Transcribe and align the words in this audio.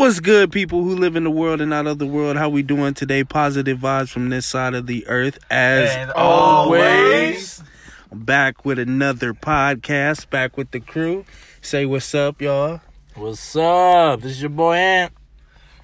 What's 0.00 0.18
good, 0.18 0.50
people 0.50 0.82
who 0.82 0.96
live 0.96 1.14
in 1.14 1.24
the 1.24 1.30
world 1.30 1.60
and 1.60 1.68
not 1.68 1.86
of 1.86 1.98
the 1.98 2.06
world? 2.06 2.38
How 2.38 2.48
we 2.48 2.62
doing 2.62 2.94
today? 2.94 3.22
Positive 3.22 3.76
vibes 3.76 4.08
from 4.08 4.30
this 4.30 4.46
side 4.46 4.72
of 4.72 4.86
the 4.86 5.06
earth, 5.06 5.38
as 5.50 5.90
And 5.94 6.10
always. 6.12 6.80
always. 6.80 7.62
I'm 8.10 8.24
back 8.24 8.64
with 8.64 8.78
another 8.78 9.34
podcast, 9.34 10.30
back 10.30 10.56
with 10.56 10.70
the 10.70 10.80
crew. 10.80 11.26
Say 11.60 11.84
what's 11.84 12.14
up, 12.14 12.40
y'all. 12.40 12.80
What's 13.14 13.54
up? 13.54 14.22
This 14.22 14.32
is 14.32 14.40
your 14.40 14.48
boy 14.48 14.76
Ant. 14.76 15.12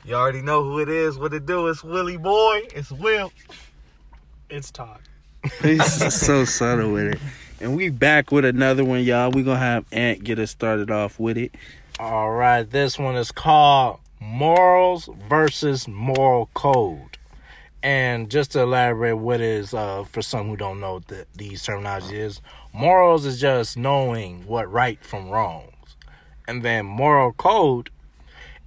You 0.03 0.15
already 0.15 0.41
know 0.41 0.65
who 0.65 0.79
it 0.79 0.89
is. 0.89 1.19
What 1.19 1.35
it 1.35 1.45
do? 1.45 1.67
It's 1.67 1.85
Willie 1.85 2.17
Boy. 2.17 2.63
It's 2.75 2.91
Will. 2.91 3.35
It's 4.49 4.71
Todd. 4.71 5.01
He's 5.61 6.15
so 6.23 6.47
subtle 6.47 6.91
with 6.91 7.17
it. 7.17 7.21
And 7.61 7.77
we 7.77 7.91
back 7.91 8.33
with 8.33 8.47
another 8.47 8.83
one, 8.83 9.03
y'all. 9.03 9.31
We 9.31 9.43
gonna 9.43 9.59
have 9.59 9.85
Ant 9.93 10.25
get 10.25 10.39
us 10.39 10.53
started 10.53 10.91
off 10.91 11.21
with 11.21 11.37
it. 11.37 11.55
All 12.01 12.31
right, 12.31 12.63
this 12.63 12.99
one 12.99 13.17
is 13.17 13.31
called 13.31 14.01
Morals 14.21 15.09
versus 15.29 15.87
Moral 15.87 16.49
Code. 16.55 17.19
And 17.83 18.31
just 18.31 18.53
to 18.53 18.61
elaborate 18.61 19.19
what 19.19 19.41
is 19.41 19.73
uh, 19.73 20.05
for 20.05 20.23
some 20.23 20.49
who 20.49 20.57
don't 20.57 20.81
know 20.81 20.95
what 20.95 21.09
the, 21.09 21.27
these 21.37 21.63
terminology 21.63 22.19
is, 22.19 22.41
morals 22.73 23.25
is 23.25 23.41
just 23.41 23.77
knowing 23.77 24.47
what 24.47 24.71
right 24.73 25.03
from 25.05 25.29
wrongs. 25.31 25.97
And 26.49 26.63
then 26.63 26.87
moral 26.87 27.33
code 27.33 27.91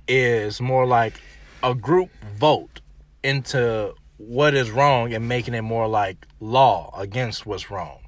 is 0.07 0.61
more 0.61 0.85
like 0.85 1.19
a 1.63 1.75
group 1.75 2.09
vote 2.33 2.79
into 3.23 3.93
what 4.17 4.53
is 4.53 4.71
wrong 4.71 5.13
and 5.13 5.27
making 5.27 5.53
it 5.53 5.61
more 5.61 5.87
like 5.87 6.25
law 6.39 6.93
against 6.97 7.45
what's 7.45 7.69
wrong 7.69 7.99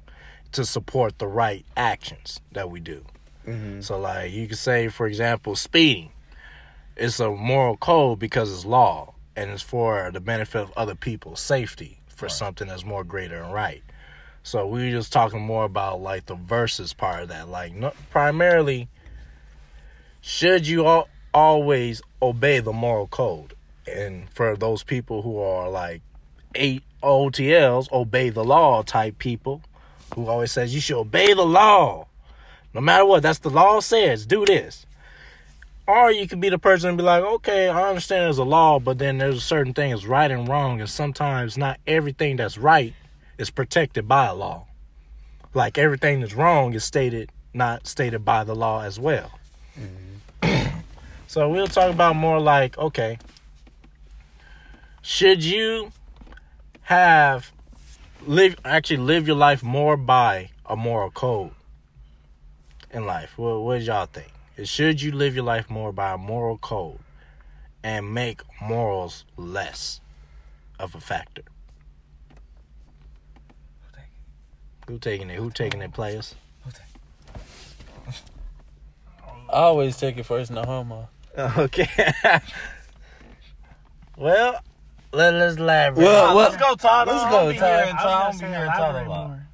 to 0.52 0.64
support 0.64 1.18
the 1.18 1.26
right 1.26 1.64
actions 1.76 2.40
that 2.52 2.70
we 2.70 2.80
do. 2.80 3.04
So, 3.82 3.98
like, 3.98 4.30
you 4.32 4.46
could 4.46 4.58
say, 4.58 4.88
for 4.88 5.06
example, 5.06 5.56
speeding. 5.56 6.10
It's 6.96 7.20
a 7.20 7.30
moral 7.30 7.76
code 7.76 8.18
because 8.18 8.52
it's 8.52 8.64
law 8.64 9.14
and 9.34 9.50
it's 9.50 9.62
for 9.62 10.10
the 10.12 10.20
benefit 10.20 10.60
of 10.62 10.72
other 10.76 10.94
people's 10.94 11.40
safety 11.40 11.98
for 12.08 12.28
something 12.28 12.68
that's 12.68 12.84
more 12.84 13.04
greater 13.04 13.42
and 13.42 13.52
right. 13.52 13.82
So, 14.44 14.66
we 14.66 14.84
were 14.84 14.90
just 14.90 15.12
talking 15.12 15.40
more 15.40 15.64
about 15.64 16.00
like 16.00 16.26
the 16.26 16.34
versus 16.34 16.92
part 16.92 17.22
of 17.22 17.28
that. 17.28 17.48
Like, 17.48 17.74
no, 17.74 17.92
primarily, 18.10 18.88
should 20.20 20.66
you 20.66 20.86
al- 20.86 21.08
always 21.32 22.02
obey 22.20 22.60
the 22.60 22.72
moral 22.72 23.06
code? 23.06 23.54
And 23.86 24.28
for 24.30 24.56
those 24.56 24.82
people 24.82 25.22
who 25.22 25.38
are 25.38 25.68
like 25.70 26.02
eight 26.54 26.82
OTLs, 27.02 27.90
obey 27.92 28.30
the 28.30 28.44
law 28.44 28.82
type 28.82 29.18
people, 29.18 29.62
who 30.14 30.26
always 30.26 30.52
says 30.52 30.74
you 30.74 30.80
should 30.80 30.98
obey 30.98 31.32
the 31.34 31.46
law 31.46 32.06
no 32.74 32.80
matter 32.80 33.04
what. 33.04 33.22
That's 33.22 33.38
the 33.38 33.50
law 33.50 33.80
says. 33.80 34.26
Do 34.26 34.44
this. 34.44 34.86
Or 35.86 36.12
you 36.12 36.28
could 36.28 36.40
be 36.40 36.48
the 36.48 36.58
person 36.58 36.90
and 36.90 36.98
be 36.98 37.04
like, 37.04 37.24
okay, 37.24 37.68
I 37.68 37.88
understand 37.88 38.26
there's 38.26 38.38
a 38.38 38.44
law, 38.44 38.78
but 38.78 38.98
then 38.98 39.18
there's 39.18 39.36
a 39.36 39.40
certain 39.40 39.74
thing 39.74 39.90
things 39.90 40.06
right 40.06 40.30
and 40.30 40.48
wrong, 40.48 40.80
and 40.80 40.88
sometimes 40.88 41.58
not 41.58 41.80
everything 41.86 42.36
that's 42.36 42.56
right 42.56 42.94
is 43.36 43.50
protected 43.50 44.06
by 44.06 44.26
a 44.26 44.34
law. 44.34 44.66
Like 45.54 45.78
everything 45.78 46.20
that's 46.20 46.34
wrong 46.34 46.74
is 46.74 46.84
stated, 46.84 47.30
not 47.52 47.86
stated 47.86 48.24
by 48.24 48.44
the 48.44 48.54
law 48.54 48.82
as 48.82 49.00
well. 49.00 49.32
so 51.26 51.48
we'll 51.48 51.66
talk 51.66 51.92
about 51.92 52.14
more 52.14 52.40
like, 52.40 52.78
okay, 52.78 53.18
should 55.02 55.42
you 55.42 55.90
have 56.82 57.50
live 58.24 58.54
actually 58.64 58.98
live 58.98 59.26
your 59.26 59.36
life 59.36 59.62
more 59.64 59.96
by 59.96 60.50
a 60.64 60.76
moral 60.76 61.10
code? 61.10 61.50
in 62.92 63.06
life? 63.06 63.36
What, 63.36 63.62
what 63.62 63.82
y'all 63.82 64.06
think? 64.06 64.31
Should 64.62 65.00
you 65.00 65.12
live 65.12 65.34
your 65.34 65.44
life 65.44 65.70
more 65.70 65.92
by 65.92 66.12
a 66.12 66.18
moral 66.18 66.58
code 66.58 66.98
and 67.82 68.12
make 68.12 68.42
morals 68.60 69.24
less 69.36 70.00
of 70.78 70.94
a 70.94 71.00
factor? 71.00 71.42
Who 74.88 74.98
taking 74.98 75.30
it? 75.30 75.36
Who 75.36 75.50
taking 75.50 75.80
it, 75.80 75.92
players? 75.92 76.34
I 79.48 79.58
always 79.58 79.96
take 79.96 80.16
it 80.18 80.24
first, 80.26 80.50
no 80.50 80.62
homo. 80.62 81.08
Okay. 81.38 81.88
well, 84.16 84.60
let, 85.12 85.34
let's 85.34 85.56
elaborate. 85.56 86.04
Well, 86.04 86.34
well, 86.34 86.50
Let's 86.50 86.56
go, 86.56 86.74
Todd. 86.74 87.06
let's 87.08 87.22
I'm 87.24 87.30
go, 87.30 87.52
be 87.52 87.58
Todd. 87.58 87.84
hearing 87.84 87.94
I 87.94 87.94
was 87.94 88.02
Todd. 88.02 88.22
I'm 88.24 88.32
be 88.32 88.38
say, 88.38 88.48
hearing 88.48 88.70
Todd 88.70 88.78
elaborate 88.78 89.06
about. 89.06 89.28
more. 89.28 89.46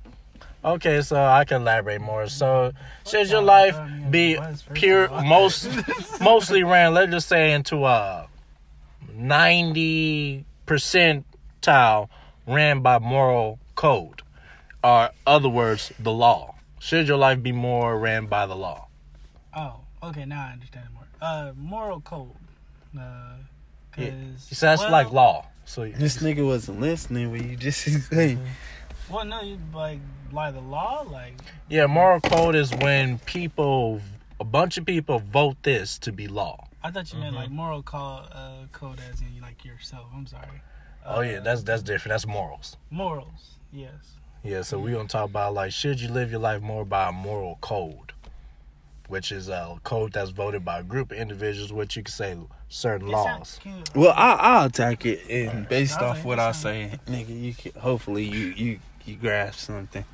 Okay, 0.64 1.02
so 1.02 1.22
I 1.22 1.44
can 1.44 1.62
elaborate 1.62 2.00
more. 2.00 2.26
So, 2.26 2.72
should 3.06 3.30
your 3.30 3.42
life 3.42 3.78
be 4.10 4.38
pure, 4.74 5.08
most, 5.22 5.68
mostly 6.20 6.64
ran? 6.64 6.94
Let's 6.94 7.12
just 7.12 7.28
say 7.28 7.52
into 7.52 7.84
a 7.86 8.28
ninety 9.14 10.44
percentile 10.66 12.08
ran 12.46 12.80
by 12.80 12.98
moral 12.98 13.60
code, 13.76 14.22
or 14.82 15.10
other 15.26 15.48
words, 15.48 15.92
the 16.00 16.12
law. 16.12 16.56
Should 16.80 17.08
your 17.08 17.18
life 17.18 17.42
be 17.42 17.52
more 17.52 17.98
ran 17.98 18.26
by 18.26 18.46
the 18.46 18.56
law? 18.56 18.88
Oh, 19.56 19.80
okay. 20.02 20.24
Now 20.24 20.46
I 20.48 20.52
understand 20.52 20.86
more. 20.92 21.04
Uh, 21.20 21.52
moral 21.56 22.00
code. 22.00 22.30
Uh, 22.96 23.34
cause 23.92 24.04
Yeah. 24.04 24.12
So 24.38 24.66
that's 24.66 24.82
well, 24.82 24.92
like 24.92 25.12
law. 25.12 25.46
So 25.64 25.86
This 25.86 26.18
nigga 26.18 26.46
wasn't 26.46 26.80
listening 26.80 27.30
when 27.30 27.48
you 27.48 27.56
just 27.56 27.82
say. 28.10 28.38
Well, 29.10 29.24
no, 29.24 29.40
you 29.40 29.58
like 29.74 30.00
by 30.32 30.50
the 30.50 30.60
law, 30.60 31.04
like 31.10 31.34
yeah, 31.68 31.86
moral 31.86 32.20
code 32.20 32.54
is 32.54 32.74
when 32.76 33.18
people, 33.20 34.00
a 34.40 34.44
bunch 34.44 34.76
of 34.76 34.84
people 34.84 35.18
vote 35.20 35.56
this 35.62 35.98
to 36.00 36.12
be 36.12 36.28
law. 36.28 36.66
I 36.82 36.90
thought 36.90 37.12
you 37.12 37.18
meant 37.18 37.30
Mm-hmm. 37.32 37.42
like 37.42 37.50
moral 37.50 37.82
code, 37.82 38.26
uh, 38.32 38.66
code 38.72 39.00
as 39.10 39.20
in 39.20 39.40
like 39.40 39.64
yourself. 39.64 40.06
I'm 40.14 40.26
sorry. 40.26 40.60
Oh 41.06 41.20
yeah, 41.22 41.40
that's 41.40 41.62
that's 41.62 41.82
different. 41.82 42.10
That's 42.12 42.26
morals. 42.26 42.76
Morals. 42.90 43.56
Yes. 43.72 43.92
Yeah, 44.44 44.62
so 44.62 44.78
we're 44.78 44.94
gonna 44.94 45.08
talk 45.08 45.30
about 45.30 45.54
like 45.54 45.72
should 45.72 46.00
you 46.00 46.08
live 46.08 46.30
your 46.30 46.40
life 46.40 46.60
more 46.62 46.84
by 46.84 47.08
a 47.08 47.12
moral 47.12 47.56
code, 47.62 48.12
which 49.08 49.32
is 49.32 49.48
a 49.48 49.78
code 49.84 50.12
that's 50.12 50.30
voted 50.30 50.64
by 50.66 50.80
a 50.80 50.82
group 50.82 51.10
of 51.12 51.18
individuals, 51.18 51.72
which 51.72 51.96
you 51.96 52.02
can 52.02 52.12
say 52.12 52.36
certain 52.68 53.08
It 53.08 53.12
laws. 53.12 53.58
cute. 53.62 53.94
Well, 53.96 54.12
I, 54.14 54.32
I'll 54.34 54.66
attack 54.66 55.06
it, 55.06 55.28
and 55.30 55.66
based 55.68 55.98
off 56.00 56.24
what 56.24 56.38
I 56.38 56.46
that's 56.48 56.58
say, 56.58 56.92
nigga, 57.06 57.40
you 57.42 57.54
can 57.54 57.72
hopefully 57.80 58.24
you 58.24 58.38
you 58.48 58.78
you 59.08 59.16
grasp 59.16 59.58
something, 59.60 60.04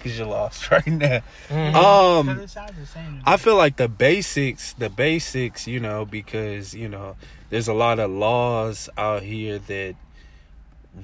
cause 0.00 0.16
you're 0.18 0.26
lost 0.26 0.70
right 0.70 0.86
now. 0.86 1.20
Mhm. 1.50 1.74
Um, 1.74 2.26
Because 2.28 2.44
it 2.44 2.50
sounds 2.50 2.78
the 2.78 2.86
same. 2.86 3.22
I 3.26 3.36
feel 3.36 3.56
like 3.56 3.76
the 3.76 3.88
basics, 3.88 4.72
the 4.74 4.88
basics, 4.88 5.66
you 5.66 5.80
know, 5.80 6.04
because 6.04 6.74
you 6.74 6.88
know, 6.88 7.16
there's 7.50 7.68
a 7.68 7.74
lot 7.74 7.98
of 7.98 8.10
laws 8.10 8.88
out 8.96 9.22
here 9.22 9.58
that 9.58 9.96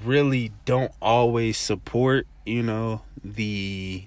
really 0.03 0.51
don't 0.65 0.91
always 1.01 1.57
support, 1.57 2.27
you 2.45 2.63
know, 2.63 3.01
the 3.23 4.03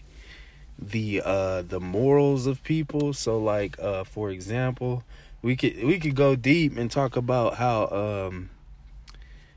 the 0.79 1.23
uh 1.25 1.63
the 1.63 1.81
morals 1.81 2.47
of 2.47 2.63
people. 2.65 3.13
So 3.13 3.39
like 3.39 3.79
uh 3.79 4.05
for 4.05 4.31
example, 4.31 5.05
we 5.43 5.57
could 5.57 5.83
we 5.85 5.99
could 5.99 6.15
go 6.17 6.35
deep 6.37 6.77
and 6.77 6.91
talk 6.91 7.17
about 7.17 7.55
how 7.57 7.87
um 7.89 8.51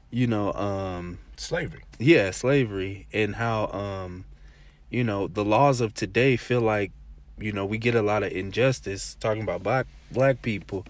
you 0.09 0.27
know 0.27 0.53
um 0.53 1.19
Slavery. 1.39 1.83
yeah 1.99 2.31
slavery 2.31 3.07
and 3.13 3.35
how 3.35 3.67
um 3.67 4.25
you 4.89 5.03
know 5.03 5.27
the 5.27 5.45
laws 5.45 5.81
of 5.81 5.93
today 5.93 6.35
feel 6.35 6.61
like 6.61 6.91
you 7.37 7.51
know 7.51 7.65
we 7.65 7.77
get 7.77 7.95
a 7.95 8.01
lot 8.01 8.23
of 8.23 8.31
injustice 8.31 9.15
talking 9.19 9.43
about 9.43 9.61
black 9.63 9.85
black 10.11 10.41
people 10.41 10.85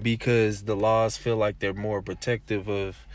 because 0.00 0.62
the 0.64 0.76
laws 0.76 1.16
feel 1.16 1.36
like 1.36 1.58
they're 1.58 1.72
more 1.72 2.02
protective 2.02 2.68
of 2.68 3.06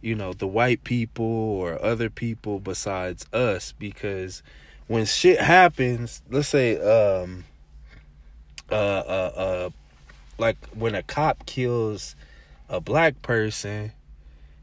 you 0.00 0.14
know 0.14 0.32
the 0.32 0.46
white 0.46 0.82
people 0.84 1.24
or 1.26 1.82
other 1.84 2.08
people 2.08 2.58
besides 2.58 3.26
us 3.32 3.72
because 3.78 4.42
when 4.86 5.04
shit 5.04 5.40
happens 5.40 6.22
let's 6.30 6.48
say 6.48 6.80
um 6.80 7.44
uh 8.70 8.74
uh 8.74 9.32
uh 9.36 9.70
like 10.38 10.56
when 10.74 10.94
a 10.94 11.02
cop 11.02 11.44
kills 11.44 12.16
a 12.68 12.80
black 12.80 13.20
person 13.20 13.92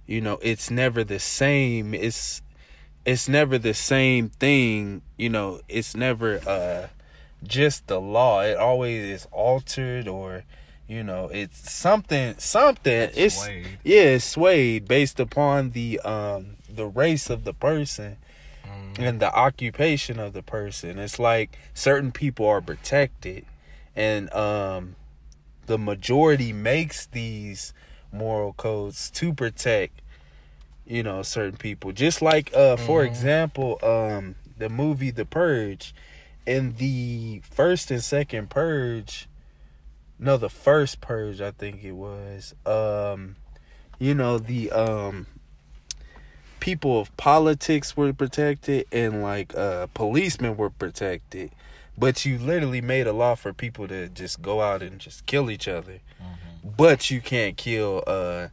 you 0.08 0.22
know 0.22 0.40
it's 0.42 0.72
never 0.72 1.04
the 1.04 1.20
same. 1.20 1.94
It's 1.94 2.42
it's 3.06 3.30
never 3.30 3.58
the 3.58 3.74
same 3.74 4.28
thing 4.30 5.02
you 5.18 5.30
know 5.30 5.62
it's 5.70 5.96
never 5.96 6.42
uh 6.48 6.88
just 7.44 7.88
the 7.88 8.02
law. 8.02 8.42
It 8.42 8.58
always 8.58 9.04
is 9.04 9.28
altered 9.32 10.08
or 10.08 10.44
you 10.88 11.04
know 11.04 11.30
it's 11.32 11.72
something 11.72 12.36
something 12.38 13.10
it's 13.16 13.36
swayed. 13.36 13.80
yeah 13.84 14.02
it's 14.02 14.26
swayed 14.26 14.88
based 14.88 15.20
upon 15.20 15.72
the 15.72 16.00
um 16.00 16.56
the 16.74 16.86
race 16.86 17.30
of 17.30 17.44
the 17.44 17.54
person 17.54 18.18
and 19.00 19.20
the 19.20 19.34
occupation 19.34 20.20
of 20.20 20.34
the 20.34 20.42
person. 20.42 20.98
It's 20.98 21.20
like 21.20 21.58
certain 21.74 22.12
people 22.12 22.48
are 22.48 22.62
protected 22.62 23.46
and 23.96 24.34
um 24.34 24.96
the 25.66 25.78
majority 25.78 26.54
makes 26.54 27.06
these 27.08 27.74
moral 28.12 28.54
codes 28.54 29.10
to 29.12 29.34
protect 29.34 30.02
you 30.86 31.04
know 31.04 31.22
certain 31.22 31.58
people 31.58 31.92
just 31.92 32.22
like 32.22 32.54
uh 32.56 32.78
for 32.78 33.04
example 33.04 33.78
um 33.84 34.36
the 34.58 34.70
movie 34.70 35.12
the 35.12 35.26
purge 35.26 35.94
in 36.46 36.74
the 36.78 37.42
first 37.44 37.92
and 37.92 38.04
second 38.04 38.50
purge 38.50 39.28
no, 40.20 40.38
the 40.38 40.50
first 40.50 41.00
purge, 41.00 41.42
I 41.42 41.52
think 41.52 41.84
it 41.84 41.92
was. 41.92 42.56
Um, 42.66 43.36
you 44.00 44.16
know, 44.16 44.40
the 44.40 44.72
um, 44.72 45.28
people 46.60 47.00
of 47.00 47.16
politics 47.18 47.96
were 47.96 48.14
protected 48.14 48.88
and 48.92 49.22
like 49.22 49.56
uh, 49.56 49.88
policemen 49.94 50.58
were 50.58 50.70
protected. 50.70 51.52
But 51.98 52.26
you 52.26 52.38
literally 52.38 52.82
made 52.82 53.08
a 53.08 53.14
law 53.14 53.36
for 53.36 53.54
people 53.54 53.88
to 53.88 54.08
just 54.10 54.42
go 54.42 54.62
out 54.62 54.82
and 54.82 55.00
just 55.00 55.26
kill 55.26 55.50
each 55.50 55.68
other. 55.68 56.00
But 56.76 57.10
you 57.10 57.22
can't 57.22 57.56
kill, 57.56 58.04
uh, 58.08 58.48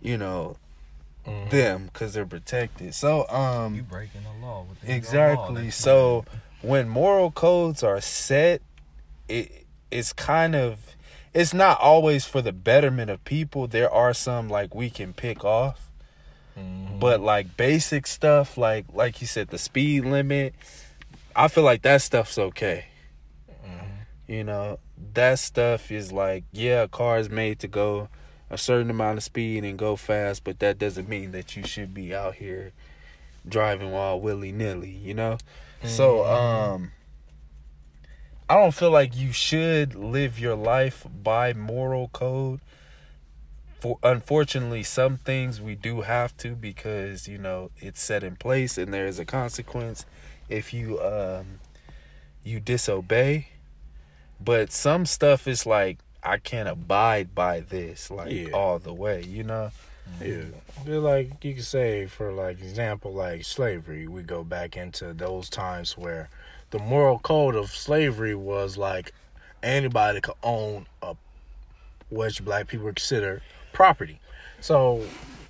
you 0.00 0.16
know, 0.16 0.56
Mhm. 1.26 1.50
them 1.50 1.84
because 1.92 2.14
they're 2.14 2.26
protected. 2.26 2.94
So, 2.94 3.28
um, 3.28 3.74
You 3.76 3.82
breaking 3.82 4.22
the 4.22 4.46
law. 4.46 4.60
Law. 4.62 4.66
Exactly. 4.86 5.64
That's 5.64 5.76
So 5.76 6.24
when 6.62 6.88
moral 6.88 7.30
codes 7.30 7.82
are 7.82 8.00
set, 8.00 8.62
it 9.28 9.66
it's 9.90 10.12
kind 10.12 10.54
of 10.56 10.96
it's 11.32 11.52
not 11.54 11.80
always 11.80 12.24
for 12.24 12.40
the 12.42 12.52
betterment 12.52 13.10
of 13.10 13.24
people. 13.24 13.66
There 13.66 13.90
are 13.90 14.14
some 14.14 14.48
like 14.48 14.74
we 14.74 14.88
can 14.90 15.12
pick 15.12 15.44
off, 15.44 15.90
Mhm. 16.56 17.00
but 17.00 17.20
like 17.20 17.56
basic 17.56 18.06
stuff 18.06 18.56
like 18.56 18.84
like 18.92 19.20
you 19.20 19.26
said 19.26 19.48
the 19.48 19.58
speed 19.58 20.04
limit, 20.04 20.54
I 21.34 21.48
feel 21.48 21.64
like 21.64 21.82
that 21.82 22.02
stuff's 22.02 22.38
okay. 22.38 22.86
You 24.26 24.42
know, 24.44 24.78
that 25.14 25.38
stuff 25.38 25.90
is 25.90 26.12
like 26.12 26.44
yeah, 26.52 26.82
a 26.82 26.88
car 26.88 27.18
is 27.18 27.30
made 27.30 27.58
to 27.60 27.68
go 27.68 28.08
a 28.50 28.58
certain 28.58 28.90
amount 28.90 29.18
of 29.18 29.24
speed 29.24 29.64
and 29.64 29.78
go 29.78 29.96
fast, 29.96 30.44
but 30.44 30.58
that 30.60 30.78
doesn't 30.78 31.08
mean 31.08 31.32
that 31.32 31.56
you 31.56 31.64
should 31.64 31.92
be 31.92 32.14
out 32.14 32.36
here 32.36 32.72
driving 33.48 33.92
all 33.92 34.20
willy 34.20 34.52
nilly, 34.52 34.90
you 34.90 35.14
know? 35.14 35.38
So, 35.84 36.24
um, 36.24 36.92
I 38.48 38.54
don't 38.54 38.74
feel 38.74 38.90
like 38.90 39.16
you 39.16 39.32
should 39.32 39.94
live 39.94 40.38
your 40.38 40.54
life 40.54 41.06
by 41.22 41.52
moral 41.52 42.08
code. 42.08 42.60
For 43.80 43.98
unfortunately, 44.02 44.82
some 44.82 45.18
things 45.18 45.60
we 45.60 45.74
do 45.74 46.02
have 46.02 46.36
to 46.38 46.50
because 46.54 47.28
you 47.28 47.36
know 47.36 47.70
it's 47.78 48.02
set 48.02 48.22
in 48.24 48.36
place 48.36 48.78
and 48.78 48.94
there 48.94 49.06
is 49.06 49.18
a 49.18 49.24
consequence 49.26 50.06
if 50.48 50.72
you 50.72 51.00
um 51.02 51.60
you 52.42 52.60
disobey. 52.60 53.48
But 54.40 54.72
some 54.72 55.06
stuff 55.06 55.46
is 55.48 55.66
like 55.66 55.98
I 56.22 56.38
can't 56.38 56.68
abide 56.68 57.34
by 57.34 57.60
this 57.60 58.10
like 58.10 58.32
Yeah. 58.32 58.50
all 58.52 58.78
the 58.78 58.92
way, 58.94 59.22
you 59.22 59.42
know. 59.44 59.70
Yeah, 60.20 60.42
They're 60.84 60.98
like 60.98 61.42
you 61.44 61.54
could 61.54 61.64
say 61.64 62.06
for 62.06 62.30
like 62.32 62.60
example, 62.60 63.12
like 63.12 63.44
slavery. 63.44 64.06
We 64.06 64.22
go 64.22 64.44
back 64.44 64.76
into 64.76 65.12
those 65.14 65.48
times 65.48 65.96
where 65.96 66.28
the 66.70 66.78
moral 66.78 67.18
code 67.18 67.54
of 67.54 67.70
slavery 67.70 68.34
was 68.34 68.76
like 68.76 69.12
anybody 69.62 70.20
could 70.20 70.34
own 70.42 70.86
a 71.02 71.14
which 72.10 72.44
black 72.44 72.68
people 72.68 72.86
consider 72.88 73.40
property. 73.72 74.20
So 74.60 75.02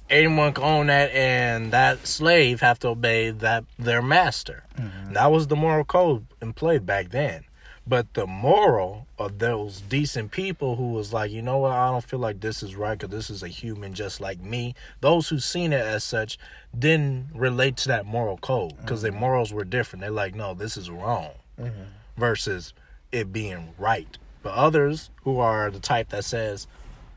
anyone 0.09 0.53
could 0.53 0.65
own 0.65 0.87
that, 0.87 1.11
and 1.13 1.73
that 1.73 2.07
slave 2.07 2.61
have 2.61 2.79
to 2.81 2.89
obey 2.89 3.31
that 3.31 3.65
their 3.79 4.03
master. 4.03 4.65
Mm-hmm. 4.79 5.15
That 5.15 5.31
was 5.33 5.49
the 5.49 5.57
moral 5.57 5.85
code 5.85 6.27
in 6.41 6.53
play 6.53 6.79
back 6.79 7.11
then. 7.11 7.45
But 7.87 8.15
the 8.15 8.27
moral 8.27 9.07
of 9.19 9.39
those 9.39 9.83
decent 9.83 10.31
people 10.31 10.77
who 10.77 10.93
was 10.93 11.13
like, 11.13 11.31
you 11.31 11.43
know 11.43 11.59
what, 11.59 11.73
I 11.73 11.91
don't 11.91 12.05
feel 12.05 12.19
like 12.19 12.41
this 12.41 12.63
is 12.63 12.75
right 12.75 12.99
because 12.99 13.15
this 13.15 13.29
is 13.29 13.43
a 13.43 13.49
human 13.49 13.93
just 13.93 14.23
like 14.23 14.41
me. 14.41 14.75
Those 15.01 15.29
who 15.29 15.39
seen 15.39 15.73
it 15.73 15.85
as 15.85 16.03
such 16.03 16.39
didn't 16.77 17.29
relate 17.35 17.77
to 17.79 17.89
that 17.89 18.07
moral 18.07 18.39
code 18.39 18.75
because 18.79 19.03
their 19.03 19.11
mm-hmm. 19.11 19.21
morals 19.21 19.53
were 19.53 19.65
different. 19.65 20.01
They're 20.01 20.11
like, 20.11 20.35
no, 20.35 20.55
this 20.55 20.79
is 20.79 20.91
wrong 20.91 21.33
mm-hmm. 21.61 21.83
versus 22.17 22.73
it 23.13 23.33
being 23.33 23.75
right. 23.79 24.17
But 24.43 24.55
others 24.55 25.11
who 25.23 25.39
are 25.39 25.71
the 25.71 25.81
type 25.81 26.09
that 26.09 26.25
says, 26.25 26.67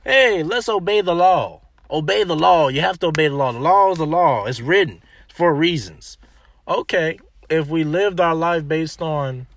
hey, 0.03 0.43
let's 0.43 0.67
obey 0.67 0.99
the 0.99 1.15
law. 1.15 1.61
Obey 1.89 2.25
the 2.25 2.35
law. 2.35 2.67
You 2.67 2.81
have 2.81 2.99
to 2.99 3.07
obey 3.07 3.29
the 3.29 3.35
law. 3.35 3.53
The 3.53 3.59
law 3.59 3.91
is 3.91 3.97
the 3.97 4.05
law. 4.05 4.45
It's 4.45 4.59
written 4.59 5.01
for 5.33 5.53
reasons. 5.53 6.17
Okay, 6.67 7.19
if 7.49 7.69
we 7.69 7.85
lived 7.85 8.19
our 8.19 8.35
life 8.35 8.67
based 8.67 9.01
on 9.01 9.47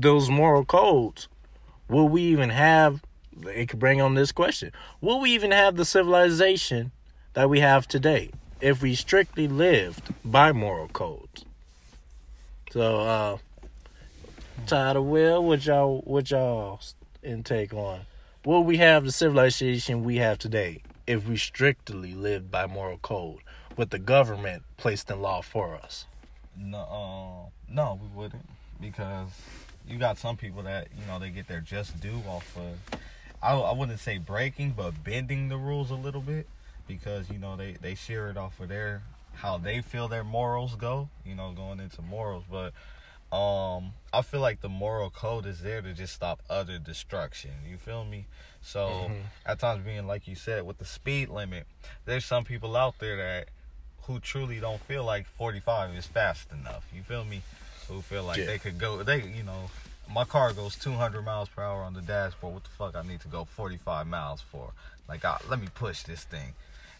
those 0.00 0.30
moral 0.30 0.64
codes, 0.64 1.28
will 1.88 2.08
we 2.08 2.22
even 2.22 2.50
have 2.50 3.02
it 3.46 3.68
could 3.68 3.78
bring 3.78 4.00
on 4.00 4.14
this 4.14 4.32
question. 4.32 4.72
Will 5.00 5.20
we 5.20 5.30
even 5.30 5.50
have 5.50 5.76
the 5.76 5.84
civilization 5.84 6.92
that 7.34 7.48
we 7.48 7.60
have 7.60 7.86
today 7.86 8.30
if 8.60 8.82
we 8.82 8.94
strictly 8.94 9.46
lived 9.46 10.10
by 10.24 10.52
moral 10.52 10.88
codes? 10.88 11.44
So 12.70 13.00
uh 13.00 13.38
Tyler 14.66 15.02
Will, 15.02 15.44
what 15.44 15.64
y'all 15.64 16.00
what 16.04 16.30
y'all 16.30 16.80
intake 17.22 17.72
on? 17.72 18.00
Will 18.44 18.64
we 18.64 18.78
have 18.78 19.04
the 19.04 19.12
civilization 19.12 20.04
we 20.04 20.16
have 20.16 20.38
today 20.38 20.82
if 21.06 21.26
we 21.26 21.36
strictly 21.36 22.14
lived 22.14 22.50
by 22.50 22.66
moral 22.66 22.98
code 22.98 23.40
with 23.76 23.90
the 23.90 23.98
government 23.98 24.64
placed 24.76 25.10
in 25.10 25.20
law 25.22 25.42
for 25.42 25.76
us? 25.76 26.06
No, 26.56 26.78
uh, 26.78 27.72
no, 27.72 28.00
we 28.02 28.08
wouldn't 28.08 28.48
because 28.80 29.28
you 29.88 29.98
got 29.98 30.18
some 30.18 30.36
people 30.36 30.62
that 30.62 30.88
you 30.98 31.06
know 31.06 31.18
they 31.18 31.30
get 31.30 31.48
their 31.48 31.60
just 31.60 32.00
due 32.00 32.22
off 32.28 32.56
of. 32.56 33.00
I, 33.42 33.54
I 33.54 33.72
wouldn't 33.72 34.00
say 34.00 34.18
breaking, 34.18 34.72
but 34.76 35.04
bending 35.04 35.48
the 35.48 35.56
rules 35.56 35.90
a 35.90 35.94
little 35.94 36.20
bit 36.20 36.46
because 36.86 37.30
you 37.30 37.38
know 37.38 37.56
they 37.56 37.72
they 37.80 37.94
share 37.94 38.30
it 38.30 38.36
off 38.36 38.58
of 38.60 38.68
their 38.68 39.02
how 39.34 39.58
they 39.58 39.80
feel 39.80 40.08
their 40.08 40.24
morals 40.24 40.74
go. 40.74 41.08
You 41.24 41.34
know, 41.34 41.52
going 41.52 41.80
into 41.80 42.02
morals, 42.02 42.44
but 42.50 42.72
um, 43.34 43.92
I 44.12 44.22
feel 44.22 44.40
like 44.40 44.60
the 44.62 44.68
moral 44.68 45.10
code 45.10 45.46
is 45.46 45.60
there 45.60 45.82
to 45.82 45.92
just 45.92 46.14
stop 46.14 46.40
other 46.48 46.78
destruction. 46.78 47.50
You 47.68 47.76
feel 47.76 48.04
me? 48.04 48.26
So 48.62 49.10
at 49.46 49.58
times, 49.58 49.84
being 49.84 50.06
like 50.06 50.26
you 50.26 50.34
said 50.34 50.66
with 50.66 50.78
the 50.78 50.84
speed 50.84 51.28
limit, 51.28 51.66
there's 52.04 52.24
some 52.24 52.44
people 52.44 52.76
out 52.76 52.98
there 52.98 53.16
that 53.16 53.48
who 54.02 54.18
truly 54.18 54.58
don't 54.58 54.80
feel 54.80 55.04
like 55.04 55.26
45 55.26 55.94
is 55.94 56.06
fast 56.06 56.50
enough. 56.50 56.86
You 56.94 57.02
feel 57.02 57.24
me? 57.24 57.42
Who 57.88 58.02
feel 58.02 58.24
like 58.24 58.38
Yeah. 58.38 58.46
they 58.46 58.58
could 58.58 58.78
go, 58.78 59.02
they, 59.02 59.22
you 59.22 59.42
know, 59.42 59.70
my 60.12 60.24
car 60.24 60.52
goes 60.52 60.76
200 60.76 61.22
miles 61.22 61.48
per 61.48 61.62
hour 61.62 61.82
on 61.82 61.94
the 61.94 62.02
dashboard. 62.02 62.54
What 62.54 62.64
the 62.64 62.70
fuck 62.70 62.96
I 62.96 63.02
need 63.02 63.20
to 63.20 63.28
go 63.28 63.44
45 63.44 64.06
miles 64.06 64.40
for? 64.40 64.72
Like, 65.08 65.24
I, 65.24 65.38
let 65.48 65.60
me 65.60 65.68
push 65.74 66.02
this 66.02 66.24
thing. 66.24 66.54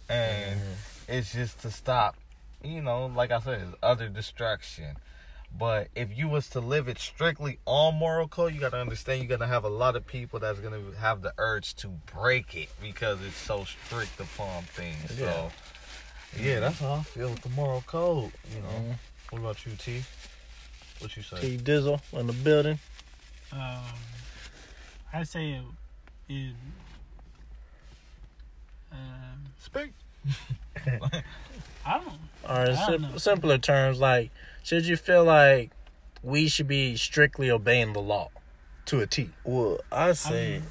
And 0.08 0.61
mm-hmm. 0.61 0.73
it's 1.12 1.32
just 1.32 1.61
to 1.62 1.70
stop, 1.70 2.17
you 2.62 2.81
know, 2.81 3.06
like 3.06 3.31
I 3.31 3.40
said, 3.40 3.61
it's 3.61 3.76
other 3.82 4.08
distraction. 4.08 4.96
But 5.56 5.88
if 5.94 6.17
you 6.17 6.29
was 6.29 6.49
to 6.50 6.61
live 6.61 6.88
it 6.88 6.99
strictly 6.99 7.58
on 7.64 7.94
moral 7.94 8.29
code, 8.29 8.55
you 8.55 8.61
gotta 8.61 8.76
understand 8.79 9.23
you're 9.23 9.38
gonna 9.38 9.50
have 9.50 9.64
a 9.64 9.70
lot 9.70 9.96
of 9.96 10.06
people 10.06 10.38
that's 10.38 10.61
gonna 10.61 10.81
have 11.00 11.23
the 11.23 11.32
urge 11.38 11.75
to 11.76 11.88
break 11.88 12.55
it 12.55 12.69
because 12.82 13.19
it's 13.23 13.37
so 13.37 13.64
strict 13.64 14.20
upon 14.20 14.64
things. 14.64 15.17
So 15.19 15.51
yeah, 16.39 16.43
mm-hmm. 16.43 16.60
that's 16.60 16.81
how 16.81 16.94
I 16.96 17.03
feel 17.03 17.31
with 17.31 17.41
the 17.41 17.48
moral 17.51 17.82
code. 17.86 18.32
You 18.55 18.60
know. 18.60 18.69
Mm-hmm. 18.69 18.93
What 19.31 19.39
about 19.41 19.67
you, 19.67 19.72
T? 19.72 20.03
What 21.00 21.17
you 21.17 21.22
say? 21.22 21.40
T 21.40 21.56
Dizzle 21.58 22.00
in 22.12 22.26
the 22.26 22.32
building. 22.32 22.78
Um, 23.52 23.82
I 25.12 25.22
say 25.22 25.52
it. 25.52 25.62
it 26.28 26.55
um, 28.93 28.98
Speak. 29.58 29.93
I 31.86 31.98
don't. 31.98 32.08
All 32.46 32.56
right, 32.56 32.69
I 32.69 32.72
don't 32.72 32.76
sim- 32.76 33.02
know. 33.02 33.17
simpler 33.19 33.58
terms, 33.58 34.00
like, 34.00 34.31
should 34.62 34.86
you 34.86 34.96
feel 34.96 35.24
like 35.24 35.70
we 36.22 36.48
should 36.48 36.69
be 36.69 36.96
strictly 36.96 37.50
obeying 37.50 37.93
the 37.93 38.00
law 38.00 38.31
to 38.86 39.00
a 39.00 39.06
T? 39.06 39.31
Well, 39.44 39.81
I 39.90 40.12
say, 40.12 40.55
mean, 40.55 40.62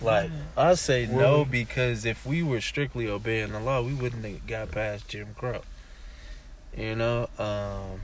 like, 0.00 0.30
I 0.56 0.74
say 0.74 1.06
no 1.06 1.44
because 1.44 2.04
if 2.04 2.24
we 2.24 2.42
were 2.42 2.60
strictly 2.60 3.08
obeying 3.08 3.52
the 3.52 3.60
law, 3.60 3.82
we 3.82 3.94
wouldn't 3.94 4.24
have 4.24 4.46
got 4.46 4.70
past 4.70 5.08
Jim 5.08 5.34
Crow. 5.36 5.62
You 6.76 6.94
know, 6.94 7.28
um, 7.38 8.00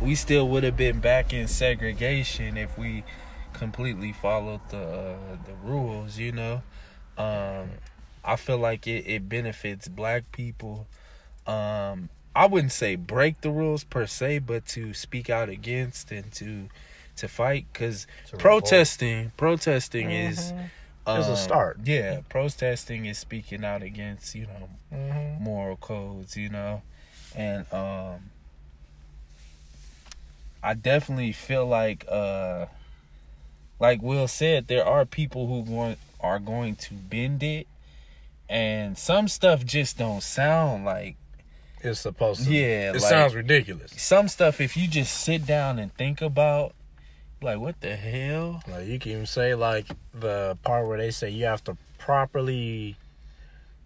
we 0.00 0.14
still 0.14 0.48
would 0.48 0.64
have 0.64 0.76
been 0.76 1.00
back 1.00 1.32
in 1.32 1.48
segregation 1.48 2.56
if 2.56 2.76
we 2.78 3.04
completely 3.52 4.12
followed 4.12 4.60
the 4.70 4.78
uh, 4.78 5.36
the 5.46 5.54
rules. 5.64 6.18
You 6.18 6.32
know, 6.32 6.62
um, 7.18 7.70
I 8.24 8.36
feel 8.36 8.58
like 8.58 8.86
it, 8.86 9.06
it 9.06 9.28
benefits 9.28 9.88
black 9.88 10.30
people. 10.32 10.86
Um, 11.46 12.10
I 12.34 12.46
wouldn't 12.46 12.72
say 12.72 12.96
break 12.96 13.40
the 13.40 13.50
rules 13.50 13.84
per 13.84 14.06
se, 14.06 14.40
but 14.40 14.66
to 14.68 14.92
speak 14.92 15.30
out 15.30 15.48
against 15.48 16.10
and 16.12 16.30
to 16.32 16.68
to 17.16 17.28
fight 17.28 17.66
because 17.72 18.06
To 18.26 18.36
revolt. 18.36 18.42
protesting 18.42 19.32
protesting 19.36 20.10
is 20.10 20.52
It's 21.06 21.28
a 21.28 21.30
um, 21.30 21.36
start. 21.36 21.78
Yeah, 21.84 22.20
protesting 22.28 23.06
is 23.06 23.18
speaking 23.18 23.64
out 23.64 23.82
against 23.82 24.34
you 24.34 24.46
know 24.46 24.68
Mm-hmm. 24.92 25.42
moral 25.44 25.76
codes, 25.76 26.36
you 26.36 26.48
know, 26.48 26.82
and 27.34 27.66
um, 27.72 28.30
I 30.66 30.74
definitely 30.74 31.32
feel 31.32 31.64
like 31.66 32.04
uh, 32.10 32.66
like 33.78 34.02
Will 34.02 34.26
said, 34.28 34.66
there 34.66 34.84
are 34.84 35.04
people 35.04 35.46
who 35.46 35.62
going 35.64 35.96
are 36.20 36.38
going 36.40 36.74
to 36.76 36.94
bend 36.94 37.42
it, 37.42 37.66
and 38.48 38.98
some 38.98 39.28
stuff 39.28 39.64
just 39.64 39.96
don't 39.98 40.22
sound 40.22 40.84
like 40.84 41.16
It's 41.82 42.00
supposed 42.00 42.44
to. 42.46 42.52
Yeah, 42.52 42.90
it 42.90 42.94
like- 42.94 43.02
sounds 43.02 43.34
ridiculous. 43.34 43.92
some 43.96 44.28
stuff 44.28 44.60
if 44.60 44.76
you 44.76 44.88
just 44.88 45.12
sit 45.20 45.46
down 45.46 45.78
and 45.78 45.94
think 45.94 46.20
about 46.20 46.74
Like 47.42 47.58
what 47.58 47.80
the 47.80 47.94
hell? 47.96 48.62
Like 48.66 48.86
you 48.86 48.98
can 48.98 49.12
even 49.12 49.26
say 49.26 49.54
like 49.54 49.86
the 50.12 50.56
part 50.64 50.88
where 50.88 50.98
they 50.98 51.10
say 51.12 51.30
you 51.30 51.44
have 51.44 51.62
to 51.64 51.76
properly 51.98 52.96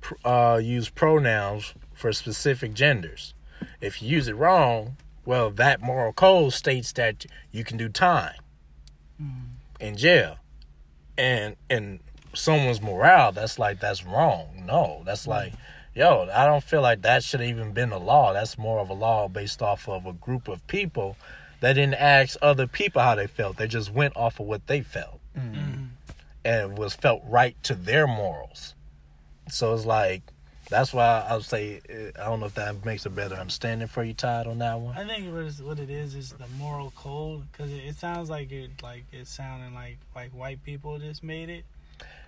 pr- 0.00 0.14
uh, 0.24 0.56
use 0.62 0.88
pronouns 0.88 1.74
for 1.94 2.12
specific 2.12 2.72
genders. 2.74 3.34
If 3.80 4.00
you 4.00 4.08
use 4.16 4.28
it 4.28 4.36
wrong, 4.36 4.96
well, 5.30 5.50
that 5.50 5.80
moral 5.80 6.12
code 6.12 6.52
states 6.52 6.90
that 6.94 7.24
you 7.52 7.62
can 7.62 7.76
do 7.76 7.88
time 7.88 8.34
mm. 9.22 9.42
in 9.78 9.96
jail, 9.96 10.38
and 11.16 11.54
and 11.70 12.00
someone's 12.34 12.82
morale 12.82 13.30
that's 13.30 13.56
like 13.56 13.78
that's 13.78 14.04
wrong. 14.04 14.64
No, 14.66 15.02
that's 15.06 15.26
mm. 15.26 15.28
like. 15.28 15.52
Yo, 15.92 16.28
I 16.32 16.46
don't 16.46 16.62
feel 16.62 16.82
like 16.82 17.02
that 17.02 17.22
should 17.24 17.40
have 17.40 17.48
even 17.48 17.72
been 17.72 17.90
a 17.90 17.98
law. 17.98 18.32
That's 18.32 18.56
more 18.56 18.78
of 18.78 18.90
a 18.90 18.92
law 18.92 19.26
based 19.28 19.60
off 19.60 19.88
of 19.88 20.06
a 20.06 20.12
group 20.12 20.46
of 20.46 20.64
people 20.68 21.16
that 21.60 21.72
didn't 21.72 21.94
ask 21.94 22.36
other 22.40 22.68
people 22.68 23.02
how 23.02 23.16
they 23.16 23.26
felt. 23.26 23.56
They 23.56 23.66
just 23.66 23.92
went 23.92 24.16
off 24.16 24.38
of 24.38 24.46
what 24.46 24.68
they 24.68 24.82
felt 24.82 25.20
mm. 25.36 25.88
and 26.44 26.78
was 26.78 26.94
felt 26.94 27.22
right 27.26 27.60
to 27.64 27.74
their 27.74 28.06
morals. 28.06 28.74
So 29.48 29.74
it's 29.74 29.84
like 29.84 30.22
that's 30.70 30.94
why 30.94 31.26
I 31.28 31.34
would 31.34 31.44
say 31.44 31.80
uh, 31.90 32.22
I 32.22 32.26
don't 32.26 32.40
know 32.40 32.46
if 32.46 32.54
that 32.54 32.84
makes 32.84 33.04
a 33.04 33.10
better 33.10 33.34
understanding 33.34 33.88
for 33.88 34.02
you, 34.02 34.14
Todd, 34.14 34.46
on 34.46 34.58
that 34.58 34.80
one. 34.80 34.96
I 34.96 35.06
think 35.06 35.32
what, 35.32 35.42
is, 35.44 35.62
what 35.62 35.78
it 35.78 35.90
is 35.90 36.14
is 36.14 36.30
the 36.30 36.46
moral 36.58 36.92
code 36.96 37.42
because 37.52 37.70
it, 37.72 37.84
it 37.84 37.96
sounds 37.96 38.30
like 38.30 38.50
it 38.52 38.70
like 38.82 39.04
it's 39.12 39.30
sounding 39.30 39.74
like 39.74 39.98
like 40.14 40.30
white 40.30 40.64
people 40.64 40.98
just 40.98 41.22
made 41.22 41.50
it. 41.50 41.64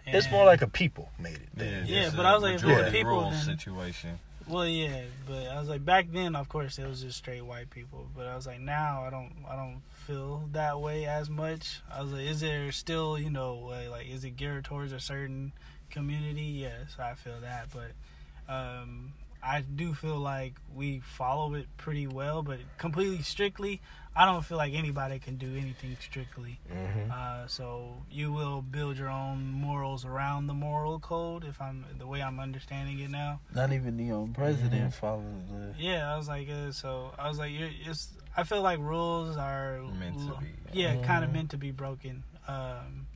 It's 0.04 0.30
more 0.30 0.44
like 0.44 0.62
a 0.62 0.66
people 0.66 1.08
made 1.18 1.34
it. 1.34 1.48
Then. 1.54 1.86
Yeah, 1.86 2.06
it's 2.06 2.16
but 2.16 2.26
I 2.26 2.34
was 2.34 2.42
like, 2.42 2.54
if 2.56 2.62
it's 2.62 2.64
majority 2.64 2.90
people, 2.98 3.12
rules 3.12 3.46
then- 3.46 3.58
situation. 3.58 4.18
Well, 4.48 4.66
yeah, 4.66 5.02
but 5.24 5.46
I 5.46 5.60
was 5.60 5.68
like 5.68 5.84
back 5.84 6.06
then, 6.10 6.34
of 6.34 6.48
course, 6.48 6.76
it 6.76 6.86
was 6.88 7.02
just 7.02 7.18
straight 7.18 7.42
white 7.42 7.70
people. 7.70 8.08
But 8.14 8.26
I 8.26 8.34
was 8.34 8.44
like, 8.44 8.58
now 8.60 9.04
I 9.06 9.10
don't, 9.10 9.32
I 9.48 9.54
don't 9.54 9.82
feel 10.06 10.48
that 10.50 10.80
way 10.80 11.06
as 11.06 11.30
much. 11.30 11.80
I 11.94 12.02
was 12.02 12.12
like, 12.12 12.26
is 12.26 12.40
there 12.40 12.72
still, 12.72 13.16
you 13.16 13.30
know, 13.30 13.70
uh, 13.72 13.88
like, 13.88 14.08
is 14.08 14.24
it 14.24 14.30
geared 14.36 14.64
towards 14.64 14.92
a 14.92 14.98
certain 14.98 15.52
community? 15.90 16.42
Yes, 16.42 16.96
I 16.98 17.14
feel 17.14 17.38
that, 17.40 17.68
but 17.72 17.92
um, 18.48 19.12
I 19.42 19.60
do 19.62 19.92
feel 19.94 20.18
like 20.18 20.54
we 20.74 21.00
follow 21.00 21.54
it 21.54 21.66
pretty 21.76 22.06
well. 22.06 22.42
But 22.42 22.58
completely 22.78 23.22
strictly, 23.22 23.80
I 24.14 24.24
don't 24.24 24.44
feel 24.44 24.56
like 24.58 24.72
anybody 24.74 25.18
can 25.18 25.36
do 25.36 25.56
anything 25.56 25.96
strictly. 26.00 26.60
hmm 26.70 27.10
Uh, 27.10 27.46
so 27.46 28.02
you 28.10 28.32
will 28.32 28.62
build 28.62 28.96
your 28.98 29.08
own 29.08 29.50
morals 29.50 30.04
around 30.04 30.46
the 30.46 30.54
moral 30.54 30.98
code, 31.00 31.44
if 31.44 31.60
I'm 31.60 31.84
the 31.98 32.06
way 32.06 32.22
I'm 32.22 32.38
understanding 32.38 33.00
it 33.00 33.10
now. 33.10 33.40
Not 33.54 33.72
even 33.72 33.96
the 33.96 34.12
um, 34.12 34.32
president 34.32 34.94
follows 34.94 35.24
the. 35.50 35.74
Yeah, 35.78 36.12
I 36.12 36.16
was 36.16 36.28
like, 36.28 36.48
uh, 36.48 36.70
so 36.72 37.12
I 37.18 37.28
was 37.28 37.38
like, 37.38 37.52
you're, 37.52 37.70
it's. 37.84 38.12
I 38.36 38.44
feel 38.44 38.62
like 38.62 38.78
rules 38.78 39.36
are 39.36 39.80
Meant 39.98 40.18
to 40.20 40.36
be. 40.40 40.46
Yeah, 40.72 40.96
kind 41.02 41.24
of 41.24 41.32
meant 41.32 41.50
to 41.50 41.58
be 41.58 41.70
broken. 41.70 42.22
Um, 42.48 43.06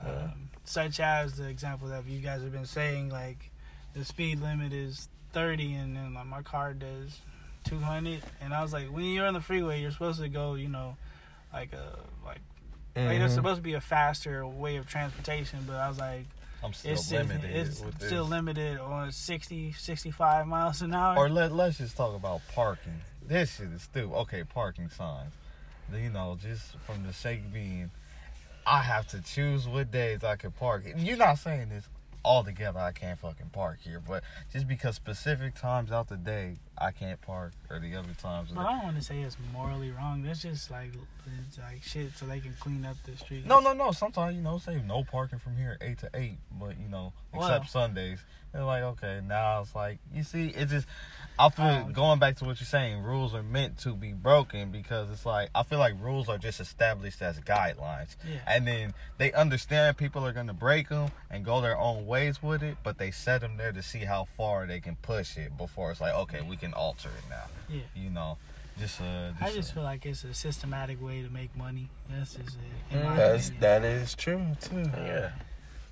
um, 0.00 0.48
such 0.64 1.00
as 1.00 1.36
the 1.36 1.48
example 1.48 1.88
that 1.88 2.06
you 2.06 2.20
guys 2.20 2.42
have 2.42 2.52
been 2.52 2.64
saying, 2.66 3.10
like 3.10 3.50
the 3.94 4.04
speed 4.04 4.40
limit 4.40 4.72
is 4.72 5.08
thirty, 5.32 5.74
and 5.74 5.96
then 5.96 6.14
like 6.14 6.26
my 6.26 6.42
car 6.42 6.74
does 6.74 7.18
two 7.64 7.78
hundred, 7.78 8.22
and 8.40 8.52
I 8.52 8.62
was 8.62 8.72
like, 8.72 8.86
when 8.88 9.04
you're 9.06 9.26
on 9.26 9.34
the 9.34 9.40
freeway, 9.40 9.80
you're 9.80 9.90
supposed 9.90 10.20
to 10.20 10.28
go, 10.28 10.54
you 10.54 10.68
know, 10.68 10.96
like 11.52 11.72
a 11.72 11.98
like. 12.24 12.38
Like 12.96 13.18
there's 13.18 13.32
Mhm. 13.32 13.34
supposed 13.34 13.56
to 13.56 13.62
be 13.62 13.72
a 13.74 13.80
faster 13.80 14.46
way 14.46 14.76
of 14.76 14.86
transportation, 14.86 15.64
but 15.66 15.74
I 15.74 15.88
was 15.88 15.98
like, 15.98 16.26
I'm 16.62 16.72
still 16.72 16.92
it's, 16.92 17.10
limited. 17.10 17.50
it's 17.50 17.80
with 17.80 18.00
still 18.00 18.22
limited 18.24 18.78
on 18.78 19.10
60, 19.10 19.72
65 19.72 20.46
miles 20.46 20.80
an 20.80 20.94
hour. 20.94 21.18
Or 21.18 21.28
let 21.28 21.50
let's 21.50 21.78
just 21.78 21.96
talk 21.96 22.14
about 22.14 22.42
parking. 22.54 23.00
This 23.26 23.56
shit 23.56 23.66
is 23.72 23.82
stupid. 23.82 24.14
Okay, 24.14 24.44
parking 24.44 24.90
signs. 24.90 25.32
You 25.92 26.08
know, 26.10 26.38
just 26.40 26.76
from 26.86 27.04
the 27.04 27.12
sake 27.12 27.52
being, 27.52 27.90
I 28.64 28.82
have 28.82 29.08
to 29.08 29.20
choose 29.20 29.66
what 29.66 29.90
days 29.90 30.22
I 30.22 30.36
can 30.36 30.52
park. 30.52 30.84
You're 30.96 31.16
not 31.16 31.38
saying 31.38 31.70
this 31.70 31.88
altogether. 32.24 32.78
I 32.80 32.92
can't 32.92 33.18
fucking 33.18 33.50
park 33.52 33.78
here, 33.82 34.00
but 34.00 34.22
just 34.52 34.66
because 34.66 34.96
specific 34.96 35.54
times 35.54 35.92
out 35.92 36.08
the 36.08 36.16
day 36.16 36.56
I 36.78 36.90
can't 36.90 37.20
park, 37.20 37.52
or 37.70 37.78
the 37.78 37.94
other 37.96 38.14
times. 38.20 38.50
But 38.52 38.66
I 38.66 38.72
don't 38.72 38.84
want 38.84 38.96
to 38.96 39.02
say 39.02 39.20
it's 39.20 39.36
morally 39.52 39.90
wrong. 39.90 40.22
That's 40.22 40.42
just 40.42 40.70
like 40.70 40.90
it's 41.48 41.58
like 41.58 41.82
shit, 41.82 42.12
so 42.16 42.26
they 42.26 42.40
can 42.40 42.54
clean 42.58 42.84
up 42.84 42.96
the 43.04 43.16
street. 43.16 43.46
No, 43.46 43.60
no, 43.60 43.72
no. 43.72 43.92
Sometimes 43.92 44.36
you 44.36 44.42
know, 44.42 44.58
say 44.58 44.82
no 44.86 45.04
parking 45.04 45.38
from 45.38 45.56
here 45.56 45.76
eight 45.80 45.98
to 45.98 46.10
eight, 46.14 46.38
but 46.58 46.78
you 46.80 46.88
know, 46.88 47.12
except 47.32 47.60
Well. 47.60 47.68
Sundays. 47.68 48.18
They're 48.52 48.64
like, 48.64 48.84
okay, 48.84 49.20
now 49.26 49.62
it's 49.62 49.74
like 49.74 49.98
you 50.12 50.22
see, 50.22 50.48
it 50.48 50.68
just. 50.68 50.86
I 51.38 51.48
feel 51.48 51.86
Oh, 51.88 51.92
going 51.92 52.18
back 52.20 52.36
to 52.36 52.44
what 52.44 52.60
you're 52.60 52.66
saying. 52.66 53.02
Rules 53.02 53.34
are 53.34 53.42
meant 53.42 53.78
to 53.78 53.94
be 53.94 54.12
broken 54.12 54.70
because 54.70 55.10
it's 55.10 55.26
like 55.26 55.50
I 55.54 55.64
feel 55.64 55.80
like 55.80 55.94
rules 56.00 56.28
are 56.28 56.38
just 56.38 56.60
established 56.60 57.20
as 57.22 57.40
guidelines, 57.40 58.14
Yeah. 58.24 58.38
and 58.46 58.66
then 58.66 58.94
they 59.18 59.32
understand 59.32 59.96
people 59.96 60.24
are 60.24 60.32
gonna 60.32 60.54
break 60.54 60.88
them 60.90 61.10
and 61.30 61.44
go 61.44 61.60
their 61.60 61.76
own 61.76 62.06
ways 62.06 62.40
with 62.42 62.62
it, 62.62 62.76
but 62.84 62.98
they 62.98 63.10
set 63.10 63.40
them 63.40 63.56
there 63.56 63.72
to 63.72 63.82
see 63.82 64.00
how 64.04 64.26
far 64.36 64.66
they 64.66 64.78
can 64.80 64.94
push 64.96 65.36
it 65.36 65.56
before 65.56 65.90
it's 65.90 66.00
like, 66.00 66.14
okay, 66.14 66.40
we 66.42 66.56
can 66.56 66.72
alter 66.72 67.08
it 67.08 67.28
now. 67.28 67.46
Yeah. 67.68 67.80
You 67.96 68.10
know, 68.10 68.38
just 68.78 69.00
uh, 69.00 69.30
just, 69.32 69.42
I 69.42 69.52
just 69.52 69.70
uh, 69.72 69.74
feel 69.74 69.82
like 69.82 70.06
it's 70.06 70.22
a 70.22 70.34
systematic 70.34 71.02
way 71.02 71.22
to 71.22 71.30
make 71.30 71.56
money. 71.56 71.88
That's 72.10 72.34
just 72.34 72.56
it. 72.56 72.92
That's 72.92 73.48
opinion. 73.48 73.60
that 73.60 73.84
is 73.84 74.14
true 74.14 74.46
too. 74.60 74.84
Yeah. 74.98 75.30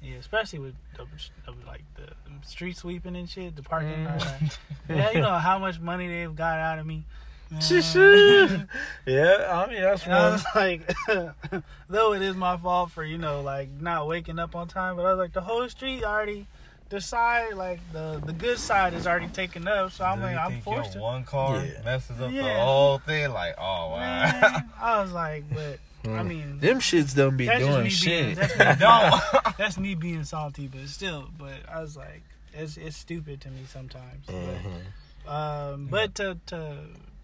Yeah, 0.02 0.16
especially 0.16 0.58
with 0.58 0.74
the, 0.96 1.04
the, 1.46 1.52
like 1.66 1.84
the 1.96 2.08
street 2.46 2.76
sweeping 2.76 3.14
and 3.16 3.28
shit, 3.28 3.54
the 3.56 3.62
parking. 3.62 3.90
Mm. 4.04 4.18
lot. 4.20 4.58
yeah, 4.88 5.10
you 5.12 5.20
know 5.20 5.38
how 5.38 5.58
much 5.58 5.78
money 5.80 6.08
they've 6.08 6.34
got 6.34 6.58
out 6.58 6.78
of 6.78 6.86
me. 6.86 7.04
Man. 7.50 7.60
yeah, 9.06 9.64
I 9.66 9.66
mean 9.70 9.82
that's 9.82 10.04
And 10.04 10.14
I 10.14 10.30
was 10.30 10.44
like, 10.54 10.90
though 11.88 12.14
it 12.14 12.22
is 12.22 12.34
my 12.34 12.56
fault 12.56 12.90
for 12.92 13.04
you 13.04 13.18
know 13.18 13.42
like 13.42 13.68
not 13.80 14.08
waking 14.08 14.38
up 14.38 14.56
on 14.56 14.68
time, 14.68 14.96
but 14.96 15.04
I 15.04 15.10
was 15.10 15.18
like 15.18 15.34
the 15.34 15.42
whole 15.42 15.68
street 15.68 16.02
already, 16.02 16.46
the 16.88 17.00
side 17.00 17.52
like 17.54 17.80
the 17.92 18.22
the 18.24 18.32
good 18.32 18.58
side 18.58 18.94
is 18.94 19.06
already 19.06 19.28
taken 19.28 19.68
up, 19.68 19.92
so 19.92 20.02
I'm 20.04 20.18
do 20.18 20.24
like 20.24 20.32
you 20.34 20.38
I'm 20.40 20.50
think 20.52 20.64
forced 20.64 20.94
your 20.94 21.00
to. 21.00 21.00
one 21.02 21.24
car 21.24 21.56
Yeah. 21.64 21.82
messes 21.84 22.20
up 22.22 22.32
the 22.32 22.54
whole 22.54 22.98
thing. 23.00 23.30
Like, 23.32 23.54
oh 23.58 23.90
wow. 23.90 23.98
Man, 23.98 24.70
I 24.80 25.02
was 25.02 25.12
like, 25.12 25.44
but 25.54 25.78
I 26.06 26.22
mean, 26.22 26.58
Them 26.58 26.78
shits 26.80 27.14
don't 27.14 27.36
be 27.36 27.46
that's 27.46 27.60
just 27.60 27.70
doing 27.70 27.84
me 27.84 27.90
shit. 27.90 28.24
being 28.24 28.34
that's 28.36 28.58
me, 28.58 28.86
don't. 28.86 29.22
that's 29.58 29.78
me 29.78 29.94
being 29.94 30.24
salty, 30.24 30.66
but 30.68 30.88
still, 30.88 31.28
but 31.38 31.54
I 31.68 31.80
was 31.80 31.96
like, 31.96 32.22
it's 32.54 32.76
it's 32.76 32.96
stupid 32.96 33.40
to 33.42 33.48
me 33.50 33.60
sometimes. 33.68 34.26
But, 34.26 34.34
Mhm. 34.34 34.82
Um, 35.24 35.86
but 35.86 36.14
to 36.16 36.38
to 36.46 36.76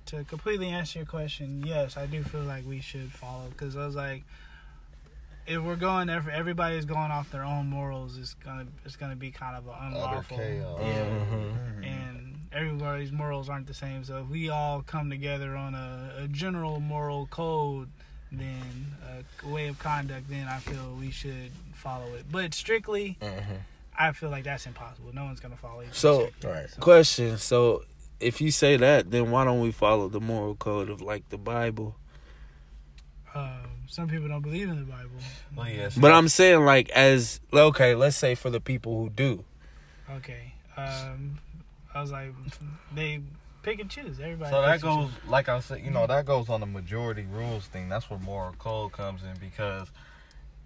to 0.06 0.24
completely 0.24 0.68
answer 0.68 1.00
your 1.00 1.06
question, 1.06 1.64
yes, 1.66 1.96
I 1.96 2.06
do 2.06 2.22
feel 2.22 2.42
like 2.42 2.64
we 2.66 2.80
should 2.80 3.10
follow 3.12 3.48
because 3.50 3.76
I 3.76 3.84
was 3.84 3.96
like, 3.96 4.22
if 5.46 5.60
we're 5.62 5.76
going, 5.76 6.08
if 6.08 6.28
everybody's 6.28 6.84
going 6.84 7.10
off 7.10 7.30
their 7.30 7.44
own 7.44 7.68
morals, 7.68 8.16
it's 8.18 8.34
gonna 8.34 8.66
it's 8.84 8.96
gonna 8.96 9.16
be 9.16 9.30
kind 9.30 9.56
of 9.56 9.66
an 9.66 9.74
unlawful. 9.92 10.36
chaos. 10.36 10.78
Yeah. 10.80 11.04
Mhm. 11.04 11.86
And 11.86 12.34
everybody's 12.52 13.10
morals 13.12 13.48
aren't 13.48 13.66
the 13.66 13.74
same. 13.74 14.04
So 14.04 14.18
if 14.22 14.28
we 14.28 14.48
all 14.48 14.82
come 14.82 15.10
together 15.10 15.56
on 15.56 15.74
a, 15.74 16.22
a 16.24 16.28
general 16.28 16.80
moral 16.80 17.26
code, 17.26 17.88
then 18.32 18.94
a 19.42 19.48
way 19.48 19.68
of 19.68 19.78
conduct, 19.78 20.28
then 20.28 20.46
I 20.48 20.58
feel 20.58 20.94
we 20.98 21.10
should 21.10 21.50
follow 21.74 22.06
it. 22.14 22.26
But 22.30 22.54
strictly, 22.54 23.16
Mhm. 23.20 23.60
I 23.98 24.12
feel 24.12 24.30
like 24.30 24.44
that's 24.44 24.66
impossible. 24.66 25.12
No 25.14 25.24
one's 25.24 25.40
gonna 25.40 25.56
follow 25.56 25.80
it. 25.80 25.94
So- 25.94 26.26
strictly. 26.28 26.50
Right. 26.50 26.80
Question. 26.80 27.38
So, 27.38 27.84
if 28.20 28.40
you 28.40 28.50
say 28.50 28.76
that, 28.76 29.10
then 29.10 29.30
why 29.30 29.44
don't 29.44 29.60
we 29.60 29.72
follow 29.72 30.08
the 30.08 30.20
moral 30.20 30.54
code 30.56 30.88
of 30.90 31.00
like 31.00 31.28
the 31.30 31.38
Bible? 31.38 31.96
Um, 33.34 33.60
some 33.86 34.08
people 34.08 34.28
don't 34.28 34.42
believe 34.42 34.68
in 34.68 34.76
the 34.78 34.90
Bible. 34.90 35.10
Well, 35.54 35.68
yes. 35.68 35.96
But 35.96 36.12
I'm 36.12 36.28
saying 36.28 36.64
like 36.64 36.90
as 36.90 37.40
okay, 37.52 37.94
let's 37.94 38.16
say 38.16 38.34
for 38.34 38.50
the 38.50 38.60
people 38.60 38.98
who 39.00 39.10
do. 39.10 39.44
Okay. 40.10 40.54
Um, 40.76 41.38
I 41.94 42.00
was 42.00 42.10
like, 42.12 42.32
they 42.94 43.20
pick 43.68 43.80
and 43.80 43.90
choose. 43.90 44.18
Everybody. 44.20 44.50
So 44.50 44.62
that 44.62 44.80
goes, 44.80 45.10
like 45.28 45.48
I 45.48 45.60
said, 45.60 45.82
you 45.84 45.90
know, 45.90 46.06
that 46.06 46.24
goes 46.24 46.48
on 46.48 46.60
the 46.60 46.66
majority 46.66 47.26
rules 47.30 47.66
thing. 47.66 47.88
That's 47.88 48.08
where 48.08 48.18
moral 48.18 48.54
code 48.54 48.92
comes 48.92 49.22
in 49.22 49.38
because 49.38 49.88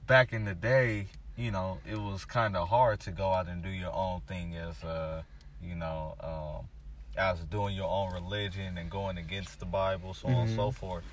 back 0.07 0.33
in 0.33 0.45
the 0.45 0.55
day, 0.55 1.07
you 1.37 1.51
know, 1.51 1.79
it 1.91 1.99
was 1.99 2.25
kind 2.25 2.57
of 2.57 2.69
hard 2.69 3.01
to 3.01 3.11
go 3.11 3.31
out 3.31 3.49
and 3.49 3.63
do 3.63 3.71
your 3.71 3.93
own 3.93 4.21
thing 4.29 4.55
as, 4.57 4.83
uh, 4.85 5.23
you 5.63 5.75
know, 5.75 6.15
um, 6.21 6.69
as 7.17 7.39
doing 7.45 7.75
your 7.75 7.89
own 7.89 8.13
religion 8.13 8.79
and 8.79 8.91
going 8.91 9.19
against 9.19 9.59
the 9.59 9.67
Bible, 9.67 10.15
so 10.15 10.29
on 10.29 10.47
and 10.47 10.57
so 10.57 10.71
forth. 10.71 11.05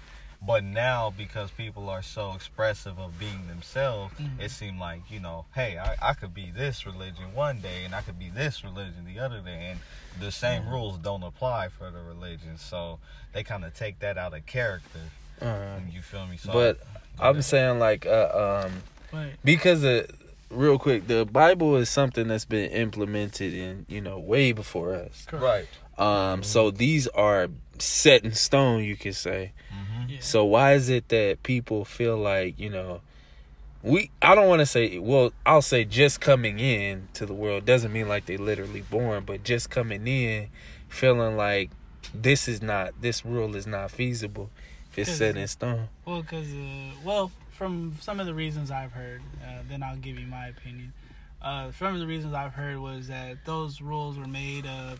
But 0.41 0.63
now, 0.63 1.13
because 1.15 1.51
people 1.51 1.89
are 1.89 2.01
so 2.01 2.31
expressive 2.33 2.97
of 2.97 3.19
being 3.19 3.47
themselves, 3.47 4.13
Mhm. 4.19 4.39
it 4.39 4.51
seemed 4.51 4.79
like, 4.79 5.01
you 5.09 5.19
know, 5.19 5.45
hey, 5.53 5.77
I, 5.77 5.95
I 6.01 6.13
could 6.13 6.33
be 6.33 6.49
this 6.49 6.85
religion 6.85 7.33
one 7.33 7.59
day 7.59 7.83
and 7.83 7.93
I 7.93 8.01
could 8.01 8.17
be 8.17 8.29
this 8.29 8.63
religion 8.63 9.05
the 9.05 9.19
other 9.19 9.41
day. 9.41 9.71
And 9.71 9.79
the 10.21 10.31
same 10.31 10.67
rules 10.69 10.97
don't 10.97 11.23
apply 11.23 11.67
for 11.69 11.91
the 11.91 12.01
religion. 12.01 12.57
So 12.57 12.99
they 13.33 13.43
kind 13.43 13.65
of 13.65 13.73
take 13.73 13.99
that 13.99 14.17
out 14.17 14.33
of 14.33 14.45
character. 14.45 15.01
Uh, 15.41 15.79
You 15.89 16.01
feel 16.01 16.25
me? 16.27 16.37
So, 16.37 16.51
but 16.51 16.79
I'm 17.19 17.41
saying 17.41 17.79
like 17.79 18.05
uh, 18.05 18.65
um 18.65 18.83
But 19.11 19.43
because 19.43 19.81
the 19.81 20.07
real 20.49 20.79
quick 20.79 21.07
the 21.07 21.25
Bible 21.25 21.75
is 21.75 21.89
something 21.89 22.27
that's 22.27 22.45
been 22.45 22.69
implemented 22.71 23.53
in 23.53 23.85
you 23.89 24.01
know 24.01 24.19
way 24.19 24.51
before 24.51 24.93
us. 24.93 25.25
right. 25.31 25.67
Um, 25.97 26.43
so 26.43 26.71
these 26.71 27.07
are 27.09 27.49
set 27.77 28.23
in 28.23 28.33
stone, 28.33 28.83
you 28.83 28.95
could 28.95 29.15
say. 29.15 29.51
Yeah. 30.19 30.25
So 30.25 30.45
why 30.45 30.73
is 30.73 30.89
it 30.89 31.07
that 31.09 31.43
people 31.43 31.85
feel 31.85 32.17
like, 32.17 32.59
you 32.59 32.69
know, 32.69 33.01
we 33.81 34.11
I 34.21 34.35
don't 34.35 34.49
want 34.49 34.59
to 34.59 34.65
say 34.65 34.99
well, 34.99 35.31
I'll 35.45 35.61
say 35.61 35.85
just 35.85 36.19
coming 36.19 36.59
in 36.59 37.07
to 37.13 37.25
the 37.25 37.33
world 37.33 37.65
doesn't 37.65 37.93
mean 37.93 38.09
like 38.09 38.25
they 38.25 38.35
literally 38.35 38.81
born, 38.81 39.23
but 39.25 39.43
just 39.43 39.69
coming 39.69 40.05
in 40.07 40.49
feeling 40.89 41.37
like 41.37 41.71
this 42.13 42.47
is 42.47 42.61
not 42.61 43.01
this 43.01 43.23
rule 43.25 43.55
is 43.55 43.65
not 43.65 43.91
feasible 43.91 44.49
if 44.91 44.99
it's 44.99 45.17
set 45.17 45.37
in 45.37 45.47
stone. 45.47 45.87
Well, 46.05 46.21
because 46.21 46.53
uh, 46.53 46.91
well, 47.05 47.31
from 47.51 47.95
some 48.01 48.19
of 48.19 48.25
the 48.25 48.33
reasons 48.33 48.71
I've 48.71 48.91
heard, 48.91 49.21
uh, 49.41 49.59
then 49.69 49.81
I'll 49.81 49.95
give 49.95 50.19
you 50.19 50.27
my 50.27 50.47
opinion. 50.47 50.91
Uh, 51.41 51.71
some 51.71 51.93
of 51.93 52.01
the 52.01 52.07
reasons 52.07 52.33
I've 52.33 52.53
heard 52.53 52.79
was 52.79 53.07
that 53.07 53.45
those 53.45 53.79
rules 53.81 54.17
were 54.17 54.27
made 54.27 54.65
of, 54.65 54.99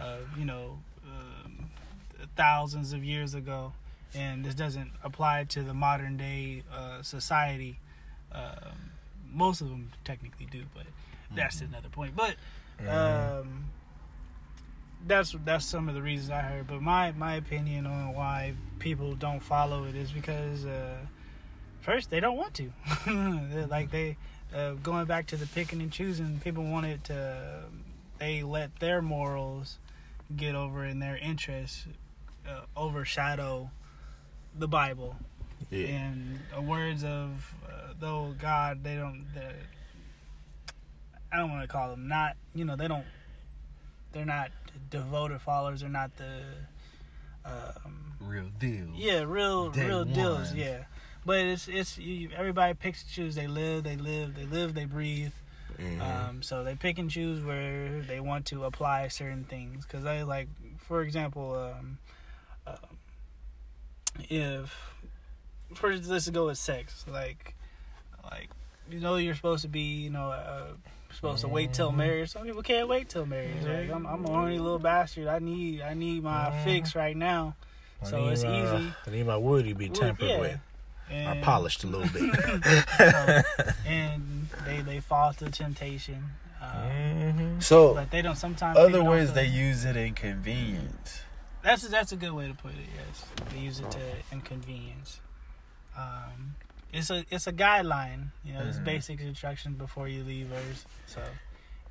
uh, 0.00 0.16
you 0.36 0.44
know, 0.44 0.78
um, 1.06 1.70
thousands 2.34 2.92
of 2.92 3.04
years 3.04 3.34
ago, 3.34 3.72
and 4.14 4.44
this 4.44 4.54
doesn't 4.54 4.90
apply 5.02 5.44
to 5.50 5.62
the 5.62 5.74
modern 5.74 6.16
day 6.16 6.62
uh, 6.72 7.02
society. 7.02 7.78
Um, 8.32 8.92
most 9.32 9.60
of 9.60 9.68
them 9.68 9.90
technically 10.04 10.46
do, 10.46 10.64
but 10.74 10.86
that's 11.34 11.60
another 11.60 11.88
point. 11.88 12.14
But 12.16 12.36
um, 12.88 13.70
that's 15.06 15.34
that's 15.44 15.64
some 15.64 15.88
of 15.88 15.94
the 15.94 16.02
reasons 16.02 16.30
I 16.30 16.40
heard. 16.40 16.66
But 16.66 16.82
my 16.82 17.12
my 17.12 17.34
opinion 17.36 17.86
on 17.86 18.14
why 18.14 18.54
people 18.78 19.14
don't 19.14 19.40
follow 19.40 19.84
it 19.84 19.94
is 19.94 20.10
because 20.10 20.64
uh, 20.64 20.96
first 21.80 22.10
they 22.10 22.20
don't 22.20 22.36
want 22.36 22.54
to. 22.54 22.72
Like 23.68 23.90
they 23.90 24.16
uh, 24.54 24.72
going 24.74 25.06
back 25.06 25.26
to 25.28 25.36
the 25.36 25.46
picking 25.46 25.82
and 25.82 25.92
choosing. 25.92 26.40
People 26.42 26.64
wanted 26.64 27.04
to. 27.04 27.64
They 28.18 28.42
let 28.42 28.80
their 28.80 29.00
morals 29.00 29.78
get 30.36 30.54
over 30.54 30.82
and 30.82 31.00
their 31.00 31.16
interests 31.16 31.86
uh, 32.48 32.62
overshadow 32.76 33.70
the 34.58 34.68
Bible 34.68 35.16
Yeah. 35.70 35.86
and 35.88 36.38
the 36.54 36.60
words 36.60 37.04
of 37.04 37.54
uh, 37.68 37.92
though 37.98 38.34
God 38.38 38.82
they 38.82 38.96
don't 38.96 39.26
I 41.32 41.36
don't 41.36 41.50
want 41.50 41.62
to 41.62 41.68
call 41.68 41.90
them 41.90 42.08
not 42.08 42.36
you 42.54 42.64
know 42.64 42.76
they 42.76 42.88
don't 42.88 43.04
they're 44.12 44.24
not 44.24 44.50
devoted 44.90 45.40
followers 45.40 45.80
they're 45.80 45.88
not 45.90 46.10
the 46.16 46.40
um, 47.44 48.12
Real 48.20 48.46
deal. 48.58 48.88
yeah 48.94 49.20
real 49.26 49.70
Day 49.70 49.86
real 49.86 50.04
deals 50.04 50.52
yeah 50.54 50.84
but 51.24 51.38
it's 51.38 51.68
it's 51.68 51.98
you, 51.98 52.30
everybody 52.36 52.74
picks 52.74 53.02
and 53.02 53.10
choose 53.10 53.34
they 53.34 53.46
live 53.46 53.84
they 53.84 53.96
live 53.96 54.34
they 54.34 54.44
live 54.44 54.74
they 54.74 54.84
breathe 54.86 55.32
Mhm. 55.78 56.00
um, 56.00 56.42
so 56.42 56.64
they 56.64 56.74
pick 56.74 56.98
and 56.98 57.08
choose 57.08 57.40
where 57.44 58.00
they 58.02 58.18
want 58.18 58.46
to 58.46 58.64
apply 58.64 59.06
certain 59.06 59.44
things. 59.44 59.86
Because 59.86 60.04
I 60.04 60.22
like, 60.24 60.48
for 60.78 61.02
example, 61.02 61.54
um, 61.54 61.98
if 64.28 64.76
first 65.74 66.08
let's 66.08 66.28
go 66.30 66.46
with 66.46 66.58
sex, 66.58 67.04
like, 67.10 67.54
like 68.24 68.48
you 68.90 69.00
know 69.00 69.16
you're 69.16 69.34
supposed 69.34 69.62
to 69.62 69.68
be, 69.68 69.80
you 70.04 70.10
know, 70.10 70.30
uh, 70.30 70.64
supposed 71.12 71.40
to 71.42 71.48
wait 71.48 71.72
till 71.72 71.92
marriage. 71.92 72.30
Some 72.30 72.44
people 72.44 72.62
can't 72.62 72.88
wait 72.88 73.08
till 73.08 73.26
marriage. 73.26 73.64
Like 73.64 73.90
I'm, 73.90 74.06
I'm 74.06 74.24
a 74.24 74.28
horny 74.28 74.58
little 74.58 74.78
bastard. 74.78 75.26
I 75.28 75.38
need, 75.38 75.82
I 75.82 75.94
need 75.94 76.22
my 76.22 76.50
fix 76.64 76.94
right 76.94 77.16
now. 77.16 77.54
I 78.02 78.06
So 78.06 78.24
need 78.24 78.30
it's 78.32 78.44
my- 78.44 78.76
easy. 78.76 78.92
I 79.06 79.10
need 79.10 79.26
my 79.26 79.36
wood 79.36 79.66
to 79.66 79.74
be 79.74 79.88
Wood, 79.88 79.94
tempered 79.94 80.28
yeah. 80.28 80.40
with, 80.40 80.52
or 81.10 81.14
And- 81.14 81.42
polished 81.42 81.84
a 81.84 81.86
little 81.86 82.08
bit. 82.12 82.84
so- 82.96 83.64
and 83.86 84.48
they 84.66 84.80
they 84.82 85.00
fall 85.00 85.32
to 85.34 85.50
temptation. 85.50 86.24
Um, 86.60 86.68
Mhm. 86.68 87.62
So 87.62 87.94
But 87.94 88.10
they 88.10 88.20
don't 88.22 88.36
sometimes. 88.36 88.76
other 88.76 88.88
people 88.88 89.00
don't 89.04 89.10
ways 89.10 89.32
they 89.32 89.46
use 89.46 89.84
it 89.84 89.96
in 89.96 90.14
convenience. 90.14 91.20
That's 91.68 91.86
that's 91.88 92.12
a 92.12 92.16
good 92.16 92.32
way 92.32 92.48
to 92.48 92.54
put 92.54 92.70
it. 92.72 92.88
Yes, 92.96 93.26
they 93.52 93.58
use 93.58 93.78
it 93.78 93.90
to 93.90 93.98
inconvenience. 94.32 95.20
Um, 95.94 96.56
it's 96.94 97.10
a 97.10 97.26
it's 97.30 97.46
a 97.46 97.52
guideline. 97.52 98.30
You 98.42 98.54
know, 98.54 98.60
it's 98.62 98.78
Mhm. 98.78 98.84
basic 98.84 99.20
instructions 99.20 99.76
before 99.76 100.08
you 100.08 100.24
leave 100.24 100.50
Earth. 100.50 100.86
So, 101.04 101.22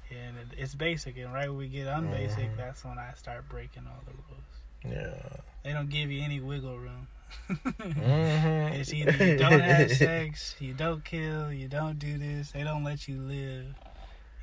and 0.10 0.36
it, 0.39 0.48
it's 0.57 0.74
basic. 0.74 1.15
And 1.17 1.31
right 1.31 1.48
when 1.48 1.60
we 1.60 1.67
get 1.67 1.86
unbasic, 1.86 2.50
Mhm. 2.53 2.57
that's 2.57 2.84
when 2.84 2.98
I 2.98 3.13
start 3.13 3.48
breaking 3.50 3.86
all 3.86 4.01
the 4.07 4.13
rules. 4.13 4.51
Yeah. 4.83 5.37
They 5.61 5.74
don't 5.74 5.90
give 5.92 6.09
you 6.09 6.24
any 6.24 6.40
wiggle 6.40 6.79
room. 6.79 7.07
Mhm. 7.48 8.72
It's 8.79 8.92
either 8.92 9.11
you 9.27 9.37
don't 9.37 9.59
have 9.59 9.92
sex, 10.07 10.55
you 10.59 10.74
don't 10.74 11.05
kill, 11.05 11.53
you 11.53 11.68
don't 11.68 12.00
do 12.00 12.18
this. 12.18 12.50
They 12.50 12.63
don't 12.63 12.83
let 12.83 13.07
you 13.07 13.22
live 13.22 13.75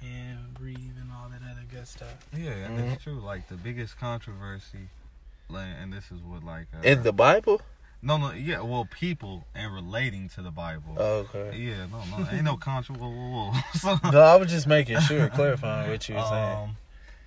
and 0.01 0.55
breathe 0.55 0.97
and 1.01 1.11
all 1.11 1.29
that 1.31 1.40
other 1.42 1.64
good 1.68 1.88
stuff. 1.88 2.25
Yeah, 2.33 2.51
and 2.53 2.79
it's 2.79 3.03
true. 3.03 3.18
Like 3.18 3.49
the 3.49 3.57
biggest 3.57 3.99
controversy, 3.99 4.79
like, 4.79 4.88
and 5.51 5.93
this 5.93 6.05
is 6.11 6.21
what 6.23 6.43
like 6.45 6.67
uh, 6.75 6.83
In 6.83 7.03
the 7.03 7.13
Bible? 7.13 7.61
no 8.03 8.19
no 8.19 8.33
yeah 8.33 8.61
well 8.61 8.87
people 8.91 9.45
and 9.55 9.73
relating 9.73 10.29
to 10.31 10.43
the 10.43 10.51
Bible. 10.51 10.97
Okay. 10.99 11.57
yeah, 11.57 11.87
no 11.87 12.03
no 12.05 12.29
ain't 12.31 12.45
no 12.45 12.57
contra. 12.57 12.95
Whoa 12.95 13.09
whoa 13.09 13.51
whoa. 13.53 13.61
So, 13.75 13.99
No, 14.11 14.21
I 14.21 14.37
was 14.37 14.51
just 14.51 14.67
making 14.67 15.01
sure, 15.01 15.29
clarifying 15.29 15.91
what 15.91 16.09
you 16.09 16.15
were 16.17 16.23
saying. 16.23 16.59
um, 16.59 16.77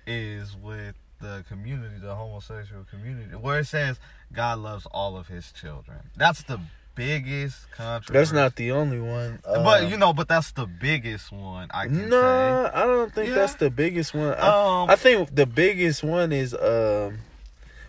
is 0.06 0.56
with 0.56 0.94
the 1.20 1.44
community, 1.48 1.96
the 2.00 2.14
homosexual 2.14 2.84
community, 2.84 3.34
where 3.34 3.58
it 3.60 3.66
says 3.66 3.98
God 4.32 4.58
loves 4.60 4.86
all 4.86 5.16
of 5.16 5.26
His 5.28 5.50
children. 5.52 5.98
That's 6.16 6.42
the 6.44 6.60
biggest 6.94 7.70
controversy. 7.72 8.12
That's 8.12 8.32
not 8.32 8.56
the 8.56 8.72
only 8.72 9.00
one. 9.00 9.40
but 9.44 9.82
Um, 9.82 9.90
you 9.90 9.96
know, 9.96 10.12
but 10.12 10.28
that's 10.28 10.52
the 10.52 10.66
biggest 10.66 11.30
one 11.32 11.68
I 11.72 11.86
can 11.86 12.08
No, 12.08 12.70
I 12.72 12.82
don't 12.84 13.12
think 13.12 13.28
Yeah. 13.30 13.34
that's 13.36 13.54
the 13.54 13.70
biggest 13.70 14.14
one. 14.14 14.34
I, 14.34 14.48
Um, 14.82 14.90
I 14.90 14.96
think 14.96 15.34
the 15.34 15.46
biggest 15.46 16.02
one 16.04 16.32
is 16.32 16.54
um 16.54 17.18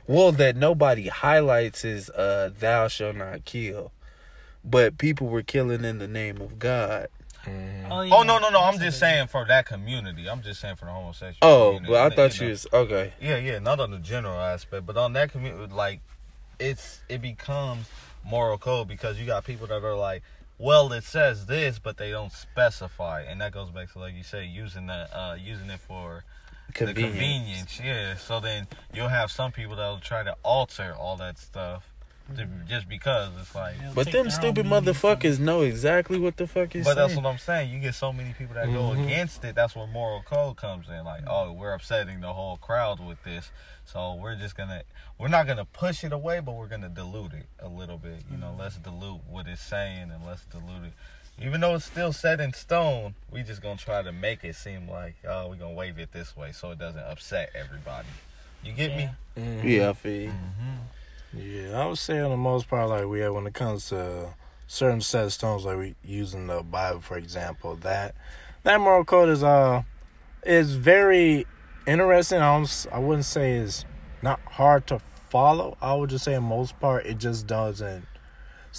well 0.10 0.32
that 0.32 0.56
nobody 0.56 1.08
highlights 1.08 1.86
is 1.86 2.10
uh 2.10 2.50
thou 2.60 2.88
shall 2.88 3.14
not 3.14 3.46
kill. 3.46 3.92
But 4.66 4.98
people 4.98 5.28
were 5.28 5.44
killing 5.44 5.86
in 5.86 6.00
the 6.00 6.08
name 6.08 6.42
of 6.42 6.60
God. 6.60 7.08
Mhm. 7.46 7.88
oh 7.90 8.02
yeah, 8.02 8.24
no 8.24 8.40
no 8.40 8.50
no! 8.50 8.62
I'm 8.62 8.78
just 8.80 9.00
saying 9.00 9.28
for 9.28 9.46
that 9.46 9.66
community. 9.66 10.30
I'm 10.30 10.42
just 10.42 10.60
saying 10.60 10.76
for 10.76 10.86
the 10.86 10.92
homosexual. 10.92 11.38
Oh, 11.42 11.68
community. 11.76 11.94
but 11.94 12.12
I 12.12 12.16
thought 12.16 12.40
know. 12.40 12.46
you 12.46 12.52
was 12.52 12.68
okay. 12.74 13.14
Yeah, 13.22 13.38
yeah, 13.38 13.60
not 13.60 13.80
on 13.80 13.92
the 13.92 14.00
general 14.00 14.38
aspect, 14.38 14.86
but 14.86 14.98
on 14.98 15.14
that 15.14 15.32
community, 15.32 15.74
like, 15.74 16.02
it's 16.60 17.02
it 17.08 17.22
becomes 17.22 17.88
moral 18.26 18.58
code 18.58 18.90
because 18.90 19.18
you 19.18 19.26
got 19.26 19.46
people 19.46 19.68
that 19.68 19.84
are 19.84 19.96
like, 19.96 20.24
well, 20.58 20.92
it 20.92 21.06
says 21.06 21.46
this, 21.46 21.80
but 21.80 21.96
they 21.96 22.12
don't 22.12 22.34
specify, 22.34 23.22
and 23.22 23.40
that 23.40 23.54
goes 23.54 23.70
back 23.70 23.94
to 23.94 24.00
like 24.00 24.16
you 24.16 24.24
say, 24.24 24.46
using 24.46 24.88
the 24.88 25.18
uh 25.18 25.38
using 25.40 25.70
it 25.70 25.80
for 25.80 26.26
Convenient. 26.74 26.96
the 26.96 27.04
convenience. 27.04 27.82
Yeah, 27.84 28.16
so 28.16 28.40
then 28.40 28.68
you'll 28.94 29.10
have 29.10 29.32
some 29.32 29.52
people 29.52 29.76
that'll 29.76 30.00
try 30.00 30.24
to 30.24 30.36
alter 30.44 30.94
all 30.98 31.18
that 31.18 31.38
stuff 31.38 31.90
to, 32.36 32.44
mm-hmm. 32.44 32.68
just 32.68 32.88
because 32.88 33.30
it's 33.40 33.56
like. 33.56 33.80
They'll 33.80 33.94
But 33.94 34.12
them 34.12 34.30
stupid 34.30 34.66
meaning 34.66 34.84
from 34.84 34.94
motherfuckers 34.94 35.40
know 35.40 35.62
exactly 35.62 36.20
what 36.20 36.38
the 36.38 36.48
fuck 36.48 36.76
is 36.76 36.86
But 36.86 36.96
that's 36.96 37.16
what 37.16 37.26
I'm 37.26 37.38
saying. 37.38 37.72
You 37.72 37.80
get 37.80 37.96
so 37.96 38.14
many 38.14 38.34
people 38.34 38.56
that 38.56 38.68
go 38.68 38.92
Mhm. 38.92 39.06
against 39.06 39.44
it. 39.44 39.56
That's 39.56 39.76
where 39.76 39.88
moral 39.88 40.22
code 40.24 40.58
comes 40.58 40.88
in. 40.90 41.04
Like, 41.04 41.22
mm-hmm. 41.22 41.50
oh, 41.50 41.54
we're 41.54 41.74
upsetting 41.74 42.22
the 42.22 42.34
whole 42.34 42.58
crowd 42.58 43.00
with 43.00 43.24
this, 43.24 43.52
so 43.86 44.16
we're 44.16 44.36
just 44.36 44.56
gonna, 44.56 44.84
we're 45.18 45.28
not 45.28 45.48
gonna 45.48 45.66
push 45.66 46.04
it 46.04 46.14
away, 46.14 46.40
but 46.40 46.54
we're 46.54 46.68
gonna 46.68 46.90
dilute 46.90 47.34
it 47.34 47.48
a 47.60 47.68
little 47.68 47.98
bit. 47.98 48.24
You 48.32 48.38
know, 48.38 48.48
mm-hmm. 48.48 48.62
let's 48.62 48.78
dilute 48.78 49.22
what 49.28 49.48
it's 49.48 49.62
saying 49.62 50.12
and 50.12 50.26
let's 50.26 50.46
dilute 50.46 50.86
it. 50.86 50.94
Even 51.42 51.62
though 51.62 51.76
it's 51.76 51.86
still 51.86 52.12
set 52.12 52.42
in 52.42 52.52
stone, 52.54 53.16
we 53.32 53.44
just 53.44 53.62
gonna 53.62 53.78
try 53.78 54.02
to 54.02 54.12
make 54.12 54.44
it 54.44 54.56
seem 54.56 54.90
like, 54.90 55.16
oh, 55.28 55.48
we're 55.50 55.56
gonna 55.56 55.74
wave 55.74 55.98
it 56.00 56.12
this 56.12 56.36
way 56.36 56.52
so 56.52 56.72
it 56.72 56.80
doesn't 56.80 57.02
upset 57.02 57.52
everybody. 57.56 58.08
You 58.64 58.74
get 58.74 58.96
me? 58.96 59.10
Yeah. 59.36 59.42
Mhm. 59.42 59.64
Yeah, 59.64 59.90
I 59.90 59.94
feel 59.94 60.22
you. 60.22 60.30
Mm-hmm. 60.30 61.40
Yeah, 61.40 61.82
I 61.82 61.86
would 61.86 61.98
say 61.98 62.20
on 62.20 62.32
the 62.32 62.38
most 62.38 62.68
part, 62.68 62.90
like 62.90 63.06
we 63.06 63.20
have 63.22 63.34
when 63.34 63.48
it 63.48 63.54
comes 63.54 63.90
to 63.90 64.34
certain 64.68 65.00
set 65.02 65.26
of 65.26 65.34
stones, 65.34 65.64
like 65.64 65.78
we 65.78 65.96
using 66.04 66.48
the 66.48 66.62
Bible 66.62 67.00
for 67.00 67.18
example, 67.18 67.76
that 67.78 68.16
that 68.64 68.80
moral 68.82 69.06
code 69.06 69.30
is 69.30 69.44
uh 69.44 69.84
is 70.44 70.76
very 70.76 71.46
interesting. 71.88 72.40
I 72.40 72.58
don't, 72.58 72.86
I 72.92 73.00
wouldn't 73.00 73.26
say 73.26 73.54
it's 73.54 73.86
not 74.22 74.42
hard 74.46 74.88
to 74.88 75.00
follow. 75.30 75.78
I 75.82 75.94
would 75.94 76.10
just 76.10 76.26
say 76.26 76.34
in 76.34 76.44
most 76.44 76.78
part, 76.80 77.06
it 77.06 77.18
just 77.18 77.48
doesn't. 77.48 78.06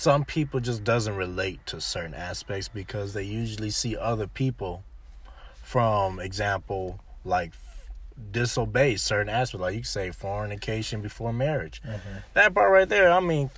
Some 0.00 0.24
people 0.24 0.60
just 0.60 0.82
doesn't 0.82 1.14
relate 1.14 1.66
to 1.66 1.78
certain 1.78 2.14
aspects 2.14 2.68
because 2.68 3.12
they 3.12 3.24
usually 3.24 3.68
see 3.68 3.98
other 3.98 4.26
people, 4.26 4.82
from 5.62 6.18
example, 6.18 7.00
like 7.22 7.52
disobey 8.32 8.96
certain 8.96 9.28
aspects. 9.28 9.60
Like 9.60 9.74
you 9.74 9.82
say, 9.82 10.10
fornication 10.10 11.02
before 11.02 11.34
marriage 11.34 11.82
that 12.32 12.54
part 12.54 12.72
right 12.72 12.88
there, 12.88 13.10
I 13.10 13.20
mean, 13.20 13.50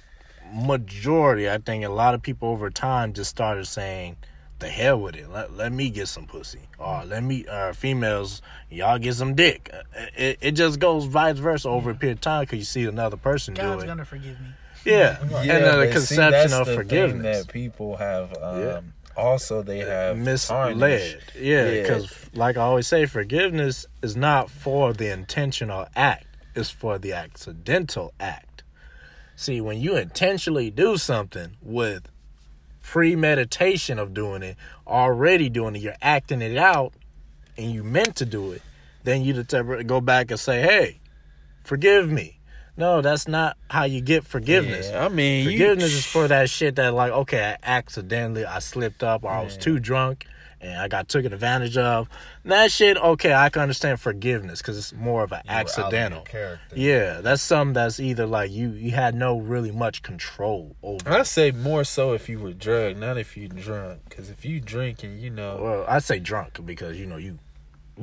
majority, 0.53 1.49
I 1.49 1.59
think 1.59 1.85
a 1.85 1.89
lot 1.91 2.13
of 2.13 2.23
people 2.23 2.49
over 2.49 2.71
time 2.71 3.13
just 3.13 3.31
started 3.31 3.67
saying, 3.67 4.17
the 4.59 4.69
hell 4.69 5.01
with 5.01 5.15
it. 5.15 5.31
Let, 5.31 5.57
let 5.57 5.73
me 5.73 5.91
get 5.91 6.09
some 6.09 6.27
pussy. 6.27 6.63
Or 6.77 7.05
let 7.05 7.23
me, 7.23 7.47
uh, 7.47 7.73
females, 7.73 8.43
y'all 8.69 8.99
get 8.99 9.15
some 9.15 9.37
dick. 9.37 9.71
Uh, 9.73 10.07
It, 10.17 10.39
it 10.41 10.53
just 10.53 10.81
goes 10.81 11.05
vice 11.05 11.39
versa 11.39 11.69
over 11.69 11.91
a 11.91 11.95
period 11.95 12.19
of 12.19 12.21
time 12.23 12.43
because 12.43 12.59
you 12.59 12.65
see 12.65 12.85
another 12.85 13.17
person 13.17 13.55
do 13.55 13.63
God's 13.63 13.85
it. 13.85 13.87
gonna 13.87 14.05
forgive 14.05 14.41
me. 14.41 14.49
Yeah. 14.85 15.18
Yeah, 15.31 15.38
and 15.57 15.64
then 15.64 15.79
the 15.81 15.87
see, 15.87 15.92
conception 15.92 16.31
that's 16.51 16.53
of 16.53 16.66
the 16.66 16.75
forgiveness. 16.75 17.45
that 17.45 17.53
people 17.53 17.97
have. 17.97 18.37
Um, 18.40 18.61
Yeah. 18.61 18.81
Also, 19.16 19.62
they 19.62 19.79
have 19.81 20.16
misled. 20.16 20.79
tarnished. 20.79 21.33
Yeah, 21.38 21.68
Yeah. 21.68 21.83
because 21.83 22.14
like 22.35 22.57
I 22.57 22.62
always 22.62 22.87
say, 22.87 23.05
forgiveness 23.07 23.85
is 24.03 24.16
not 24.16 24.51
for 24.51 24.92
the 24.95 25.12
intentional 25.12 25.87
act; 25.95 26.27
it's 26.55 26.71
for 26.71 26.99
the 26.99 27.12
accidental 27.12 28.14
act. 28.18 28.62
See, 29.37 29.61
when 29.61 29.81
you 29.81 29.97
intentionally 29.97 30.71
do 30.71 30.97
something 30.97 31.57
with 31.61 32.09
premeditation 32.83 33.99
of 33.99 34.14
doing 34.14 34.42
it, 34.42 34.57
already 34.87 35.49
doing 35.49 35.77
it, 35.77 35.83
you're 35.83 35.95
acting 36.03 36.42
it 36.42 36.57
out, 36.57 36.92
and 37.57 37.71
you 37.71 37.85
meant 37.85 38.16
to 38.16 38.25
do 38.25 38.53
it, 38.53 38.62
then 39.05 39.23
you 39.23 39.33
deter- 39.35 39.83
go 39.83 40.01
back 40.01 40.31
and 40.31 40.40
say, 40.40 40.62
"Hey, 40.62 41.01
forgive 41.64 42.11
me." 42.11 42.38
No, 42.77 43.03
that's 43.03 43.29
not 43.29 43.57
how 43.71 43.85
you 43.85 44.01
get 44.01 44.25
forgiveness. 44.25 44.89
Yeah, 44.91 45.05
I 45.05 45.09
mean, 45.09 45.45
you- 45.45 45.51
forgiveness 45.53 45.93
is 45.93 46.07
for 46.07 46.27
that 46.29 46.49
shit 46.49 46.77
that 46.77 46.95
like, 46.95 47.13
okay, 47.13 47.57
I 47.63 47.77
accidentally 47.79 48.45
I 48.47 48.61
slipped 48.61 49.03
up 49.03 49.25
or 49.25 49.31
I 49.31 49.43
was 49.45 49.57
too 49.57 49.79
drunk 49.79 50.27
and 50.61 50.79
I 50.81 50.87
got 50.89 51.09
taken 51.09 51.33
advantage 51.33 51.77
of. 51.77 52.09
That 52.45 52.71
shit, 52.71 52.97
okay, 52.97 53.35
I 53.35 53.51
can 53.51 53.63
understand 53.63 54.01
forgiveness 54.01 54.63
because 54.63 54.79
it's 54.79 54.93
more 54.95 55.23
of 55.25 55.33
an 55.33 55.43
You 55.45 55.51
were 55.51 55.57
out 55.59 55.67
of 55.69 55.77
your 55.77 55.85
accidental. 55.87 56.23
character. 56.23 56.77
Yeah, 56.77 57.21
that's 57.21 57.43
something 57.43 57.75
that's 57.75 57.99
either 58.01 58.27
like 58.27 58.51
you 58.51 58.71
you 58.71 58.93
had 58.93 59.15
no 59.15 59.39
really 59.39 59.73
much 59.73 60.03
control 60.03 60.75
over. 60.83 61.11
I 61.13 61.25
say 61.25 61.51
more 61.51 61.85
so 61.85 62.13
if 62.15 62.29
you 62.29 62.39
were 62.39 62.53
drugged, 62.53 62.99
not 62.99 63.19
if 63.19 63.37
you 63.37 63.49
drunk. 63.49 64.01
Because 64.09 64.31
if 64.31 64.45
you 64.45 64.61
drinking, 64.61 65.19
you 65.19 65.31
know. 65.31 65.59
Well, 65.61 65.85
I 65.89 65.99
say 65.99 66.19
drunk 66.21 66.65
because 66.65 66.97
you 66.97 67.07
know 67.07 67.17
you 67.19 67.39
you 67.52 67.52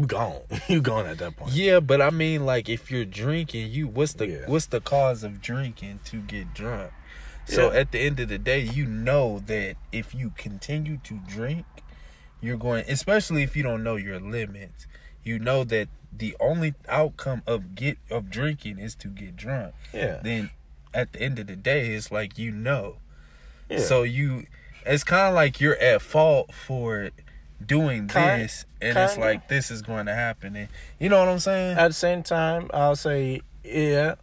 gone, 0.05 0.41
you 0.67 0.81
gone 0.81 1.05
at 1.05 1.17
that 1.19 1.35
point. 1.37 1.53
Yeah, 1.53 1.79
but 1.79 2.01
I 2.01 2.09
mean, 2.09 2.45
like, 2.45 2.69
if 2.69 2.89
you're 2.91 3.05
drinking, 3.05 3.71
you 3.71 3.87
what's 3.87 4.13
the 4.13 4.27
Yeah. 4.27 4.45
what's 4.47 4.67
the 4.67 4.81
cause 4.81 5.23
of 5.23 5.41
drinking 5.41 5.99
to 6.05 6.17
get 6.21 6.53
drunk? 6.53 6.91
So 7.45 7.71
Yeah. 7.71 7.79
at 7.79 7.91
the 7.91 7.99
end 7.99 8.19
of 8.19 8.29
the 8.29 8.37
day, 8.37 8.59
you 8.61 8.85
know 8.85 9.39
that 9.47 9.75
if 9.91 10.13
you 10.13 10.31
continue 10.37 10.97
to 11.03 11.19
drink, 11.27 11.65
you're 12.41 12.57
going. 12.57 12.85
Especially 12.87 13.43
if 13.43 13.55
you 13.55 13.63
don't 13.63 13.83
know 13.83 13.95
your 13.95 14.19
limits, 14.19 14.85
you 15.23 15.39
know 15.39 15.63
that 15.65 15.89
the 16.15 16.35
only 16.39 16.73
outcome 16.87 17.41
of 17.47 17.75
get 17.75 17.97
of 18.09 18.29
drinking 18.29 18.79
is 18.79 18.95
to 18.95 19.07
get 19.07 19.35
drunk. 19.35 19.73
Yeah, 19.93 20.19
Then 20.23 20.51
at 20.93 21.13
the 21.13 21.21
end 21.21 21.39
of 21.39 21.47
the 21.47 21.55
day, 21.55 21.93
it's 21.93 22.11
like 22.11 22.37
you 22.37 22.51
know. 22.51 22.97
yeah. 23.69 23.79
So 23.79 24.03
you, 24.03 24.45
it's 24.85 25.03
kind 25.03 25.27
of 25.29 25.35
like 25.35 25.59
you're 25.61 25.77
at 25.77 26.01
fault 26.01 26.53
for 26.53 27.09
doing 27.65 28.07
Kind- 28.07 28.41
this, 28.43 28.65
and 28.81 28.97
it's 28.97 29.13
kinda. 29.13 29.27
like 29.27 29.47
this 29.47 29.69
is 29.71 29.81
going 29.81 30.05
to 30.05 30.13
happen, 30.15 30.55
and 30.55 30.67
you 30.99 31.09
know 31.09 31.19
what 31.19 31.27
I'm 31.27 31.39
saying? 31.39 31.77
at 31.77 31.87
the 31.89 31.93
same 31.93 32.23
time, 32.23 32.69
I'll 32.73 32.95
say 32.95 33.41
yeah, 33.63 34.15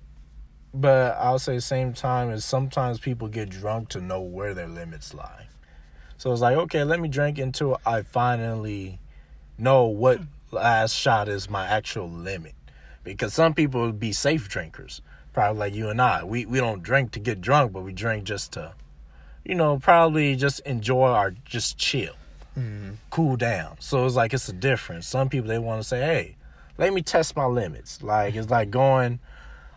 but 0.75 1.17
I'll 1.19 1.39
say 1.39 1.59
same 1.59 1.93
time 1.93 2.31
is 2.31 2.45
sometimes 2.45 2.99
people 2.99 3.29
get 3.29 3.51
drunk 3.51 3.89
to 3.91 4.01
know 4.01 4.21
where 4.21 4.55
their 4.55 4.67
limits 4.69 5.15
lie. 5.15 5.47
So 6.19 6.33
it's 6.33 6.41
like 6.41 6.57
okay, 6.57 6.83
let 6.85 7.01
me 7.01 7.09
drink 7.09 7.39
until 7.39 7.81
I 7.85 8.03
finally 8.03 8.99
know 9.59 9.85
what 9.85 10.21
last 10.51 10.95
shot 10.95 11.29
is 11.29 11.49
my 11.51 11.67
actual 11.67 12.09
limit. 12.11 12.55
Because 13.05 13.35
some 13.35 13.55
people 13.55 13.83
would 13.83 14.01
be 14.01 14.13
safe 14.13 14.49
drinkers, 14.49 15.01
probably 15.33 15.61
like 15.61 15.75
you 15.75 15.89
and 15.91 16.01
I. 16.03 16.25
We 16.25 16.45
we 16.47 16.59
don't 16.59 16.83
drink 16.83 17.13
to 17.13 17.21
get 17.21 17.41
drunk, 17.41 17.73
but 17.73 17.83
we 17.83 17.93
drink 17.93 18.25
just 18.25 18.53
to, 18.55 18.73
you 19.45 19.55
know, 19.55 19.79
probably 19.79 20.35
just 20.35 20.61
enjoy 20.61 21.11
or 21.15 21.35
just 21.45 21.79
chill, 21.79 22.15
cool 23.11 23.37
down. 23.37 23.77
So 23.81 24.05
it's 24.07 24.15
like 24.15 24.33
it's 24.35 24.49
a 24.49 24.53
difference. 24.53 25.07
Some 25.07 25.29
people 25.29 25.49
they 25.49 25.59
want 25.59 25.81
to 25.83 25.87
say, 25.89 26.01
hey, 26.01 26.37
let 26.79 26.93
me 26.93 27.03
test 27.03 27.37
my 27.37 27.47
limits. 27.47 28.03
Like 28.03 28.35
it's 28.35 28.51
like 28.51 28.71
going 28.71 29.19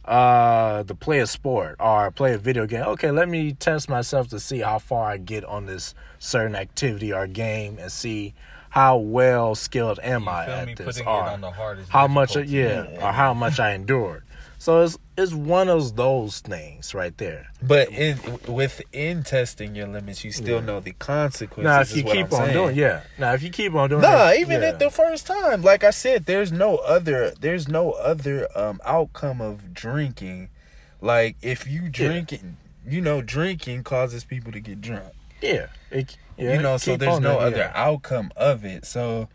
uh 0.05 0.83
to 0.83 0.95
play 0.95 1.19
a 1.19 1.27
sport 1.27 1.75
or 1.79 2.09
play 2.11 2.33
a 2.33 2.37
video 2.37 2.65
game. 2.65 2.83
Okay, 2.83 3.11
let 3.11 3.29
me 3.29 3.53
test 3.53 3.89
myself 3.89 4.27
to 4.29 4.39
see 4.39 4.59
how 4.59 4.79
far 4.79 5.09
I 5.11 5.17
get 5.17 5.43
on 5.45 5.65
this 5.65 5.93
certain 6.19 6.55
activity 6.55 7.13
or 7.13 7.27
game 7.27 7.77
and 7.79 7.91
see 7.91 8.33
how 8.69 8.97
well 8.97 9.55
skilled 9.55 9.99
am 10.01 10.23
You 10.23 10.29
I 10.29 10.45
at 10.45 10.67
me? 10.67 10.73
this 10.75 10.85
Putting 10.85 11.07
or 11.07 11.25
it 11.27 11.29
on 11.33 11.41
the 11.41 11.51
hardest. 11.51 11.89
how 11.89 12.07
much 12.07 12.33
difficulty. 12.33 12.57
yeah, 12.57 13.07
or 13.07 13.11
how 13.11 13.33
much 13.33 13.59
I 13.59 13.71
endured. 13.73 14.23
So 14.59 14.81
it's 14.81 14.97
it's 15.17 15.33
one 15.33 15.69
of 15.69 15.95
those 15.95 16.41
things 16.41 16.93
right 16.93 17.17
there. 17.17 17.47
But 17.63 17.89
in, 17.91 18.19
within 18.45 19.23
testing 19.23 19.73
your 19.73 19.87
limits, 19.87 20.25
you 20.25 20.33
still 20.33 20.61
know 20.61 20.81
the 20.81 20.91
consequences. 20.91 21.63
Now 21.63 21.79
if 21.79 21.95
you 21.95 22.03
keep 22.03 22.27
I'm 22.27 22.33
on 22.33 22.39
saying. 22.45 22.53
doing 22.53 22.75
yeah. 22.75 23.03
Now 23.17 23.33
if 23.33 23.41
you 23.41 23.51
keep 23.51 23.73
on 23.73 23.89
doing 23.89 24.01
Nah, 24.01 24.33
even 24.33 24.61
yeah. 24.61 24.67
at 24.67 24.79
the 24.79 24.89
first 24.89 25.25
time, 25.25 25.61
like 25.61 25.85
I 25.85 25.91
said, 25.91 26.25
there's 26.25 26.51
no 26.51 26.75
other, 26.75 27.31
there's 27.39 27.69
no 27.69 27.91
other 27.91 28.49
um 28.53 28.81
outcome 28.85 29.39
of 29.39 29.73
drinking. 29.73 30.49
Like 30.99 31.37
if 31.41 31.65
you 31.65 31.87
drinking, 31.87 32.57
you 32.85 32.99
know, 32.99 33.21
drinking 33.21 33.85
causes 33.85 34.25
people 34.25 34.51
to 34.51 34.59
get 34.59 34.81
drunk. 34.81 35.13
yeah, 35.41 35.67
it, 35.89 36.17
yeah, 36.37 36.55
you 36.55 36.61
know, 36.61 36.75
so 36.75 36.97
there's 36.97 37.21
no 37.21 37.39
that, 37.39 37.47
other 37.47 37.57
yeah. 37.57 37.71
outcome 37.75 38.33
of 38.35 38.65
it. 38.65 38.85
So 38.85 39.29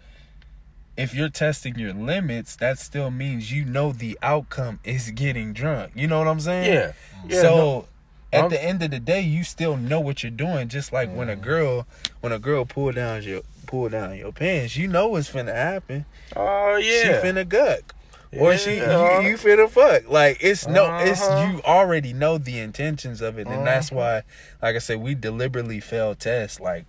if 0.97 1.15
you're 1.15 1.29
testing 1.29 1.77
your 1.79 1.93
limits, 1.93 2.57
that 2.57 2.79
still 2.79 3.11
means 3.11 3.51
you 3.53 3.65
know 3.65 3.93
the 3.93 4.19
outcome 4.23 4.79
is 4.85 5.11
getting 5.11 5.53
drunk. 5.53 5.93
You 5.95 6.07
know 6.07 6.19
what 6.19 6.29
I'm 6.29 6.41
saying? 6.41 6.73
Yeah. 6.73 6.93
Yeah, 7.29 7.41
so 7.43 7.57
no, 7.57 7.87
at 8.33 8.41
I'm- 8.43 8.51
the 8.51 8.63
end 8.63 8.83
of 8.83 8.91
the 8.91 9.01
day, 9.01 9.21
you 9.21 9.45
still 9.45 9.77
know 9.77 10.01
what 10.01 10.23
you're 10.23 10.31
doing. 10.31 10.69
Just 10.69 10.93
like 10.93 11.11
when 11.13 11.29
a 11.29 11.37
girl, 11.37 11.87
when 12.21 12.33
a 12.33 12.39
girl 12.39 12.65
pull 12.65 12.93
down 12.93 13.23
your 13.23 13.43
pull 13.67 13.89
down 13.89 14.17
your 14.17 14.31
pants, 14.33 14.77
you 14.77 14.87
know 14.89 15.09
what's 15.09 15.29
finna 15.31 15.55
happen. 15.55 16.05
Oh 16.37 16.79
She 16.81 16.87
yeah. 17.05 17.21
She 17.21 17.27
finna 17.27 17.49
guck. 17.49 17.95
Or 18.39 18.57
she 18.57 18.77
Yeah. 18.79 19.21
you, 19.21 19.29
you 19.31 19.37
finna 19.37 19.71
fuck. 19.71 20.09
Like 20.11 20.39
it's 20.41 20.67
no 20.67 20.97
it's 20.99 21.23
Uh-huh. 21.23 21.53
you 21.53 21.63
already 21.63 22.13
know 22.13 22.37
the 22.37 22.59
intentions 22.59 23.21
of 23.21 23.39
it. 23.39 23.47
And 23.47 23.67
that's 23.67 23.91
Uh-huh. 23.93 24.01
why, 24.01 24.23
like 24.67 24.75
I 24.77 24.81
said, 24.81 24.99
we 25.01 25.15
deliberately 25.15 25.81
fail 25.81 26.15
tests. 26.15 26.61
Like 26.61 26.85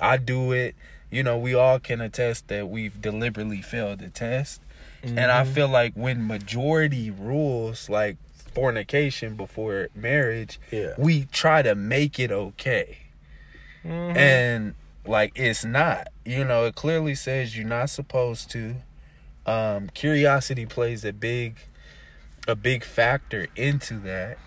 I 0.00 0.16
do 0.16 0.52
it. 0.52 0.74
You 1.10 1.22
know, 1.22 1.38
we 1.38 1.54
all 1.54 1.78
can 1.78 2.00
attest 2.00 2.48
that 2.48 2.68
we've 2.68 3.00
deliberately 3.00 3.62
failed 3.62 4.00
the 4.00 4.08
test. 4.08 4.60
And 5.02 5.20
I 5.30 5.44
Mhm. 5.44 5.54
feel 5.54 5.68
like 5.68 5.92
when 5.94 6.26
majority 6.26 7.10
rules 7.12 7.88
like 7.88 8.16
fornication 8.54 9.36
before 9.36 9.88
marriage, 9.94 10.58
Yeah. 10.72 10.94
we 10.98 11.26
try 11.26 11.62
to 11.62 11.74
make 11.76 12.18
it 12.18 12.32
okay. 12.32 12.98
Mhm. 13.84 14.16
And 14.16 14.74
like 15.04 15.38
it's 15.38 15.64
not. 15.64 16.08
You 16.24 16.44
know, 16.44 16.64
it 16.64 16.74
clearly 16.74 17.14
says 17.14 17.56
you're 17.56 17.66
not 17.68 17.90
supposed 17.90 18.50
to. 18.52 18.76
Um 19.46 19.90
curiosity 19.90 20.66
plays 20.66 21.04
a 21.04 21.12
big 21.12 21.56
a 22.48 22.56
big 22.56 22.82
factor 22.82 23.46
into 23.54 23.98
that. 24.00 24.38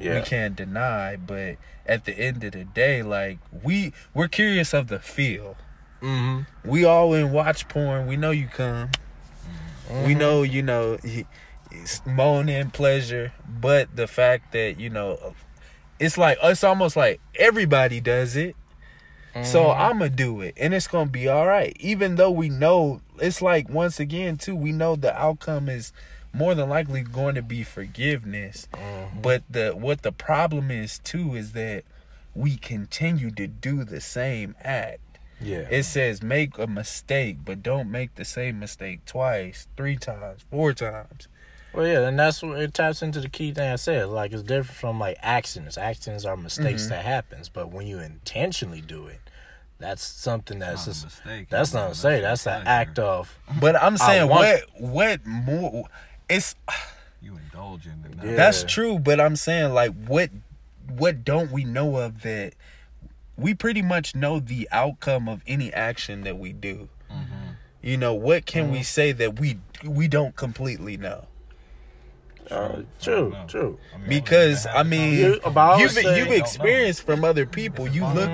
yeah. 0.00 0.14
We 0.20 0.20
can't 0.26 0.54
deny, 0.54 1.16
but 1.16 1.56
at 1.86 2.04
the 2.04 2.16
end 2.16 2.44
of 2.44 2.52
the 2.52 2.62
day, 2.64 3.02
like 3.02 3.38
we 3.50 3.92
we're 4.14 4.28
curious 4.28 4.72
of 4.72 4.86
the 4.86 5.00
feel. 5.00 5.56
Hmm 6.00 6.40
We 6.64 6.84
all 6.84 7.14
in 7.14 7.32
watch 7.32 7.68
porn. 7.68 8.06
We 8.06 8.16
know 8.16 8.30
you 8.30 8.46
come. 8.48 8.90
We 10.04 10.14
Mm-hmm. 10.14 10.18
know 10.18 10.42
you 10.42 10.62
know 10.62 10.98
moaning 12.06 12.70
pleasure, 12.70 13.32
but 13.60 13.94
the 13.96 14.06
fact 14.06 14.52
that 14.52 14.78
you 14.78 14.90
know 14.90 15.34
it's 15.98 16.16
like 16.18 16.38
it's 16.42 16.64
almost 16.64 16.96
like 16.96 17.20
everybody 17.38 18.00
does 18.00 18.36
it. 18.36 18.56
So 19.42 19.70
Mm-hmm. 19.70 19.80
I'ma 19.82 20.08
do 20.08 20.40
it, 20.40 20.54
and 20.56 20.74
it's 20.74 20.88
gonna 20.88 21.10
be 21.10 21.28
all 21.28 21.46
right. 21.46 21.76
Even 21.80 22.16
though 22.16 22.30
we 22.30 22.48
know 22.48 23.00
it's 23.20 23.40
like 23.40 23.68
once 23.68 24.00
again 24.00 24.36
too, 24.36 24.56
we 24.56 24.72
know 24.72 24.96
the 24.96 25.14
outcome 25.16 25.68
is 25.68 25.92
more 26.32 26.54
than 26.54 26.68
likely 26.68 27.02
going 27.02 27.34
to 27.36 27.42
be 27.42 27.62
forgiveness. 27.62 28.68
Mhm. 28.74 29.22
But 29.22 29.42
the 29.48 29.70
what 29.72 30.02
the 30.02 30.12
problem 30.12 30.70
is 30.70 30.98
too 30.98 31.34
is 31.34 31.52
that 31.52 31.84
we 32.34 32.56
continue 32.56 33.30
to 33.32 33.46
do 33.46 33.84
the 33.84 34.00
same 34.00 34.54
act. 34.62 34.98
Yeah. 35.40 35.66
It 35.70 35.84
says 35.84 36.22
make 36.22 36.58
a 36.58 36.66
mistake, 36.66 37.38
but 37.44 37.62
don't 37.62 37.90
make 37.90 38.14
the 38.16 38.24
same 38.24 38.58
mistake 38.58 39.04
twice, 39.06 39.68
three 39.76 39.96
times, 39.96 40.44
four 40.50 40.72
times. 40.72 41.28
Well, 41.72 41.86
yeah, 41.86 42.08
and 42.08 42.18
that's 42.18 42.42
what 42.42 42.58
it 42.60 42.74
taps 42.74 43.02
into 43.02 43.20
the 43.20 43.28
key 43.28 43.52
thing 43.52 43.70
I 43.70 43.76
said. 43.76 44.08
Like, 44.08 44.32
it's 44.32 44.42
different 44.42 44.76
from 44.78 44.98
like 44.98 45.16
accidents. 45.22 45.76
Accidents 45.78 46.24
are 46.24 46.36
mistakes 46.36 46.86
Mhm. 46.86 46.88
that 46.90 47.04
happens, 47.04 47.48
but 47.48 47.70
when 47.70 47.86
you 47.86 47.98
intentionally 48.00 48.80
do 48.80 49.06
it, 49.06 49.20
that's 49.78 50.02
something 50.02 50.58
that's 50.58 50.86
Not 50.86 50.96
a 50.96 51.00
just 51.02 51.04
mistake. 51.04 51.48
that's 51.50 51.72
not 51.74 51.92
a 51.92 51.94
say. 51.94 52.20
That's 52.20 52.46
an 52.46 52.66
act 52.66 52.98
of 52.98 53.38
But 53.60 53.80
I'm 53.80 53.96
saying 53.96 54.28
want- 54.28 54.62
what 54.80 54.90
what 54.90 55.26
more 55.26 55.84
it's 56.28 56.56
You 57.22 57.36
indulging 57.36 58.04
in 58.10 58.16
that. 58.18 58.26
Yeah. 58.26 58.34
that's 58.36 58.64
true, 58.64 58.98
but 58.98 59.20
I'm 59.20 59.36
saying 59.36 59.72
like 59.74 59.92
what 60.06 60.30
what 60.88 61.24
don't 61.24 61.52
we 61.52 61.64
know 61.64 61.96
of 61.98 62.22
that 62.22 62.54
we 63.38 63.54
pretty 63.54 63.80
much 63.82 64.14
know 64.14 64.40
the 64.40 64.68
outcome 64.72 65.28
of 65.28 65.40
any 65.46 65.72
action 65.72 66.22
that 66.24 66.38
we 66.38 66.52
do. 66.52 66.88
Mhm. 67.10 67.54
You 67.80 67.96
know, 67.96 68.12
what 68.12 68.44
can 68.44 68.64
Mm-hmm. 68.64 68.72
we 68.72 68.82
say 68.82 69.12
that 69.12 69.38
we 69.40 69.58
we 69.84 70.08
don't 70.08 70.34
completely 70.36 70.96
know? 70.96 71.26
uh, 72.50 72.80
true, 73.00 73.30
No. 73.30 73.44
true. 73.46 73.78
I 73.94 73.98
mean, 73.98 74.08
Because 74.08 74.66
I 74.66 74.82
mean, 74.82 75.12
you, 75.14 75.40
you've 75.78 75.90
say- 75.92 76.18
you've 76.18 76.32
experienced 76.32 77.02
from 77.02 77.22
other 77.24 77.44
people. 77.46 77.86
You 77.86 78.06
look 78.06 78.30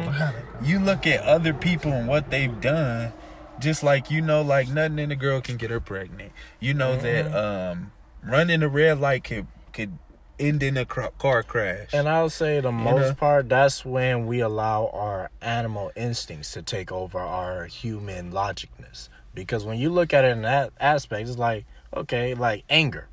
you 0.63 0.79
look 0.79 1.07
at 1.07 1.21
other 1.23 1.53
people 1.53 1.93
and 1.93 2.07
what 2.09 2.31
they've 2.31 2.61
done, 2.61 3.13
just 3.59 3.83
like 3.83 4.11
you 4.13 4.21
know, 4.23 4.41
like 4.43 4.69
nothing 4.69 4.99
in 5.01 5.11
a 5.11 5.17
girl 5.17 5.41
can 5.41 5.57
get 5.57 5.71
her 5.71 5.81
pregnant. 5.81 6.33
You 6.61 6.75
know 6.75 6.97
that 6.97 7.27
Mm-hmm. 7.27 7.35
um, 7.83 7.93
running 8.23 8.63
a 8.63 8.69
red 8.69 9.01
light 9.01 9.25
could 9.25 9.47
could 9.73 9.99
end 10.39 10.63
in 10.63 10.77
a 10.77 10.85
car 10.85 11.43
crash. 11.43 11.91
And 11.93 12.09
I'll 12.09 12.31
say 12.31 12.61
the 12.61 12.73
most 12.73 13.09
know? 13.09 13.15
part, 13.15 13.49
that's 13.49 13.85
when 13.85 14.27
we 14.27 14.41
allow 14.41 14.91
our 14.93 15.31
animal 15.41 15.93
instincts 15.97 16.53
to 16.53 16.63
take 16.63 16.91
over 16.93 17.19
our 17.19 17.67
human 17.67 18.33
logicness. 18.33 19.09
Because 19.35 19.65
when 19.65 19.79
you 19.79 19.91
look 19.91 20.13
at 20.13 20.25
it 20.25 20.29
in 20.29 20.43
that 20.43 20.73
aspect, 20.79 21.29
it's 21.29 21.39
like, 21.39 21.65
okay, 21.95 22.35
like 22.35 22.65
anger. 22.69 23.09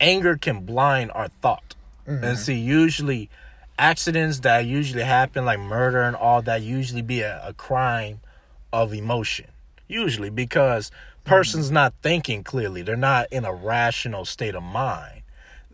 Anger 0.00 0.36
can 0.36 0.64
blind 0.64 1.10
our 1.12 1.28
thought. 1.28 1.74
And 2.06 2.22
mm-hmm. 2.22 2.34
see, 2.36 2.54
usually 2.54 3.30
accidents 3.78 4.40
that 4.40 4.66
usually 4.66 5.02
happen, 5.02 5.44
like 5.44 5.58
murder 5.58 6.02
and 6.02 6.16
all 6.16 6.42
that, 6.42 6.62
usually 6.62 7.02
be 7.02 7.20
a, 7.20 7.40
a 7.44 7.52
crime 7.52 8.20
of 8.72 8.92
emotion. 8.92 9.46
Usually 9.88 10.30
because 10.30 10.90
mm-hmm. 10.90 11.30
person's 11.30 11.70
not 11.70 11.94
thinking 12.02 12.44
clearly. 12.44 12.82
They're 12.82 12.96
not 12.96 13.32
in 13.32 13.44
a 13.44 13.52
rational 13.52 14.24
state 14.24 14.54
of 14.54 14.62
mind. 14.62 15.22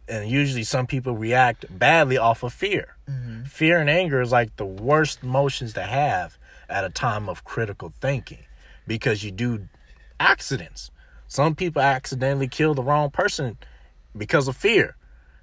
And 0.08 0.28
usually 0.28 0.64
some 0.64 0.86
people 0.86 1.16
react 1.16 1.66
badly 1.78 2.18
off 2.18 2.42
of 2.42 2.52
fear. 2.52 2.96
Mm-hmm. 3.08 3.44
Fear 3.44 3.78
and 3.78 3.88
anger 3.88 4.20
is 4.20 4.32
like 4.32 4.56
the 4.56 4.64
worst 4.64 5.22
emotions 5.22 5.72
to 5.74 5.82
have 5.82 6.36
at 6.68 6.84
a 6.84 6.90
time 6.90 7.28
of 7.28 7.44
critical 7.44 7.92
thinking 8.00 8.44
because 8.86 9.22
you 9.22 9.30
do 9.30 9.68
accidents. 10.18 10.90
Some 11.28 11.54
people 11.54 11.80
accidentally 11.80 12.48
kill 12.48 12.74
the 12.74 12.82
wrong 12.82 13.10
person 13.10 13.56
because 14.16 14.48
of 14.48 14.56
fear. 14.56 14.96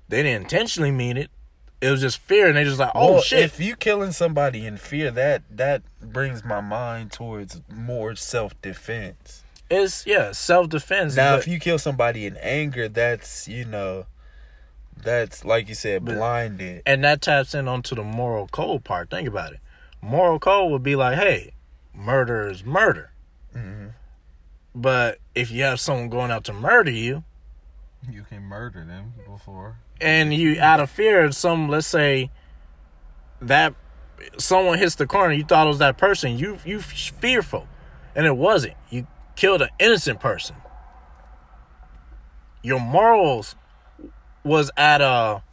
They 0.08 0.24
didn't 0.24 0.44
intentionally 0.44 0.92
mean 0.92 1.18
it. 1.18 1.30
It 1.82 1.90
was 1.90 2.02
just 2.02 2.18
fear, 2.18 2.48
and 2.48 2.58
they 2.58 2.66
just 2.66 2.78
like, 2.80 2.92
oh 2.94 3.14
Well, 3.14 3.22
shit. 3.22 3.40
If 3.40 3.60
you 3.60 3.76
killing 3.76 4.12
somebody 4.12 4.66
in 4.66 4.76
fear, 4.76 5.12
that 5.12 5.44
that 5.50 5.82
brings 6.02 6.44
my 6.44 6.60
mind 6.60 7.12
towards 7.14 7.62
more 7.74 8.16
self 8.16 8.60
defense. 8.62 9.44
it's 9.70 10.06
yeah, 10.06 10.34
self 10.34 10.68
defense. 10.70 11.16
Now, 11.16 11.38
if 11.38 11.48
you 11.48 11.58
kill 11.58 11.80
somebody 11.80 12.26
in 12.26 12.36
anger, 12.38 12.90
that's 12.90 13.48
you 13.48 13.64
know, 13.64 14.08
that's 15.02 15.44
like 15.46 15.68
you 15.70 15.76
said, 15.76 16.06
But- 16.06 16.16
blinded. 16.16 16.84
and 16.86 17.04
that 17.04 17.22
taps 17.22 17.54
in 17.56 17.68
onto 17.68 17.96
the 17.96 18.04
moral 18.04 18.48
code 18.48 18.84
part. 18.84 19.10
Think 19.10 19.28
about 19.28 19.54
it. 19.54 19.60
Moral 20.02 20.40
code 20.40 20.72
would 20.72 20.84
be 20.84 20.96
like, 20.96 21.18
hey, 21.18 21.54
murder 21.94 22.48
is 22.50 22.64
murder. 22.64 23.12
Mhm. 23.56 23.94
But 24.76 25.20
if 25.36 25.52
you 25.52 25.64
have 25.64 25.80
someone 25.80 26.10
going 26.10 26.32
out 26.32 26.44
to 26.46 26.54
murder 26.54 26.92
you, 26.92 27.24
You 28.10 28.24
can 28.24 28.44
murder 28.44 28.86
them 28.86 29.14
before. 29.26 29.76
and 30.00 30.34
you 30.34 30.60
out 30.62 30.80
of 30.80 30.90
fear, 30.90 31.26
of 31.26 31.36
some 31.36 31.68
let's 31.68 31.88
say 31.88 32.30
that 33.42 33.74
someone 34.38 34.78
hits 34.78 34.96
the 34.96 35.08
corner, 35.08 35.34
you 35.34 35.44
thought 35.44 35.66
it 35.66 35.70
was 35.70 35.80
that 35.80 35.98
person, 35.98 36.38
you 36.38 36.60
you 36.66 36.80
fearful, 36.82 37.68
and 38.16 38.26
it 38.26 38.38
wasn't. 38.38 38.76
You 38.90 39.08
killed 39.36 39.62
an 39.62 39.70
innocent 39.80 40.20
person. 40.20 40.56
Your 42.62 42.80
morals 42.80 43.56
was 44.50 44.72
at 44.76 45.00
a 45.00 45.44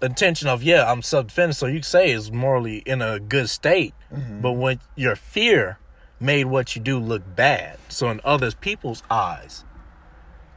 intention 0.00 0.46
of 0.46 0.62
yeah, 0.62 0.90
I'm 0.90 1.02
self 1.02 1.28
defense, 1.28 1.58
so 1.58 1.66
you 1.66 1.82
say 1.82 2.12
is 2.12 2.30
morally 2.30 2.78
in 2.78 3.02
a 3.02 3.18
good 3.18 3.48
state. 3.48 3.94
Mm-hmm. 4.12 4.40
But 4.40 4.52
when 4.52 4.80
your 4.94 5.16
fear 5.16 5.78
made 6.20 6.44
what 6.44 6.76
you 6.76 6.82
do 6.82 6.98
look 6.98 7.22
bad, 7.34 7.78
so 7.88 8.10
in 8.10 8.20
other 8.24 8.52
people's 8.52 9.02
eyes, 9.10 9.64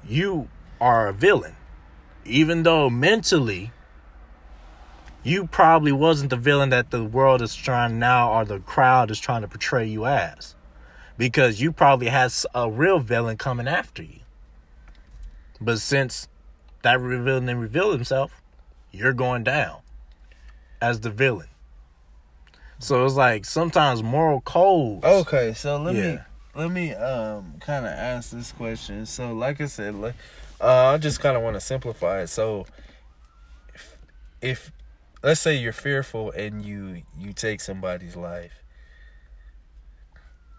you 0.08 0.50
are 0.80 1.08
a 1.08 1.14
villain. 1.14 1.56
Even 2.26 2.64
though 2.64 2.90
mentally 2.90 3.72
you 5.24 5.48
probably 5.48 5.92
wasn't 5.92 6.32
the 6.32 6.36
villain 6.36 6.70
that 6.70 6.90
the 6.92 7.04
world 7.04 7.42
is 7.42 7.56
trying 7.56 8.00
now 8.00 8.32
or 8.32 8.44
the 8.44 8.60
crowd 8.60 9.12
is 9.12 9.20
trying 9.20 9.42
to 9.42 9.48
portray 9.48 9.86
you 9.86 10.06
as. 10.06 10.56
Because 11.18 11.62
you 11.62 11.72
probably 11.72 12.08
has 12.08 12.46
a 12.56 12.70
real 12.70 13.00
villain 13.00 13.38
coming 13.38 13.68
after 13.68 14.02
you. 14.02 14.20
But 15.60 15.80
since 15.80 16.28
that 16.84 17.00
villain 17.00 17.46
didn't 17.46 17.60
reveal 17.60 17.92
himself 17.92 18.42
you're 18.92 19.14
going 19.14 19.44
down 19.44 19.80
as 20.82 21.00
the 21.02 21.10
villain 21.10 21.48
so 22.80 23.06
it's 23.06 23.16
like 23.16 23.46
sometimes 23.46 24.02
moral 24.02 24.42
codes 24.42 25.06
Okay, 25.06 25.54
so 25.54 25.78
let 25.78 25.94
me 25.94 26.20
let 26.56 26.72
me 26.72 26.94
um 26.94 27.54
kind 27.60 27.86
of 27.86 27.92
ask 27.92 28.32
this 28.32 28.52
question. 28.52 29.06
So, 29.06 29.34
like 29.34 29.62
I 29.62 29.66
said, 29.66 29.96
like, 29.96 30.16
uh, 30.60 30.88
I 30.88 30.98
just 30.98 31.20
kind 31.20 31.38
of 31.38 31.44
want 31.44 31.56
to 31.56 31.62
simplify 31.62 32.22
it. 32.22 32.28
So, 32.28 32.66
if, 33.74 33.98
if 34.42 34.72
let's 35.24 35.40
say 35.40 35.56
you're 35.56 35.74
fearful 35.74 36.32
and 36.32 36.66
you 36.66 37.04
you 37.18 37.34
take 37.34 37.62
somebody's 37.62 38.16
life, 38.16 38.61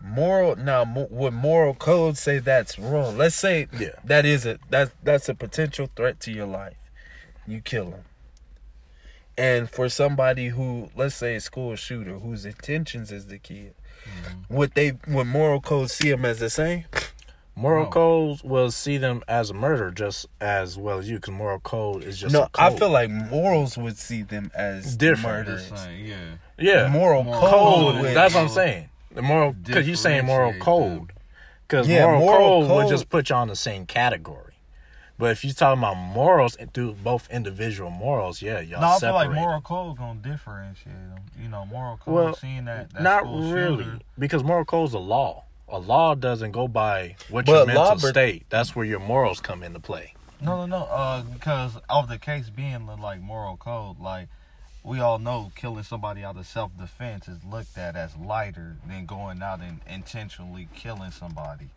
moral 0.03 0.57
now 0.57 0.85
mo- 0.85 1.09
would 1.11 1.33
moral 1.35 1.75
code 1.75 2.17
say 2.19 2.39
that's 2.39 2.79
wrong? 2.79 3.17
Let's 3.17 3.37
say 3.37 3.69
Yeah. 3.79 3.91
that 4.05 4.25
is 4.27 4.45
a 4.47 4.59
that 4.71 4.93
that's 5.03 5.29
a 5.29 5.35
potential 5.35 5.89
threat 5.97 6.21
to 6.21 6.33
your 6.33 6.47
life. 6.47 6.77
You 7.47 7.61
kill 7.61 7.87
him. 7.93 8.05
And 9.39 9.71
for 9.71 9.89
somebody 9.89 10.49
who, 10.49 10.91
let's 10.95 11.15
say, 11.15 11.37
a 11.37 11.41
school 11.41 11.75
shooter 11.77 12.19
whose 12.19 12.45
intentions 12.45 13.11
is 13.11 13.25
to 13.27 13.39
kill, 13.39 13.57
mm-hmm. 14.05 14.55
would 14.55 14.75
they 14.75 14.93
would 15.09 15.27
moral 15.27 15.61
codes 15.61 15.93
see 15.95 16.11
them 16.11 16.25
as 16.25 16.39
the 16.39 16.51
same? 16.51 16.85
moral 17.55 17.85
No. 17.85 17.91
codes 17.91 18.43
will 18.43 18.71
see 18.71 18.97
them 18.97 19.23
as 19.29 19.51
a 19.51 19.55
murder 19.55 19.91
just 19.91 20.25
as 20.41 20.79
well 20.79 20.99
as 20.99 21.09
you 21.11 21.17
because 21.17 21.35
moral 21.35 21.61
code 21.61 22.03
is 22.03 22.19
just 22.19 22.33
no, 22.33 22.43
a 22.45 22.51
I 22.55 22.71
code. 22.71 22.79
feel 22.79 22.91
like 22.91 23.11
morals 23.11 23.77
would 23.77 23.99
see 23.99 24.23
them 24.23 24.51
as 24.55 24.97
Different. 24.97 25.49
murderers. 25.49 25.71
Saying, 25.75 26.07
yeah. 26.07 26.17
yeah 26.59 26.89
Moral 26.89 27.23
Moral 27.25 27.41
code. 27.41 27.51
code. 27.95 28.03
would- 28.03 28.15
That's 28.17 28.35
what 28.35 28.45
I'm 28.45 28.49
saying. 28.49 28.89
The 29.15 29.23
moral 29.23 29.53
because 29.53 29.87
you're 29.87 29.97
saying 29.97 30.27
moral 30.27 30.55
code. 30.61 31.13
Because 31.67 31.89
Yeah, 31.89 32.05
moral, 32.07 32.21
moral 32.21 32.69
code, 32.69 32.77
would 32.77 32.89
just 32.89 33.09
put 33.09 33.31
you 33.31 33.37
on 33.37 33.49
the 33.49 33.57
same 33.57 33.87
category. 33.87 34.55
But 35.19 35.31
if 35.31 35.45
you're 35.45 35.55
talking 35.55 35.79
about 35.79 35.97
morals 35.97 36.57
and 36.57 36.73
through 36.73 36.95
both 36.95 37.31
individual 37.31 37.91
morals, 37.91 38.43
yeah, 38.43 38.61
y'all 38.61 38.81
No, 38.81 38.87
I 38.89 38.99
feel 38.99 39.13
like 39.15 39.31
moral 39.31 39.61
code 39.61 39.97
gonna 39.99 40.19
differentiate 40.21 40.87
them. 40.95 41.21
You 41.41 41.49
know, 41.49 41.65
moral 41.67 41.99
code 41.99 42.15
Well, 42.15 42.35
seeing 42.35 42.65
that, 42.65 42.93
that 42.93 43.03
Not 43.03 43.25
really, 43.25 43.85
shooter- 43.85 43.99
because 44.19 44.43
moral 44.43 44.65
code 44.65 44.89
is 44.89 44.95
a 44.95 44.99
law. 44.99 45.45
A 45.69 45.79
law 45.79 46.15
doesn't 46.15 46.53
go 46.53 46.67
by 46.69 47.17
what 47.29 47.47
But 47.47 47.53
your 47.53 47.67
mental 47.67 47.85
law- 47.85 47.97
state. 47.97 48.47
That's 48.51 48.75
where 48.75 48.85
your 48.85 49.01
morals 49.01 49.41
come 49.41 49.63
into 49.63 49.81
play. 49.81 50.15
No, 50.41 50.57
no, 50.57 50.67
no. 50.67 50.85
Uh, 50.87 51.23
because 51.23 51.77
of 51.89 52.09
the 52.09 52.19
case 52.19 52.51
being 52.51 52.87
the, 52.87 52.97
like 52.97 53.21
moral 53.21 53.57
code, 53.57 54.01
like 54.01 54.29
we 54.85 55.01
all 55.01 55.19
know, 55.19 55.53
killing 55.55 55.83
somebody 55.85 56.25
out 56.25 56.37
of 56.37 56.47
self 56.47 56.77
defense 56.79 57.29
is 57.29 57.39
looked 57.45 57.77
at 57.79 57.97
as 57.97 58.17
lighter 58.17 58.77
than 58.87 59.07
going 59.07 59.43
out 59.43 59.61
and 59.61 59.81
intentionally 59.89 60.69
killing 60.75 61.11
somebody, 61.11 61.71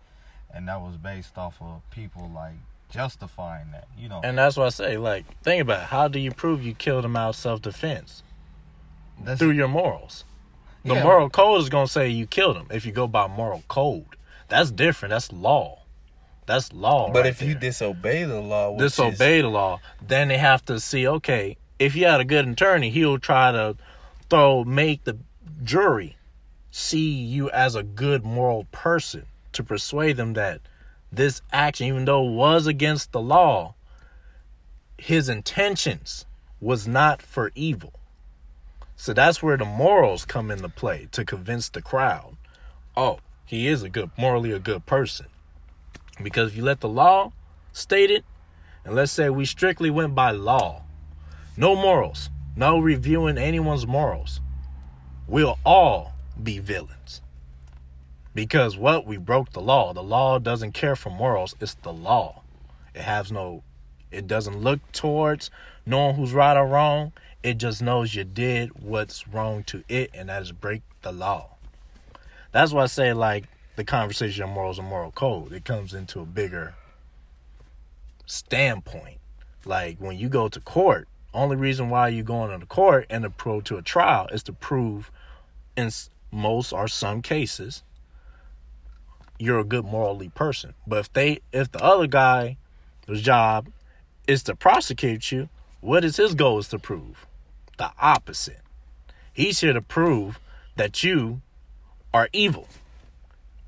and 0.53 0.67
that 0.67 0.81
was 0.81 0.97
based 0.97 1.37
off 1.37 1.55
of 1.61 1.81
people 1.91 2.31
like 2.33 2.55
justifying 2.89 3.71
that. 3.71 3.87
You 3.97 4.09
know, 4.09 4.21
And 4.23 4.37
that's 4.37 4.57
what 4.57 4.65
I 4.67 4.69
say. 4.69 4.97
Like, 4.97 5.25
think 5.43 5.61
about 5.61 5.81
it. 5.81 5.85
how 5.87 6.07
do 6.07 6.19
you 6.19 6.31
prove 6.31 6.63
you 6.63 6.73
killed 6.73 7.05
him 7.05 7.15
out 7.15 7.29
of 7.29 7.35
self 7.35 7.61
defense? 7.61 8.23
through 9.37 9.51
your 9.51 9.69
morals. 9.69 10.25
The 10.83 10.95
Yeah. 10.95 11.03
moral 11.03 11.29
code 11.29 11.61
is 11.61 11.69
gonna 11.69 11.87
say 11.87 12.09
you 12.09 12.27
killed 12.27 12.57
him 12.57 12.67
if 12.69 12.85
you 12.85 12.91
go 12.91 13.07
by 13.07 13.27
moral 13.27 13.63
code. 13.69 14.05
That's 14.49 14.71
different. 14.71 15.11
That's 15.11 15.31
law. 15.31 15.83
That's 16.45 16.73
law. 16.73 17.09
But 17.11 17.21
right 17.23 17.27
if 17.27 17.41
you 17.41 17.55
disobey 17.55 18.25
the 18.25 18.41
law, 18.41 18.71
which 18.71 18.83
is- 18.83 18.91
disobey 18.95 19.39
the 19.41 19.47
law, 19.47 19.79
then 20.05 20.27
they 20.27 20.37
have 20.37 20.65
to 20.65 20.81
see. 20.81 21.07
Okay, 21.07 21.55
if 21.79 21.95
you 21.95 22.05
had 22.05 22.21
a 22.21 22.25
good 22.25 22.47
attorney, 22.47 22.89
he'll 22.89 23.19
try 23.19 23.51
to 23.51 23.75
throw 24.29 24.63
make 24.63 25.03
the 25.03 25.17
jury 25.63 26.17
see 26.71 27.09
you 27.09 27.49
as 27.51 27.75
a 27.75 27.83
good 27.83 28.25
moral 28.25 28.65
person 28.71 29.25
to 29.53 29.63
persuade 29.63 30.17
them 30.17 30.33
that 30.33 30.59
this 31.11 31.41
action, 31.51 31.87
even 31.87 32.05
though 32.05 32.27
it 32.27 32.31
was 32.31 32.67
against 32.67 33.11
the 33.11 33.21
law, 33.21 33.73
his 34.97 35.29
intentions 35.29 36.25
was 36.59 36.87
not 36.87 37.21
for 37.21 37.51
evil. 37.55 37.93
So 38.97 39.13
that's 39.13 39.43
where 39.43 39.57
the 39.57 39.65
morals 39.65 40.25
come 40.25 40.51
into 40.51 40.69
play 40.69 41.07
to 41.11 41.25
convince 41.25 41.69
the 41.69 41.81
crowd. 41.81 42.37
Oh, 42.95 43.19
he 43.45 43.67
is 43.67 43.83
a 43.83 43.89
good, 43.89 44.11
morally 44.17 44.51
a 44.51 44.59
good 44.59 44.85
person. 44.85 45.27
Because 46.21 46.51
if 46.51 46.57
you 46.57 46.63
let 46.63 46.79
the 46.79 46.89
law 46.89 47.31
state 47.71 48.09
it, 48.09 48.23
and 48.83 48.95
let's 48.95 49.11
say 49.11 49.29
we 49.29 49.45
strictly 49.45 49.89
went 49.89 50.15
by 50.15 50.31
law, 50.31 50.84
no 51.57 51.75
morals, 51.75 52.29
no 52.55 52.79
reviewing 52.79 53.37
anyone's 53.37 53.87
morals, 53.87 54.41
we'll 55.27 55.57
all 55.65 56.13
be 56.41 56.59
villains. 56.59 57.21
Because 58.33 58.77
what? 58.77 59.05
We 59.05 59.17
broke 59.17 59.53
the 59.53 59.61
law. 59.61 59.93
The 59.93 60.03
law 60.03 60.39
doesn't 60.39 60.73
care 60.73 60.95
for 60.95 61.09
morals, 61.09 61.55
it's 61.61 61.75
the 61.75 61.93
law. 61.93 62.41
It 62.93 63.01
has 63.01 63.31
no, 63.31 63.63
it 64.11 64.27
doesn't 64.27 64.59
look 64.59 64.79
towards 64.91 65.49
knowing 65.85 66.15
who's 66.15 66.33
right 66.33 66.57
or 66.57 66.67
wrong. 66.67 67.13
It 67.43 67.57
just 67.57 67.81
knows 67.81 68.15
you 68.15 68.23
did 68.23 68.71
what's 68.81 69.27
wrong 69.27 69.63
to 69.65 69.83
it, 69.87 70.09
and 70.13 70.29
that 70.29 70.41
is 70.41 70.51
break 70.51 70.81
the 71.01 71.11
law. 71.11 71.51
That's 72.51 72.73
why 72.73 72.83
I 72.83 72.87
say, 72.87 73.13
like, 73.13 73.45
the 73.75 73.83
conversation 73.83 74.43
of 74.45 74.49
morals 74.49 74.79
and 74.79 74.87
moral 74.87 75.11
code, 75.11 75.53
it 75.53 75.65
comes 75.65 75.93
into 75.93 76.21
a 76.21 76.25
bigger 76.25 76.73
standpoint. 78.25 79.19
Like, 79.65 79.97
when 79.99 80.17
you 80.17 80.29
go 80.29 80.47
to 80.47 80.59
court, 80.59 81.07
only 81.35 81.55
reason 81.55 81.89
why 81.89 82.07
you're 82.09 82.23
going 82.23 82.51
to 82.51 82.57
the 82.57 82.65
court 82.65 83.05
and 83.09 83.23
to 83.23 83.61
to 83.61 83.77
a 83.77 83.81
trial 83.81 84.27
is 84.31 84.43
to 84.43 84.53
prove, 84.53 85.11
in 85.75 85.91
most 86.31 86.73
or 86.73 86.87
some 86.87 87.21
cases, 87.21 87.83
you're 89.37 89.59
a 89.59 89.63
good 89.63 89.85
morally 89.85 90.29
person. 90.29 90.73
But 90.87 90.99
if 90.99 91.13
they, 91.13 91.39
if 91.51 91.71
the 91.71 91.83
other 91.83 92.07
guy, 92.07 92.57
his 93.07 93.21
job 93.21 93.69
is 94.27 94.43
to 94.43 94.55
prosecute 94.55 95.31
you, 95.31 95.49
what 95.81 96.03
is 96.03 96.17
his 96.17 96.33
goal 96.33 96.59
is 96.59 96.69
to 96.69 96.79
prove? 96.79 97.27
The 97.77 97.91
opposite. 97.99 98.61
He's 99.33 99.59
here 99.59 99.73
to 99.73 99.81
prove 99.81 100.39
that 100.77 101.03
you 101.03 101.41
are 102.13 102.29
evil. 102.31 102.67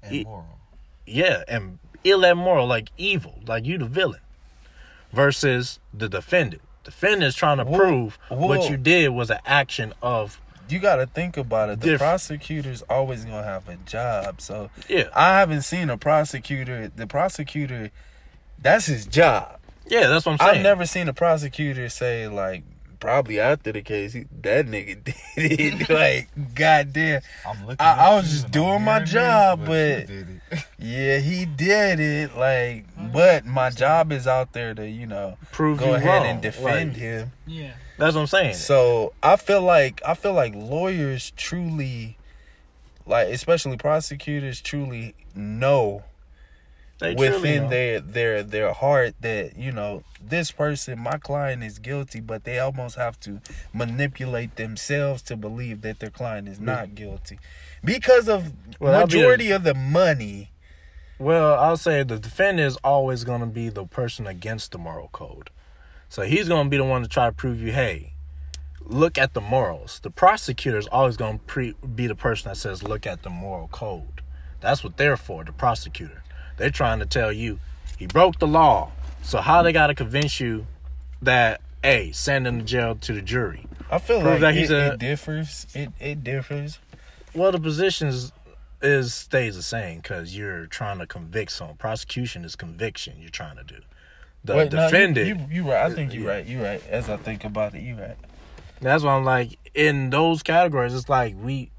and 0.02 0.24
moral. 0.24 0.60
Yeah, 1.06 1.44
and 1.48 1.80
ill 2.04 2.26
and 2.26 2.40
moral, 2.40 2.68
like 2.68 2.90
evil, 2.98 3.42
like 3.46 3.66
you 3.66 3.78
the 3.78 3.86
villain. 3.86 4.22
Versus 5.12 5.80
the 5.94 6.10
defendant. 6.10 6.62
Defendant's 6.88 7.36
trying 7.36 7.58
to 7.58 7.66
prove 7.66 8.18
what 8.30 8.70
you 8.70 8.78
did 8.78 9.10
was 9.10 9.30
an 9.30 9.40
action 9.46 9.94
of 10.02 10.40
You 10.70 10.80
got 10.80 10.96
to 10.96 11.06
think 11.06 11.36
about 11.36 11.70
it. 11.70 11.82
The 11.82 11.88
Diff- 11.92 12.00
prosecutor's 12.00 12.82
always 12.90 13.26
gonna 13.26 13.44
have 13.44 13.68
a 13.68 13.76
job. 13.86 14.40
So 14.40 14.70
yeah, 14.88 15.10
I 15.14 15.38
haven't 15.38 15.64
seen 15.64 15.90
a 15.90 15.98
prosecutor. 15.98 16.90
The 16.96 17.06
prosecutor, 17.06 17.92
that's 18.62 18.86
his 18.86 19.06
job. 19.06 19.60
yeah. 19.88 20.08
That's 20.08 20.26
what 20.26 20.32
I'm 20.34 20.38
saying. 20.40 20.56
I've 20.58 20.64
never 20.64 20.86
seen 20.86 21.10
a 21.10 21.14
prosecutor 21.14 21.90
say 21.90 22.28
like, 22.30 22.64
probably 23.00 23.40
after 23.40 23.72
the 23.72 23.82
case, 23.82 24.14
he, 24.14 24.26
that 24.42 24.66
nigga 24.68 25.04
did 25.04 25.16
it. 25.38 25.90
like, 25.90 26.30
goddamn. 26.56 27.22
I'm 27.48 27.62
looking. 27.62 27.78
I- 27.80 28.08
I 28.12 28.16
was 28.16 28.30
just 28.30 28.52
doing 28.52 28.82
my 28.84 29.00
job, 29.02 29.62
you 29.62 29.66
but- 29.66 30.08
did. 30.08 30.42
Yeah, 30.80 31.18
he 31.18 31.46
did 31.46 32.00
it. 32.00 32.38
Like, 32.38 32.86
but 33.12 33.46
my 33.46 33.70
job 33.72 34.12
is 34.12 34.28
out 34.28 34.54
there 34.54 34.74
to 34.76 34.88
you 34.88 35.08
know 35.08 35.38
prove 35.52 35.80
go 35.80 35.96
ahead 35.96 36.22
wrong. 36.22 36.26
and 36.28 36.42
defend 36.42 36.92
Like, 36.94 36.98
him. 36.98 37.32
Yeah. 37.48 37.74
That's 37.98 38.14
what 38.16 38.22
I'm 38.22 38.28
saying. 38.28 38.54
So 38.54 39.14
I 39.24 39.38
feel 39.38 39.62
like 39.64 40.02
I 40.06 40.14
feel 40.14 40.34
like 40.34 40.54
lawyers 40.56 41.32
truly, 41.36 42.16
like 43.08 43.30
especially 43.30 43.76
prosecutors, 43.78 44.62
truly 44.62 45.16
know 45.36 46.04
They 47.00 47.14
within 47.14 47.70
their 47.70 48.00
their 48.00 48.44
their 48.44 48.74
heart 48.74 49.14
that 49.22 49.56
you 49.56 49.72
know 49.72 50.04
this 50.20 50.52
person, 50.52 50.98
my 51.00 51.18
client, 51.18 51.64
is 51.64 51.78
guilty, 51.78 52.20
but 52.22 52.44
they 52.44 52.58
almost 52.58 52.96
have 52.96 53.20
to 53.22 53.40
manipulate 53.72 54.56
themselves 54.56 55.22
to 55.24 55.36
believe 55.36 55.82
that 55.82 56.00
their 56.00 56.10
client 56.10 56.48
is 56.48 56.60
not 56.60 56.96
guilty 56.96 57.40
because 57.84 58.28
of 58.28 58.52
Well, 58.80 58.94
that'd 58.94 59.10
be 59.10 59.20
a- 59.20 59.22
majority 59.22 59.52
of 59.52 59.64
the 59.64 59.76
money. 59.76 60.50
Well, 61.20 61.56
I'll 61.56 61.78
say 61.78 62.04
the 62.04 62.20
defendant 62.20 62.68
is 62.68 62.78
always 62.84 63.24
going 63.24 63.42
to 63.42 63.48
be 63.48 63.70
the 63.70 63.86
person 63.86 64.28
against 64.28 64.72
the 64.72 64.78
moral 64.78 65.10
code. 65.12 65.50
So 66.10 66.22
he's 66.24 66.48
going 66.48 66.66
to 66.66 66.70
be 66.70 66.78
the 66.78 66.84
one 66.84 67.02
to 67.02 67.08
try 67.08 67.26
to 67.26 67.32
prove 67.32 67.60
you, 67.62 67.72
hey, 67.72 68.14
look 68.82 69.18
at 69.18 69.34
the 69.34 69.42
morals. 69.42 70.00
The 70.02 70.12
prosecutor 70.12 70.78
is 70.78 70.88
always 70.88 71.18
going 71.18 71.40
to 71.40 71.44
pre- 71.46 71.76
be 71.96 72.06
the 72.08 72.16
person 72.16 72.50
that 72.50 72.56
says, 72.56 72.84
look 72.84 73.08
at 73.08 73.24
the 73.24 73.30
moral 73.32 73.68
code. 73.68 74.22
That's 74.62 74.84
what 74.84 74.98
they're 74.98 75.18
for, 75.18 75.44
the 75.44 75.52
prosecutor. 75.52 76.24
They're 76.58 76.70
trying 76.70 77.00
to 77.00 77.06
tell 77.06 77.32
you 77.32 77.60
he 77.98 78.06
broke 78.08 78.40
the 78.40 78.48
law. 78.48 78.92
So 79.24 79.40
how 79.40 79.64
they 79.64 79.72
got 79.74 79.88
to 79.88 79.96
convince 79.96 80.40
you 80.40 80.68
that, 81.22 81.62
hey, 81.84 82.12
send 82.12 82.46
him 82.48 82.60
to 82.60 82.66
jail 82.66 82.96
to 82.96 83.14
the 83.14 83.22
jury? 83.22 83.66
I 83.90 84.00
feel 84.00 84.20
Prove 84.22 84.34
like 84.34 84.42
that 84.42 84.54
he's 84.56 84.70
it, 84.72 84.76
a- 84.78 84.94
it 84.94 85.00
differs. 85.00 85.68
It 85.74 85.90
it 86.00 86.24
differs. 86.24 86.80
Well, 87.34 87.52
the 87.52 87.60
positions 87.60 88.32
is, 88.82 89.14
stays 89.14 89.56
the 89.56 89.62
same 89.62 89.98
because 90.00 90.36
you're 90.38 90.66
trying 90.68 91.00
to 91.00 91.08
convict 91.08 91.52
someone. 91.52 91.78
Prosecution 91.78 92.44
is 92.46 92.56
conviction. 92.56 93.16
You're 93.20 93.30
trying 93.30 93.58
to 93.58 93.64
do. 93.64 93.76
The 94.44 94.56
Wait, 94.56 94.72
no, 94.72 94.84
you- 94.86 94.92
defendant. 94.92 95.28
you, 95.50 95.64
you 95.64 95.72
right. 95.72 95.86
I 95.92 95.94
think 95.94 96.14
you're 96.14 96.24
Yeah. 96.24 96.30
right. 96.30 96.46
You're 96.46 96.64
right. 96.64 96.84
As 96.90 97.10
I 97.10 97.18
think 97.18 97.44
about 97.44 97.76
it, 97.76 97.82
you're 97.82 97.98
right. 97.98 98.18
That's 98.82 99.04
why 99.04 99.14
I'm 99.16 99.26
like 99.26 99.58
in 99.74 100.10
those 100.10 100.44
categories. 100.44 100.94
It's 100.94 101.10
like 101.10 101.36
we 101.42 101.72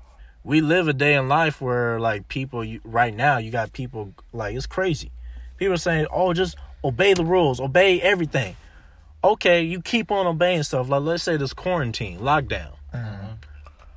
we 0.45 0.61
live 0.61 0.89
a 0.89 0.93
day 0.93 1.15
in 1.15 1.29
life 1.29 1.61
where 1.61 2.01
like 2.01 2.29
people 2.29 2.65
you, 2.65 2.81
right 2.85 3.15
now 3.15 3.39
you 3.39 3.51
got 3.51 3.73
people 3.73 4.13
like 4.33 4.55
it's 4.55 4.67
crazy. 4.67 5.11
People 5.57 5.75
are 5.75 5.79
saying, 5.79 6.07
"Oh, 6.13 6.33
just 6.33 6.57
obey 6.85 7.15
the 7.15 7.25
rules, 7.25 7.61
obey 7.61 8.01
everything." 8.01 8.57
Okay, 9.23 9.63
you 9.63 9.83
keep 9.83 10.11
on 10.11 10.27
obeying 10.27 10.63
stuff. 10.63 10.89
Like 10.89 11.03
let's 11.03 11.23
say 11.23 11.37
this 11.37 11.53
quarantine 11.53 12.21
lockdown 12.21 12.73
mm-hmm. 12.95 13.33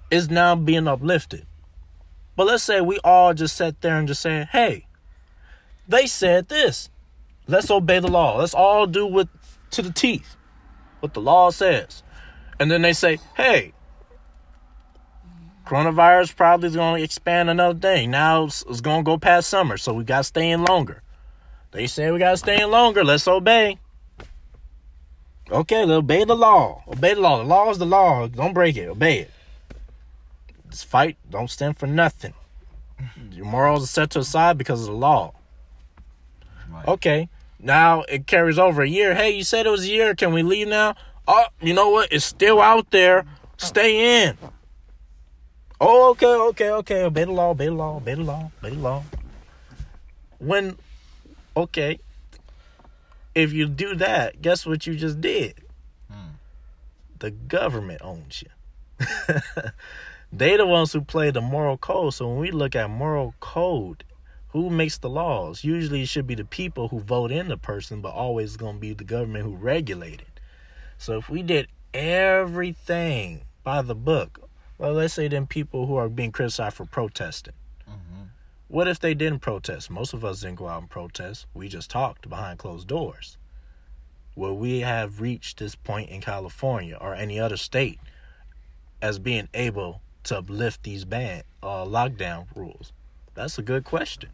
is 0.10 0.30
now 0.30 0.56
being 0.56 0.88
uplifted, 0.88 1.46
but 2.36 2.48
let's 2.48 2.64
say 2.64 2.82
we 2.82 3.00
all 3.04 3.34
just 3.34 3.56
sat 3.56 3.82
there 3.82 3.98
and 3.98 4.08
just 4.08 4.22
said, 4.22 4.48
"Hey, 4.48 4.88
they 5.88 6.08
said 6.08 6.50
this. 6.50 6.90
Let's 7.48 7.70
obey 7.70 8.00
the 8.00 8.08
law. 8.08 8.38
Let's 8.38 8.54
all 8.54 8.88
do 8.88 9.06
what 9.06 9.28
to 9.72 9.82
the 9.82 9.92
teeth 9.92 10.36
what 11.00 11.14
the 11.14 11.22
law 11.22 11.52
says." 11.52 12.04
And 12.62 12.70
then 12.70 12.84
they 12.84 12.94
say, 12.94 13.18
hey, 13.36 13.74
coronavirus 15.72 16.36
probably 16.36 16.68
is 16.68 16.76
going 16.76 16.98
to 16.98 17.04
expand 17.04 17.50
another 17.50 17.80
thing. 17.80 18.12
Now 18.12 18.44
it's, 18.44 18.62
it's 18.70 18.82
going 18.82 19.06
to 19.06 19.06
go 19.06 19.18
past 19.18 19.50
summer, 19.50 19.78
so 19.78 19.94
we 19.94 20.04
got 20.04 20.18
to 20.18 20.24
stay 20.26 20.52
in 20.52 20.66
longer. 20.66 21.02
They 21.72 21.88
say 21.88 22.12
we 22.12 22.20
got 22.20 22.32
to 22.32 22.38
stay 22.38 22.62
in 22.62 22.70
longer. 22.70 23.06
Let's 23.06 23.26
obey. 23.26 23.80
Okay, 25.50 25.84
obey 25.84 26.26
the 26.26 26.36
law. 26.36 26.84
Obey 26.90 27.14
the 27.14 27.22
law. 27.22 27.38
The 27.38 27.46
law 27.46 27.70
is 27.72 27.78
the 27.78 27.86
law. 27.86 28.28
Don't 28.28 28.54
break 28.54 28.76
it. 28.76 28.90
Obey 28.90 29.20
it. 29.20 29.32
This 30.70 30.84
fight 30.84 31.18
don't 31.30 31.50
stand 31.50 31.78
for 31.78 31.88
nothing. 31.88 32.34
Your 33.32 33.46
morals 33.46 33.86
are 33.86 33.88
set 33.88 34.10
to 34.12 34.20
the 34.20 34.26
side 34.26 34.58
because 34.58 34.82
of 34.82 34.88
the 34.88 34.92
law. 34.92 35.34
Right. 36.70 36.88
Okay. 36.88 37.30
Now 37.60 38.02
it 38.10 38.28
carries 38.28 38.60
over 38.60 38.82
a 38.82 38.88
year. 38.88 39.16
Hey, 39.16 39.32
you 39.32 39.46
said 39.46 39.66
it 39.66 39.70
was 39.70 39.84
a 39.84 39.90
year. 39.90 40.16
Can 40.16 40.34
we 40.34 40.44
leave 40.44 40.68
now? 40.68 40.96
Oh, 41.28 41.46
you 41.62 41.74
know 41.74 41.90
what? 41.90 42.12
It's 42.12 42.26
still 42.26 42.62
out 42.62 42.92
there. 42.92 43.26
Stay 43.58 44.26
in. 44.26 44.38
Oh, 45.84 46.12
okay, 46.12 46.28
okay, 46.28 46.70
okay. 46.70 47.02
Obey 47.02 47.24
the 47.24 47.32
law, 47.32 47.50
obey 47.50 47.66
the 47.66 47.72
law, 47.72 47.98
obey 47.98 48.14
the 48.14 48.22
law, 48.22 48.52
obey 48.60 48.70
the 48.76 48.82
law. 48.82 49.04
When, 50.38 50.78
okay, 51.58 52.00
if 53.34 53.52
you 53.52 53.68
do 53.68 53.96
that, 53.96 54.44
guess 54.44 54.64
what 54.64 54.86
you 54.86 54.94
just 54.94 55.20
did? 55.22 55.56
Hmm. 56.08 56.36
The 57.18 57.32
government 57.32 58.02
owns 58.04 58.44
you. 58.44 59.08
they 60.32 60.56
the 60.56 60.68
ones 60.68 60.94
who 60.94 61.02
play 61.02 61.32
the 61.32 61.42
moral 61.42 61.78
code. 61.78 62.14
So 62.14 62.28
when 62.28 62.38
we 62.38 62.52
look 62.52 62.76
at 62.76 62.92
moral 62.92 63.34
code, 63.40 64.04
who 64.50 64.70
makes 64.70 65.00
the 65.00 65.10
laws? 65.10 65.64
Usually 65.64 66.04
it 66.04 66.10
should 66.10 66.28
be 66.28 66.36
the 66.36 66.46
people 66.46 66.90
who 66.90 67.00
vote 67.00 67.32
in 67.32 67.48
the 67.48 67.58
person, 67.58 68.02
but 68.02 68.14
always 68.14 68.56
going 68.56 68.76
to 68.76 68.80
be 68.80 68.94
the 68.94 69.04
government 69.04 69.46
who 69.46 69.56
regulate 69.56 70.22
it. 70.22 70.40
So 71.00 71.18
if 71.18 71.28
we 71.28 71.42
did 71.42 71.70
everything 71.92 73.46
by 73.64 73.82
the 73.82 73.96
book, 73.96 74.51
well, 74.82 74.94
let's 74.94 75.14
say 75.14 75.28
then 75.28 75.46
people 75.46 75.86
who 75.86 75.96
are 75.96 76.10
being 76.10 76.32
criticized 76.32 76.76
for 76.76 76.86
protesting. 76.86 77.54
Mhm. 77.88 78.30
What 78.68 78.88
if 78.88 79.00
they 79.00 79.14
didn't 79.14 79.42
protest? 79.42 79.92
Most 79.92 80.12
of 80.12 80.26
us 80.26 80.42
didn't 80.42 80.56
go 80.56 80.68
out 80.68 80.82
and 80.82 80.90
protest. 80.90 81.46
We 81.54 81.70
just 81.70 81.92
talked 81.92 82.28
behind 82.28 82.58
closed 82.58 82.88
doors. 82.88 83.38
Will 84.36 84.58
we 84.58 84.80
have 84.80 85.22
reached 85.22 85.60
this 85.60 85.76
point 85.76 86.10
in 86.10 86.20
California 86.20 86.98
or 87.00 87.14
any 87.14 87.40
other 87.40 87.58
state 87.58 88.00
as 89.04 89.20
being 89.20 89.50
able 89.54 90.02
to 90.24 90.40
uplift 90.40 90.82
these 90.82 91.06
ban 91.06 91.44
uh, 91.62 91.86
lockdown 91.86 92.48
rules? 92.56 92.92
That's 93.36 93.60
a 93.60 93.62
good 93.62 93.84
question. 93.84 94.32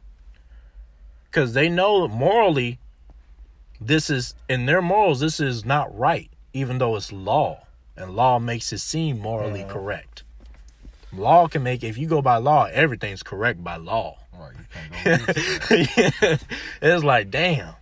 Because 1.25 1.53
they 1.53 1.67
know 1.67 2.07
morally, 2.07 2.79
this 3.81 4.09
is 4.09 4.33
in 4.47 4.65
their 4.65 4.81
morals, 4.81 5.19
this 5.19 5.41
is 5.41 5.65
not 5.65 5.93
right, 5.93 6.31
even 6.53 6.77
though 6.77 6.95
it's 6.95 7.11
law, 7.11 7.67
and 7.97 8.15
law 8.15 8.39
makes 8.39 8.71
it 8.71 8.79
seem 8.79 9.19
morally 9.19 9.59
Yeah. 9.59 9.67
correct. 9.67 10.23
Law 11.17 11.47
can 11.47 11.63
make 11.63 11.83
if 11.83 11.97
you 11.97 12.07
go 12.07 12.21
by 12.21 12.37
law, 12.37 12.65
everything's 12.65 13.23
correct 13.23 13.63
by 13.63 13.75
law. 13.77 14.17
Right. 14.37 14.53
You 14.55 14.65
can't 15.01 15.25
go 15.25 15.33
against 15.33 15.71
it. 15.71 16.17
Yeah. 16.21 16.37
it's 16.81 17.03
like 17.03 17.31
damn. 17.31 17.73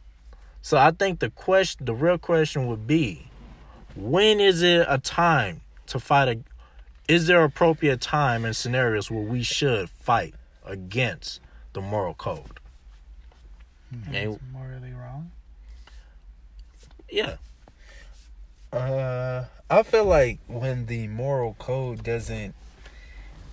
So 0.62 0.78
I 0.78 0.91
think 0.91 1.19
the 1.19 1.30
question, 1.30 1.86
the 1.86 1.93
real 1.93 2.17
question 2.17 2.65
would 2.67 2.88
be, 2.88 3.28
when 3.95 4.39
is 4.39 4.63
it 4.63 4.86
a 4.89 4.98
time 4.98 5.62
to 5.88 6.00
fight? 6.00 6.28
A, 6.28 6.39
is 7.08 7.28
there 7.28 7.43
appropriate 7.43 8.02
time 8.02 8.45
and 8.45 8.56
scenarios 8.56 9.12
where 9.12 9.21
we 9.21 9.43
should 9.43 9.89
fight 9.91 10.34
against 10.65 11.39
the 11.74 11.82
moral 11.82 12.15
code? 12.15 12.60
Yeah. 14.12 14.19
It's 14.19 14.39
morally 14.52 14.91
wrong. 14.93 15.32
Yeah, 17.10 17.36
Uh, 18.74 19.45
I 19.69 19.84
feel 19.84 20.06
like 20.06 20.39
when 20.48 20.88
the 20.88 21.08
moral 21.08 21.56
code 21.60 22.04
doesn't 22.04 22.56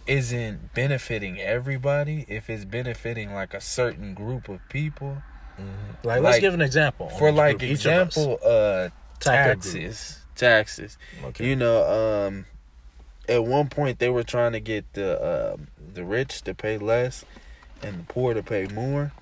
isn't 0.06 0.74
benefiting 0.74 1.40
everybody, 1.40 2.24
if 2.28 2.50
it's 2.50 2.64
benefiting 2.64 3.32
like 3.32 3.54
a 3.54 3.60
certain 3.60 4.14
group 4.14 4.48
of 4.48 4.60
people, 4.68 5.22
like, 6.02 6.22
let's 6.22 6.40
give 6.40 6.54
an 6.54 6.60
example 6.60 7.08
for 7.10 7.30
like 7.30 7.58
group, 7.58 7.72
each 7.72 7.86
of 7.86 7.92
us. 7.92 8.16
example, 8.16 8.38
uh, 8.44 8.88
Attack 9.16 9.46
a 9.46 9.54
group. 9.54 9.62
taxes, 9.62 10.18
taxes. 10.34 10.98
Okay. 11.24 11.48
You 11.48 11.56
know, 11.56 12.26
um, 12.26 12.46
at 13.28 13.44
one 13.44 13.68
point 13.68 13.98
they 13.98 14.10
were 14.10 14.24
trying 14.24 14.52
to 14.52 14.60
get 14.60 14.92
the 14.94 15.54
um, 15.54 15.68
the 15.94 16.04
rich 16.04 16.42
to 16.42 16.54
pay 16.54 16.78
less 16.78 17.24
and 17.82 18.00
the 18.00 18.04
poor 18.12 18.34
to 18.34 18.42
pay 18.42 18.66
more. 18.68 19.12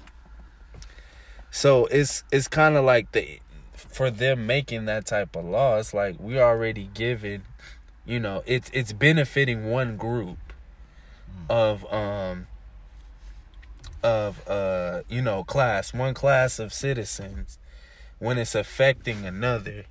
So 1.51 1.87
it's 1.87 2.25
it's 2.33 2.49
kind 2.49 2.77
of 2.77 2.85
like 2.85 3.13
the 3.13 3.41
for 3.75 4.11
them 4.11 4.47
making 4.47 4.85
that 4.87 5.05
type 5.05 5.37
of 5.37 5.45
law. 5.45 5.79
It's 5.79 5.93
like 5.93 6.17
we 6.19 6.41
already 6.41 6.89
given, 6.95 7.43
you 8.07 8.21
know, 8.21 8.43
it's 8.47 8.71
it's 8.73 8.93
benefiting 8.93 9.69
one 9.71 9.97
group 9.97 10.39
of 11.49 11.91
um 11.93 12.47
of 14.03 14.47
uh 14.49 15.03
you 15.09 15.21
know 15.21 15.45
class 15.45 15.93
one 15.93 16.15
class 16.15 16.59
of 16.59 16.73
citizens 16.73 17.59
when 18.19 18.39
it's 18.39 18.55
affecting 18.55 19.27
another 19.27 19.85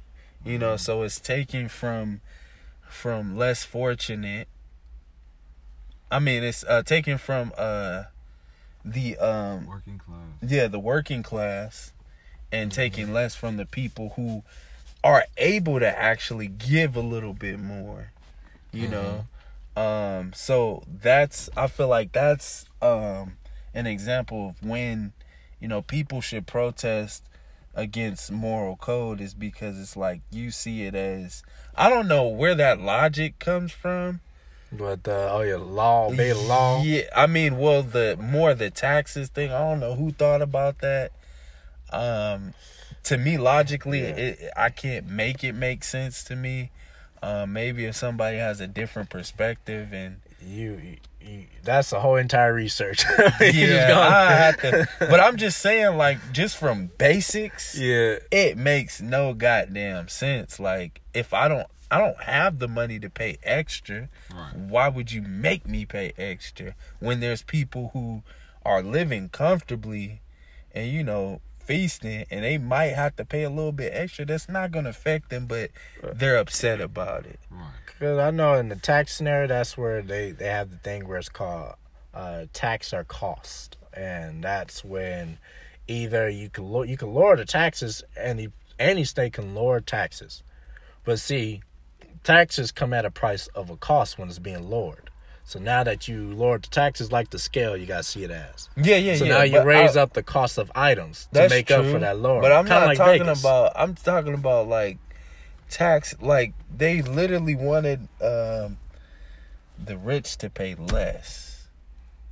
you 0.46 0.58
know 0.58 0.78
so 0.78 1.04
it's 1.04 1.20
taking 1.20 1.68
from 1.68 2.22
from 2.88 3.38
less 3.38 3.64
fortunate. 3.64 4.48
I 6.12 6.20
mean 6.20 6.44
it's 6.44 6.64
uh 6.64 6.82
taking 6.84 7.18
from 7.18 7.52
uh 7.58 8.04
the 8.84 9.18
um 9.18 9.68
Working 9.68 10.00
class. 10.00 10.52
yeah 10.52 10.68
the 10.68 10.80
working 10.80 11.22
class 11.22 11.94
and 12.52 12.72
taking 12.72 13.14
less 13.14 13.36
from 13.36 13.58
the 13.58 13.66
people 13.66 14.14
who 14.16 14.44
are 15.04 15.26
able 15.38 15.80
to 15.80 16.00
actually 16.00 16.48
give 16.48 16.96
a 16.96 17.02
little 17.02 17.34
bit 17.34 17.60
more 17.60 18.12
you 18.72 18.88
know 18.88 19.26
um 19.80 20.34
so 20.34 20.84
that's 21.02 21.50
i 21.56 21.68
feel 21.68 21.88
like 21.88 22.12
that's 22.12 22.66
um 22.82 23.38
an 23.74 23.86
example 23.88 24.50
of 24.50 24.64
when 24.68 25.14
you 25.60 25.68
know 25.68 25.82
people 25.82 26.20
should 26.22 26.46
protest 26.48 27.24
against 27.76 28.32
moral 28.32 28.76
code 28.76 29.22
is 29.22 29.34
because 29.34 29.80
it's 29.80 29.96
like 29.96 30.22
you 30.32 30.52
see 30.52 30.84
it 30.84 30.96
as 30.96 31.44
i 31.76 31.90
don't 31.90 32.08
know 32.08 32.28
where 32.28 32.56
that 32.56 32.80
logic 32.82 33.40
comes 33.40 33.72
from 33.72 34.20
But 34.72 35.08
uh, 35.08 35.30
oh 35.32 35.42
yeah, 35.42 35.56
law, 35.58 36.12
the 36.12 36.34
law. 36.34 36.84
yeah, 36.84 37.10
I 37.16 37.26
mean, 37.26 37.58
well, 37.58 37.82
the 37.82 38.18
more 38.22 38.54
the 38.54 38.70
taxes 38.70 39.28
thing. 39.30 39.50
I 39.52 39.58
don't 39.66 39.80
know 39.80 39.96
who 39.96 40.12
thought 40.12 40.44
about 40.44 40.78
that. 40.86 41.10
Um, 41.92 42.54
to 43.10 43.18
me, 43.18 43.40
logically, 43.40 44.02
Yeah. 44.02 44.30
it, 44.30 44.52
I 44.56 44.70
can't 44.70 45.08
make 45.08 45.44
it 45.44 45.54
make 45.54 45.84
sense 45.84 46.24
to 46.26 46.36
me. 46.36 46.70
Um, 47.22 47.54
maybe 47.54 47.86
if 47.86 47.96
somebody 47.96 48.38
has 48.38 48.62
a 48.62 48.68
different 48.68 49.10
perspective 49.10 49.92
and 49.94 50.18
You, 50.42 50.80
you, 50.82 50.98
you 51.22 51.46
that's 51.64 51.90
the 51.90 52.00
whole 52.00 52.16
entire 52.16 52.54
research. 52.54 53.04
Yeah, 53.42 53.94
I 54.00 54.32
have 54.32 54.58
to. 54.62 54.88
But 55.00 55.20
I'm 55.20 55.36
just 55.38 55.60
saying, 55.60 55.98
like, 55.98 56.18
just 56.32 56.56
from 56.58 56.90
basics, 56.98 57.78
yeah, 57.78 58.20
it 58.32 58.58
makes 58.58 59.02
no 59.02 59.34
goddamn 59.34 60.08
sense. 60.08 60.60
Like, 60.60 61.02
if 61.14 61.34
I 61.34 61.48
don't, 61.50 61.68
I 61.92 61.98
don't 62.00 62.22
have 62.24 62.60
the 62.60 62.68
money 62.70 63.00
to 63.00 63.10
pay 63.10 63.38
extra. 63.44 64.08
Right. 64.34 64.56
why 64.56 64.88
would 64.90 65.12
you 65.12 65.22
make 65.22 65.68
me 65.68 65.86
pay 65.86 66.14
extra 66.18 66.76
when 67.00 67.20
there's 67.20 67.42
people 67.44 67.90
who 67.94 68.24
are 68.64 68.82
living 68.84 69.30
comfortably 69.30 70.22
and 70.74 70.88
you 70.92 71.04
know 71.04 71.42
feasting 71.70 72.26
and 72.32 72.44
they 72.44 72.58
might 72.58 72.96
have 72.96 73.16
to 73.16 73.24
pay 73.24 73.44
a 73.44 73.50
little 73.50 73.72
bit 73.72 73.92
extra 73.94 74.26
that's 74.26 74.50
not 74.50 74.72
going 74.72 74.86
to 74.86 74.90
affect 74.90 75.30
them 75.30 75.46
but 75.46 75.70
they're 76.16 76.38
upset 76.38 76.82
about 76.82 77.28
it. 77.28 77.40
Because 77.86 78.18
I 78.18 78.32
know 78.32 78.56
in 78.56 78.70
the 78.70 78.76
tax 78.76 79.14
scenario, 79.14 79.46
that's 79.48 79.78
where 79.78 80.02
they, 80.02 80.32
they 80.32 80.48
have 80.48 80.72
the 80.72 80.78
thing 80.78 81.08
where 81.08 81.20
it's 81.20 81.30
called 81.30 81.76
uh, 82.12 82.46
tax 82.54 82.92
or 82.92 83.04
cost, 83.04 83.78
and 83.94 84.44
that's 84.44 84.84
when 84.84 85.38
either 85.88 86.28
you 86.28 86.50
can 86.50 86.64
lo- 86.64 86.82
you 86.82 86.98
can 86.98 87.14
lower 87.14 87.36
the 87.38 87.46
taxes, 87.46 88.04
any 88.18 88.48
any 88.80 89.04
state 89.04 89.34
can 89.34 89.54
lower 89.54 89.80
taxes, 89.80 90.42
but 91.04 91.20
see, 91.20 91.62
taxes 92.24 92.72
come 92.72 92.94
at 92.94 93.06
a 93.06 93.12
price 93.12 93.46
of 93.48 93.70
a 93.70 93.78
cost 93.78 94.18
when 94.18 94.28
it's 94.28 94.40
being 94.40 94.68
lowered. 94.68 95.09
So 95.50 95.58
now 95.58 95.84
that 95.84 96.08
you 96.08 96.32
lowered 96.34 96.62
the 96.62 96.68
taxes, 96.68 97.12
like 97.12 97.32
the 97.32 97.40
scale, 97.40 97.76
you 97.76 97.88
gotta 97.88 98.04
see 98.04 98.24
it 98.24 98.30
as. 98.30 98.70
yeah 98.78 98.98
yeah 98.98 99.16
so 99.16 99.26
yeah 99.26 99.38
now 99.40 99.42
you 99.42 99.64
raise 99.64 99.98
I- 99.98 100.04
up 100.04 100.14
the 100.14 100.22
cost 100.22 100.60
of 100.60 100.72
items 100.76 101.24
to 101.26 101.30
that's 101.34 101.50
make 101.50 101.72
up 101.72 101.86
for 101.88 101.98
that 101.98 102.20
lower. 102.20 102.40
but 102.40 102.52
i'm 102.52 102.66
Kinda 102.66 102.80
not 102.82 102.86
like 102.88 102.98
talking 103.00 103.24
Vegas. 103.24 103.40
about 103.40 103.72
i'm 103.76 103.96
talking 103.96 104.36
about 104.36 104.68
like 104.68 105.00
tax 105.72 106.14
like 106.22 106.54
they 106.76 107.02
literally 107.02 107.56
wanted 107.56 108.08
um 108.22 108.78
the 109.84 109.98
rich 109.98 110.38
to 110.38 110.52
pay 110.52 110.76
less 110.76 111.68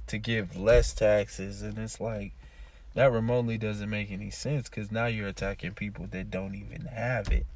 to 0.05 0.20
give 0.20 0.55
less 0.55 0.93
taxes 0.93 1.63
and 1.63 1.78
it's 1.80 1.99
like 1.99 2.34
that 2.93 3.11
remotely 3.11 3.57
doesn't 3.57 3.89
make 3.89 4.11
any 4.11 4.30
sense 4.30 4.70
because 4.70 4.91
now 4.91 5.07
you're 5.07 5.28
attacking 5.28 5.72
people 5.74 6.05
that 6.11 6.30
don't 6.30 6.53
even 6.53 6.82
have 6.86 7.30
it 7.30 7.47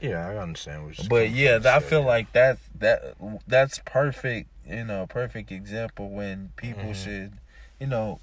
Yeah, 0.00 0.28
I 0.28 0.36
understand 0.36 0.84
what 0.86 0.96
you're 0.98 1.08
but 1.08 1.30
yeah 1.30 1.58
i 1.64 1.80
feel 1.80 2.02
like 2.02 2.32
that 2.34 2.58
that 2.78 3.14
that's 3.48 3.80
perfect 3.84 4.48
you 4.68 4.84
know 4.84 5.06
perfect 5.06 5.50
example 5.50 6.10
when 6.10 6.52
people 6.56 6.90
Mhm. 6.90 6.94
should 7.04 7.32
you 7.80 7.86
know 7.86 8.20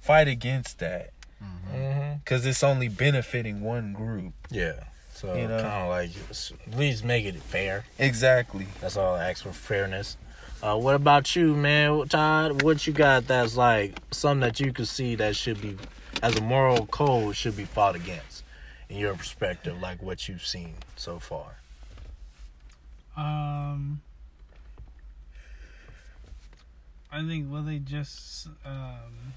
fight 0.00 0.28
against 0.28 0.78
that 0.78 1.10
Mhm. 1.42 2.22
because 2.22 2.44
it's 2.46 2.62
only 2.62 2.88
benefiting 2.88 3.60
one 3.60 3.92
group 3.92 4.32
Yeah. 4.50 4.84
So 5.12 5.34
You 5.34 5.48
know? 5.48 5.60
kind 5.62 5.82
of 5.84 5.88
like 5.88 6.10
s- 6.30 6.52
at 6.66 6.76
least 6.78 7.02
make 7.04 7.24
it 7.24 7.40
fair. 7.42 7.84
exactly 7.98 8.66
That's 8.80 8.96
all 8.96 9.14
I 9.16 9.30
ask 9.30 9.42
for 9.42 9.52
fairness. 9.52 10.16
Uh, 10.62 10.76
what 10.76 10.94
about 10.94 11.34
you, 11.36 11.54
man, 11.54 12.06
Todd? 12.08 12.62
What 12.62 12.86
you 12.86 12.92
got 12.92 13.26
that's 13.26 13.56
like 13.56 13.98
something 14.10 14.40
that 14.40 14.60
you 14.60 14.72
could 14.72 14.88
see 14.88 15.14
that 15.16 15.34
should 15.36 15.60
be, 15.60 15.76
as 16.22 16.34
a 16.36 16.40
moral 16.42 16.86
code, 16.86 17.36
should 17.36 17.56
be 17.56 17.64
fought 17.66 17.94
against, 17.96 18.42
in 18.88 18.96
your 18.98 19.14
perspective, 19.14 19.80
like 19.80 20.02
what 20.02 20.28
you've 20.28 20.46
seen 20.46 20.74
so 20.96 21.18
far. 21.18 21.56
Um, 23.16 24.00
I 27.16 27.24
think 27.26 27.50
well 27.50 27.62
they 27.62 27.78
just 27.78 28.46
um, 28.66 29.32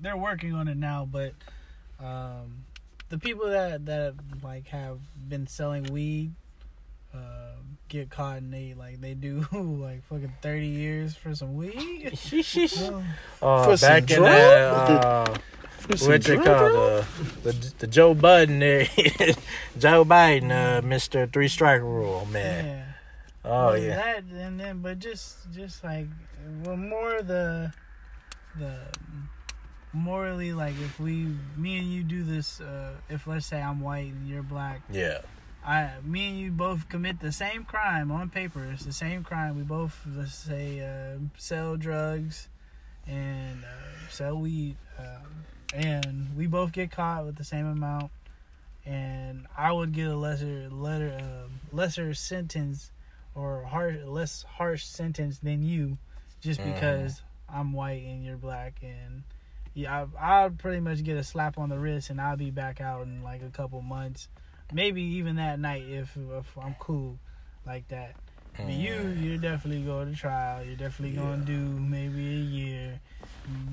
they're 0.00 0.16
working 0.16 0.54
on 0.54 0.68
it 0.68 0.76
now, 0.76 1.08
but 1.10 1.32
um, 1.98 2.64
the 3.08 3.18
people 3.18 3.50
that 3.50 3.84
that 3.86 4.14
like 4.44 4.68
have 4.68 5.00
been 5.28 5.48
selling 5.48 5.82
weed 5.84 6.30
uh, 7.12 7.56
get 7.88 8.10
caught 8.10 8.36
and 8.38 8.52
they 8.54 8.74
like 8.78 9.00
they 9.00 9.14
do 9.14 9.44
like 9.52 10.04
fucking 10.04 10.34
thirty 10.40 10.68
years 10.68 11.16
for 11.16 11.34
some 11.34 11.56
weed. 11.56 12.12
Uh, 13.42 13.64
For 13.64 13.76
some 13.76 13.88
back 13.88 14.10
in 14.10 14.18
drug? 14.18 14.22
that, 14.22 15.04
uh, 15.04 15.36
what 16.06 16.28
you 16.28 16.40
call 16.40 16.68
the, 16.70 17.06
the 17.42 17.72
the 17.78 17.86
Joe 17.88 18.14
Budden 18.14 18.60
there, 18.60 18.84
Joe 19.78 20.04
Biden, 20.04 20.52
uh, 20.52 20.80
Mister 20.82 21.26
Three 21.26 21.48
Strike 21.48 21.80
Rule, 21.82 22.24
man. 22.30 22.64
yeah. 22.64 22.82
Oh 23.46 23.74
yeah, 23.74 23.96
That 23.96 24.24
and 24.24 24.58
then, 24.58 24.80
but 24.80 24.98
just 24.98 25.50
just 25.52 25.84
like 25.84 26.08
well, 26.64 26.76
more 26.76 27.22
the 27.22 27.72
the 28.58 28.78
morally 29.92 30.52
like 30.52 30.74
if 30.80 30.98
we 30.98 31.28
me 31.56 31.78
and 31.78 31.92
you 31.92 32.02
do 32.02 32.24
this, 32.24 32.60
uh, 32.60 32.94
if 33.08 33.26
let's 33.26 33.46
say 33.46 33.60
I'm 33.60 33.80
white 33.80 34.12
and 34.12 34.28
you're 34.28 34.42
black, 34.42 34.82
yeah, 34.90 35.20
I 35.64 35.90
me 36.04 36.28
and 36.28 36.38
you 36.38 36.50
both 36.50 36.88
commit 36.88 37.20
the 37.20 37.32
same 37.32 37.64
crime 37.64 38.10
on 38.10 38.30
paper. 38.30 38.64
It's 38.72 38.84
the 38.84 38.92
same 38.92 39.22
crime. 39.22 39.56
We 39.56 39.62
both 39.62 39.96
let's 40.06 40.34
say 40.34 40.80
uh, 40.80 41.18
sell 41.38 41.76
drugs 41.76 42.48
and 43.06 43.64
uh, 43.64 44.10
sell 44.10 44.38
weed, 44.38 44.76
um, 44.98 45.44
and 45.72 46.36
we 46.36 46.46
both 46.46 46.72
get 46.72 46.90
caught 46.90 47.24
with 47.24 47.36
the 47.36 47.44
same 47.44 47.66
amount. 47.66 48.10
And 48.84 49.46
I 49.56 49.72
would 49.72 49.92
get 49.92 50.06
a 50.06 50.16
lesser 50.16 50.68
letter, 50.70 51.16
uh, 51.20 51.48
lesser 51.72 52.14
sentence, 52.14 52.92
or 53.36 53.62
harsh, 53.64 53.96
less 54.04 54.42
harsh 54.42 54.84
sentence 54.84 55.38
than 55.38 55.62
you, 55.62 55.98
just 56.40 56.58
Mhm. 56.60 56.74
because 56.74 57.22
I'm 57.48 57.72
white 57.72 58.02
and 58.04 58.24
you're 58.24 58.36
black. 58.38 58.80
And 58.82 59.22
yeah, 59.74 60.06
I, 60.18 60.42
I'll 60.42 60.50
pretty 60.50 60.80
much 60.80 61.04
get 61.04 61.16
a 61.18 61.22
slap 61.22 61.58
on 61.58 61.68
the 61.68 61.78
wrist, 61.78 62.10
and 62.10 62.20
I'll 62.20 62.36
be 62.36 62.50
back 62.50 62.80
out 62.80 63.02
in 63.06 63.22
like 63.22 63.42
a 63.42 63.50
couple 63.50 63.80
months 63.82 64.28
maybe 64.72 65.00
even 65.00 65.36
that 65.36 65.60
night 65.60 65.84
if 65.86 66.16
if 66.16 66.58
I'm 66.58 66.74
cool 66.80 67.18
like 67.64 67.86
that. 67.88 68.16
But 68.56 68.70
you, 68.70 68.94
Mm. 68.94 69.22
you're 69.22 69.38
definitely 69.38 69.84
going 69.84 70.10
to 70.12 70.18
trial. 70.18 70.64
You're 70.64 70.74
definitely 70.76 71.14
going 71.14 71.40
to 71.40 71.46
do 71.46 71.58
maybe 71.58 72.26
a 72.26 72.40
year, 72.40 73.00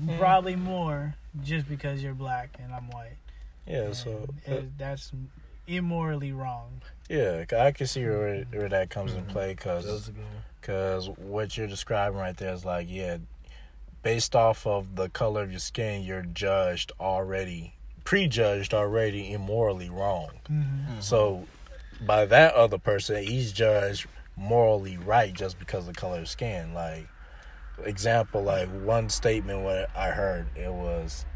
Yeah. 0.06 0.18
probably 0.18 0.54
more, 0.56 1.14
just 1.42 1.66
because 1.68 2.00
you're 2.02 2.14
black 2.14 2.56
and 2.60 2.72
I'm 2.72 2.90
white. 2.90 3.16
yeah. 3.66 3.92
So 3.92 4.28
And 4.46 4.54
it- 4.58 4.78
that's 4.78 5.10
immorally 5.66 6.32
wrong. 6.32 6.82
Yeah, 7.08 7.44
I 7.58 7.72
can 7.72 7.86
see 7.86 8.04
where 8.04 8.44
where 8.44 8.68
that 8.68 8.90
comes 8.90 9.12
in 9.14 9.24
play 9.26 9.52
because 9.54 9.84
That's 9.84 10.08
a 10.08 10.12
good 10.12 10.22
one. 10.22 10.42
because 10.60 11.08
what 11.18 11.56
you're 11.56 11.66
describing 11.66 12.18
right 12.18 12.36
there 12.36 12.54
is 12.54 12.64
like 12.64 12.86
yeah, 12.90 13.18
based 14.02 14.34
off 14.34 14.66
of 14.66 14.96
the 14.96 15.08
color 15.10 15.42
of 15.42 15.50
your 15.50 15.60
skin, 15.60 16.02
you're 16.02 16.22
judged 16.22 16.92
already, 16.98 17.74
prejudged 18.04 18.72
already 18.72 19.32
immorally 19.32 19.90
wrong. 19.90 20.30
Mm-hmm. 20.50 21.00
So 21.00 21.46
by 22.06 22.24
that 22.26 22.54
other 22.54 22.78
person, 22.78 23.22
he's 23.22 23.52
judged 23.52 24.06
morally 24.36 24.96
right 24.96 25.32
just 25.32 25.58
because 25.58 25.86
of 25.86 25.94
the 25.94 26.00
color 26.00 26.20
of 26.20 26.28
skin. 26.28 26.72
Like 26.72 27.06
example, 27.84 28.42
like 28.42 28.68
one 28.68 29.08
statement 29.10 29.62
what 29.62 29.90
I 29.94 30.10
heard 30.10 30.46
it 30.56 30.72
was 30.72 31.26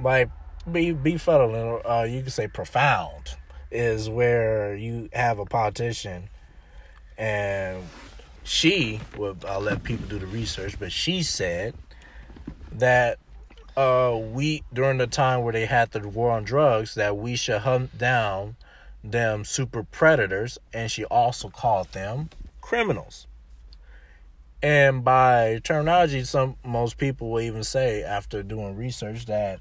like 0.00 0.30
be 0.70 0.92
be 0.92 1.16
subtle. 1.16 1.80
Uh, 1.84 2.04
you 2.04 2.22
could 2.22 2.32
say 2.32 2.48
profound 2.48 3.36
is 3.70 4.08
where 4.08 4.74
you 4.74 5.08
have 5.12 5.38
a 5.38 5.44
politician 5.46 6.28
and 7.16 7.84
she 8.42 9.00
well 9.16 9.36
I'll 9.46 9.60
let 9.60 9.82
people 9.84 10.06
do 10.06 10.18
the 10.18 10.26
research, 10.26 10.78
but 10.78 10.90
she 10.92 11.22
said 11.22 11.74
that 12.72 13.18
uh 13.76 14.18
we 14.20 14.62
during 14.72 14.98
the 14.98 15.06
time 15.06 15.42
where 15.42 15.52
they 15.52 15.66
had 15.66 15.90
the 15.92 16.08
war 16.08 16.30
on 16.32 16.44
drugs 16.44 16.94
that 16.94 17.16
we 17.16 17.36
should 17.36 17.60
hunt 17.60 17.96
down 17.96 18.56
them 19.04 19.44
super 19.44 19.82
predators 19.82 20.58
and 20.72 20.90
she 20.90 21.04
also 21.04 21.48
called 21.48 21.92
them 21.92 22.30
criminals. 22.60 23.26
And 24.62 25.02
by 25.02 25.60
terminology, 25.64 26.22
some 26.24 26.56
most 26.64 26.98
people 26.98 27.30
will 27.30 27.40
even 27.40 27.64
say 27.64 28.02
after 28.02 28.42
doing 28.42 28.76
research 28.76 29.26
that 29.26 29.60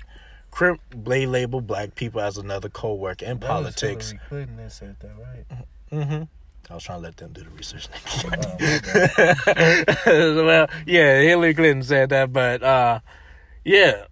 crim- 0.52 0.80
they 0.91 1.26
label 1.26 1.62
black 1.62 1.95
people 1.95 2.22
as 2.22 2.38
another 2.38 2.70
co-worker 2.70 3.26
in 3.26 3.39
That 3.39 3.47
politics. 3.47 4.12
Hillary 4.12 4.26
Clinton 4.28 4.58
that 4.58 4.72
said 4.72 4.95
that, 5.00 5.12
right? 5.18 5.66
Mm-hmm. 5.91 6.24
I 6.70 6.74
was 6.74 6.84
trying 6.84 7.00
to 7.00 7.04
let 7.04 7.18
them 7.18 7.34
do 7.34 7.41
the 7.43 7.50
research. 7.52 7.88
Oh, 10.12 10.45
well, 10.45 10.70
yeah, 10.86 11.22
Hillary 11.22 11.54
Clinton 11.54 11.84
said 11.84 12.10
that, 12.10 12.32
but 12.32 12.62
uh, 12.62 13.00
yeah, 13.64 14.06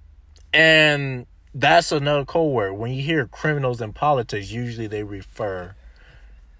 and 0.53 1.25
that's 1.53 1.91
another 1.91 2.25
code 2.25 2.53
word. 2.53 2.73
When 2.73 2.91
you 2.91 3.01
hear 3.01 3.27
criminals 3.27 3.81
in 3.81 3.93
politics, 3.93 4.51
usually 4.51 4.87
they 4.87 5.03
refer 5.03 5.75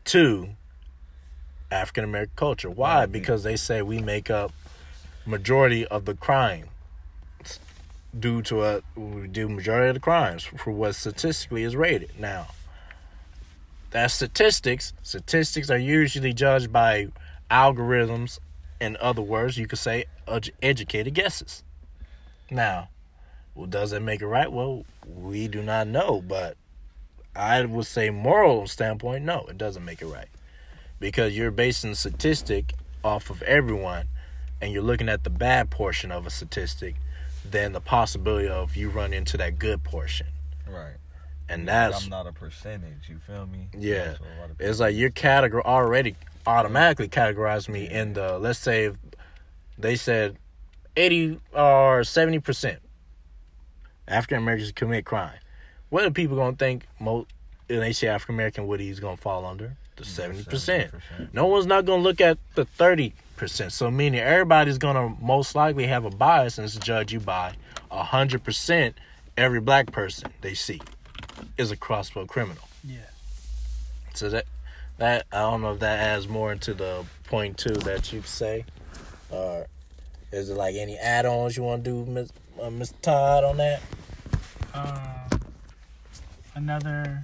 to 0.05 0.49
African 1.71 2.03
American 2.03 2.33
culture. 2.35 2.69
Why? 2.69 3.05
Because 3.05 3.43
they 3.43 3.55
say 3.55 3.81
we 3.81 3.99
make 3.99 4.29
up 4.29 4.51
majority 5.25 5.85
of 5.87 6.05
the 6.05 6.13
crime 6.13 6.65
due 8.19 8.41
to 8.43 8.63
a 8.63 8.81
we 8.95 9.27
do 9.27 9.47
majority 9.49 9.89
of 9.89 9.93
the 9.93 9.99
crimes 9.99 10.43
for 10.43 10.71
what 10.71 10.95
statistically 10.95 11.63
is 11.63 11.75
rated. 11.75 12.11
Now, 12.19 12.47
that's 13.91 14.13
statistics. 14.13 14.93
Statistics 15.03 15.69
are 15.69 15.77
usually 15.77 16.33
judged 16.33 16.71
by 16.71 17.07
algorithms. 17.49 18.39
In 18.79 18.97
other 18.99 19.21
words, 19.21 19.57
you 19.57 19.67
could 19.67 19.79
say 19.79 20.05
ed- 20.27 20.51
educated 20.61 21.13
guesses. 21.13 21.63
Now, 22.51 22.89
well, 23.55 23.65
does 23.65 23.93
it 23.93 24.01
make 24.01 24.21
it 24.21 24.27
right? 24.27 24.51
Well, 24.51 24.85
we 25.07 25.47
do 25.47 25.61
not 25.61 25.87
know, 25.87 26.21
but 26.21 26.57
I 27.35 27.63
would 27.65 27.85
say 27.85 28.09
moral 28.09 28.67
standpoint, 28.67 29.23
no, 29.23 29.45
it 29.49 29.57
doesn't 29.57 29.83
make 29.83 30.01
it 30.01 30.07
right. 30.07 30.29
Because 30.99 31.37
you're 31.37 31.51
basing 31.51 31.95
statistic 31.95 32.73
off 33.03 33.29
of 33.29 33.41
everyone 33.43 34.07
and 34.61 34.71
you're 34.73 34.83
looking 34.83 35.09
at 35.09 35.23
the 35.23 35.29
bad 35.29 35.69
portion 35.69 36.11
of 36.11 36.25
a 36.25 36.29
statistic 36.29 36.95
than 37.51 37.73
the 37.73 37.81
possibility 37.81 38.47
of 38.47 38.75
you 38.75 38.89
run 38.89 39.13
into 39.13 39.37
that 39.37 39.59
good 39.59 39.83
portion. 39.83 40.27
Right. 40.69 40.95
And 41.49 41.67
that's 41.67 42.03
I'm 42.03 42.09
not 42.09 42.27
a 42.27 42.33
percentage. 42.33 43.07
You 43.07 43.19
feel 43.25 43.45
me? 43.45 43.69
Yeah. 43.77 44.05
That's 44.05 44.19
what 44.19 44.29
a 44.29 44.41
lot 44.41 44.49
of 44.51 44.61
it's 44.61 44.79
like 44.79 44.95
your 44.95 45.09
category 45.09 45.63
already 45.63 46.15
automatically 46.45 47.07
categorized 47.07 47.69
me 47.69 47.89
in 47.89 48.13
the 48.13 48.37
let's 48.37 48.59
say 48.59 48.91
they 49.77 49.95
said 49.95 50.37
80 50.95 51.39
or 51.53 52.03
70 52.03 52.39
percent 52.39 52.79
African 54.07 54.37
Americans 54.39 54.71
commit 54.71 55.05
crime. 55.05 55.37
What 55.89 56.05
are 56.05 56.11
people 56.11 56.35
gonna 56.35 56.55
think? 56.55 56.85
Most 56.99 57.27
when 57.67 57.79
they 57.79 57.93
say 57.93 58.07
African 58.07 58.35
American, 58.35 58.67
what 58.67 58.79
he's 58.79 58.99
gonna 58.99 59.17
fall 59.17 59.45
under? 59.45 59.75
The 59.97 60.05
seventy 60.05 60.43
percent. 60.43 60.91
70%. 61.19 61.33
No 61.33 61.47
one's 61.47 61.65
not 61.65 61.85
gonna 61.85 62.03
look 62.03 62.21
at 62.21 62.37
the 62.55 62.65
thirty 62.65 63.13
percent. 63.37 63.71
So 63.71 63.89
meaning 63.89 64.19
everybody's 64.19 64.77
gonna 64.77 65.15
most 65.21 65.55
likely 65.55 65.87
have 65.87 66.05
a 66.05 66.09
bias 66.09 66.57
and 66.57 66.83
judge 66.83 67.13
you 67.13 67.19
by 67.19 67.53
a 67.89 68.03
hundred 68.03 68.43
percent. 68.43 68.97
Every 69.37 69.61
black 69.61 69.91
person 69.91 70.31
they 70.41 70.55
see 70.55 70.81
is 71.57 71.71
a 71.71 71.77
crossbow 71.77 72.25
criminal. 72.25 72.63
Yeah. 72.83 72.97
So 74.13 74.29
that 74.29 74.45
that 74.97 75.25
I 75.31 75.39
don't 75.39 75.61
know 75.61 75.73
if 75.73 75.79
that 75.79 75.99
adds 75.99 76.27
more 76.27 76.51
into 76.51 76.73
the 76.73 77.05
point 77.25 77.57
two 77.57 77.73
that 77.73 78.11
you 78.11 78.21
say, 78.23 78.65
or 79.29 79.67
is 80.31 80.49
it 80.49 80.55
like 80.55 80.75
any 80.75 80.97
add-ons 80.97 81.55
you 81.55 81.63
want 81.63 81.83
to 81.85 81.89
do, 81.89 82.11
Miss 82.11 82.31
uh, 82.59 82.69
Mr. 82.69 82.93
Todd, 83.01 83.43
on 83.43 83.57
that? 83.57 83.81
Um, 84.73 85.41
another. 86.55 87.23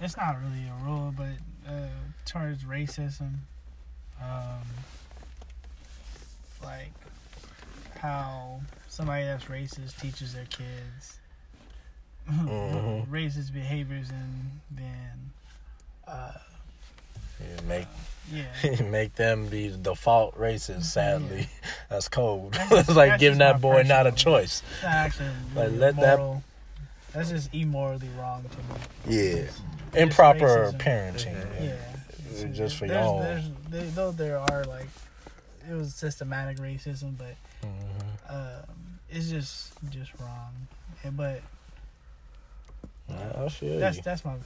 It's 0.00 0.16
not 0.16 0.36
really 0.40 0.66
a 0.66 0.84
rule, 0.84 1.14
but 1.16 1.70
uh, 1.70 1.86
towards 2.26 2.64
racism, 2.64 3.36
um, 4.24 4.62
like 6.62 6.92
how 7.98 8.60
somebody 8.88 9.24
that's 9.24 9.44
racist 9.44 10.00
teaches 10.00 10.34
their 10.34 10.46
kids 10.46 11.18
Mhm. 12.30 13.06
racist 13.10 13.52
behaviors, 13.52 14.08
and 14.10 14.60
then 14.70 15.30
uh, 16.08 16.32
You 17.40 17.66
make 17.66 17.86
yeah, 18.32 18.80
make 18.90 19.14
them 19.16 19.48
be 19.48 19.68
the 19.68 19.76
default 19.76 20.34
racist. 20.38 20.84
Sadly, 20.84 21.48
that's 21.90 22.08
cold. 22.08 22.54
That's 22.54 22.88
it's 22.88 22.96
like 22.96 23.18
giving 23.18 23.40
that 23.40 23.60
boy 23.60 23.82
not 23.82 24.06
a 24.06 24.12
choice. 24.12 24.62
it's 24.72 24.82
not 24.82 24.92
actually 24.92 25.26
Like, 25.54 25.66
really 25.66 25.76
let 25.78 25.96
that- 25.96 26.40
That's 27.12 27.28
just 27.28 27.54
immorally 27.54 28.08
wrong 28.18 28.44
to 28.50 29.10
me. 29.12 29.18
Yeah, 29.34 29.44
Just 29.44 29.60
improper 29.94 30.72
parenting. 30.78 31.36
Yeah. 31.60 31.76
It's 32.30 32.56
just 32.56 32.76
for 32.76 32.86
your 32.86 33.20
there's, 33.22 33.44
own. 33.74 33.80
there's, 33.82 33.94
there, 33.94 34.04
though 34.04 34.12
there 34.12 34.38
are 34.38 34.64
like 34.64 34.88
it 35.70 35.74
was 35.74 35.94
systematic 35.94 36.58
racism, 36.58 37.16
but 37.16 37.34
Mhm. 37.66 38.28
um, 38.28 38.98
it's 39.08 39.28
just 39.30 39.72
just 39.90 40.12
wrong. 40.20 40.68
Yeah, 41.04 41.10
but 41.10 41.40
I 43.10 43.48
feel 43.48 43.78
that's 43.78 43.96
you. 43.98 44.02
that's 44.02 44.24
my, 44.24 44.32
my 44.32 44.38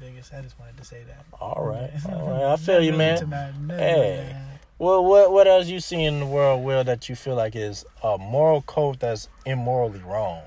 biggest. 0.00 0.32
I 0.34 0.40
just 0.40 0.58
wanted 0.58 0.76
to 0.78 0.84
say 0.84 1.02
that. 1.06 1.24
All 1.40 1.62
right, 1.64 1.90
all 2.12 2.28
right. 2.28 2.52
I 2.52 2.56
feel 2.56 2.82
you, 2.82 2.92
man. 2.92 3.28
my- 3.28 3.76
Hey. 3.76 4.34
Well, 4.78 5.04
what 5.04 5.30
what 5.30 5.46
else 5.46 5.66
you 5.66 5.78
see 5.78 6.02
in 6.04 6.20
the 6.20 6.26
world, 6.26 6.64
Will, 6.64 6.82
that 6.84 7.08
you 7.08 7.14
feel 7.14 7.34
like 7.34 7.54
is 7.54 7.84
a 8.02 8.16
moral 8.16 8.62
code 8.62 8.98
that's 9.00 9.28
immorally 9.44 10.00
wrong? 10.00 10.42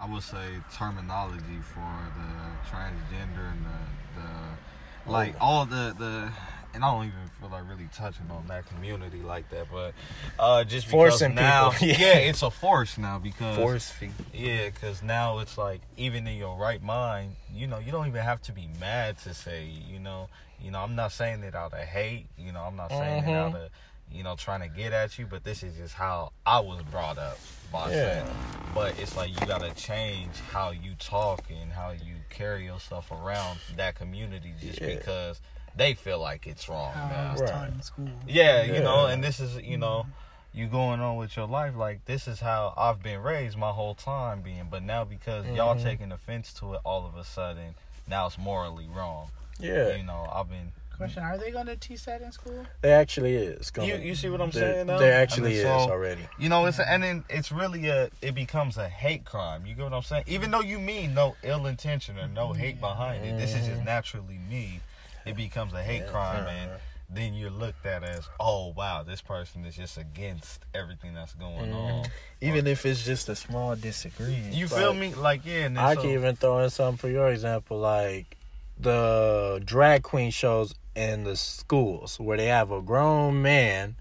I 0.00 0.06
would 0.06 0.22
say 0.22 0.60
terminology 0.72 1.58
for 1.74 1.80
the 2.16 2.70
transgender 2.70 3.50
and 3.50 3.64
the, 3.66 4.20
the 4.20 5.10
like 5.12 5.34
all 5.40 5.66
the 5.66 5.92
the 5.98 6.30
and 6.72 6.84
I 6.84 6.92
don't 6.92 7.06
even 7.06 7.27
feel 7.38 7.48
like 7.50 7.68
really 7.68 7.88
touching 7.94 8.30
on 8.30 8.46
that 8.48 8.66
community 8.66 9.20
like 9.22 9.48
that, 9.50 9.66
but 9.70 9.94
uh 10.38 10.64
just 10.64 10.86
because 10.86 11.10
Forcing 11.18 11.34
now, 11.34 11.70
people, 11.70 11.88
yeah. 12.00 12.16
it's 12.18 12.42
a 12.42 12.50
force 12.50 12.98
now 12.98 13.18
because 13.18 13.56
Force 13.56 13.90
feed. 13.90 14.12
yeah, 14.32 14.68
because 14.70 15.02
now 15.02 15.38
it's 15.38 15.56
like 15.56 15.80
even 15.96 16.26
in 16.26 16.36
your 16.36 16.56
right 16.58 16.82
mind, 16.82 17.36
you 17.54 17.66
know, 17.66 17.78
you 17.78 17.92
don't 17.92 18.06
even 18.08 18.22
have 18.22 18.42
to 18.42 18.52
be 18.52 18.68
mad 18.80 19.18
to 19.18 19.34
say, 19.34 19.64
you 19.88 19.98
know, 19.98 20.28
you 20.60 20.70
know, 20.70 20.80
I'm 20.80 20.96
not 20.96 21.12
saying 21.12 21.42
it 21.44 21.54
out 21.54 21.72
of 21.72 21.78
hate, 21.80 22.26
you 22.36 22.52
know, 22.52 22.62
I'm 22.62 22.76
not 22.76 22.90
saying 22.90 23.24
it 23.24 23.34
out 23.34 23.54
of, 23.54 23.70
you 24.12 24.22
know, 24.24 24.34
trying 24.36 24.60
to 24.62 24.68
get 24.68 24.92
at 24.92 25.18
you, 25.18 25.26
but 25.26 25.44
this 25.44 25.62
is 25.62 25.76
just 25.76 25.94
how 25.94 26.32
I 26.44 26.60
was 26.60 26.82
brought 26.90 27.18
up 27.18 27.38
by 27.72 27.90
Yeah. 27.92 28.22
saying. 28.24 28.26
But 28.74 28.98
it's 28.98 29.16
like 29.16 29.30
you 29.30 29.46
gotta 29.46 29.70
change 29.74 30.34
how 30.52 30.70
you 30.70 30.94
talk 30.98 31.44
and 31.50 31.72
how 31.72 31.90
you 31.90 32.14
carry 32.30 32.64
yourself 32.64 33.10
around 33.10 33.58
that 33.76 33.94
community 33.94 34.52
just 34.60 34.80
Yeah. 34.80 34.88
because 34.96 35.40
they 35.76 35.94
feel 35.94 36.18
like 36.18 36.46
it's 36.46 36.68
wrong 36.68 36.92
how 36.94 37.04
I 37.04 37.08
now. 37.08 37.36
Right. 37.36 37.50
taught 37.50 37.68
in 37.70 37.82
school. 37.82 38.08
Yeah, 38.26 38.62
you 38.62 38.80
know, 38.80 39.06
and 39.06 39.22
this 39.22 39.40
is, 39.40 39.56
you 39.62 39.78
know, 39.78 40.06
you 40.52 40.66
going 40.66 41.00
on 41.00 41.16
with 41.16 41.36
your 41.36 41.46
life 41.46 41.76
like 41.76 42.04
this 42.06 42.26
is 42.26 42.40
how 42.40 42.74
I've 42.76 43.02
been 43.02 43.20
raised 43.20 43.56
my 43.56 43.70
whole 43.70 43.94
time 43.94 44.40
being, 44.42 44.68
but 44.70 44.82
now 44.82 45.04
because 45.04 45.46
y'all 45.46 45.76
Mhm. 45.76 45.82
taking 45.82 46.12
offense 46.12 46.52
to 46.54 46.74
it 46.74 46.80
all 46.84 47.06
of 47.06 47.16
a 47.16 47.24
sudden, 47.24 47.74
now 48.06 48.26
it's 48.26 48.38
morally 48.38 48.88
wrong. 48.88 49.30
Yeah, 49.58 49.96
You 49.96 50.02
know, 50.04 50.30
I've 50.32 50.48
been 50.48 50.72
Question: 50.98 51.22
Are 51.22 51.38
they 51.38 51.52
going 51.52 51.66
to 51.66 51.76
teach 51.76 52.06
that 52.06 52.22
in 52.22 52.32
school? 52.32 52.66
it 52.82 52.88
actually 52.88 53.36
is. 53.36 53.70
Gonna, 53.70 53.86
You 53.86 53.96
you 53.98 54.14
see 54.16 54.28
what 54.28 54.40
I'm 54.40 54.50
there, 54.50 54.74
saying 54.74 54.86
They 54.88 54.96
there 54.98 55.12
I 55.12 55.16
actually 55.22 55.50
mean, 55.52 55.58
is 55.60 55.64
already. 55.64 56.22
You 56.38 56.48
know, 56.48 56.66
it's 56.66 56.80
a, 56.80 56.90
and 56.90 57.04
then 57.04 57.24
it's 57.30 57.52
really 57.52 57.86
a 57.88 58.10
it 58.20 58.34
becomes 58.34 58.76
a 58.76 58.88
hate 58.88 59.24
crime. 59.24 59.64
You 59.64 59.76
get 59.76 59.84
what 59.84 59.92
I'm 59.92 60.02
saying? 60.02 60.24
Even 60.26 60.50
though 60.50 60.60
you 60.60 60.80
mean 60.80 61.14
no 61.14 61.36
ill 61.44 61.66
intention 61.66 62.18
or 62.18 62.26
no 62.26 62.52
hate 62.52 62.80
behind 62.80 63.24
it, 63.24 63.36
this 63.38 63.54
is 63.54 63.64
just 63.66 63.80
Mhm. 63.82 63.84
naturally 63.84 64.38
me. 64.38 64.80
It 65.28 65.36
becomes 65.36 65.74
a 65.74 65.82
hate 65.82 66.02
Yeah. 66.04 66.10
crime, 66.10 66.46
and 66.48 66.70
then 67.10 67.34
you're 67.34 67.50
looked 67.50 67.84
at 67.84 68.02
as, 68.02 68.28
oh 68.40 68.68
wow, 68.68 69.02
this 69.02 69.20
person 69.20 69.64
is 69.64 69.76
just 69.76 69.98
against 69.98 70.64
everything 70.74 71.14
that's 71.14 71.34
going 71.34 71.70
Mhm. 71.70 72.04
on. 72.04 72.10
Even 72.40 72.66
if 72.66 72.86
it's 72.86 73.04
just 73.04 73.28
a 73.28 73.36
small 73.36 73.76
disagreement. 73.76 74.54
You 74.54 74.68
feel 74.68 74.90
Like, 74.92 74.98
me? 74.98 75.14
Like 75.14 75.40
yeah, 75.44 75.66
and 75.66 75.78
I 75.78 75.94
so, 75.94 76.00
can 76.02 76.10
even 76.10 76.36
throw 76.36 76.60
in 76.60 76.70
something 76.70 76.96
for 76.96 77.08
your 77.10 77.28
example, 77.28 77.78
like 77.78 78.36
the 78.80 79.60
drag 79.64 80.02
queen 80.02 80.30
shows 80.30 80.74
in 80.94 81.24
the 81.24 81.36
schools 81.36 82.18
where 82.18 82.36
they 82.36 82.46
have 82.46 82.70
a 82.70 82.80
grown 82.80 83.42
man 83.42 83.96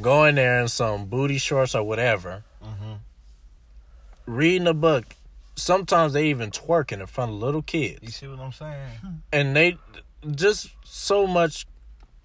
going 0.00 0.34
there 0.34 0.60
in 0.60 0.68
some 0.68 1.06
booty 1.06 1.38
shorts 1.38 1.74
or 1.74 1.82
whatever, 1.84 2.42
Mhm. 2.64 2.98
reading 4.26 4.66
a 4.66 4.74
book. 4.74 5.04
Sometimes 5.54 6.14
they 6.14 6.28
even 6.28 6.50
twerking 6.50 7.00
in 7.00 7.06
front 7.06 7.32
of 7.32 7.36
little 7.38 7.62
kids. 7.62 8.00
You 8.02 8.10
see 8.10 8.26
what 8.26 8.40
I'm 8.40 8.52
saying? 8.52 9.22
and 9.32 9.54
they 9.56 9.78
just 10.30 10.70
so 10.84 11.26
much 11.26 11.66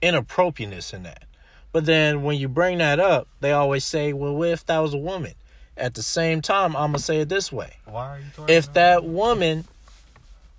inappropriateness 0.02 0.94
in 0.94 1.04
that. 1.04 1.24
But 1.72 1.86
then 1.86 2.24
when 2.24 2.38
you 2.38 2.48
bring 2.48 2.78
that 2.80 3.00
up, 3.00 3.28
they 3.40 3.52
always 3.52 3.84
say, 3.84 4.14
"Well, 4.14 4.36
what 4.36 4.50
if 4.50 4.66
that 4.66 4.80
was 4.80 4.94
a 4.94 4.98
woman?" 4.98 5.34
At 5.76 5.94
the 5.94 6.02
same 6.04 6.42
time, 6.42 6.76
I'm 6.76 6.90
gonna 6.92 7.00
say 7.00 7.20
it 7.22 7.30
this 7.30 7.52
way: 7.52 7.74
Why 7.86 8.18
are 8.18 8.20
you? 8.20 8.26
if 8.48 8.72
that 8.74 9.04
woman 9.04 9.66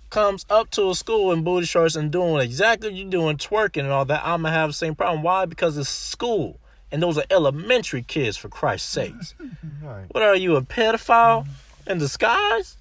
comes 0.09 0.45
up 0.49 0.69
to 0.71 0.89
a 0.89 0.95
school 0.95 1.31
in 1.31 1.43
booty 1.43 1.65
shorts 1.65 1.95
and 1.95 2.11
doing 2.11 2.41
exactly 2.41 2.89
what 2.89 2.97
you're 2.97 3.09
doing, 3.09 3.37
twerking 3.37 3.81
and 3.81 3.91
all 3.91 4.05
that, 4.05 4.21
I'm 4.23 4.43
gonna 4.43 4.53
have 4.53 4.69
the 4.69 4.73
same 4.73 4.95
problem. 4.95 5.21
Why? 5.23 5.45
Because 5.45 5.77
it's 5.77 5.89
school, 5.89 6.59
and 6.91 7.01
those 7.01 7.17
are 7.17 7.25
elementary 7.29 8.01
kids, 8.01 8.37
for 8.37 8.49
Christ's 8.49 8.89
sakes. 8.89 9.35
Right. 9.81 10.05
what 10.11 10.23
are 10.23 10.35
you, 10.35 10.55
a 10.57 10.61
pedophile 10.61 11.45
in 11.87 11.99
disguise, 11.99 12.75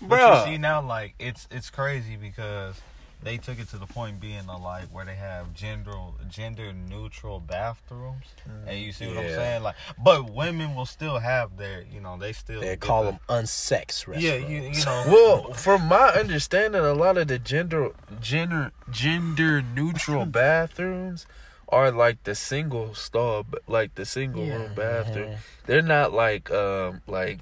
But 0.00 0.20
Bruh. 0.20 0.46
you 0.46 0.52
see 0.52 0.58
now, 0.58 0.80
like 0.82 1.14
it's 1.18 1.48
it's 1.50 1.68
crazy 1.68 2.16
because 2.16 2.80
they 3.24 3.38
took 3.38 3.58
it 3.58 3.68
to 3.70 3.78
the 3.78 3.86
point 3.86 4.20
being 4.20 4.46
a 4.48 4.56
like 4.56 4.84
where 4.92 5.04
they 5.04 5.14
have 5.16 5.54
gender 5.54 5.92
gender 6.28 6.72
neutral 6.72 7.40
bathrooms, 7.40 8.26
and 8.66 8.78
you 8.78 8.92
see 8.92 9.06
what 9.08 9.16
I'm 9.16 9.30
saying? 9.30 9.62
Like, 9.62 9.74
but 9.98 10.30
women 10.30 10.74
will 10.76 10.86
still 10.86 11.18
have 11.18 11.56
their, 11.56 11.82
you 11.90 12.00
know, 12.00 12.16
they 12.18 12.32
still 12.32 12.60
They 12.60 12.76
call 12.76 13.04
the- 13.04 13.10
them 13.12 13.20
unsexed 13.28 14.06
restaurants. 14.06 14.22
Yeah, 14.22 14.34
you 14.36 14.62
you 14.62 14.84
know. 14.84 15.04
Well, 15.08 15.52
from 15.54 15.82
my 15.88 16.08
understanding, 16.10 16.82
a 16.82 16.92
lot 16.92 17.16
of 17.16 17.28
the 17.28 17.38
gender 17.38 17.90
gender 18.20 18.72
gender 18.90 19.62
neutral 19.62 20.26
bathrooms 20.42 21.26
are 21.70 21.90
like 21.90 22.22
the 22.24 22.34
single 22.34 22.94
stall, 22.94 23.46
like 23.66 23.94
the 23.94 24.04
single 24.04 24.44
Yeah. 24.44 24.54
room 24.56 24.74
bathroom. 24.74 25.36
They're 25.66 25.82
not 25.82 26.12
like 26.12 26.50
um 26.50 27.00
like 27.06 27.38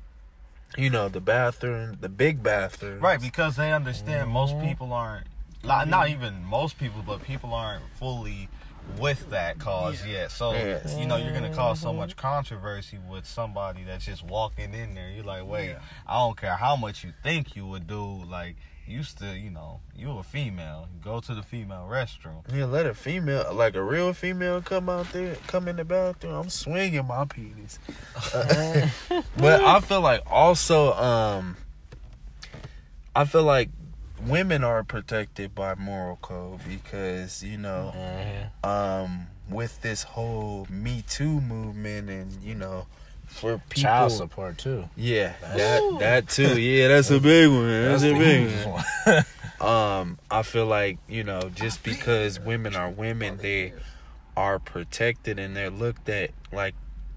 you 0.78 0.88
know, 0.88 1.06
the 1.08 1.20
bathroom, 1.20 1.98
the 2.00 2.08
big 2.08 2.42
bathroom. 2.42 3.00
Right, 3.00 3.20
because 3.20 3.56
they 3.56 3.72
understand 3.74 4.30
most 4.30 4.54
Mhm. 4.56 4.62
people 4.70 4.92
aren't, 4.94 5.26
like, 5.64 5.88
not 5.88 6.08
even 6.08 6.44
most 6.44 6.78
people, 6.78 7.02
but 7.06 7.22
people 7.22 7.54
aren't 7.54 7.84
fully 7.98 8.48
with 8.98 9.30
that 9.30 9.58
cause 9.58 10.04
Yeah. 10.04 10.12
yet. 10.12 10.30
So, 10.32 10.52
Yeah. 10.52 10.98
you 10.98 11.06
know, 11.06 11.16
you're 11.16 11.32
going 11.32 11.48
to 11.48 11.56
cause 11.56 11.78
so 11.78 11.92
much 11.92 12.16
controversy 12.16 12.98
with 13.08 13.26
somebody 13.26 13.84
that's 13.84 14.04
just 14.04 14.22
walking 14.24 14.74
in 14.74 14.94
there. 14.94 15.10
You're 15.10 15.24
like, 15.24 15.46
wait, 15.46 15.70
Yeah. 15.70 15.78
I 16.06 16.18
don't 16.18 16.36
care 16.36 16.56
how 16.56 16.74
much 16.76 17.04
you 17.04 17.12
think 17.22 17.54
you 17.54 17.64
would 17.66 17.86
do. 17.86 18.24
Like, 18.24 18.56
you 18.86 19.04
still, 19.04 19.34
you 19.36 19.50
know, 19.50 19.80
you 19.94 20.10
a 20.18 20.24
female. 20.24 20.88
You 20.92 21.00
go 21.00 21.20
to 21.20 21.34
the 21.34 21.42
female 21.44 21.86
restroom. 21.88 22.42
Yeah, 22.52 22.64
let 22.64 22.84
a 22.86 22.94
female, 22.94 23.54
like 23.54 23.76
a 23.76 23.82
real 23.82 24.12
female, 24.12 24.60
come 24.60 24.88
out 24.88 25.12
there, 25.12 25.36
come 25.46 25.68
in 25.68 25.76
the 25.76 25.84
bathroom. 25.84 26.34
I'm 26.34 26.50
swinging 26.50 27.06
my 27.06 27.24
penis. 27.24 27.78
Uh, 28.34 28.88
but 29.36 29.62
I 29.62 29.78
feel 29.80 30.00
like 30.00 30.22
also, 30.26 30.92
um, 30.94 31.56
I 33.14 33.24
feel 33.24 33.44
like 33.44 33.70
women 34.26 34.64
are 34.64 34.84
protected 34.84 35.54
by 35.54 35.74
moral 35.74 36.16
code 36.22 36.60
because 36.68 37.42
you 37.42 37.58
know, 37.58 37.92
Mhm. 37.96 38.68
um, 38.68 39.26
with 39.48 39.80
this 39.82 40.02
whole 40.02 40.66
Me 40.70 41.02
Too 41.08 41.40
movement 41.40 42.08
and 42.08 42.42
you 42.42 42.54
know, 42.54 42.86
for 43.26 43.58
people, 43.70 43.82
Child 43.82 44.12
support 44.12 44.58
too. 44.58 44.88
yeah, 44.96 45.32
That's- 45.40 45.80
that 45.80 45.98
that 46.00 46.28
too. 46.28 46.60
Yeah, 46.60 46.88
that's 46.88 47.10
a 47.10 47.18
big 47.20 47.48
one. 47.50 47.66
That's, 47.84 48.02
a 48.02 48.12
big 48.14 48.66
one. 48.66 48.82
one. 49.06 49.24
um 49.60 50.18
i 50.28 50.42
feel 50.42 50.66
like 50.66 50.98
you 51.06 51.22
know 51.22 51.40
just 51.54 51.84
because 51.84 52.40
women 52.40 52.74
are 52.74 52.90
women 52.90 53.36
they 53.40 53.72
are 54.36 54.58
protected 54.58 55.38
and 55.38 55.54
they're 55.56 55.70
looked 55.70 56.08
at 56.08 56.32
like 56.52 56.74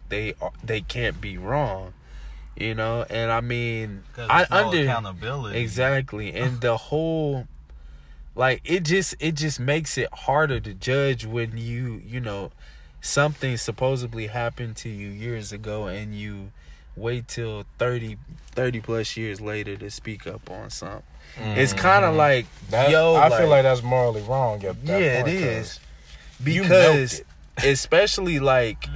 they 0.10 0.32
are 0.40 0.52
they 0.64 0.80
can't 0.80 1.20
be 1.20 1.40
wrong 1.40 1.92
you 2.56 2.74
know 2.74 3.06
and 3.10 3.32
i 3.32 3.42
mean 3.42 4.04
i 4.18 4.46
no 4.52 4.58
under 4.70 4.82
accountability. 4.84 5.60
exactly 5.60 6.34
and 6.34 6.62
the 6.68 6.78
whole 6.78 7.48
like 8.36 8.62
it 8.66 8.84
just 8.84 9.16
it 9.20 9.34
just 9.34 9.60
makes 9.60 9.98
it 9.98 10.10
harder 10.14 10.60
to 10.60 10.74
judge 10.74 11.26
when 11.26 11.58
you 11.58 12.02
you 12.06 12.20
know 12.20 12.52
something 13.02 13.56
supposedly 13.58 14.28
happened 14.28 14.76
to 14.76 14.90
you 14.90 15.08
years 15.10 15.52
ago 15.52 15.86
and 15.88 16.16
you 16.16 16.52
wait 16.96 17.28
till 17.28 17.66
30 17.78 18.18
30 18.54 18.80
plus 18.82 19.18
years 19.18 19.42
later 19.42 19.76
to 19.76 19.92
speak 19.92 20.26
up 20.26 20.50
on 20.50 20.70
something 20.70 21.04
it's 21.38 21.74
kind 21.74 22.06
of 22.06 22.16
like 22.16 22.46
That, 22.70 22.90
yo 22.92 23.16
I 23.16 23.30
feel 23.30 23.50
like 23.50 23.64
that's 23.64 23.84
morally 23.84 24.22
wrong. 24.22 24.64
At 24.64 24.86
that 24.86 25.00
yeah 25.02 25.22
point, 25.24 25.28
it 25.28 25.34
is 25.34 25.74
'cause 25.74 25.80
you 26.48 26.64
because 26.64 27.20
it. 27.20 27.26
especially 27.66 28.40
like 28.40 28.82
Mm. 28.88 28.94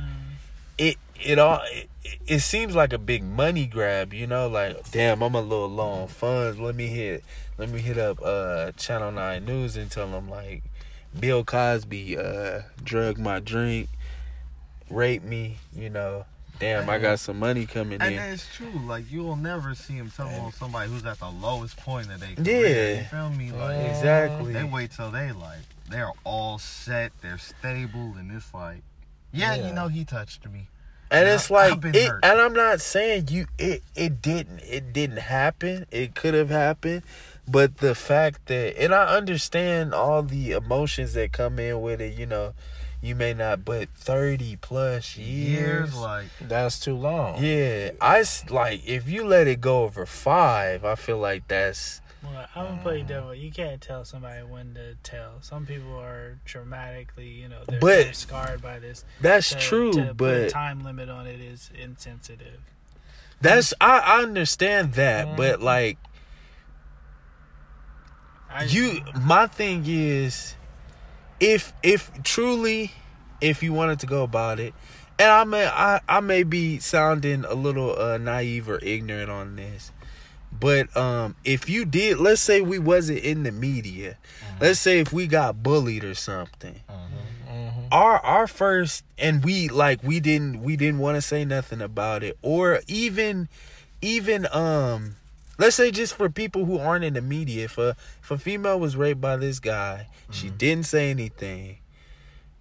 it 0.77 0.97
it 1.21 1.39
all 1.39 1.59
it, 1.65 1.88
it 2.27 2.39
seems 2.39 2.75
like 2.75 2.93
a 2.93 2.97
big 2.97 3.23
money 3.23 3.65
grab 3.65 4.13
you 4.13 4.25
know 4.27 4.47
like 4.47 4.89
damn 4.91 5.21
i'm 5.21 5.35
a 5.35 5.41
little 5.41 5.69
low 5.69 5.89
on 5.89 6.07
funds 6.07 6.59
let 6.59 6.75
me 6.75 6.87
hit 6.87 7.23
let 7.57 7.69
me 7.69 7.79
hit 7.79 7.97
up 7.97 8.19
uh 8.23 8.71
channel 8.73 9.11
9 9.11 9.45
news 9.45 9.75
and 9.75 9.89
tell 9.91 10.07
them 10.07 10.29
like 10.29 10.63
bill 11.19 11.43
cosby 11.43 12.17
uh 12.17 12.61
drug 12.83 13.17
my 13.17 13.39
drink 13.39 13.89
raped 14.89 15.25
me 15.25 15.57
you 15.75 15.89
know 15.89 16.25
damn 16.59 16.89
i 16.89 16.97
got 16.97 17.19
some 17.19 17.37
money 17.39 17.65
coming 17.65 18.01
And 18.01 18.15
in 18.15 18.19
it's 18.19 18.53
true. 18.53 18.71
Like 18.85 19.09
you'll 19.09 19.37
never 19.37 19.75
see 19.75 19.93
him 19.93 20.11
tell 20.13 20.27
on 20.27 20.51
somebody 20.51 20.89
who's 20.91 21.05
at 21.05 21.19
the 21.19 21.29
lowest 21.29 21.77
point 21.77 22.11
of 22.11 22.19
their 22.19 22.29
Yeah. 22.31 22.35
career. 22.43 22.95
You 22.95 23.03
feel 23.05 23.29
me? 23.29 23.51
Like 23.51 23.77
exactly 23.89 24.51
they 24.53 24.65
wait 24.65 24.91
till 24.91 25.09
they 25.09 25.31
like 25.31 25.59
they're 25.89 26.11
all 26.25 26.59
set, 26.59 27.13
they're 27.21 27.37
stable, 27.37 28.13
and 28.17 28.29
it's 28.31 28.53
like, 28.53 28.81
yeah, 29.31 29.55
Yeah. 29.55 29.67
you 29.69 29.73
know, 29.73 29.87
he 29.87 30.03
touched 30.05 30.45
me. 30.49 30.67
And 31.11 31.27
it's 31.27 31.49
like 31.49 31.83
it, 31.85 32.07
hurt. 32.07 32.23
and 32.23 32.39
i'm 32.39 32.53
not 32.53 32.79
saying 32.81 33.27
you 33.29 33.45
it 33.57 33.81
it 33.95 34.21
didn't 34.21 34.59
it 34.59 34.93
didn't 34.93 35.17
happen 35.19 35.85
it 35.91 36.15
could 36.15 36.33
have 36.33 36.49
happened 36.49 37.01
but 37.47 37.77
the 37.77 37.95
fact 37.95 38.45
that 38.47 38.79
and 38.81 38.93
i 38.93 39.05
understand 39.15 39.93
all 39.93 40.21
the 40.23 40.51
emotions 40.51 41.13
that 41.13 41.31
come 41.31 41.57
in 41.59 41.81
with 41.81 41.99
it 42.01 42.17
you 42.17 42.25
know 42.25 42.53
you 43.01 43.15
may 43.15 43.33
not 43.33 43.63
but 43.63 43.87
30 43.95 44.57
plus 44.57 45.15
years, 45.15 45.57
Years, 45.93 45.95
like 45.95 46.25
That's 46.41 46.79
too 46.81 46.95
long. 46.97 47.41
yeah 47.41 47.91
I 48.01 48.23
like 48.49 48.85
if 48.85 49.07
you 49.09 49.25
let 49.25 49.47
it 49.47 49.61
go 49.61 49.83
over 49.83 50.05
five 50.05 50.83
i 50.83 50.95
feel 50.95 51.17
like 51.17 51.47
that's 51.47 52.01
Well, 52.23 52.45
I'm 52.55 52.65
gonna 52.65 52.81
play 52.81 53.01
devil. 53.03 53.33
You 53.33 53.49
can't 53.51 53.79
tell 53.81 54.03
somebody 54.03 54.43
when 54.43 54.73
to 54.73 54.95
tell. 55.03 55.35
Some 55.41 55.65
people 55.65 55.97
are 55.97 56.37
traumatically, 56.45 57.39
you 57.39 57.47
know, 57.47 57.61
they're, 57.67 57.79
But- 57.79 58.03
they're 58.03 58.13
scarred 58.13 58.61
by 58.61 58.79
this. 58.79 59.05
that's 59.21 59.49
To- 59.51 59.55
true 59.57 59.93
to 59.93 60.13
but 60.13 60.49
time 60.49 60.83
limit 60.83 61.09
on 61.09 61.27
it 61.27 61.39
is 61.39 61.69
insensitive. 61.73 62.59
that's 63.41 63.73
I, 63.79 63.99
I 63.99 64.21
understand 64.23 64.93
that 64.93 65.37
but 65.37 65.61
like 65.61 65.97
I, 68.49 68.63
you 68.63 69.01
my 69.21 69.47
thing 69.47 69.83
is 69.87 70.55
if 71.39 71.71
if 71.83 72.11
truly 72.23 72.91
if 73.39 73.63
you 73.63 73.71
wanted 73.71 73.99
to 74.01 74.07
go 74.07 74.23
about 74.23 74.59
it 74.59 74.73
and 75.17 75.29
i 75.31 75.43
may 75.45 75.65
i, 75.67 76.01
I 76.09 76.19
may 76.19 76.43
be 76.43 76.79
sounding 76.79 77.45
a 77.45 77.53
little 77.53 77.97
uh 77.97 78.17
naive 78.17 78.67
or 78.69 78.79
ignorant 78.83 79.29
on 79.29 79.55
this 79.55 79.91
but 80.59 80.95
um 80.97 81.35
if 81.43 81.69
you 81.69 81.85
did 81.85 82.17
let's 82.19 82.41
say 82.41 82.61
we 82.61 82.79
wasn't 82.79 83.19
in 83.19 83.43
the 83.43 83.51
media. 83.51 84.17
Let's 84.59 84.79
say 84.79 84.99
if 84.99 85.13
we 85.13 85.25
got 85.27 85.63
bullied 85.63 86.03
or 86.03 86.13
something. 86.15 86.81
Mhm. 86.89 87.87
our 87.91 88.19
our 88.19 88.45
first 88.47 89.03
and 89.17 89.43
we 89.43 89.67
like 89.69 90.03
we 90.03 90.19
didn't 90.19 90.61
we 90.61 90.75
didn't 90.75 90.99
want 90.99 91.15
to 91.15 91.21
say 91.21 91.45
nothing 91.45 91.81
about 91.81 92.23
it. 92.23 92.37
Or 92.41 92.81
even 92.87 93.47
even 94.01 94.47
um 94.51 95.15
let's 95.57 95.75
say 95.75 95.91
just 95.91 96.13
for 96.15 96.29
people 96.29 96.65
who 96.65 96.77
aren't 96.77 97.03
in 97.05 97.13
the 97.15 97.21
media 97.21 97.65
if 97.65 97.77
a 97.77 97.95
if 98.21 98.31
a 98.31 98.37
female 98.37 98.79
was 98.79 98.95
raped 98.95 99.21
by 99.21 99.35
this 99.37 99.59
guy 99.59 100.07
she 100.31 100.49
didn't 100.49 100.85
say 100.85 101.09
anything. 101.09 101.77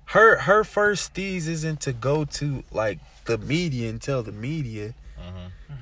Her 0.07 0.39
her 0.41 0.65
first 0.65 1.13
steez 1.15 1.47
isn't 1.49 1.81
to 1.83 1.93
go 1.93 2.25
to 2.25 2.65
like 2.73 2.99
the 3.27 3.37
media 3.39 3.91
and 3.91 4.01
tell 4.01 4.23
the 4.23 4.33
media 4.33 4.95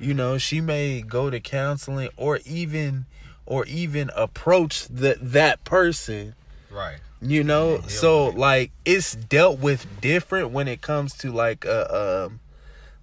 you 0.01 0.15
know 0.15 0.39
she 0.39 0.61
may 0.61 1.01
go 1.03 1.31
to 1.31 1.41
counseling 1.41 2.09
or 2.17 2.41
even 2.45 3.07
or 3.47 3.65
even 3.67 4.11
approach 4.17 4.87
the 4.89 5.17
that 5.21 5.63
person 5.65 6.35
right. 6.71 6.99
you 7.21 7.43
know 7.45 7.75
Yeah, 7.75 7.87
so 7.87 8.29
right. 8.29 8.37
like 8.39 8.71
it's 8.85 9.15
dealt 9.15 9.59
with 9.59 9.87
different 10.01 10.51
when 10.51 10.69
it 10.69 10.81
comes 10.83 11.15
to 11.19 11.33
like 11.33 11.65
a 11.65 12.25
um 12.27 12.41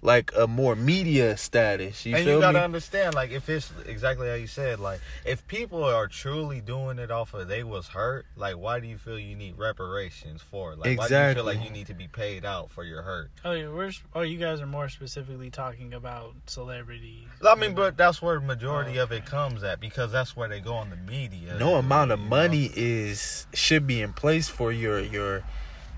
like 0.04 0.30
a 0.36 0.46
more 0.46 0.76
media 0.76 1.34
status 1.34 2.04
you 2.04 2.14
and 2.14 2.24
feel 2.26 2.34
you 2.34 2.40
gotta 2.40 2.58
me 2.58 2.64
understand, 2.64 3.14
like, 3.14 3.30
if 3.30 3.48
it's 3.48 3.72
exactly 3.86 4.28
how 4.28 4.34
you 4.34 4.46
said, 4.46 4.78
like, 4.78 5.00
if 5.24 5.44
people 5.48 5.82
are 5.82 6.06
truly 6.06 6.60
doing 6.60 6.98
it 6.98 7.10
off 7.10 7.32
of 7.32 7.48
they 7.48 7.64
was 7.64 7.88
hurt, 7.88 8.26
like, 8.36 8.56
why 8.56 8.78
do 8.80 8.86
you 8.86 8.98
feel 8.98 9.18
you 9.18 9.34
need 9.34 9.56
reparations 9.56 10.42
for 10.42 10.74
it? 10.74 10.78
Like, 10.78 10.98
why 10.98 11.08
do 11.08 11.14
you 11.14 11.34
feel 11.34 11.44
like 11.44 11.64
you 11.64 11.70
need 11.70 11.86
to 11.86 11.94
be 11.94 12.06
paid 12.06 12.44
out 12.44 12.70
for 12.70 12.84
your 12.84 13.00
hurt? 13.00 13.30
Oh, 13.46 13.52
yeah, 13.52 13.68
we're, 13.68 13.92
oh, 14.14 14.20
you 14.20 14.36
guys 14.36 14.60
are 14.60 14.66
more 14.66 14.90
specifically 14.90 15.48
talking 15.48 15.94
about 15.94 16.34
celebrities. 16.46 17.24
I 17.42 17.54
mean, 17.54 17.74
but 17.74 17.96
that's 17.96 18.20
where 18.20 18.38
the 18.38 18.44
majority 18.44 18.98
of 18.98 19.10
it 19.10 19.24
comes 19.24 19.64
at 19.64 19.80
because 19.80 20.12
that's 20.12 20.36
where 20.36 20.48
they 20.48 20.60
go 20.60 20.74
on 20.74 20.90
the 20.90 20.96
media. 20.96 21.56
no 21.58 21.76
amount 21.76 22.10
of 22.10 22.18
you 22.18 22.24
know? 22.26 22.30
money 22.30 22.70
is 22.76 23.46
should 23.54 23.86
be 23.86 24.02
in 24.02 24.12
place 24.12 24.48
for 24.50 24.70
your 24.70 25.00
your 25.00 25.42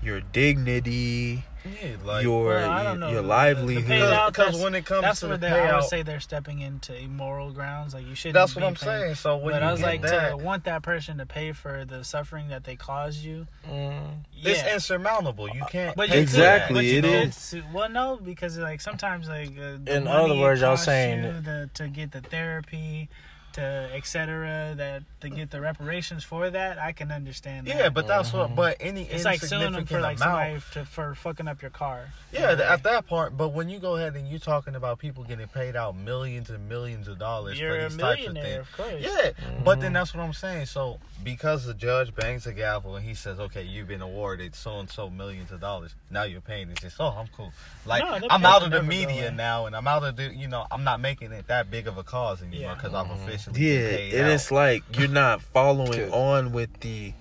your 0.01 0.21
dignity 0.21 1.43
Yeah, 1.65 1.95
like, 2.03 2.23
your 2.23 2.45
Well, 2.45 2.69
I 2.69 2.83
your 2.93 2.97
The- 2.97 3.15
the 3.15 3.21
livelihood 3.21 3.85
because 4.33 4.61
when 4.61 4.75
it 4.75 4.85
comes 4.85 5.01
That's 5.01 5.19
to 5.21 5.27
where 5.27 5.37
the 5.37 5.47
they, 5.47 5.53
I 5.61 5.75
would 5.75 5.83
say 5.85 6.01
they're 6.03 6.19
stepping 6.19 6.59
into 6.59 6.95
immoral 6.95 7.51
grounds. 7.51 7.93
Like 7.93 8.05
you 8.07 8.15
shouldn't. 8.15 8.35
that's 8.35 8.53
be 8.53 8.61
what 8.61 8.67
I'm 8.67 8.75
paying- 8.75 9.01
saying. 9.01 9.15
So 9.15 9.37
when 9.37 9.53
But 9.53 9.61
you 9.61 9.67
I 9.67 9.71
was 9.71 9.79
get 9.81 9.85
like, 9.87 10.01
that, 10.03 10.29
to 10.29 10.37
want 10.37 10.63
that 10.65 10.81
person 10.83 11.17
to 11.17 11.25
pay 11.25 11.51
for 11.51 11.83
the 11.85 12.03
suffering 12.03 12.49
that 12.49 12.63
they 12.63 12.75
caused 12.75 13.23
you. 13.23 13.47
Mm. 13.67 14.19
it's 14.43 14.63
insurmountable. 14.71 15.49
You 15.49 15.63
can't. 15.69 15.95
But 15.95 16.09
you 16.09 16.15
Exactly, 16.19 16.67
could, 16.67 16.73
but 16.75 16.85
you 16.85 16.97
it 16.99 17.01
could 17.21 17.29
is. 17.29 17.35
sue- 17.35 17.63
Well, 17.73 17.89
no, 17.89 18.17
because 18.17 18.57
like 18.57 18.81
sometimes 18.81 19.27
like 19.27 19.49
uh, 19.57 19.77
the 19.83 19.97
In 19.97 20.03
money 20.05 20.31
other 20.31 20.39
words, 20.39 20.61
y'all 20.61 20.77
saying 20.77 21.23
you 21.23 21.41
the, 21.41 21.69
to 21.75 21.87
get 21.87 22.11
the 22.11 22.21
therapy, 22.21 23.09
to 23.57 23.89
etc. 23.93 24.73
That 24.77 25.03
to 25.21 25.29
get 25.29 25.51
the 25.51 25.59
reparations 25.59 26.23
for 26.23 26.49
that, 26.49 26.79
I 26.79 26.91
can 26.91 27.11
understand. 27.11 27.67
That. 27.67 27.75
Yeah, 27.75 27.89
but 27.89 28.07
that's 28.07 28.31
what. 28.31 28.55
But 28.55 28.77
any 28.79 29.03
it's 29.03 29.25
like 29.25 29.41
suing 29.41 29.73
them 29.73 29.85
for 29.85 29.99
like 29.99 30.17
amount, 30.17 30.61
somebody 30.63 30.85
to, 30.85 30.85
for 30.85 31.15
fucking 31.15 31.47
up 31.47 31.61
your 31.61 31.71
car. 31.71 32.13
Yeah, 32.31 32.51
You 32.51 32.57
know, 32.57 32.63
at 32.63 32.83
that 32.83 33.07
point. 33.07 33.35
But 33.35 33.49
when 33.49 33.69
you 33.69 33.79
go 33.79 33.95
ahead 33.95 34.15
and 34.15 34.27
you're 34.27 34.39
talking 34.39 34.75
about 34.75 34.99
people 34.99 35.23
getting 35.23 35.47
paid 35.47 35.75
out 35.75 35.95
millions 35.95 36.49
and 36.49 36.69
millions 36.69 37.07
of 37.07 37.19
dollars 37.19 37.59
you're 37.59 37.71
for 37.71 37.85
a 37.85 37.89
these 37.89 37.97
types 37.97 38.27
of 38.27 38.33
millionaire, 38.33 38.63
things. 38.63 38.67
of 38.67 38.77
course. 38.77 39.35
Yeah, 39.35 39.61
but 39.63 39.79
then 39.79 39.93
that's 39.93 40.13
what 40.13 40.23
I'm 40.23 40.33
saying. 40.33 40.67
So 40.67 40.99
because 41.23 41.65
the 41.65 41.73
judge 41.73 42.15
bangs 42.15 42.45
a 42.45 42.53
gavel 42.53 42.95
and 42.95 43.05
he 43.05 43.15
says, 43.15 43.39
"Okay, 43.39 43.63
you've 43.63 43.87
been 43.87 44.01
awarded 44.01 44.55
so 44.55 44.79
and 44.79 44.89
so 44.89 45.09
millions 45.09 45.51
of 45.51 45.59
dollars. 45.59 45.95
Now 46.11 46.23
you're 46.23 46.41
paying." 46.41 46.69
It's 46.69 46.81
just, 46.81 46.97
"Oh, 46.99 47.15
I'm 47.17 47.27
cool." 47.35 47.51
Like 47.85 48.03
No, 48.03 48.27
I'm 48.29 48.45
out 48.45 48.63
of 48.63 48.71
the 48.71 48.83
media 48.83 49.31
now, 49.31 49.65
and 49.65 49.75
I'm 49.75 49.87
out 49.87 50.03
of 50.03 50.15
the. 50.15 50.33
You 50.33 50.47
know, 50.47 50.65
I'm 50.69 50.83
not 50.83 50.99
making 50.99 51.31
it 51.31 51.47
that 51.47 51.71
big 51.71 51.87
of 51.87 51.97
a 51.97 52.03
cause 52.03 52.41
anymore 52.41 52.61
Yeah. 52.61 52.73
because 52.75 52.93
I've 52.93 53.07
mm-hmm. 53.07 53.25
Officially 53.51 54.09
yeah 54.11 54.19
and 54.19 54.27
out. 54.27 54.31
it's 54.33 54.51
like 54.51 54.83
you're 54.97 55.07
not 55.07 55.41
following 55.53 56.11
on 56.11 56.51
with 56.51 56.71
the 56.81 57.13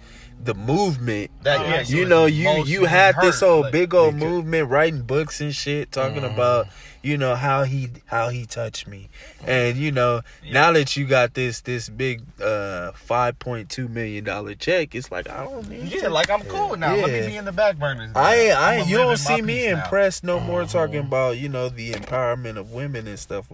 the 0.43 0.55
movement 0.55 1.31
that. 1.43 1.61
Yeah, 1.91 1.97
you 1.97 2.05
know 2.07 2.27
you 2.27 2.65
you 2.65 2.85
had 2.85 3.17
this 3.21 3.41
whole 3.41 3.63
like- 3.63 3.73
big 3.73 3.95
old 3.95 4.15
movement 4.15 4.69
writing 4.69 5.03
books 5.03 5.41
and 5.41 5.55
shit 5.55 5.91
talking 5.93 6.23
Mhm. 6.23 6.35
about 6.35 6.67
you 7.07 7.17
know 7.17 7.37
how 7.37 7.63
he 7.63 7.89
how 8.07 8.29
he 8.31 8.45
touched 8.47 8.89
me, 8.89 9.09
and 9.47 9.77
you 9.77 9.93
know 9.93 10.23
now 10.51 10.73
that 10.73 10.97
you 10.97 11.07
got 11.07 11.35
this 11.35 11.61
this 11.61 11.89
big 11.89 12.23
uh 12.43 12.91
five 12.93 13.39
point 13.39 13.71
two 13.71 13.87
million 13.87 14.25
dollar 14.25 14.55
check, 14.57 14.95
it's 14.95 15.13
like 15.13 15.31
I 15.31 15.45
don't 15.45 15.69
need 15.69 15.85
Yeah, 15.85 16.03
to- 16.03 16.11
like 16.11 16.29
I'm 16.31 16.43
cool 16.43 16.77
now. 16.77 16.97
Let 16.97 17.11
Yeah. 17.11 17.21
me 17.21 17.27
be 17.29 17.37
in 17.37 17.45
the 17.45 17.53
back 17.53 17.77
burners. 17.79 18.13
now. 18.13 18.21
I 18.21 18.35
ain't, 18.35 18.59
I 18.59 18.75
ain't, 18.77 18.89
you 18.89 18.97
don't 18.97 19.17
see 19.17 19.41
me 19.41 19.61
peace 19.67 19.73
now. 19.73 19.85
impressed 19.85 20.25
no 20.25 20.41
more 20.41 20.63
Uh-huh. 20.63 20.73
talking 20.73 20.99
about 21.01 21.39
you 21.39 21.49
know 21.49 21.69
the 21.69 21.93
empowerment 21.93 22.57
of 22.57 22.73
women 22.73 23.07
and 23.07 23.19
stuff. 23.19 23.47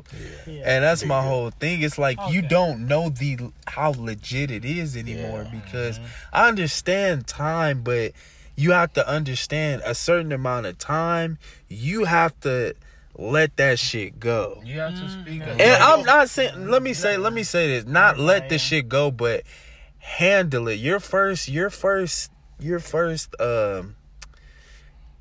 Yeah. 0.46 0.62
And 0.64 0.84
that's 0.84 1.04
my 1.04 1.22
whole 1.22 1.50
thing. 1.50 1.82
It's 1.82 1.98
like 1.98 2.18
you 2.30 2.40
don't 2.40 2.86
know 2.88 3.10
the 3.10 3.38
how 3.66 3.90
legit 3.96 4.50
it 4.50 4.64
is 4.64 4.96
anymore 4.96 5.46
Yeah. 5.52 5.60
because 5.60 6.00
I 6.32 6.48
understand 6.48 7.26
time, 7.26 7.82
but 7.82 8.12
you 8.56 8.72
have 8.72 8.92
to 8.94 9.06
understand 9.08 9.82
a 9.84 9.94
certain 9.94 10.32
amount 10.32 10.66
of 10.66 10.78
time. 10.78 11.38
You 11.68 12.04
have 12.04 12.38
to 12.40 12.74
let 13.16 13.56
that 13.58 13.78
shit 13.78 14.18
go. 14.18 14.62
You 14.64 14.80
have 14.80 14.94
to 14.94 15.08
speak. 15.08 15.42
Mm, 15.42 15.52
up. 15.52 15.58
yeah. 15.58 15.74
And 15.74 15.82
I'm 15.82 16.04
not 16.04 16.30
saying. 16.30 16.68
Let 16.68 16.82
me 16.82 16.94
say. 16.94 17.16
Let 17.16 17.32
me 17.32 17.42
say 17.42 17.68
this. 17.68 17.86
Not 17.86 18.18
let 18.18 18.48
the 18.48 18.58
shit 18.58 18.88
go, 18.88 19.10
but 19.10 19.42
handle 19.98 20.68
it. 20.68 20.78
Your 20.78 21.00
first. 21.00 21.48
Your 21.48 21.70
first. 21.70 22.30
Your 22.58 22.78
first. 22.78 23.34
Um. 23.40 23.96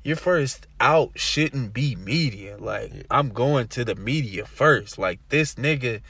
Your 0.04 0.16
first 0.16 0.66
out 0.80 1.12
shouldn't 1.14 1.72
be 1.72 1.94
media. 1.94 2.56
Like 2.58 3.06
I'm 3.10 3.28
going 3.28 3.68
to 3.68 3.84
the 3.84 3.94
media 3.94 4.44
first. 4.46 4.98
Like 4.98 5.20
this 5.28 5.54
nigga. 5.54 6.00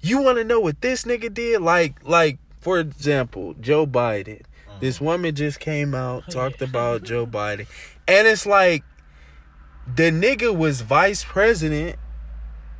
You 0.00 0.22
want 0.22 0.38
to 0.38 0.44
know 0.44 0.60
what 0.60 0.80
this 0.80 1.04
nigga 1.04 1.32
did? 1.32 1.60
Like 1.60 2.00
like 2.04 2.38
for 2.60 2.80
example, 2.80 3.54
Joe 3.60 3.86
Biden. 3.86 4.42
This 4.80 5.00
woman 5.00 5.34
just 5.34 5.60
came 5.60 5.94
out 5.94 6.24
talked 6.30 6.62
about 6.62 7.02
Joe 7.02 7.26
Biden, 7.26 7.66
and 8.06 8.26
it's 8.26 8.46
like 8.46 8.84
the 9.94 10.10
nigga 10.10 10.54
was 10.56 10.80
vice 10.82 11.24
president 11.24 11.96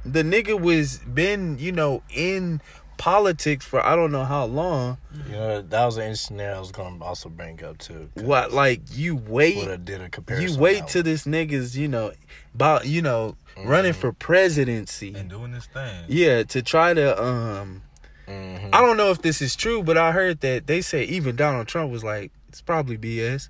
the 0.05 0.23
nigga 0.23 0.59
was 0.59 0.99
been 0.99 1.59
you 1.59 1.73
know 1.73 2.03
in 2.11 2.61
politics 2.97 3.65
for 3.65 3.85
I 3.85 3.95
don't 3.95 4.11
know 4.11 4.25
how 4.25 4.45
long. 4.47 4.99
You 5.27 5.33
know, 5.33 5.63
that 5.63 5.85
was 5.85 5.97
an 5.99 6.03
interesting 6.05 6.35
scenario 6.37 6.57
I 6.57 6.61
was 6.61 6.73
going 6.73 6.99
to 6.99 7.05
also 7.05 7.29
bring 7.29 7.63
up 7.63 7.79
too. 7.79 8.11
'cause 8.15 8.25
What 8.25 8.53
like 8.53 8.81
you 8.93 9.15
wait, 9.15 9.57
Would 9.57 9.85
did 9.85 10.01
a 10.01 10.09
comparison. 10.09 10.49
you 10.57 10.59
wait 10.61 10.83
on 10.83 10.89
till 10.89 11.03
this 11.05 11.25
nigga's 11.25 11.77
you 11.79 11.87
know 11.89 12.13
about 12.55 12.87
you 12.87 13.01
know 13.03 13.37
running 13.65 13.93
for 13.93 14.13
presidency. 14.13 15.15
and 15.15 15.31
doing 15.31 15.53
this 15.53 15.67
thing. 15.67 16.05
Yeah, 16.09 16.43
to 16.45 16.61
try 16.63 16.93
to 16.95 17.23
um 17.23 17.83
one. 18.27 18.37
Mhm. 18.37 18.69
I 18.73 18.81
don't 18.81 18.97
know 18.97 19.11
if 19.11 19.23
this 19.23 19.41
is 19.41 19.55
true, 19.57 19.83
but 19.83 19.97
I 19.97 20.11
heard 20.13 20.41
that 20.41 20.67
they 20.67 20.81
say 20.81 21.05
even 21.05 21.37
Donald 21.37 21.69
Trump 21.69 21.91
was 21.93 22.03
like 22.03 22.33
it's 22.49 22.61
probably 22.61 22.97
BS. 22.99 23.49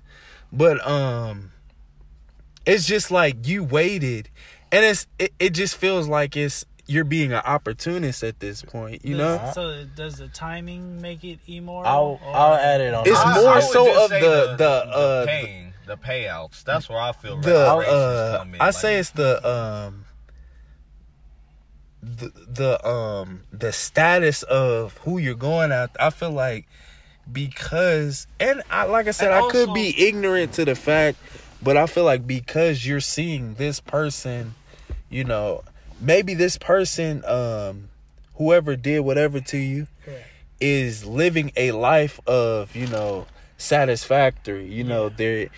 But 0.51 0.85
um 0.87 1.51
it's 2.69 2.85
just 2.85 3.11
like 3.11 3.47
you 3.47 3.63
waited 3.63 4.29
and 4.71 4.85
it's 4.85 5.07
it, 5.17 5.33
it 5.39 5.49
just 5.51 5.75
feels 5.75 6.07
like 6.07 6.37
it's 6.37 6.65
you're 6.87 7.03
being 7.03 7.31
an 7.31 7.41
opportunist 7.45 8.23
at 8.23 8.39
this 8.39 8.63
point, 8.63 9.05
you 9.05 9.15
know? 9.15 9.51
So 9.53 9.83
does 9.95 10.17
the 10.17 10.27
timing 10.29 10.99
make 10.99 11.23
it 11.23 11.37
immoral? 11.47 11.87
I'll 11.87 12.19
I'll 12.33 12.53
add 12.55 12.81
it 12.81 12.93
on. 12.95 13.07
It's 13.07 13.23
that. 13.23 13.35
more 13.35 13.53
would 13.53 13.61
so 13.63 14.03
of 14.05 14.09
say 14.09 14.19
the- 14.19 14.55
the, 14.57 14.69
uh, 14.69 15.25
paying, 15.27 15.73
the 15.85 15.97
payouts. 15.97 16.63
That's 16.63 16.89
where 16.89 16.99
I 16.99 17.11
feel 17.11 17.37
the 17.39 17.59
uh 17.59 18.37
come 18.39 18.55
in. 18.55 18.61
I 18.61 18.65
Like, 18.65 18.73
say 18.75 18.95
it's 18.97 19.11
the 19.11 19.47
um 19.47 20.05
the 22.01 22.31
the 22.47 22.87
um 22.87 23.41
the 23.51 23.71
status 23.71 24.43
of 24.43 24.97
who 24.99 25.17
you're 25.17 25.35
going 25.35 25.71
at. 25.71 25.95
I 25.99 26.09
feel 26.09 26.31
like 26.31 26.67
because 27.31 28.25
and 28.39 28.63
I 28.71 28.85
like 28.85 29.07
I 29.07 29.11
said 29.11 29.31
And 29.31 29.45
I 29.45 29.49
could 29.49 29.73
be 29.73 30.07
ignorant 30.07 30.53
to 30.53 30.65
the 30.65 30.75
fact, 30.75 31.17
but 31.61 31.77
I 31.77 31.85
feel 31.85 32.03
like 32.05 32.25
because 32.25 32.85
you're 32.85 32.99
seeing 32.99 33.55
this 33.55 33.79
person, 33.79 34.55
you 35.09 35.23
know, 35.23 35.63
maybe 36.01 36.33
this 36.33 36.57
person 36.57 37.23
um 37.25 37.89
whoever 38.35 38.75
did 38.77 39.01
whatever 39.01 39.41
to 39.41 39.57
you 39.57 39.87
Correct. 40.05 40.25
is 40.61 41.05
living 41.05 41.51
a 41.57 41.71
life 41.73 42.19
of 42.25 42.73
you 42.75 42.87
know 42.87 43.27
satisfactory 43.57 44.65
you 44.65 44.83
know 44.83 45.07
Yeah. 45.07 45.13
they're 45.17 45.49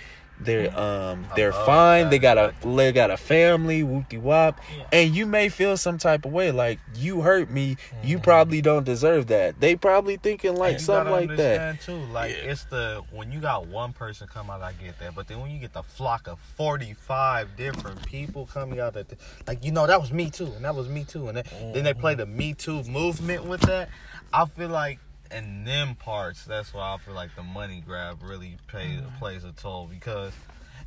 they're 0.43 0.77
um 0.79 1.25
they're 1.35 1.53
fine. 1.53 2.09
they 2.09 2.19
got 2.19 2.37
a 2.37 2.53
they 2.65 2.91
got 2.91 3.11
a 3.11 3.17
family 3.17 3.83
whoopty 3.83 4.19
wop 4.19 4.59
Yeah. 4.77 4.85
and 4.91 5.15
you 5.15 5.25
may 5.25 5.49
feel 5.49 5.77
some 5.77 5.97
type 5.97 6.25
of 6.25 6.31
way 6.31 6.51
like 6.51 6.79
you 6.95 7.21
hurt 7.21 7.49
me 7.49 7.77
you 8.03 8.19
probably 8.19 8.61
don't 8.61 8.83
deserve 8.83 9.27
that. 9.27 9.59
They 9.59 9.75
probably 9.75 10.17
thinking 10.17 10.55
like 10.55 10.79
something 10.79 11.11
like 11.11 11.37
that. 11.37 11.81
Too, 11.81 11.95
like 12.11 12.31
it's 12.31 12.65
the 12.65 13.03
when 13.11 13.31
you 13.31 13.39
got 13.39 13.67
one 13.67 13.93
person 13.93 14.27
come 14.27 14.49
out, 14.49 14.61
I 14.61 14.73
get 14.73 14.97
that. 14.99 15.15
But 15.15 15.27
then 15.27 15.39
when 15.41 15.51
you 15.51 15.59
get 15.59 15.73
the 15.73 15.83
flock 15.83 16.27
of 16.27 16.39
forty 16.57 16.93
five 16.93 17.55
different 17.55 18.05
people 18.05 18.47
coming 18.47 18.79
out, 18.79 18.95
at 18.95 19.09
the, 19.09 19.17
like 19.47 19.63
you 19.63 19.71
know 19.71 19.85
that 19.87 20.01
was 20.01 20.11
me 20.11 20.29
too, 20.29 20.47
and 20.47 20.65
that 20.65 20.75
was 20.75 20.87
me 20.89 21.03
too, 21.03 21.27
and 21.27 21.37
then, 21.37 21.43
then 21.73 21.83
they 21.83 21.93
play 21.93 22.15
the 22.15 22.25
Me 22.25 22.53
Too 22.53 22.83
movement 22.83 23.45
with 23.45 23.61
that. 23.61 23.89
I 24.33 24.45
feel 24.45 24.69
like 24.69 24.99
in 25.33 25.63
them 25.63 25.95
parts, 25.95 26.45
that's 26.45 26.73
why 26.73 26.93
I 26.93 26.97
feel 26.97 27.13
like 27.13 27.35
the 27.35 27.43
money 27.43 27.81
grab 27.85 28.19
really 28.21 28.57
pay, 28.67 28.97
mm-hmm. 28.97 29.17
plays 29.17 29.43
a 29.43 29.51
toll 29.51 29.87
because 29.91 30.33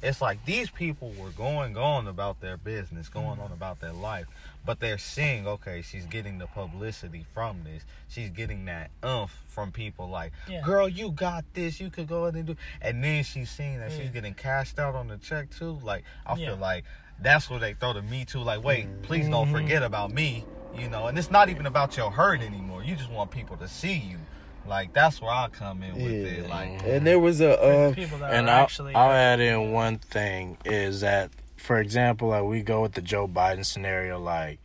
it's 0.02 0.20
like 0.20 0.44
these 0.44 0.70
people 0.70 1.12
were 1.18 1.30
going 1.30 1.72
going 1.72 2.08
about 2.08 2.40
their 2.40 2.56
business, 2.56 3.08
going 3.08 3.26
on 3.26 3.38
mm-hmm. 3.38 3.52
about 3.54 3.80
their 3.80 3.92
life, 3.92 4.26
but 4.64 4.80
they're 4.80 4.98
seeing 4.98 5.46
okay, 5.46 5.82
she's 5.82 6.04
getting 6.06 6.38
the 6.38 6.46
publicity 6.46 7.24
from 7.32 7.64
this. 7.64 7.84
She's 8.08 8.30
getting 8.30 8.66
that 8.66 8.90
umph 9.02 9.34
from 9.48 9.72
people 9.72 10.08
like, 10.08 10.32
Yeah. 10.48 10.62
girl, 10.62 10.88
you 10.88 11.10
got 11.10 11.44
this. 11.54 11.80
You 11.80 11.90
could 11.90 12.06
go 12.08 12.24
ahead 12.24 12.34
and 12.34 12.46
do. 12.46 12.56
And 12.82 13.02
then 13.02 13.24
she's 13.24 13.50
seeing 13.50 13.78
that 13.78 13.90
Yeah. 13.92 13.98
she's 13.98 14.10
mm. 14.10 14.14
getting 14.14 14.34
cashed 14.34 14.78
out 14.78 14.94
on 14.94 15.08
the 15.08 15.16
check 15.16 15.50
too. 15.50 15.78
Like 15.82 16.04
I 16.26 16.36
Yeah. 16.36 16.48
feel 16.48 16.56
like 16.56 16.84
that's 17.20 17.48
where 17.48 17.60
they 17.60 17.74
throw 17.74 17.92
the 17.92 18.02
me 18.02 18.24
too. 18.24 18.40
Like, 18.40 18.62
wait, 18.62 19.02
please 19.02 19.22
Mm-hmm. 19.24 19.32
don't 19.32 19.52
forget 19.52 19.82
about 19.82 20.12
me. 20.12 20.44
You 20.76 20.88
know, 20.88 21.06
and 21.06 21.16
it's 21.16 21.30
not 21.30 21.48
even 21.50 21.66
about 21.66 21.96
your 21.96 22.10
hurt 22.10 22.40
anymore. 22.40 22.82
You 22.82 22.96
just 22.96 23.10
want 23.10 23.30
people 23.30 23.56
to 23.58 23.68
see 23.68 23.94
you. 23.94 24.18
Like 24.66 24.92
that's 24.92 25.20
where 25.20 25.30
I 25.30 25.48
come 25.48 25.82
in 25.82 25.94
with 25.94 26.12
it. 26.12 26.48
Like 26.48 26.82
and 26.84 27.06
there 27.06 27.18
was 27.18 27.40
a 27.40 27.86
um 27.88 27.94
people 27.94 28.18
that 28.18 28.32
and 28.32 28.48
are 28.48 28.56
I'll, 28.56 28.62
actually 28.62 28.94
I'll 28.94 29.10
add 29.10 29.40
in 29.40 29.72
one 29.72 29.98
thing 29.98 30.56
is 30.64 31.00
that 31.00 31.30
for 31.64 31.78
example 31.78 32.28
like 32.28 32.44
we 32.44 32.60
go 32.60 32.82
with 32.82 32.92
the 32.92 33.00
joe 33.00 33.26
biden 33.26 33.64
scenario 33.64 34.18
like 34.18 34.58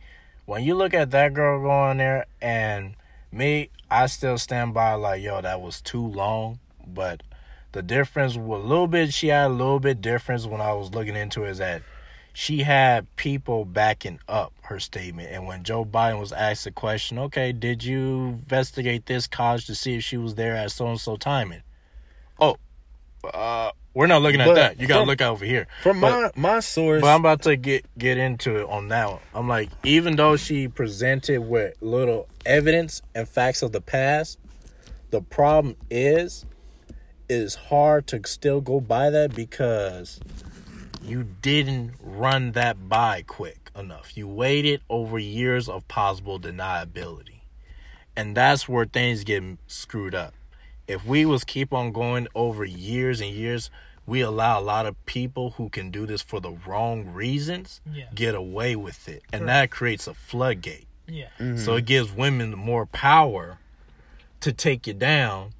when 0.44 0.62
you 0.62 0.74
look 0.74 0.92
at 0.92 1.10
that 1.12 1.32
girl 1.32 1.58
going 1.62 1.96
there 1.96 2.26
and 2.42 2.94
me 3.32 3.70
i 3.90 4.04
still 4.04 4.36
stand 4.36 4.74
by 4.74 4.92
like 4.92 5.22
yo 5.22 5.40
that 5.40 5.62
was 5.62 5.80
too 5.80 6.06
long 6.06 6.58
but 6.86 7.22
the 7.72 7.80
difference 7.80 8.36
was 8.36 8.62
a 8.62 8.66
little 8.66 8.86
bit 8.86 9.14
she 9.14 9.28
had 9.28 9.46
a 9.46 9.48
little 9.48 9.80
bit 9.80 10.02
difference 10.02 10.44
when 10.44 10.60
i 10.60 10.74
was 10.74 10.92
looking 10.92 11.16
into 11.16 11.42
it 11.44 11.52
is 11.52 11.58
that 11.58 11.80
she 12.34 12.64
had 12.64 13.06
people 13.16 13.64
backing 13.64 14.20
up 14.28 14.52
her 14.70 14.78
statement 14.80 15.28
and 15.32 15.46
when 15.48 15.64
joe 15.64 15.84
biden 15.84 16.18
was 16.20 16.32
asked 16.32 16.62
the 16.64 16.70
question 16.70 17.18
okay 17.18 17.50
did 17.50 17.82
you 17.82 18.26
investigate 18.28 19.04
this 19.06 19.26
college 19.26 19.66
to 19.66 19.74
see 19.74 19.96
if 19.96 20.04
she 20.04 20.16
was 20.16 20.36
there 20.36 20.54
at 20.54 20.70
so 20.70 20.86
and 20.88 21.00
so 21.00 21.16
timing 21.16 21.60
oh 22.38 22.56
uh, 23.34 23.70
we're 23.92 24.06
not 24.06 24.22
looking 24.22 24.40
at 24.40 24.46
But 24.46 24.54
that. 24.54 24.80
You 24.80 24.86
gotta 24.86 25.00
from- 25.00 25.08
look 25.08 25.20
over 25.20 25.44
here. 25.44 25.66
from 25.82 26.00
But- 26.00 26.34
my 26.36 26.52
my 26.54 26.60
source 26.60 27.02
But 27.02 27.08
I'm 27.12 27.20
about 27.20 27.42
to 27.42 27.56
get 27.56 27.84
get 27.98 28.16
into 28.16 28.56
it 28.60 28.66
on 28.68 28.88
that 28.88 29.10
one. 29.10 29.20
I'm 29.34 29.46
like, 29.48 29.68
even 29.84 30.16
though 30.16 30.36
she 30.36 30.68
presented 30.68 31.40
with 31.40 31.74
little 31.82 32.26
evidence 32.46 33.02
and 33.14 33.28
facts 33.28 33.60
of 33.60 33.72
the 33.72 33.80
past, 33.82 34.38
the 35.10 35.20
problem 35.20 35.76
is, 35.90 36.46
is 37.28 37.56
hard 37.56 38.06
to 38.06 38.20
still 38.24 38.62
go 38.62 38.80
by 38.80 39.10
that 39.10 39.34
because 39.34 40.18
you 41.02 41.24
didn't 41.42 41.92
run 42.00 42.52
that 42.52 42.88
by 42.88 43.22
quick 43.26 43.59
enough. 43.76 44.16
You 44.16 44.28
waited 44.28 44.80
over 44.88 45.18
years 45.18 45.68
of 45.68 45.86
possible 45.88 46.38
deniability, 46.40 47.40
and 48.16 48.36
that's 48.36 48.68
where 48.68 48.84
things 48.84 49.24
get 49.24 49.42
screwed 49.66 50.14
up. 50.14 50.34
If 50.88 51.04
we 51.06 51.24
was 51.24 51.44
keep 51.44 51.72
on 51.72 51.92
going 51.92 52.26
over 52.34 52.64
years 52.64 53.20
and 53.20 53.30
years, 53.30 53.70
we 54.06 54.20
allow 54.22 54.58
a 54.58 54.62
lot 54.62 54.86
of 54.86 54.96
people 55.06 55.50
who 55.52 55.68
can 55.68 55.90
do 55.90 56.04
this 56.06 56.20
for 56.22 56.40
the 56.40 56.50
wrong 56.66 57.06
reasons 57.12 57.80
Yeah. 57.92 58.06
get 58.14 58.34
away 58.34 58.74
with 58.76 59.08
it, 59.08 59.22
and 59.32 59.42
Correct. 59.42 59.46
that 59.46 59.70
creates 59.70 60.06
a 60.06 60.14
floodgate. 60.14 60.86
yeah. 61.06 61.26
Mm-hmm. 61.38 61.58
So 61.58 61.76
it 61.76 61.84
gives 61.86 62.12
women 62.12 62.50
more 62.56 62.86
power 62.86 63.58
to 64.40 64.52
take 64.52 64.86
you 64.86 64.94
down, 64.94 65.50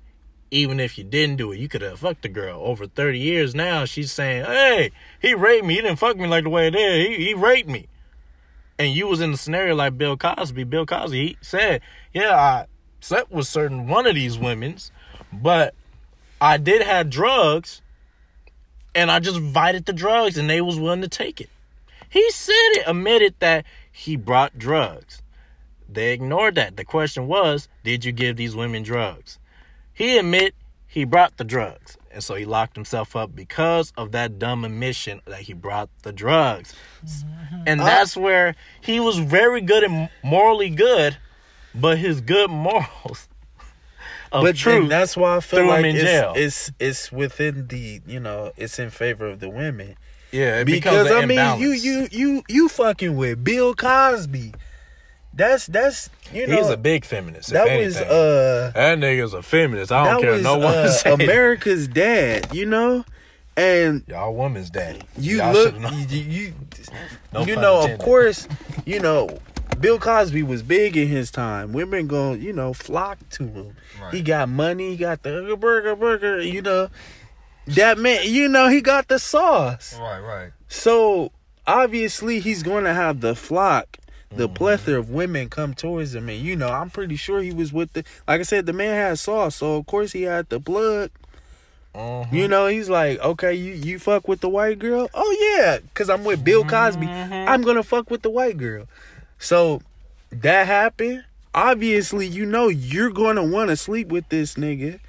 even 0.50 0.80
if 0.80 0.96
you 0.98 1.04
didn't 1.04 1.36
do 1.36 1.52
it. 1.52 1.58
You 1.60 1.68
could 1.68 1.82
have 1.82 2.00
fucked 2.00 2.22
the 2.22 2.28
girl 2.28 2.60
over 2.64 2.86
30 2.86 3.18
years 3.18 3.54
now. 3.54 3.84
She's 3.84 4.10
saying, 4.10 4.44
hey, 4.46 4.90
he 5.20 5.34
raped 5.34 5.66
me. 5.66 5.74
He 5.74 5.80
didn't 5.82 5.98
fuck 5.98 6.16
me 6.16 6.26
like 6.26 6.44
the 6.44 6.50
way 6.50 6.66
it 6.68 6.74
is. 6.74 7.06
He, 7.18 7.24
he 7.26 7.34
raped 7.34 7.68
me. 7.68 7.86
And 8.80 8.94
you 8.94 9.08
was 9.08 9.20
in 9.20 9.30
the 9.30 9.36
scenario 9.36 9.74
like 9.74 9.98
Bill 9.98 10.16
Cosby. 10.16 10.64
Bill 10.64 10.86
Cosby 10.86 11.18
he 11.18 11.36
said, 11.42 11.82
yeah, 12.14 12.34
I 12.34 12.66
slept 13.00 13.30
with 13.30 13.46
certain 13.46 13.86
one 13.88 14.06
of 14.06 14.14
these 14.14 14.38
women's, 14.38 14.90
but 15.30 15.74
I 16.40 16.56
did 16.56 16.80
have 16.80 17.10
drugs 17.10 17.82
and 18.94 19.10
I 19.10 19.20
just 19.20 19.36
invited 19.36 19.84
the 19.84 19.92
drugs 19.92 20.38
and 20.38 20.48
they 20.48 20.62
was 20.62 20.78
willing 20.78 21.02
to 21.02 21.08
take 21.08 21.42
it. 21.42 21.50
He 22.08 22.30
said 22.30 22.54
it, 22.54 22.84
admitted 22.86 23.34
that 23.40 23.66
he 23.92 24.16
brought 24.16 24.56
drugs. 24.56 25.20
They 25.86 26.14
ignored 26.14 26.54
that. 26.54 26.78
The 26.78 26.84
question 26.86 27.26
was, 27.26 27.68
did 27.84 28.06
you 28.06 28.12
give 28.12 28.38
these 28.38 28.56
women 28.56 28.82
drugs? 28.82 29.38
He 29.92 30.16
admit 30.16 30.54
he 30.86 31.04
brought 31.04 31.36
the 31.36 31.44
drugs. 31.44 31.98
And 32.12 32.24
so 32.24 32.34
he 32.34 32.44
locked 32.44 32.74
himself 32.74 33.14
up 33.14 33.34
because 33.34 33.92
of 33.96 34.12
that 34.12 34.38
dumb 34.38 34.64
admission 34.64 35.20
that 35.26 35.42
he 35.42 35.52
brought 35.52 35.88
the 36.02 36.12
drugs. 36.12 36.74
Mm-hmm. 37.04 37.62
And 37.66 37.80
uh, 37.80 37.84
that's 37.84 38.16
where 38.16 38.56
he 38.80 38.98
was 38.98 39.18
very 39.18 39.60
good 39.60 39.84
and 39.84 40.10
morally 40.24 40.70
good, 40.70 41.16
but 41.74 41.98
his 41.98 42.20
good 42.20 42.50
morals 42.50 43.28
of 44.32 44.44
but 44.44 44.56
truth. 44.56 44.88
that's 44.88 45.16
why 45.16 45.36
I 45.36 45.40
feel 45.40 45.66
like 45.66 45.84
in 45.84 45.96
it's, 45.96 46.04
jail. 46.04 46.32
it's 46.36 46.70
it's 46.78 47.10
within 47.10 47.66
the 47.66 48.00
you 48.06 48.20
know 48.20 48.52
it's 48.56 48.78
in 48.78 48.90
favor 48.90 49.26
of 49.26 49.40
the 49.40 49.48
women 49.48 49.96
yeah, 50.32 50.64
because 50.64 51.10
I 51.10 51.22
an 51.22 51.28
mean 51.28 51.60
you 51.60 51.70
you 51.72 52.08
you 52.10 52.42
you 52.48 52.68
fucking 52.68 53.16
with 53.16 53.42
Bill 53.42 53.74
Cosby. 53.74 54.54
That's 55.32 55.66
that's 55.66 56.10
you 56.32 56.46
know 56.46 56.56
He's 56.56 56.68
a 56.68 56.76
big 56.76 57.04
feminist. 57.04 57.50
that 57.50 57.78
was 57.78 57.96
uh 57.96 58.72
that 58.74 58.98
nigga's 58.98 59.32
a 59.32 59.42
feminist. 59.42 59.92
I 59.92 60.10
don't 60.10 60.20
care 60.20 60.32
was 60.32 60.42
no 60.42 60.58
one 60.58 60.74
uh. 60.74 60.92
America's 61.06 61.86
dad. 61.86 62.54
You 62.54 62.66
know, 62.66 63.04
and 63.56 64.02
Y'all 64.08 64.34
woman's 64.34 64.70
daddy. 64.70 65.02
you 65.16 65.38
Y'all 65.38 65.52
look 65.52 65.74
you 66.10 66.18
you, 66.18 66.54
No 67.32 67.44
you 67.44 67.56
know 67.56 67.84
of 67.90 67.98
course 68.00 68.48
you 68.84 68.98
know 68.98 69.38
Bill 69.78 69.98
Cosby 69.98 70.42
was 70.42 70.62
big 70.62 70.96
in 70.96 71.08
his 71.08 71.30
time. 71.30 71.72
Women 71.72 72.06
going 72.08 72.42
you 72.42 72.52
know 72.52 72.72
flock 72.72 73.18
to 73.30 73.46
him. 73.46 73.76
Right. 74.00 74.14
He 74.14 74.22
got 74.22 74.48
money. 74.48 74.90
He 74.90 74.96
got 74.96 75.22
the 75.22 75.56
burger 75.58 75.94
burger. 75.94 76.42
You 76.42 76.62
know 76.62 76.88
that 77.68 77.98
man. 77.98 78.22
You 78.24 78.48
know 78.48 78.68
he 78.68 78.80
got 78.80 79.06
the 79.06 79.18
sauce. 79.20 79.96
Right, 79.98 80.20
right. 80.20 80.50
So 80.68 81.30
obviously 81.66 82.40
he's 82.40 82.62
going 82.62 82.84
to 82.84 82.92
have 82.94 83.20
the 83.20 83.34
flock, 83.34 83.96
the 84.34 84.46
Mm-hmm. 84.46 84.54
plethora 84.54 84.98
of 84.98 85.10
women 85.10 85.48
come 85.48 85.74
towards 85.74 86.14
him, 86.14 86.28
and 86.28 86.38
you 86.38 86.54
know 86.54 86.68
I'm 86.68 86.88
pretty 86.90 87.16
sure 87.16 87.42
he 87.42 87.52
was 87.52 87.72
with 87.72 87.92
the. 87.94 88.04
Like 88.28 88.40
I 88.40 88.44
said, 88.44 88.66
the 88.66 88.72
man 88.72 88.94
had 88.94 89.18
sauce, 89.18 89.56
so 89.56 89.76
of 89.76 89.86
course 89.86 90.12
he 90.12 90.22
had 90.22 90.48
the 90.48 90.58
blood. 90.60 91.10
Mhm. 91.94 92.32
You 92.32 92.46
know, 92.46 92.68
he's 92.68 92.88
like, 92.88 93.18
okay, 93.18 93.52
you 93.54 93.72
you 93.74 93.98
fuck 93.98 94.28
with 94.28 94.40
the 94.40 94.48
white 94.48 94.78
girl? 94.78 95.10
Oh 95.14 95.56
yeah, 95.58 95.78
cause 95.94 96.08
I'm 96.08 96.22
with 96.24 96.44
Bill 96.44 96.64
Cosby. 96.64 97.06
Mm-hmm. 97.06 97.48
I'm 97.48 97.62
gonna 97.62 97.82
fuck 97.82 98.08
with 98.10 98.22
the 98.22 98.30
white 98.30 98.56
girl. 98.56 98.86
So 99.40 99.82
that 100.30 100.68
happened. 100.68 101.24
Obviously, 101.52 102.28
you 102.28 102.46
know 102.46 102.68
you're 102.68 103.10
gonna 103.10 103.42
want 103.44 103.70
to 103.70 103.76
sleep 103.76 104.08
with 104.08 104.28
this 104.28 104.54
nigga 104.54 105.00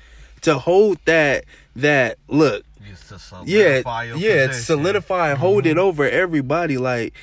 to 0.41 0.57
hold 0.57 0.97
that 1.05 1.43
that 1.75 2.17
look. 2.27 2.65
Yeah, 3.45 4.03
your 4.03 4.17
yeah, 4.17 4.47
position. 4.47 4.53
solidify 4.77 5.29
and 5.29 5.37
hold 5.37 5.67
it 5.67 5.77
over 5.77 6.09
everybody. 6.09 6.79
Like 6.79 7.13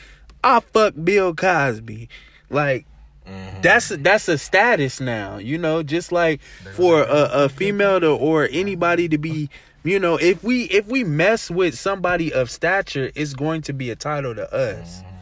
I 0.57 0.61
fuck 0.61 0.94
Bill 1.03 1.34
Cosby. 1.34 2.09
Like 2.51 2.86
Mm-hmm. 3.26 3.61
that's 3.61 3.88
that's 3.90 4.26
a 4.28 4.38
status 4.38 5.01
now, 5.03 5.36
you 5.36 5.59
know. 5.59 5.82
Just 5.82 6.12
like 6.12 6.40
for 6.72 7.03
a, 7.03 7.28
a 7.44 7.49
female 7.51 8.01
to 8.01 8.09
or 8.12 8.49
anybody 8.51 9.07
to 9.11 9.18
be, 9.18 9.51
you 9.84 9.99
know, 10.01 10.16
if 10.16 10.42
we 10.42 10.62
if 10.64 10.86
we 10.86 11.05
mess 11.05 11.51
with 11.51 11.78
somebody 11.78 12.32
of 12.32 12.51
stature, 12.51 13.11
it's 13.14 13.34
going 13.34 13.61
to 13.62 13.74
be 13.74 13.90
a 13.90 13.96
title 13.96 14.34
to 14.34 14.51
us, 14.51 15.01
Mm-hmm. 15.01 15.14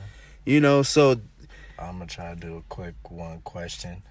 you 0.45 0.61
know. 0.61 0.83
So 0.85 1.17
I'm 1.81 1.95
gonna 1.99 2.07
try 2.07 2.33
to 2.33 2.39
do 2.39 2.59
a 2.59 2.63
quick 2.69 2.95
one 3.11 3.41
question. 3.41 4.03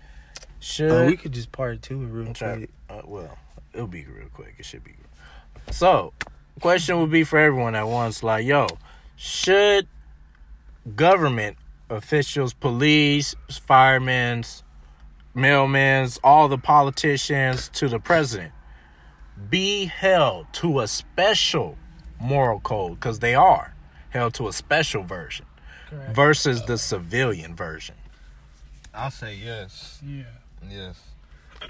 Should 0.60 0.92
uh, 0.92 1.06
we 1.08 1.16
could 1.16 1.32
just 1.32 1.54
part 1.54 1.82
two 1.82 2.04
it 2.04 2.08
real 2.08 2.28
I'm 2.28 2.34
quick. 2.34 2.70
uh, 2.90 3.02
well, 3.06 3.38
it'll 3.74 3.88
be 3.88 4.06
real 4.08 4.28
quick. 4.34 4.56
It 4.60 4.66
should 4.66 4.84
be. 4.84 4.96
So, 5.72 6.12
question 6.60 7.00
would 7.00 7.12
be 7.12 7.24
for 7.24 7.40
everyone 7.40 7.76
at 7.76 7.88
once. 7.88 8.24
Like, 8.24 8.46
yo, 8.46 8.68
should 9.16 9.88
government 10.96 11.58
officials, 11.90 12.54
police, 12.54 13.36
firemen, 13.50 14.44
mailmen, 15.36 16.18
all 16.24 16.48
the 16.48 16.58
politicians, 16.58 17.70
to 17.70 17.88
the 17.88 18.00
president, 18.00 18.52
be 19.50 19.86
held 19.86 20.48
to 20.54 20.80
a 20.82 20.88
special 20.88 21.78
moral 22.20 22.60
code? 22.60 22.96
Because 23.00 23.20
they 23.20 23.36
are 23.36 23.74
held 24.10 24.34
to 24.36 24.48
a 24.48 24.54
special 24.54 25.04
version 25.04 25.46
Correct. 25.90 26.16
versus 26.16 26.62
the 26.64 26.78
civilian 26.78 27.56
version. 27.56 27.96
I'll 28.94 29.12
say 29.12 29.36
yes. 29.36 30.00
Yeah. 30.06 30.24
Yes. 30.70 31.00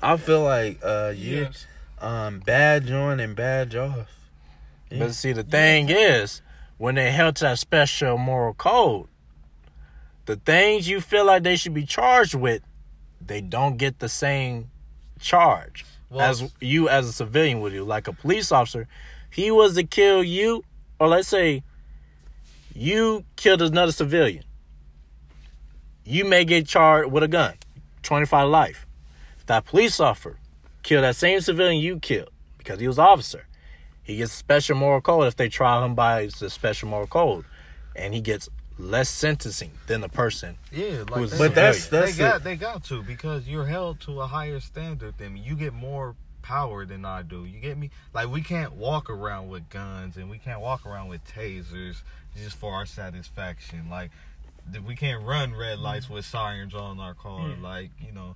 I 0.01 0.17
feel 0.17 0.43
like 0.43 0.79
uh 0.83 1.13
yeah, 1.15 1.41
Yes. 1.41 1.65
um 1.99 2.39
badge 2.39 2.91
on 2.91 3.19
and 3.19 3.35
badge 3.35 3.75
off. 3.75 4.07
Yeah. 4.91 4.99
But 4.99 5.13
see, 5.15 5.31
the 5.31 5.43
thing 5.43 5.89
is, 5.89 6.41
when 6.77 6.95
they 6.95 7.11
held 7.11 7.37
to 7.37 7.45
that 7.45 7.59
special 7.59 8.17
moral 8.17 8.53
code, 8.53 9.07
the 10.25 10.35
things 10.35 10.89
you 10.89 11.01
feel 11.01 11.25
like 11.25 11.43
they 11.43 11.55
should 11.55 11.73
be 11.73 11.85
charged 11.85 12.35
with, 12.35 12.61
they 13.21 13.41
don't 13.41 13.77
get 13.77 13.99
the 13.99 14.09
same 14.09 14.69
charge 15.19 15.85
Well, 16.09 16.21
as 16.21 16.51
you 16.59 16.89
as 16.89 17.07
a 17.07 17.13
civilian 17.13 17.61
would 17.61 17.73
do. 17.73 17.83
Like 17.83 18.07
a 18.07 18.13
police 18.13 18.51
officer, 18.51 18.87
he 19.29 19.51
was 19.51 19.75
to 19.75 19.83
kill 19.83 20.23
you, 20.23 20.63
or 20.99 21.07
let's 21.07 21.27
say 21.27 21.63
you 22.73 23.23
killed 23.35 23.61
another 23.61 23.91
civilian. 23.91 24.43
You 26.03 26.25
may 26.25 26.45
get 26.45 26.67
charged 26.67 27.11
with 27.11 27.23
a 27.23 27.27
gun, 27.27 27.55
25 28.03 28.49
life. 28.49 28.85
If 29.37 29.45
that 29.47 29.65
police 29.65 29.99
officer 29.99 30.37
killed 30.83 31.03
that 31.03 31.15
same 31.15 31.39
civilian 31.41 31.81
you 31.81 31.99
killed 31.99 32.29
because 32.57 32.79
he 32.79 32.87
was 32.87 32.99
an 32.99 33.05
officer, 33.05 33.47
he 34.05 34.17
gets 34.17 34.33
a 34.33 34.37
special 34.37 34.77
moral 34.77 35.01
code 35.01 35.27
if 35.27 35.35
they 35.35 35.49
trial 35.49 35.83
him 35.83 35.95
by 35.95 36.29
the 36.39 36.49
special 36.49 36.87
moral 36.87 37.07
code, 37.07 37.43
and 37.95 38.13
he 38.13 38.21
gets 38.21 38.47
less 38.77 39.09
sentencing 39.09 39.71
than 39.87 40.01
the 40.01 40.09
person. 40.09 40.57
Yeah, 40.71 41.03
like 41.09 41.13
Who's 41.13 41.31
they- 41.31 41.37
But 41.39 41.55
that's 41.55 41.87
they 41.87 41.99
that's 41.99 42.17
got 42.17 42.35
it. 42.37 42.43
they 42.43 42.55
got 42.55 42.83
to 42.85 43.01
because 43.01 43.47
you're 43.47 43.65
held 43.65 43.99
to 44.01 44.21
a 44.21 44.27
higher 44.27 44.59
standard 44.59 45.17
than 45.17 45.33
me. 45.33 45.39
You 45.41 45.55
get 45.55 45.73
more 45.73 46.15
power 46.43 46.85
than 46.85 47.03
I 47.03 47.23
do. 47.23 47.45
You 47.45 47.59
get 47.59 47.77
me? 47.79 47.89
Like 48.13 48.29
we 48.29 48.41
can't 48.41 48.73
walk 48.73 49.09
around 49.09 49.49
with 49.49 49.67
guns 49.69 50.17
and 50.17 50.29
we 50.29 50.37
can't 50.37 50.61
walk 50.61 50.85
around 50.85 51.07
with 51.07 51.25
tasers 51.25 52.03
just 52.37 52.57
for 52.57 52.73
our 52.73 52.85
satisfaction. 52.85 53.89
Like 53.89 54.11
we 54.85 54.95
can't 54.95 55.23
run 55.23 55.55
red 55.55 55.77
mm-hmm. 55.77 55.83
lights 55.83 56.09
with 56.09 56.25
sirens 56.25 56.75
on 56.75 56.99
our 56.99 57.15
car. 57.15 57.49
Yeah. 57.49 57.55
Like 57.59 57.89
you 57.99 58.11
know. 58.11 58.35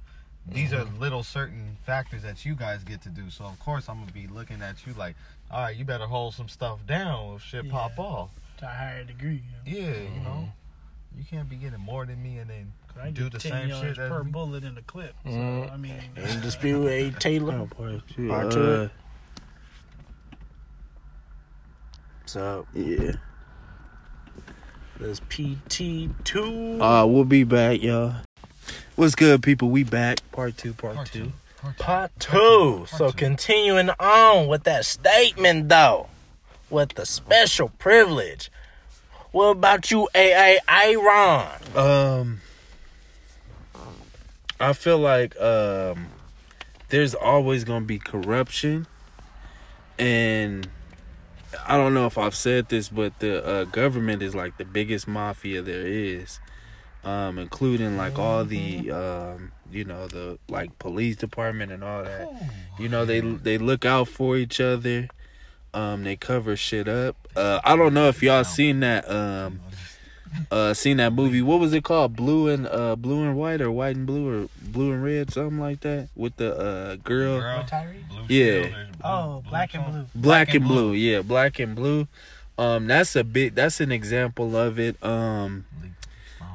These 0.51 0.73
are 0.73 0.83
little 0.99 1.23
certain 1.23 1.77
factors 1.85 2.23
that 2.23 2.45
you 2.45 2.55
guys 2.55 2.83
get 2.83 3.01
to 3.03 3.09
do. 3.09 3.29
So 3.29 3.45
of 3.45 3.59
course 3.59 3.87
I'm 3.89 3.99
gonna 3.99 4.11
be 4.11 4.27
looking 4.27 4.61
at 4.61 4.85
you 4.85 4.93
like, 4.93 5.15
all 5.51 5.61
right, 5.61 5.75
you 5.75 5.85
better 5.85 6.05
hold 6.05 6.33
some 6.33 6.47
stuff 6.49 6.85
down 6.87 7.35
if 7.35 7.43
shit 7.43 7.65
Yeah. 7.65 7.71
pop 7.71 7.97
off. 7.99 8.29
To 8.57 8.65
a 8.65 8.69
higher 8.69 9.03
degree. 9.03 9.41
You 9.65 9.81
know? 9.81 9.87
Yeah, 9.87 9.93
you 10.15 10.19
know, 10.23 10.49
you 11.17 11.23
can't 11.29 11.47
be 11.49 11.55
getting 11.55 11.79
more 11.79 12.05
than 12.05 12.21
me 12.21 12.37
and 12.39 12.49
then 12.49 12.73
I 13.01 13.11
do 13.11 13.29
the 13.29 13.39
same 13.39 13.69
yards 13.69 13.81
shit 13.81 13.97
as 13.97 14.09
per 14.09 14.23
me. 14.23 14.31
bullet 14.31 14.63
in 14.63 14.75
the 14.75 14.81
clip. 14.81 15.15
So 15.23 15.29
Mhm. 15.31 15.71
I 15.71 15.77
mean, 15.77 16.01
In 16.17 16.41
dispute, 16.41 16.87
A. 16.87 17.11
Taylor. 17.11 17.53
Oh, 17.59 17.67
part 17.67 18.07
two. 18.09 18.27
Part 18.27 18.51
two. 18.51 18.63
Uh, 18.73 18.89
So 22.25 22.67
yeah. 22.73 23.13
there's 24.99 25.19
PT 25.29 26.09
two. 26.23 26.81
Uh, 26.81 27.05
we'll 27.05 27.23
be 27.25 27.43
back, 27.43 27.81
y'all. 27.81 28.15
What's 28.99 29.15
good, 29.15 29.41
people? 29.41 29.69
We 29.69 29.85
back. 29.85 30.19
Part 30.33 30.57
two, 30.57 30.73
part, 30.73 30.95
Part 30.95 31.07
two. 31.07 31.23
two. 31.27 31.31
Part 31.61 31.77
two. 31.77 31.83
Part 31.85 32.11
Part 32.17 32.19
two. 32.19 32.75
Part 32.79 32.89
So 32.89 33.11
two. 33.11 33.15
continuing 33.17 33.89
on 33.97 34.47
with 34.49 34.63
that 34.65 34.83
statement 34.83 35.69
though, 35.69 36.09
with 36.69 36.95
the 36.95 37.05
special 37.05 37.69
privilege. 37.69 38.51
What 39.31 39.51
about 39.51 39.89
you, 39.89 40.09
AA 40.13 40.57
Iron? 40.67 41.47
Um, 41.77 42.41
I 44.59 44.73
feel 44.73 44.97
like 44.97 45.39
um, 45.39 46.07
there's 46.89 47.15
always 47.15 47.63
gonna 47.63 47.85
be 47.85 47.99
corruption, 47.99 48.85
and 49.97 50.67
I 51.65 51.77
don't 51.77 51.93
know 51.93 52.05
if 52.05 52.17
I've 52.17 52.35
said 52.35 52.67
this, 52.67 52.89
but 52.89 53.17
the 53.19 53.45
uh, 53.45 53.63
government 53.63 54.21
is 54.21 54.35
like 54.35 54.57
the 54.57 54.65
biggest 54.65 55.07
mafia 55.07 55.61
there 55.61 55.87
is, 55.87 56.41
um, 57.03 57.37
including 57.39 57.97
like 57.97 58.17
all 58.19 58.43
the 58.45 58.91
um, 58.91 59.51
you 59.71 59.83
know 59.83 60.07
the 60.07 60.37
like 60.49 60.77
police 60.79 61.15
department 61.15 61.71
and 61.71 61.83
all 61.83 62.03
that. 62.03 62.29
You 62.77 62.89
know 62.89 63.05
they 63.05 63.21
they 63.21 63.57
look 63.57 63.85
out 63.85 64.07
for 64.07 64.37
each 64.37 64.59
other. 64.59 65.07
Um, 65.73 66.03
they 66.03 66.15
cover 66.15 66.55
shit 66.55 66.87
up. 66.87 67.15
Uh, 67.35 67.59
I 67.63 67.75
don't 67.75 67.93
know 67.93 68.07
if 68.07 68.23
y'all 68.23 68.43
seen 68.43 68.79
that. 68.81 69.09
Um, 69.09 69.61
uh 70.51 70.73
seen 70.75 70.97
that 70.97 71.11
movie 71.11 71.41
what 71.41 71.59
was 71.59 71.73
it 71.73 71.83
called 71.83 72.15
blue 72.15 72.47
and 72.47 72.67
uh 72.67 72.95
blue 72.95 73.23
and 73.23 73.35
white 73.35 73.61
or 73.61 73.71
white 73.71 73.95
and 73.95 74.05
blue 74.05 74.43
or 74.43 74.47
blue 74.61 74.93
and 74.93 75.03
red 75.03 75.31
something 75.31 75.59
like 75.59 75.81
that 75.81 76.07
with 76.15 76.35
the 76.37 76.55
uh 76.55 76.95
girl, 76.97 77.39
Girl, 77.39 77.63
Tyree? 77.65 78.03
blue 78.07 78.25
Yeah. 78.27 78.61
blue- 78.61 78.75
Oh, 79.03 79.43
black 79.49 79.73
and 79.73 79.85
blue. 79.85 80.05
black, 80.15 80.47
and 80.53 80.57
and 80.57 80.67
blue. 80.67 80.93
yeah 80.93 81.21
black 81.23 81.59
and 81.59 81.75
blue 81.75 82.07
um 82.59 82.85
that's 82.87 83.15
a 83.15 83.23
bit 83.23 83.55
that's 83.55 83.79
an 83.79 83.91
example 83.91 84.55
of 84.55 84.79
it 84.79 85.01
um 85.03 85.65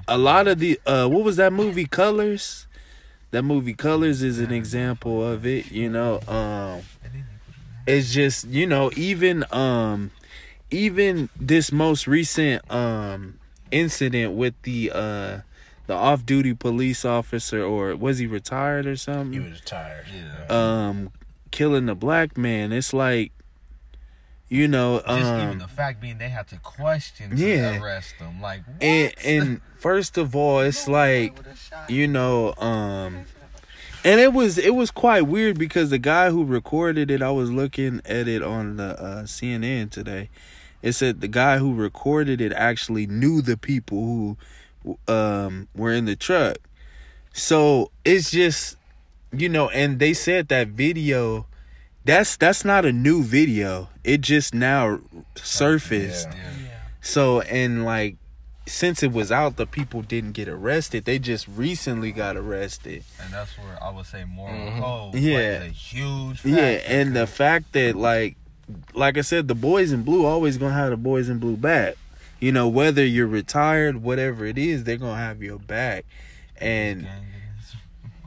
a 0.09 0.19
lot 0.19 0.47
of 0.49 0.59
the 0.59 0.79
uh 0.87 1.07
what 1.07 1.25
was 1.25 1.37
that 1.37 1.53
movie 1.53 1.87
colors 1.87 2.67
that 3.31 3.43
movie 3.43 3.75
colors 3.75 4.23
is 4.23 4.39
an 4.39 4.53
example 4.53 5.27
of 5.27 5.47
it 5.47 5.71
you 5.73 5.89
know 5.89 6.21
um 6.29 6.83
it's 7.87 8.13
just 8.13 8.47
you 8.49 8.67
know 8.67 8.91
even 8.97 9.45
um 9.53 10.11
even 10.71 11.29
this 11.39 11.71
most 11.73 12.07
recent 12.07 12.69
um 12.71 13.39
incident 13.71 14.33
with 14.35 14.55
the 14.63 14.91
uh 14.95 15.39
the 15.87 15.95
off-duty 15.95 16.55
police 16.55 17.05
officer 17.05 17.63
or 17.63 17.95
was 17.97 18.19
he 18.19 18.27
retired 18.27 18.87
or 18.87 18.97
something 18.97 19.33
He 19.33 19.39
was 19.41 19.61
retired 19.61 20.07
Yeah. 20.49 20.87
um 20.87 21.11
killing 21.51 21.89
a 21.89 21.95
black 21.95 22.37
man. 22.37 22.73
It's 22.73 22.93
like, 22.93 23.31
you 24.55 24.69
know, 24.69 25.01
Just 25.01 25.35
even 25.35 25.51
um, 25.51 25.59
the 25.59 25.67
fact 25.67 26.01
being 26.01 26.19
they 26.19 26.29
had 26.29 26.47
to 26.49 26.59
question 26.59 27.31
to 27.31 27.37
Yeah. 27.37 27.81
arrest 27.83 28.19
them. 28.21 28.41
Like 28.41 28.63
what? 28.67 28.83
and 28.83 29.13
and 29.25 29.61
first 29.75 30.17
of 30.17 30.37
all, 30.37 30.61
it's 30.61 30.87
like, 30.87 31.35
you 31.89 32.07
know, 32.07 32.55
um, 32.59 33.27
and 34.05 34.21
it 34.21 34.33
was 34.33 34.57
it 34.57 34.77
was 34.77 34.93
quite 34.93 35.23
weird 35.23 35.59
because 35.59 35.91
the 35.91 35.99
guy 35.99 36.31
who 36.31 36.45
recorded 36.45 37.11
it, 37.11 37.21
I 37.21 37.33
was 37.33 37.51
looking 37.51 38.01
at 38.05 38.29
it 38.29 38.43
on 38.45 38.77
the 38.77 39.01
uh, 39.03 39.23
CNN 39.25 39.91
today. 39.91 40.31
It 40.83 40.93
said 40.93 41.21
the 41.21 41.29
guy 41.29 41.59
who 41.59 41.75
recorded 41.75 42.41
it 42.41 42.53
actually 42.53 43.09
knew 43.09 43.43
the 43.43 43.57
people 43.57 44.37
who 44.85 44.99
um 45.13 45.67
were 45.75 45.93
in 45.93 46.05
the 46.05 46.15
truck. 46.15 46.59
So 47.33 47.91
it's 48.05 48.31
just 48.31 48.77
you 49.33 49.49
know, 49.49 49.69
and 49.71 49.99
they 49.99 50.15
said 50.15 50.47
that 50.49 50.69
video 50.69 51.47
that's 52.05 52.37
that's 52.37 52.65
not 52.65 52.85
a 52.85 52.93
new 52.93 53.23
video. 53.23 53.89
It 54.03 54.21
just 54.21 54.55
now 54.55 55.01
surfaced. 55.37 56.29
Yeah. 56.31 56.37
Yeah. 56.65 56.69
So 57.01 57.41
and 57.43 57.85
like 57.85 58.17
since 58.67 59.03
it 59.03 59.13
was 59.13 59.31
out, 59.31 59.57
the 59.57 59.67
people 59.67 60.01
didn't 60.03 60.33
get 60.33 60.49
arrested. 60.49 61.05
They 61.05 61.19
just 61.19 61.47
recently 61.49 62.13
got 62.13 62.37
arrested. 62.37 63.05
and 63.21 63.33
that's 63.33 63.57
where 63.59 63.83
I 63.83 63.91
would 63.91 64.07
say 64.07 64.25
moral 64.25 64.55
Mhm. 64.55 64.81
code 64.81 65.15
Yeah. 65.17 65.59
plays 65.59 65.71
a 65.71 65.75
huge 65.75 66.37
factor. 66.41 66.49
Yeah, 66.49 66.81
and 66.87 67.15
the 67.15 67.27
fact 67.27 67.73
that 67.73 67.95
like 67.97 68.37
like 68.95 69.19
I 69.19 69.21
said, 69.21 69.47
the 69.49 69.55
boys 69.55 69.93
in 69.93 70.03
blue 70.03 70.25
always 70.25 70.57
gonna 70.57 70.73
have 70.75 70.91
the 70.91 70.97
boys 70.97 71.29
in 71.29 71.39
blue 71.39 71.57
back. 71.57 71.95
You 72.41 72.53
know, 72.53 72.67
whether 72.69 73.05
you're 73.05 73.27
retired, 73.27 74.03
whatever 74.03 74.47
it 74.47 74.57
is, 74.59 74.85
they're 74.85 74.97
gonna 74.97 75.21
have 75.21 75.43
your 75.43 75.59
back. 75.59 76.05
And 76.59 77.03
Gang 77.03 77.13
is- 77.59 77.75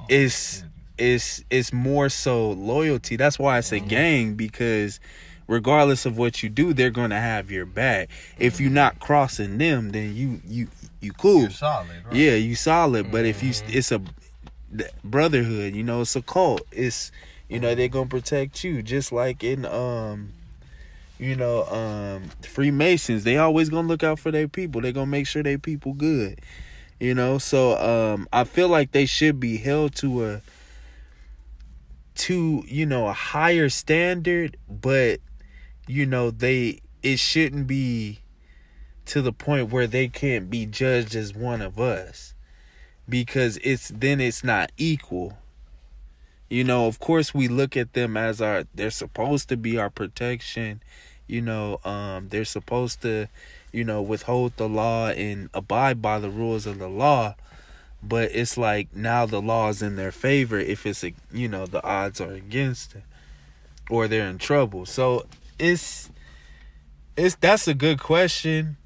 it's- 0.10 0.62
goodness. 0.62 0.67
It's 0.98 1.44
it's 1.50 1.72
more 1.74 2.10
so 2.10 2.52
loyalty. 2.52 3.16
That's 3.16 3.38
why 3.40 3.58
I 3.58 3.62
say 3.62 3.80
Mm-hmm. 3.80 3.88
gang 3.88 4.34
because 4.36 5.00
regardless 5.48 6.06
of 6.06 6.18
what 6.18 6.44
you 6.44 6.50
do, 6.50 6.74
they're 6.74 6.90
gonna 6.90 7.20
have 7.20 7.50
your 7.52 7.66
back. 7.66 8.10
If 8.38 8.60
you're 8.60 8.70
not 8.72 9.00
crossing 9.00 9.58
them, 9.58 9.92
then 9.92 10.16
you 10.16 10.42
you 10.46 10.68
you 11.02 11.12
cool. 11.14 11.42
You're 11.42 11.50
solid, 11.52 12.04
right? 12.06 12.16
Yeah, 12.16 12.36
you 12.36 12.56
solid. 12.56 13.12
But 13.12 13.26
if 13.26 13.42
you, 13.44 13.52
Mhm. 13.52 13.76
it's 13.76 13.92
a 13.92 14.02
brotherhood. 15.04 15.76
You 15.76 15.84
know, 15.84 16.02
it's 16.02 16.16
a 16.16 16.22
cult. 16.22 16.62
It's 16.72 17.12
you 17.50 17.60
know 17.60 17.76
they're 17.76 17.88
gonna 17.88 18.10
protect 18.10 18.64
you 18.64 18.82
just 18.84 19.12
like 19.12 19.44
in 19.44 19.66
um, 19.66 20.30
you 21.20 21.36
know 21.36 21.64
um 21.66 22.30
Freemasons. 22.42 23.24
They 23.24 23.38
always 23.38 23.70
gonna 23.70 23.88
look 23.88 24.04
out 24.04 24.20
for 24.20 24.32
their 24.32 24.48
people. 24.48 24.82
They 24.82 24.92
gonna 24.92 25.06
make 25.08 25.28
sure 25.28 25.44
their 25.44 25.58
people 25.60 25.94
good. 25.94 26.40
You 27.00 27.14
know, 27.14 27.38
so 27.38 27.78
um, 27.78 28.28
I 28.34 28.44
feel 28.44 28.70
like 28.70 28.92
they 28.92 29.06
should 29.06 29.40
be 29.40 29.58
held 29.58 29.94
to 29.98 30.26
a 30.26 30.42
to 32.18 32.64
you 32.68 32.86
know 32.86 33.08
a 33.08 33.14
higher 33.14 33.70
standard, 33.70 34.58
but 34.70 35.20
you 35.88 36.06
know 36.06 36.32
they 36.32 36.82
it 37.04 37.20
shouldn't 37.20 37.68
be 37.68 38.20
to 39.06 39.22
the 39.22 39.32
point 39.32 39.72
where 39.72 39.88
they 39.88 40.08
can't 40.08 40.50
be 40.50 40.66
judged 40.66 41.16
as 41.16 41.34
one 41.34 41.62
of 41.62 41.80
us. 41.80 42.34
Because 43.08 43.58
it's 43.64 43.90
then 43.90 44.20
it's 44.20 44.44
not 44.44 44.72
equal. 44.78 45.38
You 46.50 46.64
know 46.64 46.88
of 46.88 47.00
course 47.00 47.34
we 47.34 47.48
look 47.48 47.78
at 47.78 47.94
them 47.94 48.18
as 48.18 48.42
our 48.42 48.66
they're 48.74 48.90
supposed 48.90 49.50
to 49.50 49.58
be 49.58 49.78
our 49.78 49.90
protection. 49.90 50.82
You 51.28 51.42
know 51.42 51.80
um 51.86 52.30
they're 52.30 52.46
supposed 52.46 53.02
to 53.04 53.28
you 53.72 53.84
know 53.84 54.02
withhold 54.02 54.58
the 54.58 54.68
law 54.68 55.10
and 55.10 55.50
abide 55.54 56.02
by 56.02 56.20
the 56.20 56.30
rules 56.30 56.66
of 56.66 56.80
the 56.80 56.90
law 56.90 57.36
but 58.04 58.32
it's 58.34 58.58
like 58.58 58.96
now 58.96 59.26
the 59.26 59.42
law 59.42 59.70
is 59.70 59.82
in 59.82 59.96
their 59.96 60.12
favor 60.12 60.60
if 60.60 60.86
it's 60.86 61.04
a 61.04 61.14
you 61.32 61.48
know 61.48 61.66
the 61.66 61.84
odds 61.84 62.22
are 62.22 62.34
against 62.34 62.96
it 62.96 63.04
or 63.90 64.08
they're 64.08 64.28
in 64.28 64.38
trouble. 64.38 64.86
So 64.86 65.26
it's 65.60 66.10
it's 67.16 67.36
that's 67.36 67.68
a 67.68 67.74
good 67.74 68.00
question. 68.00 68.78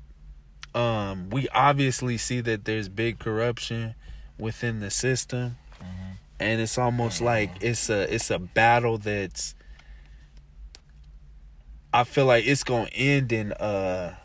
Um 0.74 1.30
we 1.30 1.48
obviously 1.50 2.18
see 2.18 2.40
that 2.42 2.66
there's 2.66 2.88
big 2.88 3.20
corruption 3.20 3.96
within 4.40 4.80
the 4.80 4.90
system. 4.90 5.58
Mhm. 5.82 6.18
and 6.40 6.62
it's 6.62 6.78
almost 6.78 7.22
like 7.22 7.52
it's 7.62 7.90
a 7.90 8.14
it's 8.14 8.32
a 8.32 8.40
battle 8.40 8.98
that's 8.98 9.56
I 11.94 12.04
feel 12.06 12.26
like 12.26 12.46
it's 12.48 12.64
gonna 12.64 12.90
end 12.94 13.32
in 13.34 13.52
uh 13.54 14.16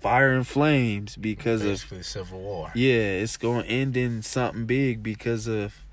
fire 0.00 0.32
and 0.34 0.46
flames 0.46 1.16
because 1.16 1.62
of 1.62 1.68
Basically, 1.72 2.02
civil 2.02 2.40
war. 2.40 2.70
yeah, 2.74 2.92
it's 3.22 3.36
gonna 3.36 3.64
end 3.64 3.96
in 3.96 4.22
something 4.22 4.66
big 4.66 5.02
because 5.02 5.46
of 5.46 5.84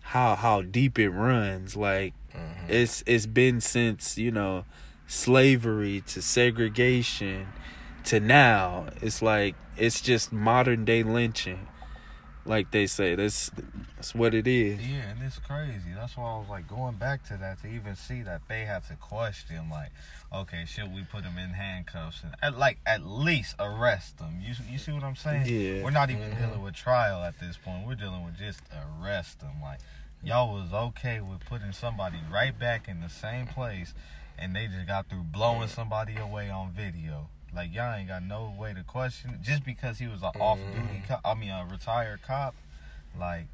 how 0.00 0.34
how 0.36 0.62
deep 0.62 0.98
it 0.98 1.10
runs. 1.10 1.76
Like 1.76 2.14
Mhm. 2.34 2.68
it's 2.68 3.02
it's 3.06 3.26
been 3.26 3.60
since 3.60 4.16
you 4.18 4.30
know 4.30 4.64
slavery 5.06 6.02
to 6.08 6.20
segregation 6.22 7.48
to 8.04 8.20
now. 8.20 8.86
It's 9.00 9.22
like 9.22 9.54
it's 9.76 10.00
just 10.00 10.32
modern 10.32 10.84
day 10.84 11.02
lynching, 11.02 11.66
like 12.44 12.70
they 12.70 12.86
say. 12.86 13.14
That's 13.14 13.50
that's 13.96 14.14
what 14.14 14.34
it 14.34 14.46
is. 14.46 14.80
Yeah, 14.86 15.10
and 15.10 15.22
it's 15.22 15.38
crazy. 15.38 15.92
That's 15.94 16.16
why 16.16 16.24
I 16.34 16.38
was 16.38 16.48
like 16.48 16.68
going 16.68 16.96
back 16.96 17.24
to 17.28 17.36
that 17.38 17.60
to 17.62 17.68
even 17.68 17.96
see 17.96 18.22
that 18.22 18.42
they 18.48 18.64
have 18.64 18.86
to 18.88 18.94
question 18.96 19.68
like, 19.70 19.90
okay, 20.32 20.64
should 20.66 20.94
we 20.94 21.02
put 21.04 21.22
them 21.22 21.38
in 21.38 21.50
handcuffs 21.50 22.22
and 22.22 22.34
at, 22.42 22.58
like 22.58 22.78
at 22.86 23.04
least 23.06 23.54
arrest 23.58 24.18
them? 24.18 24.40
You 24.42 24.54
you 24.70 24.78
see 24.78 24.92
what 24.92 25.02
I'm 25.02 25.16
saying? 25.16 25.46
Yeah. 25.46 25.82
We're 25.82 25.90
not 25.90 26.10
even 26.10 26.30
Mhm. 26.32 26.38
dealing 26.38 26.62
with 26.62 26.74
trial 26.74 27.22
at 27.24 27.38
this 27.38 27.56
point. 27.56 27.86
We're 27.86 27.94
dealing 27.94 28.24
with 28.24 28.36
just 28.38 28.60
arrest 29.00 29.40
them. 29.40 29.60
Like 29.62 29.80
y'all 30.22 30.52
was 30.52 30.72
okay 30.72 31.20
with 31.20 31.40
putting 31.46 31.72
somebody 31.72 32.18
right 32.30 32.56
back 32.58 32.88
in 32.88 33.00
the 33.00 33.08
same 33.08 33.46
place, 33.46 33.94
and 34.38 34.54
they 34.54 34.66
just 34.66 34.86
got 34.86 35.08
through 35.08 35.24
blowing 35.24 35.68
somebody 35.68 36.16
away 36.16 36.50
on 36.50 36.72
video. 36.72 37.28
Like 37.54 37.74
y'all 37.74 37.94
ain't 37.94 38.08
got 38.08 38.22
no 38.22 38.54
way 38.58 38.74
to 38.74 38.82
question 38.82 39.38
just 39.42 39.64
because 39.64 39.98
he 39.98 40.06
was 40.06 40.22
an 40.22 40.32
off-duty 40.38 41.02
cop. 41.08 41.20
I 41.24 41.34
mean, 41.34 41.50
a 41.50 41.64
retired 41.64 42.20
cop. 42.22 42.54
Like 43.18 43.46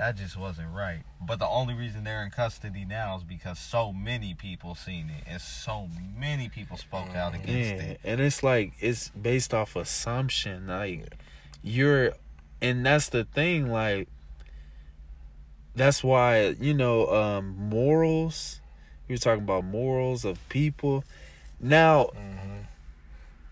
that 0.00 0.16
just 0.16 0.34
wasn't 0.34 0.68
right. 0.74 1.02
But 1.20 1.38
the 1.40 1.46
only 1.46 1.74
reason 1.74 2.04
they're 2.04 2.24
in 2.24 2.30
custody 2.30 2.86
now 2.86 3.18
is 3.18 3.22
because 3.22 3.58
so 3.58 3.92
many 3.92 4.32
people 4.32 4.74
seen 4.74 5.10
it 5.10 5.24
and 5.26 5.38
so 5.38 5.88
many 6.18 6.48
people 6.48 6.78
spoke 6.78 7.14
out 7.14 7.34
Yeah, 7.34 7.38
against 7.40 7.82
it. 7.82 8.00
and 8.02 8.18
it's 8.18 8.42
like 8.42 8.72
it's 8.80 9.10
based 9.10 9.52
off 9.52 9.76
assumption. 9.76 10.68
Like 10.68 11.04
you're, 11.62 12.12
and 12.62 12.86
that's 12.86 13.10
the 13.10 13.24
thing. 13.24 13.70
Like 13.70 14.08
that's 15.74 16.02
why 16.02 16.56
you 16.58 16.72
know 16.72 17.06
um 17.08 17.54
morals. 17.58 18.60
We 19.06 19.14
were 19.16 19.18
talking 19.18 19.44
about 19.44 19.64
morals 19.64 20.24
of 20.24 20.38
people. 20.48 21.04
Now, 21.60 22.06
Mhm. 22.16 22.49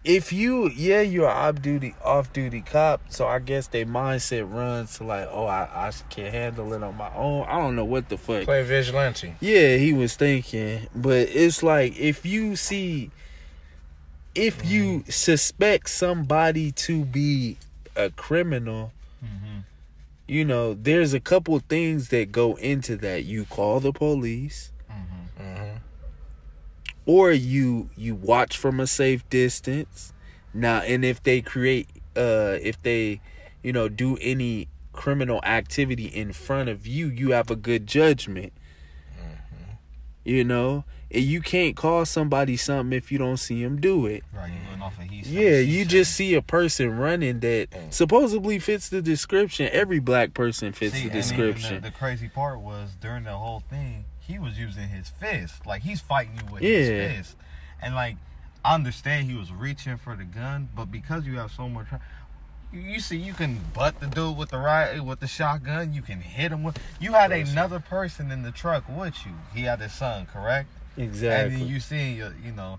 If 0.09 0.33
you 0.33 0.71
yeah 0.75 1.03
you're 1.03 1.29
off 1.29 1.61
duty 1.61 1.95
off 2.03 2.33
duty 2.33 2.63
cop, 2.63 3.03
so 3.11 3.29
I 3.29 3.39
guess 3.39 3.67
their 3.69 3.85
mindset 3.87 4.51
runs 4.51 4.97
to 4.97 5.05
like, 5.05 5.29
oh 5.31 5.45
I 5.47 5.65
I 5.73 5.93
can't 6.09 6.33
handle 6.35 6.73
it 6.73 6.83
on 6.83 6.97
my 6.97 7.15
own. 7.15 7.45
I 7.47 7.59
don't 7.59 7.77
know 7.77 7.85
what 7.85 8.09
the 8.09 8.17
fuck. 8.17 8.45
Play 8.45 8.63
vigilante. 8.65 9.35
Yeah, 9.41 9.77
he 9.77 9.93
was 9.93 10.17
thinking, 10.17 10.89
but 10.97 11.29
it's 11.29 11.63
like 11.63 11.99
if 11.99 12.25
you 12.25 12.57
see, 12.57 13.11
if 14.35 14.65
you 14.65 15.05
suspect 15.09 15.91
somebody 15.91 16.73
to 16.73 17.05
be 17.05 17.57
a 17.95 18.11
criminal, 18.11 18.93
Mm-hmm. 19.25 19.59
you 20.29 20.45
know, 20.45 20.75
there's 20.75 21.13
a 21.13 21.19
couple 21.19 21.59
things 21.59 22.11
that 22.11 22.31
go 22.31 22.55
into 22.55 22.97
that. 22.99 23.25
You 23.25 23.45
call 23.47 23.81
the 23.81 23.93
police, 23.93 24.71
Mm-hmm. 24.71 24.75
Mm-hmm. 24.75 24.78
Or 27.09 27.33
you 27.33 27.89
you 27.97 28.15
watch 28.15 28.59
from 28.59 28.79
a 28.79 28.87
safe 28.87 29.29
distance. 29.31 30.13
Now, 30.53 30.81
and 30.83 31.05
if 31.05 31.23
they 31.23 31.41
create, 31.41 31.89
uh, 32.15 32.59
if 32.61 32.81
they, 32.83 33.21
you 33.63 33.73
know, 33.73 33.89
do 33.89 34.19
any 34.21 34.69
criminal 34.93 35.41
activity 35.43 36.05
in 36.05 36.33
front 36.33 36.69
of 36.69 36.87
you, 36.87 37.09
you 37.09 37.31
have 37.31 37.51
a 37.51 37.57
good 37.57 37.87
judgment. 37.87 38.53
You 40.25 40.45
know, 40.45 40.85
and 41.11 41.25
you 41.25 41.41
can't 41.41 41.75
call 41.75 42.05
somebody 42.05 42.59
something 42.59 42.95
if 42.95 43.11
you 43.11 43.17
don't 43.17 43.39
see 43.39 43.63
them 43.63 43.81
do 43.81 44.05
it. 44.05 44.23
Right, 44.31 44.53
you 44.53 44.83
off 44.83 44.99
of 44.99 45.11
Yeah, 45.11 45.59
you 45.59 45.87
just 45.87 46.13
see 46.13 46.35
a 46.35 46.43
person 46.43 46.99
running 46.99 47.41
that 47.41 47.71
Mm. 47.71 47.95
supposedly 47.95 48.59
fits 48.59 48.91
the 48.91 49.01
description. 49.01 49.71
Every 49.73 50.01
black 50.01 50.35
person 50.35 50.75
fits 50.75 50.97
See, 50.97 51.05
the 51.05 51.11
description. 51.11 51.77
The, 51.77 51.89
the 51.89 51.97
crazy 51.97 52.29
part 52.29 52.61
was 52.61 52.95
during 53.01 53.25
the 53.25 53.39
whole 53.39 53.61
thing, 53.61 54.05
he 54.29 54.39
was 54.39 54.59
using 54.59 54.89
his 54.89 55.09
fist. 55.09 55.67
Like 55.67 55.83
he's 55.83 56.01
fighting 56.01 56.37
you 56.37 56.53
with 56.53 56.63
Yeah. 56.63 56.77
his 56.77 56.89
fist. 57.17 57.37
And 57.83 57.95
like 57.95 58.17
I 58.65 58.75
understand 58.75 59.31
he 59.31 59.37
was 59.37 59.51
reaching 59.51 59.97
for 59.97 60.15
the 60.15 60.25
gun, 60.25 60.69
but 60.77 60.93
because 60.93 61.27
you 61.27 61.39
have 61.39 61.51
so 61.51 61.69
much 61.69 61.87
you, 62.71 63.01
see 63.01 63.17
you 63.17 63.33
can 63.33 63.59
butt 63.73 63.99
the 63.99 64.07
dude 64.09 64.37
with 64.37 64.51
the 64.51 64.59
right 64.59 65.01
with 65.01 65.21
the 65.21 65.27
shotgun, 65.27 65.95
you 65.95 66.03
can 66.03 66.21
hit 66.21 66.53
him 66.53 66.63
with 66.63 66.79
you 67.01 67.13
had 67.13 67.33
another 67.33 67.81
person 67.81 68.31
in 68.31 68.43
the 68.43 68.53
truck 68.53 68.85
with 68.89 69.15
you. 69.25 69.33
He 69.55 69.63
had 69.63 69.81
his 69.81 69.93
son, 69.95 70.27
correct? 70.27 70.69
And 70.97 71.07
exactly. 71.07 71.57
then 71.57 71.67
you 71.69 71.81
see 71.81 72.13
you 72.13 72.31
you 72.45 72.53
know, 72.53 72.79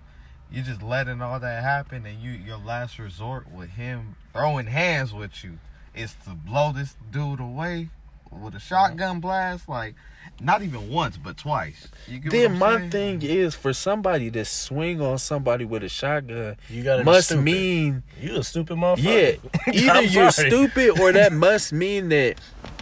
you 0.52 0.62
just 0.62 0.82
letting 0.82 1.20
all 1.20 1.40
that 1.40 1.62
happen 1.64 2.06
and 2.06 2.20
you 2.22 2.30
your 2.30 2.58
last 2.58 3.00
resort 3.00 3.50
with 3.50 3.70
him 3.70 4.14
throwing 4.32 4.66
hands 4.66 5.12
with 5.12 5.42
you 5.42 5.58
is 5.92 6.14
to 6.24 6.30
blow 6.30 6.70
this 6.72 6.94
dude 7.10 7.40
away 7.40 7.88
with 8.30 8.54
a 8.54 8.60
shotgun 8.60 9.20
blast 9.20 9.68
like 9.68 9.94
Not 10.40 10.62
even 10.62 10.90
once, 10.90 11.16
but 11.18 11.36
twice. 11.36 11.88
You 12.08 12.18
get 12.18 12.24
what 12.24 12.32
Then 12.32 12.52
I'm 12.52 12.58
my 12.58 12.76
saying? 12.78 12.90
thing 12.90 13.22
is 13.22 13.54
for 13.54 13.72
somebody 13.72 14.30
to 14.30 14.44
swing 14.44 15.00
on 15.02 15.18
somebody 15.18 15.64
with 15.64 15.82
a 15.82 15.88
shotgun 15.88 16.56
You 16.68 16.82
gotta 16.82 17.04
must 17.04 17.28
stupid. 17.28 17.42
mean 17.44 18.02
you 18.20 18.36
a 18.36 18.42
stupid 18.44 18.76
motherfucker. 18.76 19.38
yeah, 19.72 19.72
either 19.98 20.02
you're 20.02 20.30
stupid 20.30 20.98
or 21.00 21.12
that 21.12 21.32
must 21.46 21.72
mean 21.72 22.08
that 22.10 22.36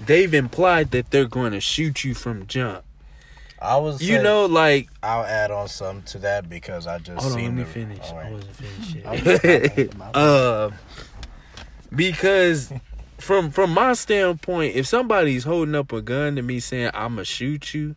they've 0.06 0.32
implied 0.34 0.90
that 0.92 1.10
they're 1.10 1.24
going 1.26 1.52
to 1.52 1.60
shoot 1.60 2.04
you 2.04 2.14
from 2.14 2.46
jump. 2.46 2.84
I 3.60 3.76
was. 3.78 4.00
You 4.00 4.22
know, 4.22 4.46
like 4.46 4.88
I'll 5.02 5.24
add 5.24 5.50
on 5.50 5.66
something 5.66 6.04
to 6.12 6.18
that 6.20 6.48
because 6.48 6.86
I 6.86 6.98
just 7.00 7.20
hold 7.20 7.32
on, 7.36 7.42
let 7.42 7.52
me 7.54 7.62
the- 7.64 7.68
finish. 7.68 7.98
all 8.12 8.18
I 8.18 8.30
wasn't 8.30 8.54
finished 8.54 9.06
Okay. 9.36 9.74
yet. 9.76 9.94
uh, 10.14 10.70
because 11.94 12.72
from 13.20 13.50
from 13.50 13.70
my 13.70 13.92
standpoint, 13.94 14.76
if 14.76 14.86
somebody's 14.86 15.44
holding 15.44 15.74
up 15.74 15.92
a 15.92 16.00
gun 16.00 16.36
to 16.36 16.42
me 16.42 16.60
saying 16.60 16.90
I'ma 16.94 17.24
shoot 17.24 17.74
you, 17.74 17.96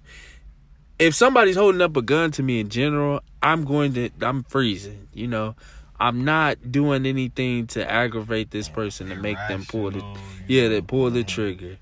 if 0.99 1.15
somebody's 1.15 1.55
holding 1.55 1.81
up 1.81 1.95
a 1.97 2.01
gun 2.01 2.31
to 2.31 2.43
me 2.43 2.59
in 2.59 2.69
general, 2.69 3.21
I'm 3.41 3.63
going 3.63 3.93
to 3.93 4.09
I'm 4.21 4.43
freezing. 4.43 5.07
You 5.13 5.27
know, 5.27 5.55
I'm 5.99 6.25
not 6.25 6.71
doing 6.71 7.05
anything 7.05 7.67
to 7.67 7.89
aggravate 7.89 8.51
this 8.51 8.69
person 8.69 9.09
to 9.09 9.15
make 9.15 9.37
them 9.47 9.65
pull 9.67 9.91
the 9.91 10.17
yeah, 10.47 10.67
they 10.67 10.81
pull 10.81 11.09
the 11.09 11.23
trigger. 11.23 11.77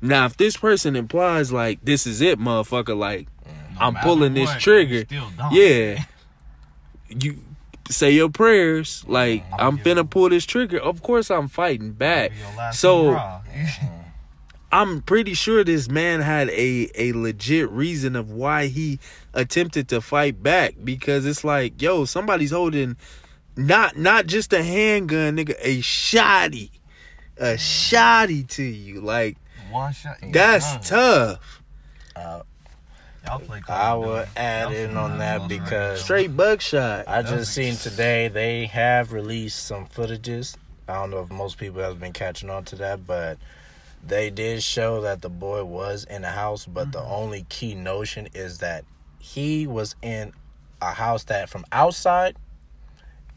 Now, 0.00 0.26
if 0.26 0.36
this 0.36 0.56
person 0.56 0.96
implies 0.96 1.52
like 1.52 1.80
this 1.82 2.06
is 2.06 2.20
it, 2.20 2.38
motherfucker, 2.38 2.96
like 2.96 3.28
No 3.44 3.52
I'm 3.80 3.94
pulling 3.96 4.34
this 4.34 4.48
what, 4.48 4.60
trigger, 4.60 5.04
yeah, 5.50 6.04
you 7.08 7.40
say 7.88 8.10
your 8.10 8.28
prayers. 8.30 9.04
Like 9.06 9.44
I'm 9.58 9.78
finna 9.78 10.08
pull 10.08 10.28
this 10.28 10.44
trigger. 10.44 10.78
Of 10.78 11.02
course, 11.02 11.30
I'm 11.30 11.48
fighting 11.48 11.92
back. 11.92 12.30
Be 12.32 12.36
your 12.38 12.56
last 12.56 12.80
So- 12.80 13.40
I'm 14.70 15.00
pretty 15.00 15.32
sure 15.32 15.64
this 15.64 15.88
man 15.88 16.20
had 16.20 16.50
a 16.50 16.90
a 16.94 17.12
legit 17.14 17.70
reason 17.70 18.14
of 18.16 18.30
why 18.30 18.66
he 18.66 18.98
attempted 19.32 19.88
to 19.88 20.02
fight 20.02 20.42
back 20.42 20.74
because 20.84 21.24
it's 21.24 21.42
like, 21.42 21.80
yo, 21.80 22.04
somebody's 22.04 22.50
holding 22.50 22.96
not 23.56 23.96
not 23.96 24.26
just 24.26 24.52
a 24.52 24.62
handgun, 24.62 25.38
nigga, 25.38 25.54
a 25.60 25.78
shotty, 25.78 26.70
a 27.38 27.54
shotty 27.54 28.46
to 28.48 28.62
you. 28.62 29.00
Like 29.00 29.38
one 29.70 29.94
shot. 29.94 30.18
that's 30.32 30.86
tough. 30.88 31.62
Uh, 32.14 32.22
Y'all 32.22 32.24
play 32.24 32.36
Call 32.36 32.47
I 33.68 33.92
of 33.92 34.04
would 34.04 34.28
add 34.36 34.72
in 34.72 34.96
on 34.96 35.18
that 35.18 35.48
because- 35.48 36.02
Straight 36.02 36.36
buckshot. 36.36 37.06
I 37.06 37.22
That's 37.22 37.30
just 37.34 37.52
seen 37.54 37.76
today 37.76 38.28
they 38.28 38.66
have 38.66 39.12
released 39.12 39.64
some 39.66 39.86
footages. 39.86 40.56
I 40.88 40.94
don't 40.94 41.10
know 41.10 41.20
if 41.20 41.30
most 41.30 41.58
people 41.58 41.82
have 41.82 42.00
been 42.00 42.12
catching 42.12 42.48
on 42.48 42.64
to 42.66 42.76
that, 42.76 43.06
but 43.06 43.38
they 44.06 44.30
did 44.30 44.62
show 44.62 45.02
that 45.02 45.20
the 45.20 45.28
boy 45.28 45.64
was 45.64 46.04
in 46.04 46.24
a 46.24 46.30
house, 46.30 46.64
but 46.64 46.92
the 46.92 47.00
only 47.02 47.44
key 47.48 47.74
notion 47.74 48.28
is 48.34 48.58
that 48.58 48.84
he 49.18 49.66
was 49.66 49.94
in 50.00 50.32
a 50.80 50.92
house 50.92 51.24
that 51.24 51.48
from 51.50 51.64
outside 51.72 52.36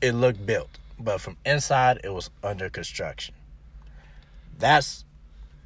it 0.02 0.14
looked 0.14 0.46
built, 0.46 0.70
but 1.00 1.20
from 1.20 1.36
inside 1.46 2.00
it 2.04 2.14
was 2.14 2.30
under 2.44 2.70
construction. 2.70 3.36
That's 4.58 5.04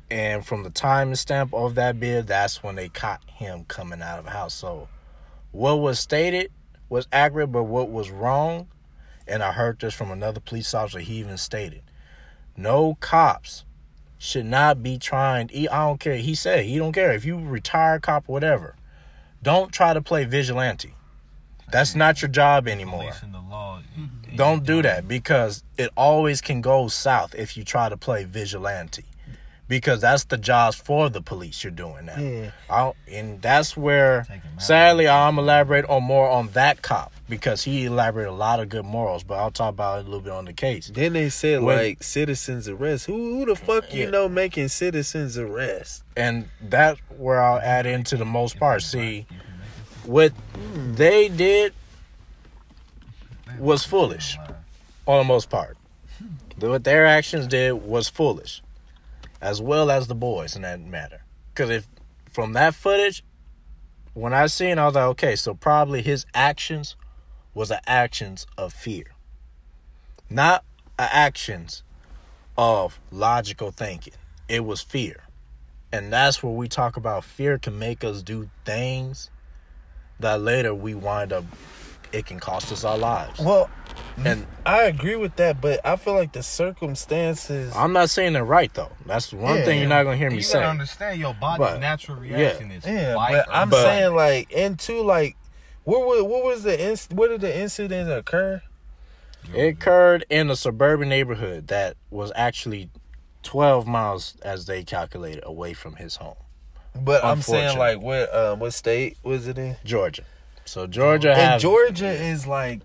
and 0.09 0.45
from 0.45 0.63
the 0.63 0.69
time 0.69 1.15
stamp 1.15 1.53
of 1.53 1.75
that 1.75 1.99
bid, 1.99 2.27
that's 2.27 2.61
when 2.61 2.75
they 2.75 2.89
caught 2.89 3.21
him 3.29 3.65
coming 3.67 4.01
out 4.01 4.19
of 4.19 4.25
the 4.25 4.31
house. 4.31 4.53
So 4.53 4.87
what 5.51 5.75
was 5.75 5.99
stated 5.99 6.51
was 6.89 7.07
accurate, 7.11 7.51
but 7.51 7.63
what 7.63 7.89
was 7.89 8.11
wrong, 8.11 8.67
and 9.27 9.41
I 9.41 9.51
heard 9.51 9.79
this 9.79 9.93
from 9.93 10.11
another 10.11 10.39
police 10.39 10.73
officer, 10.73 10.99
he 10.99 11.15
even 11.15 11.37
stated, 11.37 11.81
no 12.55 12.95
cops 12.99 13.65
should 14.17 14.45
not 14.45 14.83
be 14.83 14.97
trying, 14.97 15.49
I 15.53 15.87
don't 15.87 15.99
care, 15.99 16.17
he 16.17 16.35
said, 16.35 16.65
he 16.65 16.77
don't 16.77 16.93
care, 16.93 17.11
if 17.11 17.25
you 17.25 17.37
retire 17.39 17.99
cop 17.99 18.25
or 18.27 18.33
whatever, 18.33 18.75
don't 19.41 19.71
try 19.71 19.93
to 19.93 20.01
play 20.01 20.25
vigilante. 20.25 20.93
That's 21.71 21.95
not 21.95 22.21
your 22.21 22.29
job 22.29 22.67
anymore. 22.67 23.11
The 23.21 23.39
law. 23.39 23.81
Mm-hmm. 23.99 24.35
Don't 24.35 24.63
do 24.63 24.81
that 24.83 25.07
because 25.07 25.63
it 25.77 25.89
always 25.97 26.39
can 26.39 26.61
go 26.61 26.87
south 26.87 27.33
if 27.33 27.57
you 27.57 27.63
try 27.63 27.89
to 27.89 27.97
play 27.97 28.23
vigilante. 28.23 29.03
Because 29.67 30.01
that's 30.01 30.25
the 30.25 30.37
jobs 30.37 30.75
for 30.75 31.09
the 31.09 31.21
police 31.21 31.63
you're 31.63 31.71
doing 31.71 32.05
now. 32.05 32.19
Yeah. 32.19 32.51
I, 32.69 32.91
and 33.11 33.41
that's 33.41 33.75
where, 33.75 34.23
Take 34.27 34.43
him 34.43 34.51
out. 34.55 34.61
sadly, 34.61 35.07
I'm 35.07 35.39
elaborate 35.39 35.85
on 35.85 36.03
more 36.03 36.29
on 36.29 36.49
that 36.49 36.83
cop 36.83 37.11
because 37.27 37.63
he 37.63 37.85
elaborated 37.85 38.29
a 38.31 38.35
lot 38.35 38.59
of 38.59 38.69
good 38.69 38.85
morals. 38.85 39.23
But 39.23 39.39
I'll 39.39 39.49
talk 39.49 39.69
about 39.69 39.99
it 39.99 40.01
a 40.01 40.03
little 40.05 40.21
bit 40.21 40.33
on 40.33 40.45
the 40.45 40.53
case. 40.53 40.91
Then 40.93 41.13
they 41.13 41.29
said 41.29 41.63
When- 41.63 41.77
like 41.77 42.03
citizens 42.03 42.69
arrest. 42.69 43.07
Who 43.07 43.39
who 43.39 43.45
the 43.47 43.55
fuck 43.55 43.91
you 43.91 44.03
Yeah. 44.03 44.09
know 44.11 44.29
making 44.29 44.67
citizens 44.67 45.37
arrest? 45.37 46.03
and 46.15 46.47
that's 46.61 46.99
where 47.17 47.41
I'll 47.41 47.59
add 47.59 47.85
into 47.85 48.15
the 48.17 48.25
most 48.25 48.57
part. 48.59 48.81
See, 48.83 49.25
what 50.03 50.31
hmm. 50.31 50.93
they 50.93 51.27
did 51.27 51.73
was 53.59 53.83
foolish 53.83 54.37
on 55.07 55.19
the 55.19 55.23
most 55.23 55.49
part. 55.49 55.77
Hmm. 56.19 56.69
What 56.69 56.83
their 56.83 57.05
actions 57.05 57.47
did 57.47 57.73
was 57.73 58.07
foolish, 58.09 58.61
as 59.45 59.61
well 59.61 59.91
as 59.91 60.07
the 60.07 60.15
boys 60.15 60.55
in 60.55 60.63
that 60.63 60.81
matter. 60.81 61.23
Because 61.53 61.69
if 61.69 61.87
from 62.31 62.53
that 62.53 62.73
footage, 62.73 63.23
when 64.15 64.33
I 64.33 64.47
seen, 64.47 64.79
I 64.79 64.87
was 64.87 64.95
like, 64.95 65.03
okay, 65.03 65.35
so 65.35 65.53
probably 65.53 66.01
his 66.01 66.25
actions 66.33 66.95
was 67.53 67.69
the 67.69 67.79
actions 67.87 68.47
of 68.57 68.73
fear, 68.73 69.05
not 70.31 70.65
actions 70.97 71.83
of 72.57 72.99
logical 73.11 73.69
thinking. 73.69 74.15
It 74.49 74.65
was 74.65 74.81
fear. 74.81 75.21
And 75.91 76.11
that's 76.11 76.41
where 76.41 76.51
we 76.51 76.67
talk 76.67 76.97
about 76.97 77.23
fear 77.23 77.59
can 77.59 77.77
make 77.77 78.03
us 78.03 78.23
do 78.23 78.49
things 78.65 79.29
that 80.19 80.41
later 80.41 80.73
we 80.73 80.95
wind 80.95 81.31
up 81.31 81.45
it 82.13 82.25
can 82.25 82.39
cost 82.39 82.71
us 82.71 82.83
our 82.83 82.97
lives. 82.97 83.39
Well, 83.39 83.69
And 84.17 84.45
I 84.65 84.83
agree 84.83 85.15
with 85.15 85.35
that, 85.37 85.59
but 85.61 85.79
I 85.85 85.95
feel 85.97 86.13
like 86.13 86.31
the 86.33 86.43
circumstances. 86.43 87.73
I'm 87.75 87.93
not 87.93 88.09
saying 88.09 88.33
they're 88.33 88.43
right 88.45 88.73
though. 88.73 88.91
That's 89.05 89.31
one 89.33 89.57
Yeah. 89.57 89.65
thing 89.65 89.79
you're 89.79 89.89
not 89.89 90.03
gonna 90.03 90.17
hear 90.17 90.29
me 90.29 90.37
You 90.37 90.41
say. 90.41 90.59
gotta 90.59 90.67
understand 90.69 91.19
your 91.19 91.33
body's 91.33 91.59
But- 91.67 91.79
natural 91.79 92.17
reaction 92.17 92.71
is 92.71 92.85
yeah, 92.85 93.15
but 93.15 93.45
I'm 93.51 93.69
But- 93.69 93.83
saying 93.83 94.15
like, 94.15 94.51
and 94.55 94.77
two, 94.79 95.01
like, 95.03 95.35
what 95.83 96.05
was 96.05 96.23
what 96.23 96.43
was 96.43 96.63
the 96.63 96.77
inc- 96.77 97.13
where 97.13 97.29
did 97.29 97.41
the 97.41 97.57
incident 97.57 98.09
occur? 98.11 98.61
It 99.53 99.67
occurred 99.77 100.25
in 100.29 100.49
a 100.49 100.55
suburban 100.55 101.09
neighborhood 101.09 101.67
that 101.67 101.95
was 102.09 102.31
actually 102.35 102.89
12 103.43 103.85
miles, 103.85 104.35
as 104.41 104.65
they 104.65 104.83
calculated, 104.83 105.43
away 105.45 105.73
from 105.73 105.97
his 105.97 106.15
home, 106.15 106.35
But 106.95 107.23
I'm 107.23 107.41
saying 107.43 107.77
like, 107.77 107.99
what 108.01 108.33
uh, 108.33 108.55
what 108.55 108.73
state 108.73 109.17
was 109.23 109.47
it 109.47 109.57
in? 109.57 109.77
Georgia. 109.85 110.23
So 110.65 110.87
Georgia 110.87 111.29
And 111.31 111.39
has 111.39 111.61
Georgia 111.61 112.07
is 112.09 112.45
like, 112.47 112.81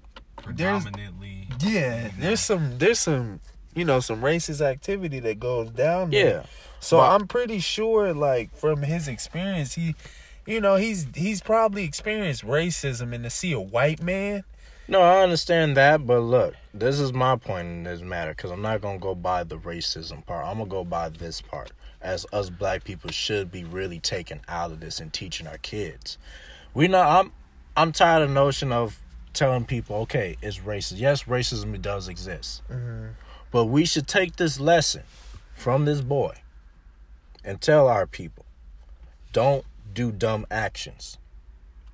there's 0.54 0.84
predominantly. 0.84 1.48
yeah, 1.60 2.10
there's 2.18 2.40
some 2.40 2.78
there's 2.78 2.98
some 3.00 3.40
you 3.74 3.84
know 3.84 4.00
some 4.00 4.20
racist 4.20 4.60
activity 4.60 5.20
that 5.20 5.40
goes 5.40 5.70
down. 5.70 6.10
there. 6.10 6.26
yeah. 6.28 6.42
So 6.80 6.96
But- 6.98 7.14
I'm 7.14 7.26
pretty 7.26 7.58
sure, 7.60 8.12
like 8.14 8.54
from 8.56 8.82
his 8.82 9.06
experience, 9.08 9.74
he, 9.74 9.94
you 10.46 10.60
know, 10.60 10.76
he's 10.76 11.06
he's 11.14 11.40
probably 11.42 11.84
experienced 11.84 12.44
racism, 12.46 13.14
and 13.14 13.24
to 13.24 13.30
see 13.30 13.52
a 13.52 13.60
white 13.60 14.02
man, 14.02 14.44
No, 14.88 15.02
I 15.02 15.22
understand 15.22 15.76
that, 15.76 16.06
but 16.06 16.20
look, 16.20 16.54
this 16.74 16.98
is 16.98 17.12
my 17.12 17.36
point 17.36 17.68
in 17.68 17.82
this 17.84 18.00
matter 18.00 18.32
because 18.34 18.50
I'm 18.50 18.62
not 18.62 18.80
gonna 18.80 18.98
go 18.98 19.14
by 19.14 19.44
the 19.44 19.56
racism 19.58 20.24
part. 20.26 20.44
I'm 20.46 20.58
gonna 20.58 20.68
go 20.70 20.84
by 20.84 21.10
this 21.10 21.40
part, 21.40 21.70
as 22.02 22.26
us 22.32 22.50
black 22.50 22.82
people 22.84 23.10
should 23.10 23.52
be 23.52 23.62
really 23.64 24.00
taken 24.00 24.40
out 24.48 24.70
of 24.72 24.80
this 24.80 25.00
and 25.00 25.12
teaching 25.12 25.46
our 25.46 25.58
kids. 25.58 26.18
We 26.74 26.88
not. 26.88 27.06
I'm 27.26 27.32
I'm 27.76 27.92
tired 27.92 28.22
of 28.22 28.28
the 28.28 28.34
notion 28.34 28.72
of 28.72 28.98
telling 29.32 29.64
people, 29.64 29.96
okay, 29.96 30.36
it's 30.42 30.58
racist. 30.58 30.98
Yes, 30.98 31.24
racism 31.24 31.80
does 31.80 32.08
exist, 32.08 32.62
but 33.50 33.66
we 33.66 33.84
should 33.84 34.06
take 34.08 34.36
this 34.36 34.58
lesson 34.60 35.02
from 35.54 35.84
this 35.84 36.00
boy 36.00 36.34
and 37.44 37.60
tell 37.60 37.88
our 37.88 38.06
people, 38.06 38.44
don't 39.32 39.64
do 39.94 40.10
dumb 40.12 40.46
actions. 40.50 41.16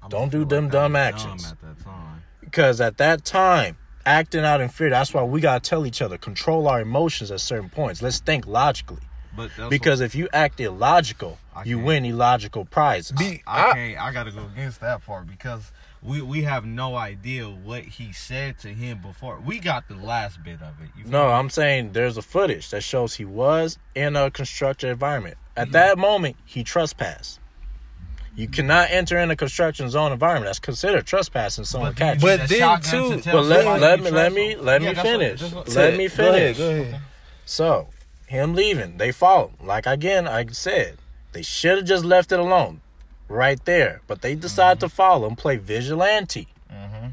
I 0.03 0.09
Don't 0.09 0.31
do 0.31 0.45
them 0.45 0.67
that 0.67 0.73
dumb 0.73 0.97
actions. 0.97 1.53
at 1.53 1.61
that 1.61 1.85
time. 1.85 2.23
Because 2.41 2.81
at 2.81 2.97
that 2.99 3.25
time, 3.25 3.77
acting 4.05 4.45
out 4.45 4.61
in 4.61 4.69
fear, 4.69 4.91
that's 4.91 5.13
why 5.13 5.23
we 5.25 5.41
gotta 5.41 5.61
tell 5.61 5.85
each 5.87 6.01
other, 6.01 6.17
control 6.17 6.69
our 6.69 6.81
emotions 6.81 7.31
at 7.31 7.41
certain 7.41 7.69
points. 7.69 8.01
Let's 8.03 8.21
think 8.21 8.47
logically. 8.47 9.03
Because 9.69 10.01
if 10.01 10.15
you 10.15 10.29
act 10.33 10.61
illogical, 10.61 11.39
I 11.57 11.63
you 11.65 11.77
can't. 11.77 11.87
win 11.87 12.05
illogical 12.05 12.65
prizes. 12.65 13.13
Be- 13.13 13.43
I, 13.47 13.71
I- 13.71 13.73
can't. 13.73 13.99
I 14.01 14.13
gotta 14.13 14.31
go 14.31 14.45
against 14.53 14.81
that 14.83 15.05
part 15.05 15.27
because 15.27 15.73
we 16.03 16.21
we 16.23 16.43
have 16.43 16.65
no 16.65 16.95
idea 16.97 17.47
what 17.47 17.83
he 17.83 18.13
said 18.13 18.59
to 18.61 18.69
him 18.69 19.01
before. 19.01 19.41
We 19.45 19.59
got 19.59 19.89
the 19.89 19.97
last 19.97 20.43
bit 20.45 20.61
of 20.63 20.75
it. 20.83 20.91
You 20.97 21.05
no, 21.11 21.27
me? 21.27 21.33
I'm 21.33 21.51
saying 21.51 21.93
there's 21.93 22.17
a 22.17 22.23
footage 22.23 22.71
that 22.71 22.83
shows 22.83 23.15
he 23.15 23.25
was 23.25 23.79
in 23.95 24.15
a 24.17 24.31
constructed 24.31 24.91
environment. 24.91 25.37
At 25.57 25.73
that 25.73 25.97
moment, 25.99 26.37
he 26.45 26.63
trespassed. 26.63 27.41
You 28.37 28.47
cannot 28.49 28.91
enter 28.91 29.19
in 29.19 29.31
a 29.31 29.37
construction 29.37 29.89
zone 29.89 30.13
environment. 30.13 30.45
That's 30.51 30.59
considered 30.59 31.07
trespassing. 31.07 31.65
Someone 31.65 31.95
do 31.95 32.05
you 32.05 32.11
catch. 32.13 32.21
But 32.21 32.49
then, 32.51 32.81
too- 32.83 33.21
to 33.23 33.33
But 33.33 33.45
let, 33.47 33.63
somebody 33.65 33.81
let 33.81 34.01
me 34.03 34.11
let 34.11 34.33
me 34.35 34.57
let 34.57 34.83
Yeah, 34.83 34.89
me 34.91 34.95
that's 34.95 35.07
what- 35.07 35.19
finish. 35.21 35.53
what- 35.53 35.69
Let 35.75 35.97
me 35.97 36.09
Go 36.09 36.29
ahead, 36.29 36.57
finish. 36.57 36.59
go 36.59 36.71
ahead. 36.71 37.01
So, 37.47 37.89
him 38.27 38.55
leaving, 38.55 38.99
they 38.99 39.11
followed. 39.13 39.53
Like 39.63 39.87
again, 39.87 40.29
I 40.29 40.45
said, 40.53 40.99
they 41.37 41.43
should 41.43 41.77
have 41.77 41.87
just 41.87 42.03
left 42.03 42.33
it 42.33 42.39
alone. 42.39 42.81
right 43.29 43.63
there. 43.67 44.01
But 44.07 44.23
they 44.23 44.35
decided 44.35 44.81
to 44.81 44.89
follow 44.89 45.29
and 45.29 45.37
play 45.37 45.59
vigilante. 45.59 46.49
Mm-hmm. 46.73 47.09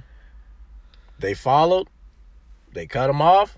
They 1.20 1.34
followed, 1.34 1.90
they 2.72 2.88
cut 2.88 3.10
him 3.10 3.22
off. 3.22 3.58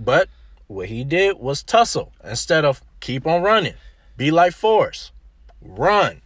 But 0.00 0.28
what 0.66 0.88
he 0.88 1.04
did 1.04 1.38
was 1.38 1.62
tussle 1.62 2.10
instead 2.24 2.64
of 2.64 2.82
keep 2.98 3.24
on 3.24 3.42
running. 3.42 3.74
Be 4.16 4.32
like 4.32 4.52
Forrest. 4.52 5.12
Run. 5.62 6.20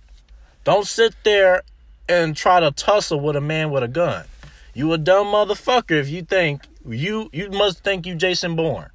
Don't 0.64 0.86
sit 0.86 1.14
there 1.24 1.64
and 2.08 2.34
try 2.34 2.58
to 2.58 2.70
tussle 2.70 3.20
with 3.20 3.36
a 3.36 3.42
man 3.42 3.70
with 3.70 3.82
a 3.82 3.88
gun. 3.88 4.24
You 4.72 4.94
a 4.94 4.96
dumb 4.96 5.26
motherfucker 5.26 6.00
if 6.00 6.08
you 6.08 6.22
think 6.22 6.62
you 6.88 7.28
you 7.34 7.50
must 7.50 7.84
think 7.84 8.06
you 8.06 8.14
Jason 8.14 8.56
Bourne. 8.56 8.88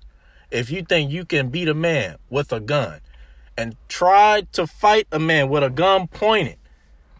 If 0.49 0.71
you 0.71 0.81
think 0.81 1.11
you 1.11 1.25
can 1.25 1.49
beat 1.49 1.67
a 1.67 1.75
man 1.75 2.17
with 2.31 2.51
a 2.51 2.59
gun 2.59 3.01
and 3.57 3.75
try 3.87 4.43
to 4.53 4.65
fight 4.67 5.07
a 5.11 5.19
man 5.19 5.49
with 5.49 5.63
a 5.63 5.69
gun 5.69 6.07
pointed. 6.07 6.57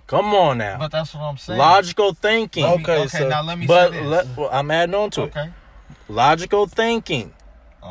Come 0.08 0.34
on 0.34 0.58
now. 0.58 0.78
But 0.80 0.92
that's 0.92 1.14
what 1.14 1.22
I'm 1.22 1.38
saying. 1.38 1.58
Logical 1.60 2.14
thinking. 2.14 2.64
Let 2.64 2.78
me- 2.78 2.84
Okay, 2.84 3.00
okay. 3.04 3.08
so- 3.20 3.30
now 3.30 3.42
let 3.44 3.58
me 3.58 3.66
But 3.68 3.92
say 3.92 4.00
this. 4.00 4.08
let, 4.08 4.38
well, 4.38 4.50
I'm 4.52 4.70
adding 4.72 4.94
on 4.96 5.10
to 5.12 5.24
it. 5.24 5.26
okay. 5.38 5.50
Logical 6.10 6.68
thinking 6.68 7.34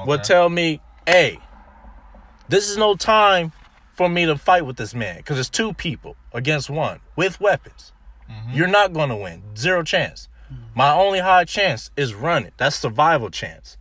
would 0.06 0.22
tell 0.24 0.48
me, 0.48 0.80
hey, 1.06 1.38
this 2.48 2.68
is 2.68 2.76
no 2.76 2.94
time 2.94 3.52
for 3.96 4.08
me 4.08 4.26
to 4.26 4.36
fight 4.36 4.66
with 4.66 4.76
this 4.76 4.94
man 4.94 5.16
because 5.16 5.38
it's 5.38 5.48
two 5.48 5.72
people 5.72 6.16
against 6.32 6.68
one 6.70 7.00
with 7.16 7.40
weapons. 7.40 7.92
Mm-hmm. 8.30 8.52
You're 8.54 8.68
not 8.68 8.92
going 8.92 9.08
to 9.08 9.16
win. 9.16 9.42
Zero 9.56 9.82
chance. 9.82 10.28
My 10.74 10.92
only 10.92 11.20
high 11.20 11.44
chance 11.44 11.90
is 11.96 12.14
running. 12.14 12.52
That's 12.58 12.76
survival 12.76 13.30
chance. 13.30 13.78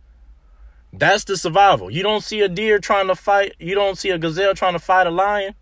That's 0.92 1.24
the 1.24 1.36
survival. 1.36 1.90
You 1.90 2.02
don't 2.02 2.22
see 2.22 2.40
a 2.42 2.48
deer 2.48 2.78
trying 2.78 3.06
to 3.06 3.14
fight. 3.14 3.54
You 3.58 3.74
don't 3.74 3.96
see 3.96 4.10
a 4.10 4.18
gazelle 4.18 4.54
trying 4.54 4.74
to 4.74 4.78
fight 4.78 5.06
a 5.06 5.10
lion. 5.10 5.54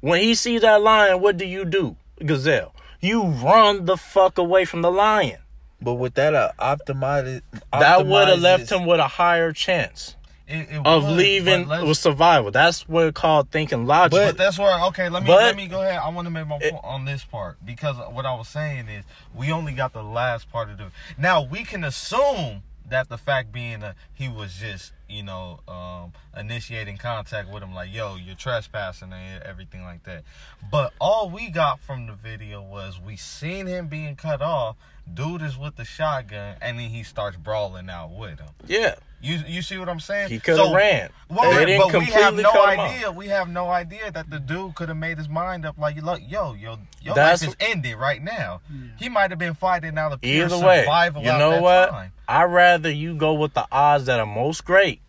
When 0.00 0.20
he 0.20 0.34
sees 0.34 0.62
that 0.62 0.82
lion, 0.82 1.20
what 1.20 1.36
do 1.36 1.46
you 1.46 1.64
do, 1.64 1.96
gazelle? 2.24 2.74
You 3.00 3.22
run 3.22 3.84
the 3.84 3.96
fuck 3.96 4.38
away 4.38 4.64
from 4.64 4.82
the 4.82 4.90
lion. 4.90 5.38
But 5.80 5.94
with 5.94 6.14
that 6.14 6.34
uh, 6.34 6.50
optimized, 6.58 7.42
That 7.72 8.06
would 8.06 8.28
have 8.28 8.40
left 8.40 8.70
him 8.70 8.86
with 8.86 9.00
a 9.00 9.08
higher 9.08 9.52
chance 9.52 10.16
It, 10.46 10.68
it 10.70 10.82
of 10.84 11.04
would, 11.04 11.16
leaving 11.16 11.68
with 11.68 11.98
survival. 11.98 12.50
That's 12.50 12.88
what 12.88 13.06
it's 13.06 13.20
called 13.20 13.50
thinking 13.50 13.86
logic. 13.86 14.12
But 14.12 14.36
that's 14.36 14.58
where 14.58 14.78
okay. 14.86 15.08
Let 15.08 15.22
me 15.22 15.28
But- 15.28 15.42
let 15.42 15.56
me 15.56 15.66
go 15.66 15.82
ahead. 15.82 15.98
I 15.98 16.08
want 16.10 16.26
to 16.26 16.30
make 16.30 16.46
my 16.46 16.58
point 16.58 16.74
on 16.84 17.04
this 17.04 17.24
part 17.24 17.56
because 17.64 17.96
what 18.12 18.26
I 18.26 18.34
was 18.34 18.48
saying 18.48 18.88
is 18.88 19.04
we 19.34 19.50
only 19.50 19.72
got 19.72 19.92
the 19.92 20.04
last 20.04 20.50
part 20.50 20.70
of 20.70 20.78
the. 20.78 20.86
Now 21.18 21.42
we 21.42 21.64
can 21.64 21.82
assume 21.84 22.62
that 22.88 23.08
the 23.08 23.18
fact 23.18 23.52
being 23.52 23.80
that 23.80 23.96
he 24.12 24.28
was 24.28 24.54
just 24.54 24.92
you 25.08 25.22
know 25.22 25.60
um, 25.68 26.12
initiating 26.38 26.96
contact 26.96 27.52
with 27.52 27.62
him, 27.62 27.74
like 27.74 27.92
yo, 27.92 28.16
you're 28.16 28.34
trespassing 28.34 29.12
and 29.12 29.42
everything 29.42 29.82
like 29.82 30.02
that. 30.04 30.24
But 30.70 30.92
all 31.00 31.30
we 31.30 31.50
got 31.50 31.80
from 31.80 32.06
the 32.06 32.14
video 32.14 32.62
was 32.62 33.00
we 33.00 33.16
seen 33.16 33.66
him 33.66 33.88
being 33.88 34.16
cut 34.16 34.42
off. 34.42 34.76
Dude 35.12 35.42
is 35.42 35.58
with 35.58 35.76
the 35.76 35.84
shotgun, 35.84 36.56
and 36.60 36.78
then 36.78 36.90
he 36.90 37.02
starts 37.02 37.36
brawling 37.36 37.90
out 37.90 38.10
with 38.10 38.38
him. 38.38 38.50
yeah, 38.66 38.94
You 39.22 39.38
you 39.46 39.62
see 39.62 39.78
what 39.78 39.88
I'm 39.88 40.00
saying? 40.00 40.30
he 40.30 40.40
could 40.40 40.58
have 40.58 40.66
So- 40.68 40.74
ran. 40.74 41.10
well, 41.28 41.50
they 41.52 41.64
didn't 41.64 41.92
but 41.92 42.00
we 42.00 42.06
have 42.06 42.34
no 42.34 42.50
cut 42.50 42.72
him 42.74 42.80
off. 42.80 42.90
idea. 42.90 43.10
We 43.12 43.28
have 43.28 43.48
no 43.48 43.68
idea 43.70 44.10
that 44.10 44.28
the 44.28 44.40
dude 44.40 44.74
could 44.74 44.88
have 44.88 44.98
made 44.98 45.16
his 45.16 45.28
mind 45.28 45.64
up. 45.64 45.78
Like, 45.78 45.96
look, 46.02 46.20
yo, 46.26 46.54
yo, 46.54 46.78
your 47.00 47.14
That's- 47.14 47.42
life 47.42 47.50
is 47.50 47.56
ended 47.60 47.96
right 47.96 48.20
now. 48.22 48.60
He 48.98 49.08
might 49.08 49.30
have 49.30 49.38
been 49.38 49.54
fighting 49.54 49.96
out 49.96 50.10
of 50.12 50.20
pure 50.20 50.46
Either 50.46 50.58
way, 50.58 50.80
survival. 50.80 51.22
you 51.22 51.32
know 51.32 51.60
what? 51.62 51.90
Time. 51.90 52.12
I'd 52.26 52.44
rather 52.44 52.90
you 52.90 53.14
go 53.14 53.34
with 53.34 53.54
the 53.54 53.66
odds 53.70 54.06
that 54.06 54.18
are 54.18 54.26
most 54.26 54.64
great 54.64 55.00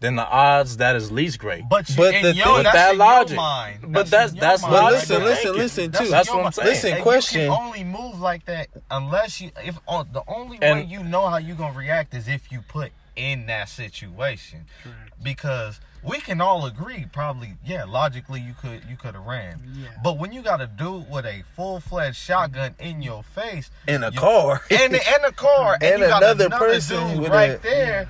than 0.00 0.16
the 0.16 0.24
odds 0.26 0.78
that 0.78 0.96
is 0.96 1.12
least 1.12 1.38
great. 1.38 1.62
But, 1.68 1.90
you, 1.90 1.96
But 1.96 2.12
the 2.22 2.32
your, 2.32 2.46
thing- 2.46 2.54
With 2.54 2.62
that's 2.64 2.74
that 2.74 2.96
logic. 2.96 3.28
your 3.32 3.36
mind. 3.36 3.78
But 3.88 4.06
that's- 4.06 4.30
in 4.30 4.36
your 4.36 4.40
that's 4.40 4.62
mind. 4.62 4.72
But 4.72 4.82
logic. 4.84 4.94
listen, 5.00 5.14
Logical 5.22 5.26
listen, 5.52 5.56
listen 5.56 5.90
That's 5.90 5.98
too. 5.98 6.04
in 6.06 6.10
That's 6.12 6.30
what 6.30 6.46
I'm 6.46 6.52
saying. 6.52 6.68
Listen, 6.68 6.92
And 6.94 7.02
question. 7.02 7.40
You 7.42 7.50
can 7.50 7.62
only 7.62 7.84
move 7.84 8.18
like 8.20 8.46
that 8.46 8.68
unless 8.90 9.42
you, 9.42 9.50
if 9.62 9.78
on 9.86 10.08
the 10.12 10.22
only 10.26 10.58
way 10.58 10.84
you 10.88 11.02
know 11.02 11.28
how 11.28 11.36
you 11.36 11.52
are 11.52 11.56
gonna 11.56 11.78
react 11.78 12.14
is 12.14 12.28
if 12.28 12.50
you 12.50 12.62
put 12.66 12.92
in 13.20 13.46
that 13.46 13.68
situation. 13.68 14.66
Correct. 14.82 15.22
because 15.22 15.80
we 16.02 16.18
can 16.18 16.40
all 16.40 16.64
agree 16.64 17.04
probably 17.12 17.50
yeah 17.62 17.84
logically 17.84 18.40
you 18.40 18.54
could 18.54 18.80
you 18.88 18.96
could 18.96 19.14
have 19.14 19.26
ran 19.26 19.60
Yeah. 19.74 19.88
but 20.02 20.16
when 20.16 20.32
you 20.32 20.40
got 20.40 20.62
a 20.62 20.66
dude 20.66 21.10
with 21.10 21.26
a 21.26 21.42
full-fledged 21.54 22.16
shotgun 22.16 22.74
in 22.78 23.02
your 23.02 23.22
face 23.22 23.70
in 23.86 24.02
a 24.02 24.10
you- 24.10 24.18
car. 24.18 24.62
and 24.70 24.94
and 24.94 25.24
a 25.26 25.32
car 25.32 25.74
and, 25.74 25.82
And 25.82 26.00
you 26.00 26.08
got 26.08 26.22
another 26.22 26.46
another, 26.46 26.64
person 26.66 27.06
dude 27.10 27.20
with 27.20 27.30
right 27.30 27.50
a- 27.50 27.58
there 27.58 28.08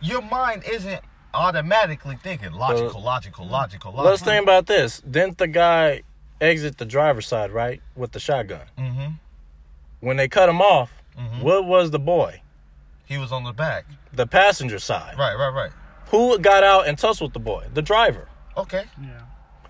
your 0.00 0.22
mind 0.22 0.62
isn't 0.64 1.00
automatically 1.34 2.16
thinking 2.22 2.52
logical 2.52 3.02
logical 3.02 3.46
logical 3.46 3.92
logical 3.92 4.10
Let's 4.10 4.22
think 4.22 4.42
about 4.42 4.66
this. 4.66 5.00
Didn't 5.00 5.36
the 5.36 5.48
guy 5.48 6.02
exit 6.40 6.78
the 6.78 6.86
driver's 6.86 7.26
side, 7.26 7.50
right? 7.50 7.82
With 7.94 8.12
the 8.12 8.20
shotgun. 8.20 8.62
mm-hmm. 8.78 9.08
When 10.00 10.16
they 10.16 10.28
cut 10.28 10.48
him 10.48 10.62
off, 10.62 10.90
Mhm. 11.18 11.42
what 11.42 11.66
was 11.66 11.90
the 11.90 11.98
boy? 11.98 12.40
He 13.08 13.18
was 13.18 13.32
on 13.32 13.42
the 13.44 13.52
back 13.52 13.86
The 14.12 14.26
passenger 14.26 14.78
side. 14.78 15.18
right 15.18 15.34
right 15.34 15.50
right 15.54 15.70
Who 16.10 16.38
got 16.38 16.62
out 16.62 16.86
and 16.86 16.96
tussled 16.98 17.28
with 17.28 17.34
the 17.34 17.40
boy? 17.40 17.66
The 17.74 17.82
driver. 17.82 18.28
okay 18.56 18.84
Yeah. 19.02 19.22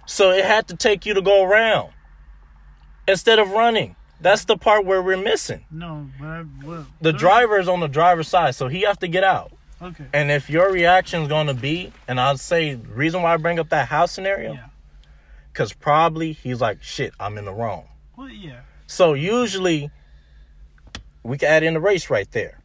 So 0.07 0.31
it 0.31 0.45
had 0.45 0.69
to 0.69 0.77
take 0.77 1.07
you 1.07 1.15
to 1.15 1.23
go 1.23 1.45
around 1.45 1.91
instead 3.07 3.39
of 3.39 3.51
running. 3.51 3.95
That's 4.21 4.45
the 4.47 4.57
part 4.57 4.85
where 4.85 5.01
we're 5.01 5.17
missing. 5.17 5.65
No, 5.71 6.09
but 6.19 6.27
I, 6.27 6.45
well, 6.65 6.87
The 7.01 7.13
driver 7.13 7.59
is 7.61 7.69
on 7.69 7.79
the 7.81 7.87
driver's 7.89 8.27
side, 8.27 8.55
so 8.57 8.67
he 8.69 8.81
have 8.83 8.99
to 9.01 9.09
get 9.09 9.23
out. 9.23 9.53
Okay. 9.81 10.07
And 10.13 10.29
if 10.31 10.51
your 10.51 10.73
reaction 10.73 11.23
is 11.23 11.29
going 11.29 11.47
to 11.47 11.55
be, 11.55 11.93
and 12.09 12.19
I'll 12.21 12.37
say, 12.37 12.75
reason 12.75 13.23
why 13.23 13.35
I 13.35 13.37
bring 13.37 13.61
up 13.61 13.69
that 13.69 13.87
house 13.89 14.11
scenario, 14.11 14.55
Yeah. 14.55 14.67
because 15.53 15.73
probably 15.73 16.33
he's 16.33 16.61
like, 16.61 16.83
shit, 16.83 17.13
I'm 17.21 17.39
in 17.39 17.45
the 17.45 17.53
wrong. 17.55 17.85
Well, 18.17 18.29
yeah. 18.29 18.63
So 18.89 19.13
usually, 19.15 19.91
we 21.23 21.39
can 21.39 21.49
add 21.49 21.63
in 21.63 21.75
the 21.75 21.81
race 21.81 22.11
right 22.11 22.29
there. 22.33 22.58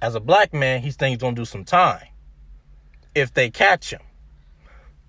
Yeah. 0.00 0.06
As 0.06 0.14
a 0.14 0.20
black 0.20 0.52
man, 0.52 0.80
he 0.82 0.90
thinks 0.90 1.14
he's 1.14 1.18
gonna 1.22 1.36
do 1.36 1.44
some 1.44 1.64
time. 1.64 2.06
If 3.14 3.34
they 3.34 3.50
catch 3.50 3.92
him, 3.92 4.00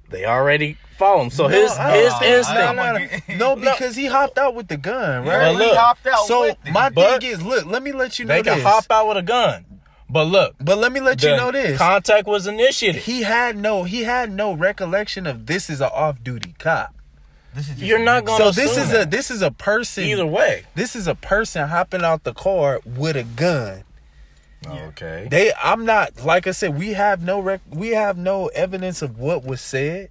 they 0.10 0.26
already 0.26 0.78
follow 0.98 1.24
him. 1.24 1.30
So 1.30 1.44
No, 1.48 1.50
his 1.50 1.72
his 1.78 2.14
instinct. 2.22 2.50
I- 2.50 2.74
No, 3.30 3.36
no, 3.36 3.56
no, 3.56 3.72
because 3.72 3.96
he 3.96 4.08
hopped 4.08 4.38
out 4.38 4.56
with 4.56 4.68
the 4.68 4.78
gun, 4.78 5.26
yeah, 5.26 5.32
right? 5.38 5.56
Well, 5.56 5.70
he 5.70 5.76
hopped 5.76 6.06
out 6.08 6.26
so 6.28 6.42
with 6.42 6.58
it. 6.66 6.72
my 6.72 6.90
But- 6.90 7.22
thing 7.22 7.32
is, 7.32 7.42
look, 7.42 7.66
let 7.66 7.84
me 7.84 7.92
let 7.92 8.20
you 8.20 8.26
know 8.26 8.36
they 8.36 8.44
can 8.44 8.58
this. 8.58 8.66
hop 8.66 8.86
out 8.92 9.08
with 9.08 9.18
a 9.18 9.22
gun, 9.22 9.66
but 10.10 10.26
look, 10.26 10.56
But 10.60 10.78
let 10.80 10.92
me 10.92 11.00
let 11.00 11.22
you 11.24 11.30
know 11.38 11.52
this. 11.52 11.78
contact 11.78 12.28
was 12.28 12.48
initiated. 12.48 13.04
he 13.04 13.22
had 13.24 13.56
no 13.56 13.84
he 13.84 14.04
had 14.04 14.32
no 14.32 14.54
recollection 14.54 15.26
of 15.28 15.46
this 15.46 15.70
is 15.70 15.80
an 15.80 15.90
off-duty 15.94 16.56
cop. 16.60 16.94
this 17.54 17.66
is 17.66 17.76
just 17.76 17.82
You're 17.82 18.00
not 18.00 18.26
gonna 18.26 18.44
So 18.46 18.52
this 18.52 18.78
is 18.78 18.90
that. 18.92 19.08
a 19.08 19.10
this 19.10 19.30
is 19.32 19.42
a 19.42 19.52
person 19.52 20.04
Either 20.06 20.26
way. 20.26 20.64
this 20.76 20.96
is 20.96 21.08
a 21.08 21.16
person 21.16 21.68
hopping 21.70 22.04
out 22.04 22.24
the 22.26 22.34
car 22.34 22.82
with 22.86 23.16
a 23.16 23.24
gun. 23.24 23.84
Okay. 24.66 25.28
They 25.30 25.52
I'm 25.62 25.86
not 25.86 26.24
like 26.24 26.48
I 26.48 26.52
said 26.52 26.78
we 26.78 26.90
have 26.90 27.24
no 27.24 27.40
rec- 27.40 27.62
we 27.70 27.90
have 27.90 28.18
no 28.18 28.48
evidence 28.48 29.02
of 29.02 29.18
what 29.18 29.44
was 29.44 29.62
said. 29.62 30.10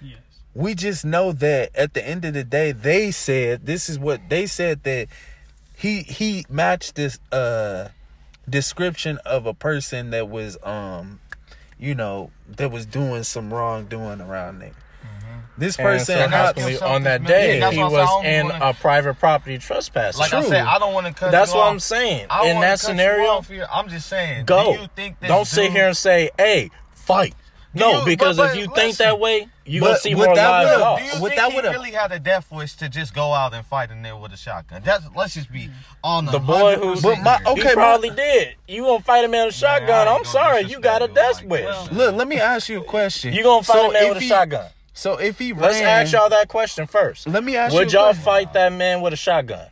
Yes. 0.00 0.18
We 0.54 0.74
just 0.74 1.04
know 1.04 1.32
that 1.32 1.74
at 1.76 1.94
the 1.94 2.06
end 2.06 2.24
of 2.24 2.34
the 2.34 2.44
day 2.44 2.72
they 2.72 3.10
said 3.10 3.66
this 3.66 3.88
is 3.88 3.98
what 3.98 4.28
they 4.28 4.46
said 4.46 4.84
that 4.84 5.08
he 5.76 6.02
he 6.02 6.46
matched 6.48 6.94
this 6.94 7.18
uh 7.30 7.88
description 8.48 9.18
of 9.26 9.44
a 9.44 9.52
person 9.52 10.10
that 10.10 10.28
was 10.28 10.56
um 10.62 11.20
you 11.78 11.94
know 11.94 12.30
that 12.48 12.70
was 12.70 12.86
doing 12.86 13.22
some 13.22 13.52
wrongdoing 13.52 14.20
around 14.22 14.60
there. 14.60 14.72
This 15.58 15.76
person 15.76 16.16
so 16.16 16.28
hopped- 16.28 16.82
on 16.82 17.02
that 17.02 17.24
day, 17.24 17.58
That's 17.60 17.74
he 17.74 17.82
what 17.82 17.86
I'm 17.86 17.90
saying. 18.22 18.46
was 18.46 18.52
in 18.52 18.60
wanna- 18.60 18.70
a 18.70 18.74
private 18.74 19.14
property 19.18 19.58
trespass. 19.58 20.16
like 20.18 20.32
I 20.32 20.40
True. 20.40 20.48
said 20.48 20.64
I 20.66 20.78
don't 20.78 20.94
want 20.94 21.06
to 21.08 21.12
cut 21.12 21.30
That's 21.32 21.50
you 21.52 21.58
what 21.58 21.66
off. 21.66 21.72
I'm 21.72 21.80
saying. 21.80 22.20
In 22.22 22.28
that 22.60 22.60
cut 22.60 22.70
you 22.70 22.76
scenario, 22.76 23.26
off 23.30 23.48
here. 23.48 23.66
I'm 23.72 23.88
just 23.88 24.08
saying. 24.08 24.44
go. 24.46 24.74
Do 24.74 24.82
you 24.82 24.88
think 24.94 25.18
this 25.20 25.28
Don't 25.28 25.46
sit 25.46 25.72
here 25.72 25.88
and 25.88 25.96
say, 25.96 26.30
"Hey, 26.38 26.70
fight." 26.94 27.34
No, 27.74 28.00
you- 28.00 28.04
because 28.06 28.38
but- 28.38 28.52
if 28.52 28.56
you 28.56 28.66
but 28.68 28.76
think 28.76 28.96
that 28.96 29.20
way, 29.20 29.46
you 29.66 29.80
But 29.82 29.86
gonna 29.88 29.98
see 29.98 30.14
more 30.14 30.34
that 30.34 30.48
lives 30.48 30.70
will- 30.70 30.80
lost. 30.80 30.98
Do 31.02 31.04
you 31.16 31.20
What 31.22 31.28
think 31.28 31.40
that 31.42 31.50
he 31.50 31.56
would've- 31.56 31.70
really 31.72 31.90
had 31.92 32.12
a 32.12 32.18
death 32.18 32.46
wish 32.50 32.72
to 32.76 32.88
just 32.88 33.12
go 33.14 33.34
out 33.34 33.52
and 33.52 33.64
fight 33.66 33.90
in 33.90 34.00
there 34.02 34.16
with 34.16 34.32
a 34.32 34.36
shotgun? 34.38 34.80
That's 34.84 35.04
let's 35.14 35.34
just 35.34 35.52
be 35.52 35.70
on 36.02 36.24
The 36.24 36.38
boy 36.38 36.76
who's 36.76 37.02
But 37.02 37.20
my- 37.20 37.38
okay, 37.46 37.68
he 37.68 37.74
probably 37.74 38.10
did. 38.10 38.54
You 38.66 38.84
gonna 38.86 39.02
fight 39.02 39.24
a 39.24 39.28
man 39.28 39.46
with 39.46 39.54
a 39.54 39.58
shotgun? 39.58 40.08
I 40.08 40.10
ain't 40.12 40.20
I'm 40.20 40.24
sorry, 40.24 40.62
you 40.62 40.80
got 40.80 41.02
a 41.02 41.08
death 41.08 41.40
dude 41.40 41.50
wish. 41.50 41.64
like 41.66 41.84
that. 41.90 41.92
Look, 41.92 42.14
let 42.16 42.26
me 42.26 42.40
ask 42.40 42.68
you 42.70 42.80
a 42.80 42.84
question. 42.84 43.34
you 43.34 43.42
gonna 43.42 43.62
fight 43.62 43.74
So 43.74 43.90
a 43.90 43.92
man 43.92 44.02
if 44.04 44.14
with 44.14 44.22
a 44.22 44.26
shotgun? 44.26 44.66
So 44.98 45.16
if 45.16 45.38
he 45.38 45.52
Let's 45.52 45.78
ran, 45.78 45.84
ask 45.86 46.12
y'all 46.12 46.28
that 46.30 46.48
question 46.48 46.88
first. 46.88 47.28
Let 47.28 47.44
me 47.44 47.54
ask 47.54 47.72
Would 47.72 47.92
you. 47.92 47.98
a 48.00 48.02
y'all 48.02 48.08
question. 48.08 48.24
fight 48.24 48.52
that 48.54 48.72
man 48.72 49.00
with 49.00 49.12
a 49.12 49.16
shotgun, 49.16 49.68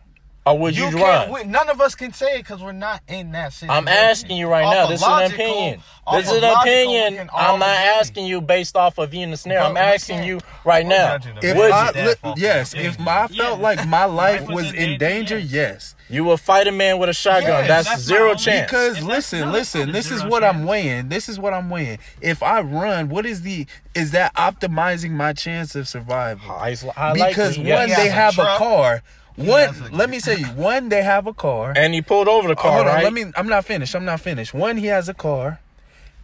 or 0.47 0.57
would 0.59 0.77
you, 0.77 0.85
You 0.89 0.97
run? 0.97 1.29
can't. 1.29 1.31
We, 1.33 1.45
none 1.45 1.69
of 1.69 1.81
us 1.81 1.95
can 1.97 2.13
say 2.13 2.37
it 2.37 2.39
because 2.39 2.63
we're 2.63 2.71
not 2.73 3.03
in 3.09 3.33
that 3.33 3.53
situation. 3.53 3.77
I'm 3.77 3.89
asking 3.89 4.37
you 4.37 4.49
right 4.49 4.65
Off 4.65 4.75
now. 4.75 4.83
of 4.85 4.89
This 4.91 5.01
is 5.03 5.07
an 5.09 5.33
opinion. 5.33 5.83
This 6.13 6.27
is 6.27 6.33
an 6.37 6.43
logical, 6.43 6.61
opinion. 6.63 7.31
I'm 7.35 7.59
not 7.59 7.69
asking 7.69 8.27
you 8.27 8.41
based 8.41 8.77
off 8.77 8.99
of 8.99 9.13
you 9.13 9.23
in 9.23 9.33
the 9.33 9.37
snare. 9.37 9.59
But 9.61 9.71
I'm 9.71 9.77
asking 9.77 10.23
you 10.23 10.39
right 10.65 10.87
now. 10.87 11.17
If 11.43 11.57
Would 11.57 11.71
I, 11.73 11.91
you? 12.01 12.09
Li- 12.25 12.35
yes, 12.37 12.75
if 12.75 12.97
my, 13.01 13.23
I 13.25 13.27
felt 13.27 13.59
Yeah. 13.59 13.63
like 13.63 13.87
my 13.89 14.05
life 14.05 14.43
Life 14.43 14.49
was 14.49 14.65
was 14.67 14.73
in 14.75 14.91
in 14.93 14.99
danger, 14.99 15.37
danger, 15.37 15.39
yes. 15.39 15.95
You 16.09 16.23
will 16.23 16.37
fight 16.37 16.69
a 16.69 16.73
man 16.73 16.99
with 17.01 17.09
a 17.09 17.13
shotgun. 17.13 17.49
Yes, 17.51 17.67
that's, 17.69 17.89
that's 17.89 18.03
zero 18.03 18.35
chance. 18.37 18.71
Because 18.71 18.99
If 18.99 19.03
that's- 19.03 19.05
listen, 19.05 19.51
listen, 19.51 19.91
this 19.93 20.13
is 20.13 20.19
zero 20.21 20.31
what 20.31 20.45
I'm 20.45 20.65
weighing. 20.65 21.09
This 21.09 21.29
is 21.29 21.41
what 21.41 21.53
I'm 21.53 21.69
weighing. 21.69 21.99
If 22.21 22.45
I 22.45 22.61
run, 22.61 23.09
what 23.09 23.27
is 23.27 23.43
the 23.43 23.67
is 23.97 24.13
that 24.13 24.33
optimizing 24.37 25.11
my 25.11 25.33
chance 25.33 25.75
of 25.75 25.89
survival? 25.89 26.49
High- 26.55 26.75
high 26.95 27.13
Because 27.15 27.59
yes. 27.59 27.79
one, 27.81 27.89
He 27.89 27.95
they 27.97 28.09
has 28.11 28.39
a 28.39 28.43
have 28.45 28.55
a 28.55 28.59
car. 28.59 29.03
He 29.37 29.47
One, 29.47 29.67
has 29.69 29.81
a- 29.81 29.95
let 29.95 30.09
me 30.09 30.19
say, 30.19 30.43
one, 30.43 30.89
they 30.89 31.03
have 31.03 31.27
a 31.27 31.35
car. 31.35 31.73
and 31.77 31.93
he 31.93 32.01
pulled 32.03 32.27
over 32.29 32.49
the 32.49 32.55
Oh, 32.55 32.63
car, 32.63 32.73
hold 32.73 32.87
on, 32.87 32.95
right? 32.95 33.05
let 33.05 33.13
me. 33.13 33.27
I'm 33.37 33.49
not 33.49 33.65
finished. 33.67 33.95
I'm 33.95 34.05
not 34.07 34.21
finished. 34.21 34.55
One, 34.55 34.79
he 34.79 34.87
has 34.87 35.09
a 35.09 35.15
car. 35.15 35.61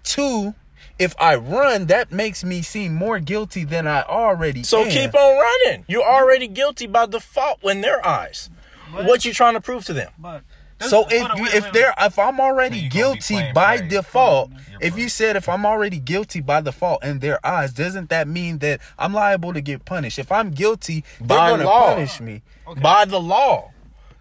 Two, 0.02 0.54
if 0.98 1.14
I 1.18 1.36
run, 1.36 1.86
that 1.86 2.10
makes 2.10 2.42
me 2.42 2.62
seem 2.62 2.94
more 2.94 3.18
guilty 3.20 3.64
than 3.64 3.86
I 3.86 4.02
already. 4.02 4.62
so 4.62 4.82
am. 4.84 4.90
keep 4.90 5.14
on 5.14 5.38
running. 5.38 5.84
You're 5.88 6.04
already 6.04 6.48
guilty 6.48 6.86
by 6.86 7.06
default 7.06 7.62
in 7.64 7.82
their 7.82 8.04
eyes. 8.06 8.48
But- 8.92 9.04
What 9.04 9.24
you 9.24 9.32
trying 9.34 9.54
to 9.54 9.60
prove 9.60 9.84
to 9.86 9.92
them? 9.92 10.10
But 10.18 10.42
So 10.88 11.06
if 11.10 11.30
on, 11.30 11.36
you, 11.36 11.42
wait, 11.44 11.54
if 11.54 11.64
wait, 11.64 11.72
they're 11.72 11.94
if 11.98 12.18
I'm 12.18 12.40
already 12.40 12.76
So 12.78 12.82
you 12.84 12.90
gonna 12.90 13.14
be 13.14 13.20
guilty 13.20 13.52
by 13.54 13.78
prey. 13.78 13.88
default, 13.88 14.50
You're 14.70 14.78
if 14.82 14.98
you 14.98 15.08
said 15.08 15.36
if 15.36 15.48
I'm 15.48 15.64
already 15.66 15.98
guilty 15.98 16.40
by 16.40 16.60
default 16.60 17.04
in 17.04 17.18
their 17.20 17.44
eyes, 17.46 17.72
doesn't 17.72 18.08
that 18.10 18.28
mean 18.28 18.58
that 18.58 18.80
I'm 18.98 19.14
liable 19.14 19.52
to 19.54 19.60
get 19.60 19.84
punished? 19.84 20.18
If 20.18 20.30
I'm 20.32 20.50
guilty, 20.50 21.04
they're 21.18 21.28
By 21.28 21.50
gonna 21.50 21.64
law. 21.64 21.94
punish 21.94 22.20
me. 22.20 22.42
By 22.80 23.04
the 23.04 23.20
law. 23.20 23.70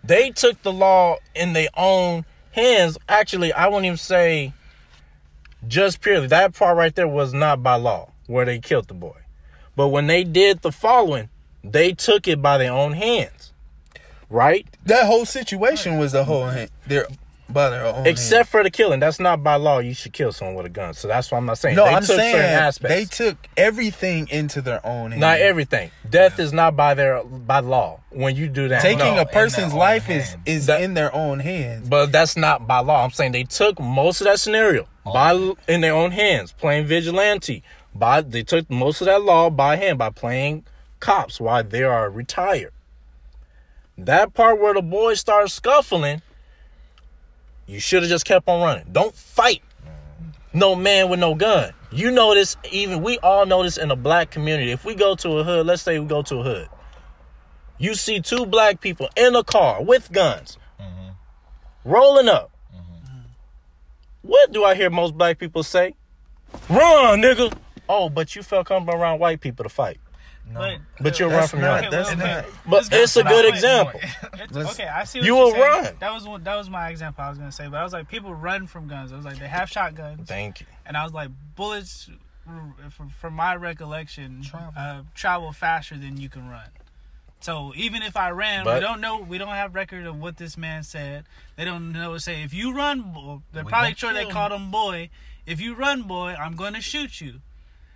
They 0.03 0.31
took 0.31 0.61
the 0.63 0.73
law 0.73 1.17
in 1.35 1.53
their 1.53 1.69
own 1.77 2.25
hands. 2.51 2.97
Actually, 3.07 3.53
I 3.53 3.67
wouldn't 3.67 3.85
even 3.85 3.97
say 3.97 4.53
just 5.67 6.01
purely. 6.01 6.27
That 6.27 6.53
part 6.55 6.75
right 6.77 6.93
there 6.95 7.07
was 7.07 7.33
not 7.33 7.61
by 7.61 7.75
law 7.75 8.11
where 8.27 8.45
they 8.45 8.59
killed 8.59 8.87
the 8.87 8.93
boy. 8.93 9.17
But 9.75 9.89
when 9.89 10.07
they 10.07 10.23
did 10.23 10.61
the 10.61 10.71
following, 10.71 11.29
they 11.63 11.93
took 11.93 12.27
it 12.27 12.41
by 12.41 12.57
their 12.57 12.71
own 12.73 12.93
hands. 12.93 13.50
Right? 14.31 14.65
That 14.85 15.05
whole 15.05 15.25
situation 15.25 15.97
was 15.99 16.13
the 16.13 16.23
whole 16.23 16.45
hand. 16.47 16.69
They're 16.87 17.05
by 17.49 17.69
their 17.69 17.85
own. 17.85 18.07
Except 18.07 18.47
for 18.47 18.63
the 18.63 18.71
killing. 18.71 19.01
That's 19.01 19.19
not 19.19 19.43
by 19.43 19.55
law. 19.55 19.79
You 19.79 19.93
should 19.93 20.13
kill 20.13 20.31
someone 20.31 20.55
with 20.55 20.65
a 20.65 20.69
gun. 20.69 20.93
So 20.93 21.09
that's 21.09 21.29
why 21.29 21.37
I'm 21.37 21.45
not 21.45 21.57
saying. 21.57 21.75
no, 21.75 21.83
they 21.83 21.89
I'm 21.91 22.01
took 22.01 22.15
certain 22.15 22.31
saying 22.31 22.35
aspects. 22.45 22.95
they 23.17 23.25
took 23.25 23.37
everything 23.57 24.29
into 24.29 24.61
their 24.61 24.79
own. 24.85 25.11
Hand. 25.11 25.19
not 25.19 25.39
everything. 25.39 25.91
Death 26.09 26.39
is 26.39 26.53
not 26.53 26.77
by 26.77 26.93
their 26.93 27.21
by 27.25 27.59
law. 27.59 27.99
When 28.09 28.37
you 28.37 28.47
do 28.47 28.69
that, 28.69 28.81
Taking 28.81 29.15
no. 29.15 29.21
a 29.21 29.25
person's 29.25 29.73
life 29.73 30.09
is 30.09 30.29
hand. 30.29 30.41
is 30.45 30.65
That- 30.67 30.81
in 30.81 30.93
their 30.93 31.13
own 31.13 31.39
hands. 31.39 31.89
But 31.89 32.13
that's 32.13 32.37
not 32.37 32.65
by 32.67 32.79
law. 32.79 33.03
I'm 33.03 33.11
saying 33.11 33.33
they 33.33 33.43
took 33.43 33.79
most 33.81 34.21
of 34.21 34.25
that 34.25 34.39
scenario 34.39 34.87
by 35.03 35.33
in 35.67 35.81
their 35.81 35.93
own 35.93 36.11
hands, 36.11 36.53
playing 36.53 36.85
vigilante. 36.85 37.63
By 37.93 38.21
they 38.21 38.43
took 38.43 38.69
most 38.69 39.01
of 39.01 39.07
that 39.07 39.23
law 39.23 39.49
by 39.49 39.75
hand 39.75 39.97
by 39.97 40.09
playing 40.11 40.63
cops 41.01 41.41
while 41.41 41.65
they 41.65 41.83
are 41.83 42.09
retired. 42.09 42.71
That 44.05 44.33
part 44.33 44.59
where 44.59 44.73
the 44.73 44.81
boys 44.81 45.19
start 45.19 45.51
scuffling, 45.51 46.23
you 47.67 47.79
should 47.79 48.01
have 48.01 48.09
just 48.09 48.25
kept 48.25 48.47
on 48.47 48.61
running. 48.61 48.85
Don't 48.91 49.13
fight 49.13 49.61
no 50.53 50.75
man 50.75 51.09
with 51.09 51.19
no 51.19 51.35
gun. 51.35 51.71
You 51.91 52.09
know 52.09 52.33
this, 52.33 52.57
even 52.71 53.03
we 53.03 53.19
all 53.19 53.45
know 53.45 53.61
this 53.61 53.77
in 53.77 53.89
the 53.89 53.95
black 53.95 54.31
community. 54.31 54.71
If 54.71 54.85
we 54.85 54.95
go 54.95 55.13
to 55.15 55.37
a 55.37 55.43
hood, 55.43 55.67
let's 55.67 55.83
say 55.83 55.99
we 55.99 56.07
go 56.07 56.23
to 56.23 56.37
a 56.37 56.43
hood, 56.43 56.69
you 57.77 57.93
see 57.93 58.19
two 58.21 58.47
black 58.47 58.81
people 58.81 59.07
in 59.15 59.35
a 59.35 59.43
car 59.43 59.83
with 59.83 60.11
guns 60.11 60.57
mm-hmm. 60.79 61.09
rolling 61.85 62.27
up. 62.27 62.51
Mm-hmm. 62.73 63.19
What 64.23 64.51
do 64.51 64.63
I 64.63 64.73
hear 64.73 64.89
most 64.89 65.15
black 65.15 65.37
people 65.37 65.61
say? 65.61 65.93
Run, 66.69 67.21
nigga. 67.21 67.53
Oh, 67.87 68.09
but 68.09 68.35
you 68.35 68.41
felt 68.41 68.65
comfortable 68.65 68.99
around 68.99 69.19
white 69.19 69.41
people 69.41 69.63
to 69.63 69.69
fight. 69.69 69.99
No. 70.53 70.75
But 70.99 71.19
you'll 71.19 71.29
run 71.31 71.47
from 71.47 71.61
not- 71.61 71.81
your 71.83 71.91
that's 71.91 72.11
own. 72.11 72.19
not- 72.19 72.45
But 72.67 72.89
it's 72.91 73.15
a 73.17 73.23
good 73.23 73.45
example. 73.45 73.99
Okay, 74.53 74.87
I 74.87 75.05
see. 75.05 75.19
You 75.21 75.35
will 75.35 75.53
run. 75.53 75.95
That 75.99 76.13
was 76.13 76.27
what 76.27 76.43
that 76.43 76.55
was 76.55 76.69
my 76.69 76.89
example. 76.89 77.23
I 77.23 77.29
was 77.29 77.37
gonna 77.37 77.51
say, 77.51 77.67
but 77.67 77.77
I 77.77 77.83
was 77.83 77.93
like, 77.93 78.09
people 78.09 78.33
run 78.33 78.67
from 78.67 78.87
guns. 78.87 79.13
I 79.13 79.15
was 79.15 79.23
like, 79.25 79.39
they 79.39 79.47
have 79.47 79.69
shotguns, 79.69 80.27
Thank 80.27 80.59
you. 80.61 80.65
and 80.85 80.97
I 80.97 81.03
was 81.03 81.13
like, 81.13 81.29
bullets, 81.55 82.09
r- 82.47 82.73
from, 82.89 83.09
from 83.09 83.33
my 83.33 83.55
recollection, 83.55 84.41
Travel. 84.43 84.73
Uh, 84.75 85.01
travel 85.15 85.51
faster 85.53 85.95
than 85.95 86.17
you 86.17 86.27
can 86.27 86.49
run. 86.49 86.67
So 87.39 87.71
even 87.75 88.01
if 88.03 88.17
I 88.17 88.29
ran, 88.31 88.65
But- 88.65 88.75
we 88.75 88.79
don't 88.81 88.99
know. 89.01 89.19
We 89.19 89.37
don't 89.37 89.47
have 89.49 89.73
record 89.73 90.05
of 90.05 90.19
what 90.19 90.37
this 90.37 90.57
man 90.57 90.83
said. 90.83 91.23
They 91.55 91.63
don't 91.65 91.91
know. 91.93 92.17
Say 92.17 92.43
if 92.43 92.53
you 92.53 92.73
run, 92.73 93.41
they're 93.53 93.63
probably 93.63 93.93
sure 93.95 94.13
they 94.13 94.23
kill 94.25 94.31
called 94.31 94.51
him 94.51 94.69
boy. 94.69 95.09
If 95.45 95.61
you 95.61 95.75
run, 95.75 96.03
boy, 96.03 96.35
I'm 96.37 96.55
going 96.55 96.73
to 96.73 96.81
shoot 96.81 97.21
you. 97.21 97.35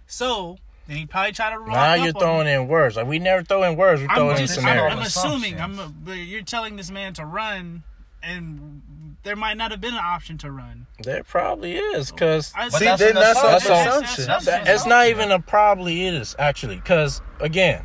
So 0.08 0.58
then 0.88 0.98
he 0.98 1.06
probably 1.06 1.32
tried 1.32 1.52
to 1.52 1.60
run. 1.60 1.72
Now 1.72 1.94
you're 1.96 2.14
throwing 2.14 2.48
in 2.48 2.68
words. 2.68 2.96
Like 2.96 3.08
we 3.08 3.20
never 3.20 3.44
throw 3.44 3.64
in 3.64 3.76
words. 3.76 4.02
We 4.02 4.08
I'm, 4.08 4.16
throw 4.16 4.30
in 4.32 4.38
just, 4.38 4.60
I'm. 4.60 4.68
I'm 4.92 5.00
assuming. 5.00 5.60
I'm. 5.60 5.74
Assumptions. 5.74 5.96
but 6.06 6.12
you're 6.18 6.42
telling 6.44 6.76
this 6.76 6.92
man 6.92 7.14
to 7.16 7.26
run, 7.26 7.84
and 8.22 8.82
there 9.24 9.36
might 9.36 9.58
not 9.58 9.72
have 9.72 9.82
been 9.82 9.94
an 9.96 10.00
option 10.04 10.38
to 10.40 10.52
run. 10.52 10.86
there 11.04 11.24
probably 11.24 11.76
is, 11.78 12.12
cause 12.12 12.48
See, 12.48 12.86
that's 12.86 13.00
then 13.00 13.10
an 13.10 13.16
that's 13.16 13.40
an 13.40 13.56
assumption. 13.56 13.72
assumption. 13.74 14.26
That's- 14.28 14.46
that- 14.46 14.68
it's 14.68 14.86
not 14.86 15.08
even 15.08 15.32
a 15.32 15.40
probably 15.40 16.06
is 16.06 16.36
actually, 16.38 16.78
cause 16.82 17.22
again, 17.40 17.84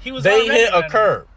He 0.00 0.10
was. 0.10 0.24
they 0.24 0.46
hit 0.46 0.72
a 0.74 0.88
curb. 0.88 1.28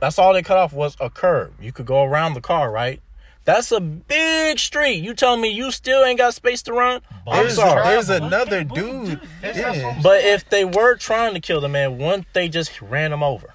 That's 0.00 0.18
all 0.18 0.32
they 0.32 0.42
cut 0.42 0.56
off 0.58 0.72
was 0.72 0.96
a 0.98 1.10
curb. 1.10 1.52
You 1.60 1.70
could 1.72 1.86
go 1.86 2.02
around 2.04 2.34
the 2.34 2.40
car, 2.40 2.70
right? 2.72 3.00
That's 3.44 3.72
a 3.72 3.80
big 3.80 4.58
street. 4.58 5.02
You 5.02 5.14
tell 5.14 5.36
me 5.36 5.48
you 5.48 5.72
still 5.72 6.04
ain't 6.04 6.18
got 6.18 6.34
space 6.34 6.62
to 6.62 6.72
run? 6.72 7.02
I'm 7.26 7.44
There's, 7.44 7.56
sorry. 7.56 7.82
there's 7.82 8.08
another 8.08 8.62
dude. 8.62 9.06
dude, 9.06 9.20
Yeah. 9.42 9.98
But 10.02 10.24
if 10.24 10.48
they 10.48 10.64
were 10.64 10.96
trying 10.96 11.34
to 11.34 11.40
kill 11.40 11.60
the 11.60 11.68
man, 11.68 11.98
wouldn't 11.98 12.26
they 12.34 12.48
just 12.48 12.80
ran 12.80 13.12
him 13.12 13.22
over? 13.22 13.54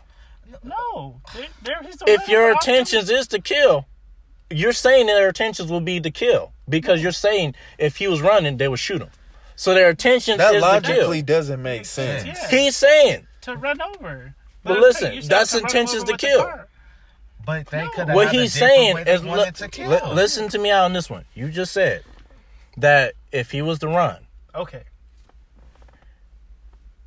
No, 0.63 1.21
there, 1.33 1.45
there, 1.61 1.81
he's 1.83 1.97
If 2.05 2.27
your 2.27 2.51
intentions 2.51 3.09
is 3.09 3.27
to 3.29 3.39
kill, 3.39 3.85
you're 4.49 4.73
saying 4.73 5.07
that 5.07 5.13
their 5.13 5.29
intentions 5.29 5.71
will 5.71 5.81
be 5.81 6.01
to 6.01 6.11
kill 6.11 6.51
because 6.67 7.01
you're 7.01 7.11
saying 7.11 7.55
if 7.77 7.97
he 7.97 8.07
was 8.07 8.21
running, 8.21 8.57
they 8.57 8.67
would 8.67 8.79
shoot 8.79 9.01
him. 9.01 9.09
So 9.55 9.73
their 9.73 9.89
intentions 9.89 10.37
That 10.37 10.55
is 10.55 10.61
to 10.61 10.67
logically 10.67 11.21
doesn't 11.21 11.61
make 11.61 11.85
sense. 11.85 12.25
Yeah. 12.25 12.49
He's 12.49 12.75
saying 12.75 13.27
to 13.41 13.55
run 13.55 13.81
over. 13.81 14.35
But 14.63 14.73
okay, 14.73 14.81
listen, 14.81 15.13
you 15.13 15.21
that's 15.21 15.53
intentions 15.53 16.03
over 16.03 16.07
to 16.07 16.11
with 16.11 16.21
the 16.21 16.27
kill. 16.27 16.53
Car. 17.47 17.63
But 17.63 17.71
they 17.71 17.83
No. 17.83 17.89
could 17.91 18.09
what 18.13 18.27
had 18.27 18.35
he's 18.35 18.53
different 18.53 18.73
saying 18.73 18.95
way 18.95 19.01
is 19.03 19.21
wanted 19.23 19.55
to 19.55 19.67
kill. 19.69 19.89
li- 19.89 20.13
listen 20.13 20.49
to 20.49 20.57
me 20.59 20.69
out 20.71 20.83
on 20.85 20.93
this 20.93 21.09
one. 21.09 21.25
You 21.33 21.49
just 21.49 21.71
said 21.73 22.03
that 22.77 23.13
if 23.31 23.51
he 23.51 23.61
was 23.61 23.79
to 23.79 23.87
run 23.87 24.27
Okay, 24.53 24.83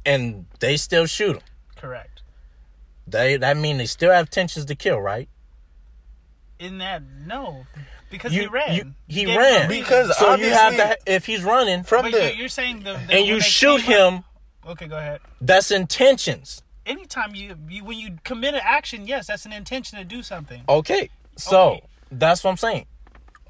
and 0.04 0.46
they 0.60 0.76
still 0.76 1.06
shoot 1.06 1.36
him, 1.36 1.42
correct. 1.76 2.22
they 3.06 3.36
that 3.36 3.56
mean 3.56 3.78
they 3.78 3.86
still 3.86 4.12
have 4.12 4.26
intentions 4.26 4.64
to 4.66 4.74
kill, 4.74 5.00
right? 5.00 5.28
In 6.58 6.78
that, 6.78 7.02
no, 7.02 7.66
because 8.10 8.32
You- 8.34 8.42
he 8.42 8.46
ran. 8.48 8.74
you- 8.74 8.94
he 9.08 9.24
gave 9.24 9.36
ran. 9.38 9.68
Because 9.68 10.16
So 10.18 10.34
you 10.36 10.50
have 10.50 10.72
obviously- 10.74 10.96
to 11.06 11.12
if 11.14 11.26
he's 11.26 11.42
running 11.42 11.84
From 11.84 12.02
But 12.02 12.12
the 12.12 12.18
you're, 12.24 12.30
you're 12.32 12.48
saying 12.48 12.80
the, 12.82 12.94
the 13.06 13.14
and 13.14 13.26
you 13.26 13.40
shoot 13.40 13.80
came 13.82 13.92
up- 13.92 14.12
him, 14.14 14.24
Okay, 14.66 14.86
go 14.86 14.98
ahead. 14.98 15.20
that's 15.40 15.70
intentions. 15.70 16.62
Anytime 16.86 17.34
you, 17.34 17.56
you 17.68 17.84
when 17.84 17.98
you 17.98 18.16
commit 18.24 18.54
an 18.54 18.60
action, 18.64 19.06
yes, 19.06 19.26
that's 19.26 19.46
an 19.46 19.52
intention 19.52 19.98
to 19.98 20.04
do 20.04 20.22
something. 20.22 20.62
Okay. 20.68 21.10
So 21.36 21.58
Okay. 21.72 21.82
that's 22.10 22.42
what 22.42 22.50
I'm 22.50 22.56
saying. 22.56 22.86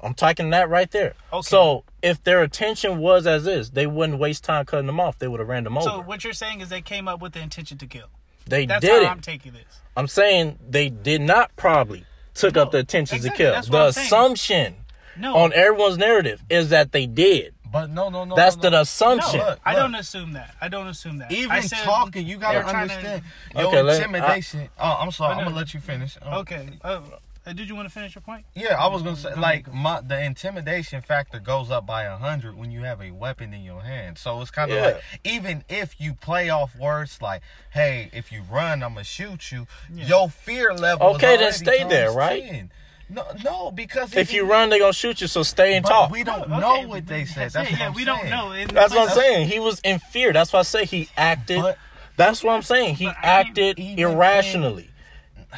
I'm 0.03 0.13
taking 0.13 0.49
that 0.49 0.69
right 0.69 0.89
there. 0.91 1.13
Okay. 1.31 1.41
So 1.47 1.83
if 2.01 2.23
their 2.23 2.43
intention 2.43 2.97
was 2.99 3.27
as 3.27 3.45
is, 3.47 3.71
they 3.71 3.85
wouldn't 3.87 4.19
waste 4.19 4.43
time 4.43 4.65
cutting 4.65 4.87
them 4.87 4.99
off. 4.99 5.19
They 5.19 5.27
would 5.27 5.39
have 5.39 5.47
ran 5.49 5.63
them 5.63 5.77
over. 5.77 5.89
So 5.89 6.01
what 6.01 6.23
you're 6.23 6.33
saying 6.33 6.61
is 6.61 6.69
they 6.69 6.81
came 6.81 7.07
up 7.07 7.21
with 7.21 7.33
the 7.33 7.39
intention 7.41 7.77
to 7.77 7.85
kill. 7.87 8.07
they 8.47 8.65
That's 8.65 8.81
did 8.81 9.03
how 9.03 9.09
it. 9.09 9.11
I'm 9.11 9.21
taking 9.21 9.53
this. 9.53 9.79
I'm 9.95 10.07
saying 10.07 10.57
they 10.67 10.89
did 10.89 11.21
not 11.21 11.55
probably 11.55 12.05
took 12.33 12.55
No, 12.55 12.63
up 12.63 12.71
the 12.71 12.79
intentions 12.79 13.19
exactly, 13.25 13.45
to 13.45 13.51
kill. 13.51 13.53
that's 13.53 13.67
The 13.69 13.85
assumption 13.87 14.75
No, 15.17 15.35
on 15.35 15.53
everyone's 15.53 15.97
narrative 15.97 16.41
is 16.49 16.69
that 16.69 16.91
they 16.91 17.05
did. 17.05 17.53
But 17.71 17.89
no, 17.89 18.09
no, 18.09 18.25
no. 18.25 18.35
That's 18.35 18.57
no, 18.57 18.63
no. 18.63 18.69
the 18.71 18.81
assumption. 18.81 19.39
no, 19.39 19.45
Look, 19.47 19.59
I 19.65 19.73
look. 19.73 19.79
don't 19.81 19.95
assume 19.95 20.33
that. 20.33 20.55
I 20.59 20.67
don't 20.67 20.87
assume 20.87 21.19
that. 21.19 21.31
Even 21.31 21.61
said 21.63 21.79
talking, 21.83 22.27
you 22.27 22.37
gotta 22.37 22.59
were 22.59 22.63
trying 22.63 22.89
to- 22.89 22.93
understand 22.95 23.23
your 23.55 23.67
Okay, 23.67 23.81
let- 23.81 23.95
intimidation. 23.97 24.69
oh, 24.79 24.97
I'm 24.99 25.11
sorry. 25.11 25.35
But 25.35 25.39
I'm 25.39 25.45
gonna 25.45 25.55
let 25.55 25.73
you 25.73 25.79
finish. 25.79 26.17
Oh. 26.21 26.39
Okay. 26.39 26.67
Uh, 26.83 26.99
uh, 27.43 27.53
did 27.53 27.67
you 27.67 27.73
want 27.75 27.87
to 27.87 27.93
finish 27.93 28.13
your 28.13 28.21
point? 28.21 28.45
Yeah, 28.53 28.75
I 28.79 28.87
was 28.87 29.01
gonna 29.01 29.15
say 29.15 29.33
like 29.35 29.71
my 29.73 29.99
the 30.01 30.21
intimidation 30.21 31.01
factor 31.01 31.39
goes 31.39 31.71
up 31.71 31.87
by 31.87 32.03
a 32.03 32.15
hundred 32.17 32.55
when 32.55 32.69
you 32.71 32.81
have 32.81 33.01
a 33.01 33.09
weapon 33.11 33.51
in 33.53 33.63
your 33.63 33.81
hand. 33.81 34.19
So 34.19 34.41
it's 34.41 34.51
kind 34.51 34.69
of 34.69 34.77
Yeah. 34.77 34.83
like 34.85 35.01
even 35.23 35.63
if 35.67 35.99
you 35.99 36.13
play 36.13 36.49
off 36.51 36.75
words 36.75 37.19
like, 37.19 37.41
"Hey, 37.71 38.09
if 38.13 38.31
you 38.31 38.43
run, 38.43 38.83
I'm 38.83 38.93
gonna 38.93 39.03
shoot 39.03 39.51
you," 39.51 39.65
Yeah. 39.91 40.05
your 40.05 40.29
fear 40.29 40.71
level. 40.73 41.09
is 41.11 41.15
Okay, 41.15 41.37
then 41.37 41.51
stay 41.53 41.83
there, 41.83 42.11
right? 42.11 42.43
10. 42.43 42.71
No, 43.11 43.25
no, 43.43 43.71
because 43.71 44.15
If 44.15 44.31
you 44.33 44.45
run, 44.45 44.69
they're 44.69 44.79
gonna 44.79 44.93
shoot 44.93 45.19
you. 45.21 45.27
So 45.27 45.43
stay 45.43 45.75
and 45.75 45.83
but 45.83 45.89
talk. 45.89 46.11
we 46.11 46.23
don't 46.23 46.39
oh, 46.49 46.55
Okay, 46.55 46.59
know 46.83 46.87
what 46.87 47.05
they 47.07 47.25
said. 47.25 47.51
That's 47.51 47.53
That's 47.53 47.69
it. 47.69 47.73
what 47.73 47.79
yeah, 47.79 47.87
I'm 47.87 47.93
we 47.93 48.05
saying. 48.05 48.17
don't 48.19 48.29
know. 48.29 48.51
In 48.53 48.67
That's 48.69 48.93
what 48.93 49.09
I'm 49.09 49.15
saying. 49.15 49.47
He 49.49 49.59
was 49.59 49.79
in 49.81 49.99
fear. 49.99 50.31
That's 50.33 50.53
why 50.53 50.59
I 50.59 50.63
say 50.63 50.85
he 50.85 51.09
acted. 51.17 51.61
But- 51.61 51.77
that's 52.17 52.43
what 52.43 52.53
I'm 52.53 52.61
saying. 52.61 52.95
He 52.95 53.05
But 53.05 53.15
I 53.21 53.21
mean, 53.43 53.47
acted 53.47 53.79
even 53.79 53.99
irrationally. 54.13 54.89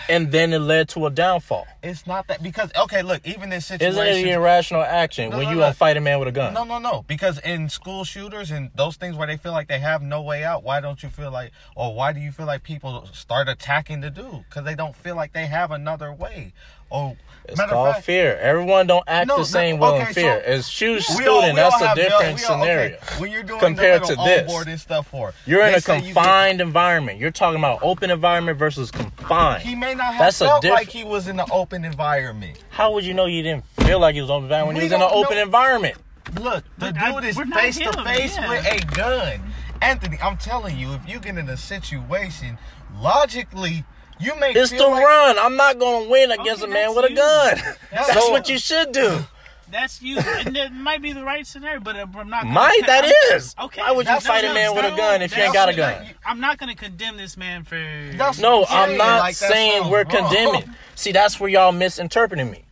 and 0.10 0.32
then 0.32 0.54
it 0.54 0.60
led 0.60 0.88
to 0.90 1.06
a 1.06 1.10
downfall. 1.12 1.68
It's 1.84 2.08
not 2.08 2.28
that 2.28 2.42
because 2.42 2.72
okay, 2.84 3.02
look, 3.02 3.22
even 3.28 3.52
in 3.52 3.58
Isn't 3.58 3.82
it 3.82 3.96
an 3.98 4.28
irrational 4.28 4.82
action 4.82 5.30
No, 5.30 5.38
when 5.38 5.46
no, 5.46 5.50
you 5.52 5.56
no. 5.58 5.62
gonna 5.64 5.74
fight 5.74 5.98
a 5.98 6.02
man 6.02 6.20
with 6.20 6.30
a 6.30 6.32
gun? 6.32 6.54
No, 6.54 6.64
no, 6.64 6.80
no. 6.80 7.04
Because 7.08 7.38
in 7.40 7.70
school 7.70 8.04
shooters 8.04 8.50
and 8.52 8.72
those 8.76 8.96
things 8.96 9.16
where 9.16 9.28
they 9.28 9.38
feel 9.38 9.52
like 9.52 9.68
they 9.68 9.80
have 9.80 10.02
no 10.02 10.22
way 10.22 10.44
out, 10.44 10.64
why 10.64 10.80
don't 10.80 11.04
you 11.04 11.10
feel 11.10 11.32
like, 11.32 11.52
or 11.76 11.94
why 11.94 12.14
do 12.14 12.20
you 12.20 12.32
feel 12.32 12.46
like 12.46 12.64
people 12.64 13.08
start 13.14 13.50
attacking 13.50 14.02
the 14.02 14.10
dude? 14.10 14.46
Because 14.50 14.64
they 14.64 14.76
don't 14.76 14.96
feel 14.96 15.16
like 15.16 15.34
they 15.34 15.46
have 15.48 15.72
another 15.72 16.12
way. 16.14 16.54
Or 16.90 17.16
It's 17.46 17.58
matter 17.58 17.72
called 17.74 17.94
fact, 17.96 18.06
fear. 18.06 18.38
Everyone 18.42 18.88
don't 18.88 19.04
act 19.06 19.28
No, 19.28 19.36
the 19.36 19.40
no, 19.42 19.44
same 19.46 19.78
well 19.78 19.96
in 19.98 20.04
okay, 20.04 20.14
fear. 20.14 20.42
so- 20.46 20.52
As 20.52 20.70
shoes 20.70 21.06
student, 21.06 21.28
all 21.28 21.54
that's 21.56 21.82
a 21.82 21.88
have- 21.88 21.98
we 21.98 22.04
all- 22.04 22.10
different 22.10 22.34
okay, 22.36 22.44
scenario. 22.44 22.98
When 23.18 23.32
you're 23.32 23.44
doing 23.44 23.60
compared 23.60 24.04
the 24.04 24.08
to 24.08 24.16
this. 24.16 24.40
onboard 24.42 24.68
and 24.70 24.80
stuff 24.80 25.08
for, 25.08 25.34
You're 25.46 25.66
in 25.68 25.76
a 25.76 25.82
say 25.82 25.98
you 25.98 26.14
confined 26.14 26.62
environment. 26.62 27.20
You're 27.20 27.32
talking 27.32 27.60
about 27.60 27.80
open 27.82 28.12
environment 28.12 28.58
versus 28.58 28.92
confined. 28.92 29.62
He 29.64 29.76
may 29.76 29.94
not 29.94 30.14
have 30.14 30.20
That's 30.20 30.40
felt 30.40 30.62
diff- 30.62 30.72
like 30.72 30.88
he 30.90 31.04
was 31.04 31.28
in 31.28 31.40
an 31.40 31.48
open 31.52 31.84
environment. 31.84 32.60
How 32.70 32.92
would 32.94 33.04
you 33.04 33.14
know 33.14 33.26
you 33.26 33.44
didn't 33.44 33.66
feel 33.82 34.00
like 34.00 34.16
he 34.16 34.22
was 34.22 34.30
open 34.30 34.44
environment 34.46 34.68
when 34.68 34.76
We 34.76 34.82
he 34.82 34.86
was 34.86 34.94
in 34.94 35.02
an 35.02 35.10
open 35.12 35.36
know. 35.36 35.44
environment? 35.44 35.96
Look, 36.40 36.64
the 36.78 36.94
But 36.94 36.98
I- 36.98 37.12
dude 37.12 37.26
is 37.26 37.38
face 37.38 37.78
to 37.80 38.04
face 38.04 38.38
yeah. 38.38 38.50
with 38.50 38.66
a 38.66 38.86
gun. 38.96 39.54
Anthony, 39.82 40.18
I'm 40.24 40.38
telling 40.38 40.78
you, 40.80 40.94
if 40.94 41.02
you 41.08 41.20
get 41.20 41.38
in 41.38 41.50
a 41.50 41.58
situation, 41.58 42.58
logically, 43.02 43.84
you 44.20 44.36
may 44.40 44.52
It's 44.54 44.72
feel 44.72 44.86
the 44.86 44.92
like, 44.92 45.06
run. 45.06 45.38
I'm 45.40 45.56
not 45.56 45.80
gonna 45.80 46.10
win 46.10 46.32
against 46.32 46.64
Okay, 46.64 46.72
a 46.72 46.74
man 46.74 46.94
that's 46.94 46.96
with 46.96 47.12
a 47.12 47.16
gun. 47.16 47.58
That's 47.92 48.08
That's 48.14 48.30
what 48.30 48.50
you 48.50 48.58
should 48.58 48.92
do. 48.92 49.20
That's 49.72 50.04
you, 50.04 50.20
and 50.20 50.56
it 50.56 50.72
might 50.72 51.02
be 51.02 51.14
the 51.14 51.24
right 51.24 51.48
scenario, 51.48 51.80
but 51.80 51.96
uh, 51.96 52.06
I'm 52.16 52.30
not. 52.30 52.44
Gonna, 52.44 52.54
Might 52.54 52.82
that 52.86 53.06
I'm- 53.06 53.36
is. 53.38 53.56
Okay. 53.60 53.82
Why 53.82 53.92
would 53.92 54.06
you 54.08 54.20
fight 54.20 54.44
a 54.46 54.54
man 54.54 54.76
with 54.76 54.86
a 54.86 54.96
gun 54.96 55.24
if 55.24 55.36
you 55.36 55.42
ain't 55.42 55.54
got 55.54 55.68
a 55.68 55.74
gun? 55.74 56.04
what 56.04 56.14
I'm 56.28 56.40
not 56.40 56.60
gonna 56.60 56.76
condemn 56.76 57.18
this 57.18 57.36
man 57.38 57.64
for. 57.64 57.76
That's- 57.76 58.38
No, 58.40 58.66
I'm 58.70 58.98
not 58.98 59.20
like 59.20 59.34
saying 59.36 59.82
sounds 59.82 59.92
we're 59.92 60.04
wrong. 60.04 60.06
condemning. 60.30 60.76
See, 60.94 61.12
that's 61.12 61.40
where 61.40 61.50
y'all 61.50 61.72
misinterpreting 61.72 62.52
me. 62.52 62.66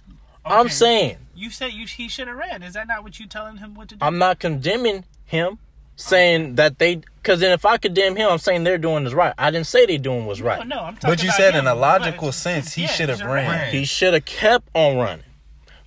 I'm 0.45 0.69
saying 0.69 1.17
You 1.33 1.49
said 1.49 1.73
you 1.73 1.87
he 1.87 2.07
should 2.07 2.27
have 2.27 2.37
ran. 2.37 2.61
Is 2.61 2.73
that 2.75 2.87
not 2.87 3.01
what 3.03 3.19
you 3.19 3.25
telling 3.25 3.57
him 3.57 3.73
what 3.73 3.89
to 3.89 3.95
do? 3.95 4.05
I'm 4.05 4.19
not 4.19 4.37
condemning 4.37 5.05
him, 5.25 5.57
saying 6.01 6.55
that 6.55 6.79
they. 6.79 6.95
Because 7.21 7.39
then 7.39 7.51
if 7.51 7.65
I 7.65 7.77
condemn 7.77 8.15
him, 8.15 8.29
I'm 8.31 8.39
saying 8.39 8.63
they're 8.63 8.79
doing 8.79 9.05
is 9.05 9.13
right. 9.13 9.33
I 9.37 9.51
didn't 9.51 9.67
say 9.67 9.85
they 9.85 9.97
doing 9.99 10.25
was 10.25 10.41
right. 10.41 10.65
No, 10.67 10.75
no, 10.77 10.81
I'm 10.83 10.95
talking 10.95 11.11
But 11.11 11.21
you 11.23 11.29
about 11.29 11.37
said 11.37 11.53
him, 11.53 11.61
in 11.61 11.67
a 11.67 11.75
logical 11.75 12.29
but- 12.29 12.33
sense, 12.33 12.73
he 12.73 12.83
yeah, 12.83 12.87
should 12.87 13.09
have 13.09 13.21
ran. 13.21 13.49
ran. 13.49 13.71
He 13.71 13.85
should 13.85 14.13
have 14.15 14.25
kept 14.25 14.67
on 14.73 14.97
running. 14.97 15.25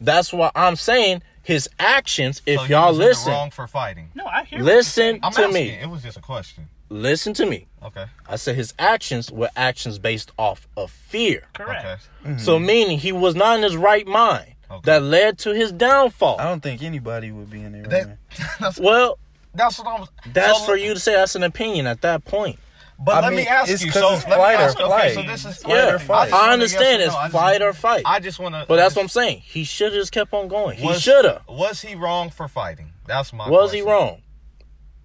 That's 0.01 0.33
why 0.33 0.51
I'm 0.55 0.77
saying 0.77 1.23
his 1.43 1.69
actions. 1.79 2.41
If 2.47 2.61
So 2.61 2.67
y'all 2.67 2.89
was 2.91 2.97
in 2.99 3.01
the 3.03 3.09
listen, 3.09 3.33
wrong 3.33 3.51
for 3.51 3.67
fighting. 3.67 4.11
No, 4.15 4.27
I 4.27 4.45
hear. 4.45 4.61
listen 4.61 5.19
I'm 5.23 5.33
to 5.33 5.41
asking. 5.43 5.55
me. 5.55 5.69
It 5.71 5.91
was 5.91 6.03
just 6.03 6.17
a 6.19 6.21
question. 6.21 6.69
Listen 6.89 7.33
to 7.35 7.47
me. 7.47 7.67
Okay. 7.83 8.05
I 8.29 8.37
said 8.37 8.55
his 8.55 8.73
actions 8.79 9.31
were 9.33 9.51
actions 9.57 9.99
based 9.99 10.31
off 10.39 10.69
of 10.77 10.91
fear. 10.91 11.43
Correct. 11.55 11.85
Okay. 12.25 12.39
So 12.39 12.57
mm-hmm. 12.57 12.67
meaning 12.67 12.99
he 12.99 13.11
was 13.13 13.35
not 13.35 13.57
in 13.57 13.63
his 13.63 13.77
right 13.77 14.07
mind. 14.07 14.53
Okay. 14.71 14.81
That 14.85 15.03
led 15.03 15.39
to 15.41 15.55
his 15.55 15.73
downfall. 15.73 16.37
I 16.39 16.45
don't 16.45 16.63
think 16.63 16.83
anybody 16.83 17.31
would 17.33 17.51
be 17.51 17.63
in 17.63 17.73
there. 17.73 17.83
That, 17.85 18.07
Right 18.07 18.17
that's, 18.61 18.79
Well, 18.79 19.19
that's 19.55 19.79
what 19.79 19.89
I'm. 19.89 20.07
that's 20.33 20.59
so- 20.61 20.65
for 20.65 20.77
you 20.77 20.95
to 20.95 21.01
say. 21.01 21.15
That's 21.15 21.35
an 21.37 21.43
opinion 21.43 21.87
at 21.87 22.01
that 22.03 22.25
point. 22.25 22.59
But 22.97 23.17
I 23.17 23.21
let 23.23 23.31
mean, 23.31 23.37
me 23.39 23.49
ask 23.49 23.69
you. 23.85 23.91
So 23.91 24.15
it's 24.15 24.23
flight 24.25 24.61
or 24.61 24.81
you, 24.81 24.87
Okay, 24.93 25.15
so 25.15 25.23
this 25.23 25.45
is 25.45 25.57
Flight 25.59 25.75
yeah, 25.75 25.95
or 25.95 25.99
fight. 25.99 26.31
wanna 26.31 26.45
I 26.45 26.53
understand 26.53 27.03
it's 27.03 27.13
no. 27.13 27.19
I 27.19 27.23
just- 27.25 27.33
fight 27.33 27.63
or 27.63 27.73
fight. 27.73 28.03
I 28.07 28.21
just 28.21 28.39
want 28.39 28.55
to. 28.55 28.67
but 28.69 28.77
that's 28.77 28.95
what 28.95 29.03
I'm 29.03 29.09
saying. 29.09 29.41
He 29.45 29.65
should 29.65 29.93
have 29.93 30.01
just 30.01 30.13
kept 30.13 30.33
on 30.33 30.47
going. 30.47 30.79
He 30.79 30.95
should 30.95 31.25
have. 31.25 31.43
Was 31.49 31.81
he 31.83 31.97
wrong 31.97 32.31
for 32.31 32.47
fighting? 32.47 32.93
That's 33.07 33.33
my. 33.33 33.51
Was 33.51 33.73
he 33.73 33.83
wrong? 33.83 34.23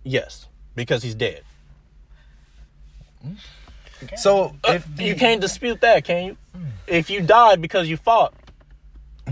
Yes, 0.04 0.48
because 0.76 1.02
he's 1.02 1.16
dead. 1.16 1.42
So 4.18 4.56
uh, 4.64 4.74
if 4.74 4.88
You 5.00 5.16
can't 5.16 5.42
dispute 5.42 5.82
that, 5.82 6.04
can 6.06 6.26
you? 6.26 6.38
Hmm. 6.56 6.66
If 6.88 7.10
you 7.10 7.22
died 7.22 7.62
because 7.62 7.90
you 7.90 7.98
fought, 7.98 8.34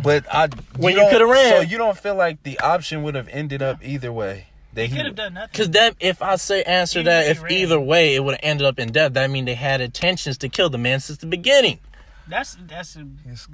But 0.03 0.25
I 0.33 0.49
When 0.77 0.93
you 0.93 0.99
don't- 1.01 1.09
coulda 1.11 1.25
ran. 1.25 1.49
So 1.53 1.61
you 1.61 1.77
don't 1.77 1.97
feel 1.97 2.15
like 2.15 2.43
the 2.43 2.59
option 2.59 3.03
would 3.03 3.15
have 3.15 3.27
ended 3.29 3.61
up 3.61 3.79
either 3.83 4.11
way. 4.11 4.47
That 4.77 4.85
he 4.87 4.95
Could 4.95 5.05
have 5.07 5.15
done 5.15 5.33
nothing. 5.33 5.49
because 5.51 5.69
that 5.71 5.95
if 5.99 6.21
I 6.21 6.35
say 6.37 6.61
answer 6.63 6.99
Even 6.99 7.05
that, 7.11 7.25
if 7.27 7.37
if 7.37 7.43
ran. 7.43 7.51
either 7.51 7.79
way 7.79 8.15
it 8.15 8.23
would 8.23 8.35
have 8.35 8.39
ended 8.43 8.65
up 8.67 8.77
in 8.79 8.91
death, 8.91 9.13
that 9.13 9.29
mean 9.29 9.45
they 9.45 9.55
had 9.55 9.81
intentions 9.81 10.37
to 10.39 10.49
kill 10.49 10.69
the 10.69 10.77
man 10.77 10.99
since 10.99 11.17
the 11.19 11.25
beginning. 11.25 11.79
That's 12.27 12.57
that's 12.67 12.95
a, 12.95 13.07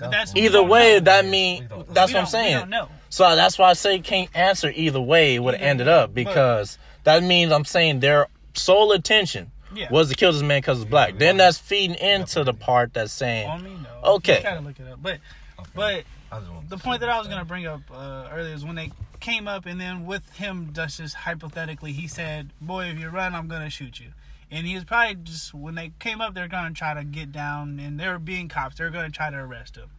that's. 0.09 0.35
Either 0.35 0.61
way, 0.63 0.95
know. 0.95 0.99
that 1.01 1.23
We 1.25 1.31
mean 1.31 1.67
that's 1.89 2.11
We 2.11 2.15
what 2.15 2.21
I'm 2.21 2.25
saying. 2.25 2.55
We 2.55 2.59
don't 2.61 2.69
know. 2.71 2.89
So 3.09 3.35
that's 3.35 3.57
why 3.57 3.69
I 3.69 3.73
say 3.73 3.99
can't 3.99 4.29
answer 4.35 4.71
either 4.75 4.99
way 4.99 5.35
it 5.35 5.39
would 5.39 5.53
have 5.53 5.61
ended 5.63 5.87
way, 5.87 5.93
up 5.93 6.09
but- 6.09 6.15
because 6.15 6.77
that 7.03 7.23
means 7.23 7.51
I'm 7.51 7.65
saying 7.65 7.99
their 8.01 8.27
sole 8.55 8.91
intention 8.91 9.51
Yeah. 9.73 9.87
was 9.91 10.09
to 10.09 10.15
kill 10.15 10.33
this 10.33 10.41
man 10.41 10.59
because 10.59 10.79
he's 10.79 10.85
black. 10.85 11.17
Then 11.19 11.37
that's 11.37 11.57
feeding 11.57 11.95
into 11.97 12.43
the 12.43 12.53
part 12.53 12.93
that's 12.95 13.13
saying 13.13 13.47
On 13.49 13.63
me, 13.63 13.77
no. 13.81 14.09
Okay. 14.15 14.37
You 14.37 14.43
gotta 14.43 14.59
look 14.61 14.79
it 14.79 14.87
up, 14.91 14.99
but 15.01 15.19
Okay. 15.59 15.69
but 15.75 16.03
I 16.31 16.39
just 16.39 16.51
wanted 16.51 16.69
the 16.69 16.77
point 16.79 16.99
that 17.01 17.09
I 17.09 17.13
what 17.15 17.19
was 17.19 17.27
gonna 17.27 17.45
bring 17.45 17.65
up 17.67 17.81
uh, 17.93 18.27
earlier 18.33 18.55
is 18.55 18.65
when 18.65 18.75
they 18.75 18.91
came 19.23 19.47
up, 19.47 19.65
and 19.65 19.79
then 19.79 20.05
with 20.05 20.29
him, 20.33 20.73
just 20.73 20.99
hypothetically, 21.15 21.93
he 21.93 22.07
said, 22.07 22.51
"Boy, 22.59 22.87
if 22.87 22.99
you 22.99 23.07
run, 23.07 23.33
I'm 23.33 23.47
gonna 23.47 23.69
shoot 23.69 23.97
you." 23.99 24.13
And 24.51 24.67
he 24.67 24.75
was 24.75 24.83
probably 24.83 25.15
just 25.15 25.53
when 25.53 25.75
they 25.75 25.93
came 25.97 26.19
up, 26.19 26.33
they're 26.33 26.49
gonna 26.49 26.73
try 26.73 26.93
to 26.93 27.05
get 27.05 27.31
down, 27.31 27.79
and 27.79 27.97
they're 27.97 28.19
being 28.19 28.49
cops. 28.49 28.75
They're 28.75 28.89
gonna 28.89 29.09
try 29.09 29.29
to 29.29 29.37
arrest 29.37 29.77
him. 29.77 29.89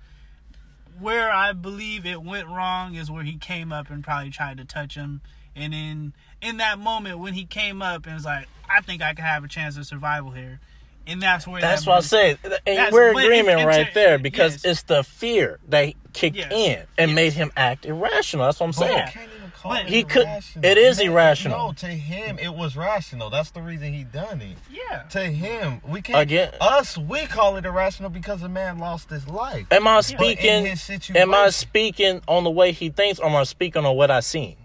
Where 0.98 1.32
I 1.32 1.52
believe 1.52 2.04
it 2.04 2.22
went 2.22 2.48
wrong 2.48 2.94
is 2.94 3.10
where 3.10 3.24
he 3.24 3.36
came 3.38 3.72
up 3.72 3.88
and 3.88 4.04
probably 4.04 4.30
tried 4.30 4.58
to 4.58 4.64
touch 4.64 4.94
him, 4.94 5.22
and 5.56 5.72
then 5.72 6.12
in 6.42 6.58
that 6.58 6.78
moment 6.78 7.18
when 7.18 7.32
he 7.32 7.46
came 7.46 7.80
up 7.80 8.04
and 8.04 8.14
was 8.14 8.26
like, 8.26 8.46
"I 8.68 8.82
think 8.82 9.00
I 9.00 9.14
can 9.14 9.24
have 9.24 9.42
a 9.42 9.48
chance 9.48 9.78
of 9.78 9.86
survival 9.86 10.32
here," 10.32 10.60
and 11.06 11.20
that's 11.22 11.46
where 11.46 11.60
That's 11.60 11.84
that 11.84 11.90
what 11.90 11.94
I 11.94 11.98
movie- 11.98 12.38
said. 12.52 12.60
And 12.66 12.92
we're 12.92 13.10
agreement 13.10 13.66
right 13.66 13.92
there 13.94 14.18
because 14.18 14.54
yes. 14.54 14.64
it's 14.64 14.82
the 14.84 15.02
fear 15.04 15.58
that 15.68 15.92
kicked 16.12 16.36
Yes. 16.36 16.52
in 16.52 16.82
and 16.98 17.10
Yes. 17.10 17.14
made 17.16 17.32
him 17.32 17.52
act 17.56 17.84
irrational. 17.86 18.46
That's 18.46 18.60
what 18.60 18.66
I'm 18.66 18.72
saying. 18.72 19.08
can't 19.08 19.30
even 19.36 19.50
call 19.50 19.72
But 19.72 19.80
it 19.82 19.88
he 19.88 20.04
could- 20.04 20.28
it 20.62 20.78
is 20.78 20.98
Man, 20.98 21.06
irrational. 21.08 21.66
No, 21.68 21.72
to 21.72 21.86
him 21.86 22.38
it 22.38 22.54
was 22.54 22.76
rational. 22.76 23.30
That's 23.30 23.50
the 23.50 23.62
reason 23.62 23.92
he 23.92 24.04
done 24.04 24.40
it. 24.42 24.56
Yeah. 24.70 25.02
To 25.10 25.20
him, 25.24 25.80
we 25.86 26.02
can't. 26.02 26.20
Again- 26.20 26.52
us 26.60 26.96
we 26.96 27.26
call 27.26 27.56
it 27.56 27.64
irrational 27.64 28.10
because 28.10 28.42
a 28.42 28.48
man 28.48 28.78
lost 28.78 29.10
his 29.10 29.26
life. 29.28 29.66
Am 29.70 29.86
I 29.88 30.00
speaking? 30.02 30.66
his 30.66 30.82
situation, 30.82 31.16
Am 31.16 31.34
I 31.34 31.50
speaking 31.50 32.22
on 32.28 32.44
the 32.44 32.50
way 32.50 32.72
he 32.72 32.90
thinks, 32.90 33.18
or 33.18 33.26
am 33.28 33.36
I 33.36 33.44
speaking 33.44 33.84
on 33.84 33.96
what 33.96 34.10
I 34.10 34.20
seen? 34.20 34.56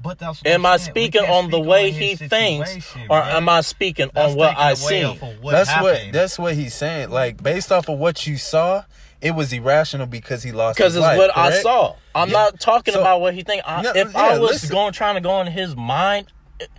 But 0.00 0.18
that's 0.18 0.40
Am 0.44 0.64
I'm 0.64 0.72
I 0.74 0.76
saying. 0.76 0.92
We 0.94 1.00
speaking 1.02 1.20
can't 1.22 1.32
on 1.32 1.50
the 1.50 1.58
way 1.58 1.90
his 1.90 2.20
he 2.20 2.28
thinks, 2.28 2.70
or 3.10 3.20
bruh. 3.20 3.32
am 3.34 3.48
I 3.48 3.62
speaking 3.62 4.10
That's 4.14 4.32
on 4.32 4.38
what 4.38 4.56
I 4.56 4.70
away 4.70 4.76
seen? 4.76 5.04
off 5.06 5.22
of 5.22 5.40
what 5.42 5.52
that's 5.52 5.82
what 5.82 6.00
that's 6.12 6.38
what 6.38 6.54
he's 6.54 6.74
saying. 6.74 7.10
Like 7.10 7.42
based 7.42 7.72
off 7.72 7.88
of 7.88 7.98
what 7.98 8.24
you 8.26 8.36
saw, 8.36 8.84
it 9.20 9.32
was 9.32 9.52
irrational 9.52 10.06
because 10.06 10.44
he 10.44 10.52
lost. 10.52 10.76
Because 10.78 10.94
it's 10.94 11.02
life, 11.02 11.18
what 11.18 11.36
I 11.36 11.60
saw. 11.62 11.96
I'm 12.14 12.28
Yeah. 12.28 12.32
not 12.34 12.60
talking 12.60 12.94
So- 12.94 13.00
about 13.00 13.20
what 13.20 13.34
he 13.34 13.42
think. 13.42 13.62
I, 13.66 13.82
No, 13.82 13.90
if 13.92 14.12
yeah, 14.12 14.18
I 14.20 14.38
was 14.38 14.50
listen. 14.52 14.70
going 14.70 14.92
trying 14.92 15.16
to 15.16 15.20
go 15.20 15.40
in 15.40 15.48
his 15.48 15.74
mind, 15.74 16.26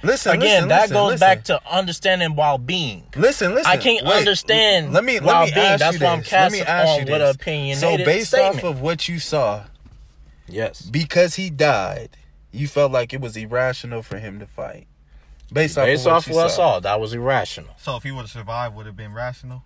Listen 0.03 0.33
again, 0.33 0.41
listen, 0.55 0.67
that 0.69 0.81
listen, 0.83 0.93
goes 0.93 1.07
listen. 1.11 1.19
back 1.19 1.43
to 1.45 1.61
understanding 1.69 2.35
while 2.35 2.57
being. 2.57 3.03
Listen, 3.15 3.53
listen. 3.53 3.69
I 3.71 3.77
can't 3.77 4.05
Wait, 4.05 4.13
understand 4.17 4.91
Let 4.93 5.03
me 5.05 5.19
let 5.19 5.45
me 5.47 5.51
being. 5.53 5.65
ask 5.65 5.79
That's 5.79 5.99
you 5.99 6.05
why 6.05 6.11
I'm 6.13 6.19
this. 6.19 6.31
Let 6.31 6.51
me 6.51 6.57
casting 6.59 6.67
ask 6.73 6.87
on 6.87 7.05
you 7.07 7.11
what 7.13 7.21
opinion 7.21 7.77
So 7.77 7.97
based 7.97 8.27
statement. 8.29 8.57
off 8.57 8.63
of 8.63 8.81
what 8.81 9.07
you 9.09 9.19
saw, 9.19 9.63
yes, 10.47 10.81
because 10.81 11.35
he 11.35 11.49
died, 11.49 12.09
you 12.51 12.67
felt 12.67 12.91
like 12.91 13.13
it 13.13 13.21
was 13.21 13.35
irrational 13.37 14.01
for 14.03 14.17
him 14.19 14.39
to 14.39 14.45
fight. 14.47 14.87
Based 15.51 15.77
off 15.77 15.85
based 15.85 16.01
of 16.01 16.11
what 16.11 16.15
off 16.17 16.27
you 16.27 16.35
what 16.35 16.45
I 16.45 16.49
saw. 16.49 16.55
saw, 16.55 16.79
that 16.81 16.99
was 16.99 17.13
irrational. 17.13 17.73
So 17.77 17.95
if 17.95 18.03
he 18.03 18.11
would 18.11 18.21
have 18.21 18.29
survived, 18.29 18.75
would 18.75 18.85
have 18.85 18.95
been 18.97 19.13
rational. 19.13 19.63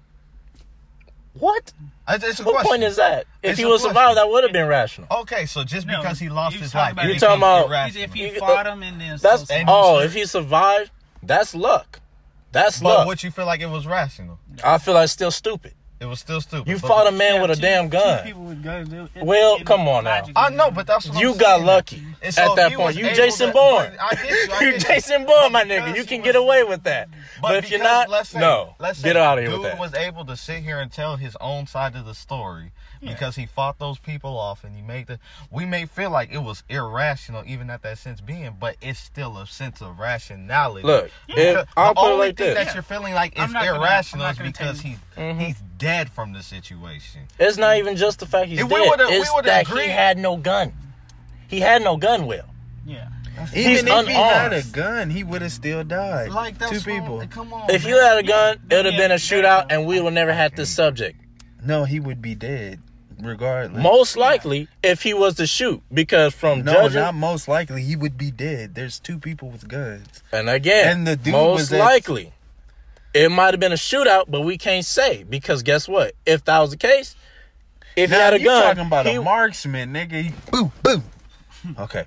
What? 1.33 1.73
It's, 2.07 2.23
it's 2.23 2.39
a 2.39 2.43
What 2.43 2.53
question. 2.53 2.69
point 2.69 2.83
is 2.83 2.95
that? 2.97 3.25
If 3.41 3.51
It's 3.51 3.59
he 3.59 3.65
a 3.65 3.67
would 3.67 3.79
survive, 3.81 3.93
question. 3.95 4.15
that 4.15 4.29
would 4.29 4.43
have 4.43 4.53
been 4.53 4.67
rational. 4.67 5.07
Okay, 5.21 5.45
so 5.47 5.63
just 5.63 5.87
No, 5.87 5.97
because 5.99 6.19
he 6.19 6.29
lost 6.29 6.57
his 6.57 6.73
life, 6.75 6.89
talking 6.89 6.89
it 6.89 6.91
about- 6.93 7.05
You're 7.05 7.19
talking 7.19 7.39
becomes 7.39 7.95
about- 7.95 8.03
If 8.03 8.13
he 8.13 8.39
fought 8.39 8.67
him 8.67 8.83
and 8.83 9.01
then 9.01 9.17
That's 9.21 9.47
so- 9.47 9.53
and- 9.53 9.67
oh, 9.69 9.99
if 9.99 10.13
he 10.13 10.25
survived, 10.25 10.91
that's 11.23 11.55
luck. 11.55 11.99
That's 12.51 12.79
But 12.79 12.89
luck. 12.99 13.07
would 13.07 13.23
you 13.23 13.31
feel 13.31 13.47
like 13.47 13.61
it 13.61 13.65
was 13.69 13.87
rational? 13.87 14.37
I 14.63 14.77
feel 14.77 14.93
like 14.93 15.05
it's 15.05 15.13
still 15.13 15.31
stupid. 15.31 15.73
It 16.03 16.07
was 16.07 16.19
still 16.19 16.41
stupid. 16.41 16.67
You 16.67 16.77
fought 16.79 17.07
a 17.07 17.11
man 17.13 17.41
with 17.41 17.49
a 17.51 17.55
two- 17.55 17.61
damn 17.61 17.85
two 17.85 17.91
gun. 17.97 18.23
people 18.25 18.43
with 18.43 18.61
guns, 18.61 18.91
it- 18.91 19.09
it- 19.15 19.23
Well, 19.25 19.55
it- 19.55 19.65
come 19.65 19.87
on 19.87 20.03
now. 20.03 20.15
logically- 20.15 20.33
I 20.35 20.49
know, 20.49 20.69
but 20.69 20.85
that's 20.85 21.07
what 21.07 21.17
You 21.17 21.31
I'm 21.31 21.37
got 21.37 21.55
saying. 21.55 21.65
lucky 21.65 22.03
And 22.21 22.33
so 22.33 22.41
at 22.51 22.55
that 22.57 22.69
he 22.71 22.75
point. 22.75 22.87
was 22.87 22.95
You 22.97 23.05
able 23.05 23.15
Jason 23.15 23.47
to- 23.47 23.53
Bourne. 23.53 23.97
I 24.01 24.15
get 24.15 24.29
you, 24.29 24.35
I 24.53 24.59
You 24.65 24.71
get 24.73 24.73
you. 24.73 24.79
Jason 24.95 25.25
Bourne, 25.25 25.51
my 25.53 25.63
nigga. 25.63 25.67
because 25.85 25.95
You 25.95 26.01
he 26.01 26.07
can 26.07 26.19
was- 26.19 26.25
get 26.25 26.35
away 26.35 26.63
with 26.63 26.83
that. 26.83 27.07
But, 27.41 27.55
if 27.55 27.69
you're 27.69 27.79
because, 27.79 27.93
not, 27.93 28.09
let's 28.09 28.29
say, 28.31 28.39
no. 28.39 28.75
let's 28.79 29.01
Get 29.01 29.15
out 29.15 29.37
of 29.37 29.43
here 29.45 29.51
dude 29.51 29.61
with 29.61 29.71
that. 29.71 29.79
was 29.79 29.93
able 29.93 30.25
to 30.25 30.35
sit 30.35 30.61
here 30.61 30.79
and 30.81 30.91
tell 30.91 31.15
his 31.15 31.37
own 31.39 31.67
side 31.67 31.95
of 31.95 32.05
the 32.05 32.13
story 32.13 32.73
because 33.11 33.35
he 33.35 33.45
fought 33.45 33.79
those 33.79 33.99
people 33.99 34.37
off 34.37 34.63
and 34.63 34.75
he 34.75 34.81
made 34.81 35.07
the. 35.07 35.19
We 35.51 35.65
may 35.65 35.85
feel 35.85 36.09
like 36.09 36.31
it 36.31 36.39
was 36.39 36.63
irrational, 36.69 37.43
even 37.45 37.69
at 37.69 37.81
that 37.83 37.97
sense 37.97 38.21
being, 38.21 38.55
but 38.59 38.75
it's 38.81 38.99
still 38.99 39.37
a 39.37 39.45
sense 39.47 39.81
of 39.81 39.99
rationality. 39.99 40.85
Look, 40.85 41.11
Because 41.27 41.63
if, 41.63 41.67
I'll 41.77 41.93
the 41.93 42.01
put 42.01 42.07
it 42.07 42.11
only 42.13 42.27
like 42.27 42.37
thing 42.37 42.53
this. 42.55 42.65
that 42.65 42.73
you're 42.73 42.83
feeling 42.83 43.13
like 43.13 43.37
I'm 43.37 43.47
is 43.49 43.53
not 43.53 43.65
gonna- 43.65 43.79
irrational 43.79 44.25
is 44.27 44.37
because 44.37 44.81
tell 44.81 44.91
he's 44.91 44.97
Mhm. 45.17 45.39
he's 45.39 45.61
dead 45.77 46.09
from 46.09 46.33
the 46.33 46.41
situation. 46.43 47.21
It's 47.39 47.57
not 47.57 47.77
even 47.77 47.95
just 47.97 48.19
the 48.19 48.25
fact 48.25 48.47
he's 48.47 48.59
If 48.59 48.69
dead. 48.69 48.73
we 48.75 48.81
it's 49.15 49.31
would've 49.33 49.45
that 49.45 49.67
agreed- 49.67 49.83
he 49.85 49.89
had 49.89 50.17
no 50.17 50.37
gun. 50.37 50.73
He 51.47 51.59
had 51.59 51.81
no 51.83 51.97
gun, 51.97 52.25
Will. 52.25 52.45
Yeah. 52.85 53.07
Even 53.55 53.71
He's 53.71 53.83
if 53.83 54.07
he 54.07 54.13
had 54.13 54.53
a 54.53 54.61
gun, 54.61 55.09
he 55.09 55.23
would 55.23 55.41
have 55.41 55.51
still 55.51 55.83
died. 55.83 56.29
Like 56.29 56.59
that's 56.59 56.83
Two 56.83 56.89
wrong. 56.91 57.01
people. 57.01 57.27
Come 57.29 57.51
on. 57.53 57.67
If 57.69 57.83
man. 57.83 57.89
you 57.89 57.99
had 57.99 58.17
a 58.19 58.23
gun, 58.23 58.57
it 58.69 58.75
would 58.75 58.85
have 58.85 58.93
Yeah, 58.93 58.99
been 58.99 59.11
a 59.11 59.15
exactly. 59.15 59.41
shootout, 59.43 59.65
and 59.71 59.87
we 59.87 59.99
would 59.99 60.13
never 60.13 60.33
had 60.33 60.55
this 60.55 60.69
subject. 60.73 61.19
No, 61.65 61.85
he 61.85 61.99
would 61.99 62.21
be 62.21 62.35
dead, 62.35 62.79
regardless. 63.21 63.81
Most 63.81 64.17
likely, 64.17 64.67
if 64.81 65.03
he 65.03 65.13
was 65.13 65.35
to 65.35 65.47
shoot, 65.47 65.81
because 65.93 66.33
from 66.33 66.63
no, 66.63 66.73
judging, 66.73 67.01
not 67.01 67.13
most 67.15 67.47
likely. 67.47 67.83
He 67.83 67.95
would 67.95 68.17
be 68.17 68.31
dead. 68.31 68.75
There's 68.75 68.99
two 68.99 69.19
people 69.19 69.49
with 69.49 69.67
guns. 69.67 70.23
and 70.31 70.49
again, 70.49 70.97
And 70.97 71.07
the 71.07 71.15
dude 71.15 71.33
most 71.33 71.59
was 71.59 71.73
at- 71.73 71.79
likely, 71.79 72.33
it 73.13 73.29
might 73.31 73.53
have 73.53 73.59
been 73.59 73.71
a 73.71 73.75
shootout, 73.75 74.25
but 74.27 74.41
we 74.41 74.57
can't 74.57 74.85
say 74.85 75.23
because 75.23 75.61
guess 75.63 75.87
what? 75.87 76.13
If 76.25 76.45
that 76.45 76.59
was 76.59 76.71
the 76.71 76.77
case, 76.77 77.15
if 77.95 78.09
he 78.09 78.15
had 78.15 78.33
a 78.33 78.39
you 78.39 78.45
gun, 78.45 78.63
talking 78.63 78.87
about 78.87 79.05
he, 79.05 79.15
a 79.15 79.21
marksman, 79.21 79.93
nigga. 79.93 80.23
He, 80.23 80.33
boom, 80.51 80.71
boom. 80.81 81.03
Okay. 81.79 82.05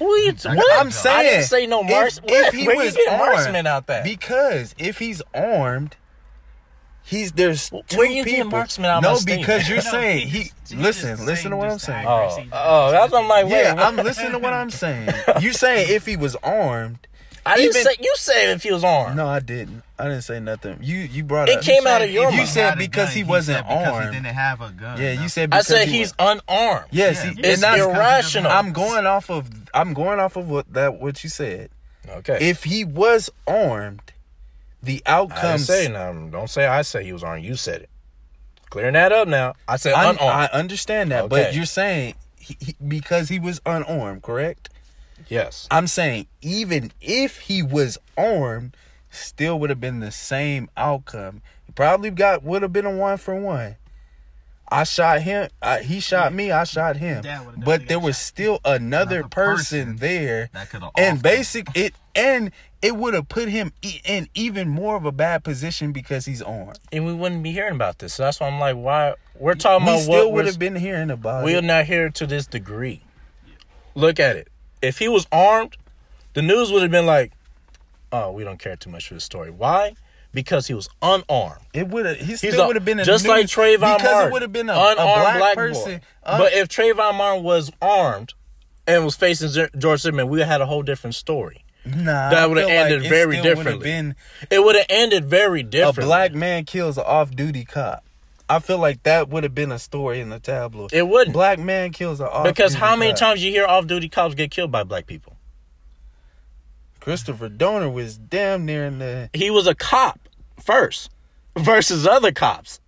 you? 0.00 0.34
I'm 0.44 0.90
saying 0.90 1.16
I 1.16 1.22
didn't 1.22 1.44
say 1.44 1.66
no 1.66 1.80
if- 1.82 1.90
marksman. 1.90 2.24
if 2.28 2.52
he 2.54 2.66
Where 2.66 2.76
was 2.76 2.96
armed, 3.08 3.18
marksman 3.18 3.66
out 3.66 3.86
there? 3.86 4.02
Because 4.02 4.74
if 4.78 4.98
he's 4.98 5.22
armed, 5.32 5.96
he's 7.04 7.32
there's 7.32 7.70
two 7.70 7.96
Where 7.96 8.06
you 8.06 8.24
people. 8.24 8.36
getting 8.38 8.50
marksman 8.50 8.90
out 8.90 8.96
of 8.98 9.02
no, 9.04 9.10
my 9.12 9.16
statement? 9.16 9.46
because 9.46 9.68
you're 9.68 9.76
No, 9.84 9.90
saying 9.90 10.28
he- 10.28 10.38
he. 10.38 10.50
he 10.70 10.76
Listen, 10.76 11.16
just 11.16 11.26
listen 11.26 11.50
to 11.52 11.56
what 11.56 11.70
I'm 11.70 11.78
saying. 11.78 12.06
oh, 12.06 12.38
oh, 12.52 12.90
that's 12.90 13.12
what 13.12 13.22
I'm 13.22 13.28
like. 13.28 13.44
Wait, 13.46 13.52
Yeah, 13.62 13.74
what? 13.74 13.84
I'm 13.84 13.96
listening 13.96 14.32
to 14.32 14.38
what 14.38 14.52
I'm 14.52 14.70
saying. 14.84 15.10
You 15.40 15.52
saying 15.52 15.86
if 15.90 16.06
he 16.06 16.16
was 16.16 16.34
armed? 16.36 17.06
I 17.46 17.56
didn't 17.56 17.76
even- 17.76 17.82
say 17.84 17.96
you 18.00 18.14
said 18.16 18.50
if 18.56 18.62
he 18.62 18.72
was 18.72 18.82
armed. 18.82 19.16
No, 19.16 19.26
I 19.26 19.38
didn't. 19.40 19.82
I 19.98 20.04
didn't 20.04 20.22
say 20.22 20.40
nothing. 20.40 20.78
You 20.80 20.96
you 20.96 21.22
brought 21.24 21.48
It 21.50 21.58
up. 21.58 21.62
came 21.64 21.86
out 21.86 22.00
of 22.00 22.10
your 22.10 22.30
You 22.30 22.38
mouth. 22.38 22.48
said 22.48 22.64
Had 22.70 22.74
a 22.74 22.76
because 22.78 23.08
gun, 23.08 23.16
he 23.16 23.22
wasn't 23.24 23.58
said 23.58 23.62
because 23.68 23.88
armed. 23.88 24.06
He 24.14 24.20
didn't 24.22 24.34
have 24.34 24.60
a 24.62 24.70
gun. 24.70 25.00
Yeah, 25.00 25.14
No. 25.14 25.22
you 25.22 25.28
said. 25.28 25.42
I 25.52 25.58
Because 25.58 25.66
said 25.66 25.88
he 25.88 25.98
he's 25.98 26.14
was- 26.18 26.40
unarmed. 26.48 26.86
Yes, 26.90 27.22
Yeah. 27.22 27.30
he- 27.32 27.40
It's 27.40 27.48
and 27.48 27.62
that's, 27.62 27.80
irrational. 27.82 28.50
I'm 28.50 28.72
going 28.72 29.06
off 29.06 29.28
of. 29.30 29.48
I'm 29.74 29.92
going 29.92 30.20
off 30.20 30.36
of 30.36 30.48
what 30.48 30.72
that 30.72 30.94
what 31.00 31.22
you 31.22 31.28
said. 31.28 31.68
Okay. 32.08 32.38
If 32.40 32.64
he 32.64 32.82
was 32.84 33.28
armed, 33.46 34.00
the 34.84 35.02
I 35.06 35.56
say 35.56 35.88
nothing. 35.88 36.30
Don't 36.30 36.48
say 36.50 36.66
I 36.66 36.82
say 36.82 37.04
he 37.04 37.12
was 37.12 37.22
armed. 37.24 37.44
You 37.44 37.56
said 37.56 37.82
it. 37.82 37.90
Clearing 38.70 38.94
that 38.94 39.12
up 39.12 39.28
now. 39.28 39.54
I 39.68 39.76
said 39.76 39.94
I'm- 39.94 40.16
unarmed. 40.16 40.50
I 40.52 40.56
understand 40.56 41.10
that, 41.12 41.28
but 41.28 41.54
you're 41.54 41.64
saying 41.64 42.14
he, 42.38 42.56
he, 42.60 42.76
because 42.86 43.28
he 43.28 43.38
was 43.38 43.60
unarmed, 43.64 44.22
correct? 44.22 44.68
yes. 45.28 45.66
I'm 45.70 45.86
saying 45.86 46.26
even 46.42 46.92
if 47.00 47.38
he 47.40 47.62
was 47.62 47.98
armed, 48.18 48.76
still 49.10 49.58
would 49.60 49.70
have 49.70 49.80
been 49.80 50.00
the 50.00 50.10
same 50.10 50.68
outcome. 50.76 51.40
He 51.64 51.72
probably 51.72 52.10
got 52.10 52.42
would 52.42 52.62
have 52.62 52.72
been 52.72 52.86
a 52.86 52.90
one 52.90 53.16
for 53.16 53.34
one. 53.34 53.76
I 54.74 54.84
shot 54.84 55.22
him. 55.22 55.48
I, 55.62 55.80
he 55.82 56.00
shot 56.00 56.34
me. 56.34 56.50
I 56.50 56.64
shot 56.64 56.96
him. 56.96 57.22
But 57.64 57.86
there 57.86 58.00
was 58.00 58.16
shot. 58.16 58.22
still 58.24 58.60
another 58.64 59.18
Another 59.20 59.28
person, 59.28 59.84
person 59.84 59.96
there, 59.98 60.50
that 60.52 60.74
and 60.96 61.18
offed 61.18 61.22
basic 61.22 61.66
it 61.76 61.94
and 62.16 62.50
it 62.82 62.96
would 62.96 63.14
have 63.14 63.28
put 63.28 63.48
him 63.48 63.72
in 64.04 64.28
even 64.34 64.68
more 64.68 64.96
of 64.96 65.04
a 65.04 65.12
bad 65.12 65.44
position 65.44 65.92
because 65.92 66.26
he's 66.26 66.42
armed. 66.42 66.78
and 66.92 67.06
we 67.06 67.14
wouldn't 67.14 67.42
be 67.42 67.52
hearing 67.52 67.74
about 67.76 67.98
this. 68.00 68.14
So 68.14 68.24
that's 68.24 68.40
why 68.40 68.48
I'm 68.48 68.58
like, 68.58 68.76
why 68.76 69.14
we're 69.38 69.54
talking 69.54 69.86
We 69.86 69.92
about 69.92 70.02
still 70.02 70.12
what 70.26 70.32
would 70.32 70.44
we're, 70.44 70.50
have 70.50 70.58
been 70.58 70.76
hearing 70.76 71.10
about 71.10 71.44
we're 71.44 71.58
it. 71.58 71.64
not 71.64 71.84
here 71.86 72.10
to 72.10 72.26
this 72.26 72.46
degree. 72.46 73.02
Look 73.94 74.18
at 74.18 74.36
it. 74.36 74.48
If 74.82 74.98
he 74.98 75.08
was 75.08 75.26
armed, 75.32 75.76
the 76.34 76.42
news 76.42 76.72
would 76.72 76.82
have 76.82 76.90
been 76.90 77.06
like, 77.06 77.32
"Oh, 78.12 78.32
we 78.32 78.42
don't 78.44 78.58
care 78.58 78.76
too 78.76 78.90
much 78.90 79.06
for 79.08 79.14
the 79.14 79.20
story." 79.20 79.50
Why? 79.50 79.94
Because 80.34 80.66
he 80.66 80.74
was 80.74 80.88
unarmed. 81.00 81.64
It 81.72 81.88
would 81.88 82.06
have. 82.06 82.16
He 82.16 82.36
still 82.36 82.66
would 82.66 82.76
have 82.76 82.84
been 82.84 83.02
just 83.04 83.26
like 83.26 83.46
Trayvon 83.46 83.96
because 83.96 84.02
Martin, 84.02 84.28
it 84.28 84.32
would 84.32 84.42
have 84.42 84.52
been 84.52 84.68
a, 84.68 84.72
a 84.72 84.92
unarmed 84.92 85.38
black, 85.38 85.54
person. 85.54 86.00
Un- 86.24 86.38
but 86.40 86.52
if 86.52 86.68
Trayvon 86.68 87.14
Martin 87.14 87.44
was 87.44 87.70
armed 87.80 88.34
and 88.86 89.04
was 89.04 89.16
facing 89.16 89.68
George 89.78 90.00
Zimmerman, 90.00 90.28
we 90.28 90.40
had 90.40 90.60
a 90.60 90.66
whole 90.66 90.82
different 90.82 91.14
story. 91.14 91.64
nah, 91.84 92.30
that 92.30 92.48
would 92.48 92.58
have 92.58 92.66
feel 92.68 92.76
like 92.76 92.90
ended 92.92 93.08
very 93.08 93.40
differently. 93.40 93.84
Been 93.84 94.16
It 94.50 94.62
would 94.62 94.74
have 94.74 94.86
ended 94.88 95.24
very 95.24 95.62
differently. 95.62 96.04
a 96.04 96.06
black 96.06 96.34
man 96.34 96.64
kills 96.64 96.98
an 96.98 97.04
off-duty 97.06 97.64
cop. 97.64 98.04
I 98.48 98.58
feel 98.58 98.78
like 98.78 99.04
that 99.04 99.28
would 99.30 99.42
have 99.44 99.54
been 99.54 99.72
a 99.72 99.78
story 99.78 100.20
in 100.20 100.28
the 100.28 100.38
tabloid. 100.38 100.92
It 100.92 101.08
wouldn't. 101.08 101.32
Black 101.32 101.58
man 101.58 101.92
kills 101.92 102.20
an 102.20 102.26
off 102.26 102.32
cop. 102.32 102.44
because 102.46 102.74
how 102.74 102.96
many 102.96 103.14
times 103.14 103.42
you 103.42 103.50
hear 103.50 103.66
off-duty 103.66 104.08
cops 104.08 104.34
get 104.34 104.50
killed 104.50 104.70
by 104.70 104.82
black 104.82 105.06
people? 105.06 105.36
Christopher 107.00 107.48
Dorner 107.48 107.90
was 107.90 108.16
damn 108.16 108.64
near 108.64 108.84
in 108.86 108.98
the. 108.98 109.28
He 109.34 109.50
was 109.50 109.66
a 109.66 109.74
cop 109.74 110.23
first 110.60 111.10
versus 111.56 112.06
other 112.06 112.32
cops. 112.32 112.80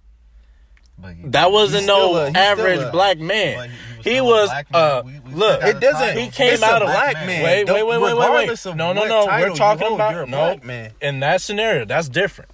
But 0.98 1.14
he- 1.14 1.28
That 1.28 1.52
wasn't 1.52 1.86
no 1.86 2.16
a- 2.16 2.30
average 2.30 2.80
a- 2.80 2.90
black 2.90 3.18
man. 3.18 3.70
he, 3.98 4.10
He 4.10 4.16
still 4.16 4.28
a 4.28 4.30
was 4.30 4.50
uh 4.72 5.02
We- 5.04 5.18
we 5.20 5.32
look. 5.34 5.62
It 5.62 5.78
doesn't. 5.80 6.00
title. 6.00 6.22
He 6.22 6.30
came 6.30 6.54
it's 6.54 6.62
out 6.62 6.80
a 6.80 6.86
of- 6.86 6.90
black 6.90 7.14
man. 7.16 7.26
man. 7.26 7.42
Wait, 7.44 7.56
wait, 7.58 7.66
Don't- 7.66 7.88
wait, 7.88 8.00
wait, 8.00 8.16
wait, 8.16 8.48
wait. 8.48 8.76
No, 8.76 8.92
no, 8.94 9.04
no. 9.06 9.26
We're 9.26 9.48
you 9.48 9.54
talking 9.54 9.86
hold, 9.88 10.00
about 10.00 10.14
you're 10.14 10.26
no. 10.26 10.36
black 10.38 10.64
man. 10.64 10.92
In 11.02 11.20
that 11.20 11.42
scenario, 11.42 11.84
that's 11.84 12.08
different. 12.08 12.50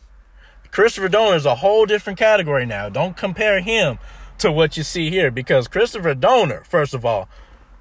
Christopher 0.73 1.09
Dorner 1.09 1.37
is 1.37 1.47
a 1.47 1.57
whole 1.57 1.87
different 1.87 2.19
category 2.19 2.67
now. 2.67 2.89
Don't 2.89 3.17
compare 3.17 3.61
him 3.61 3.99
to 4.39 4.51
what 4.51 4.77
you 4.77 4.83
see 4.83 5.11
here 5.11 5.31
because 5.31 5.69
Christopher 5.69 6.15
Dorner, 6.15 6.65
first 6.67 6.95
of 6.95 7.05
all, 7.05 7.29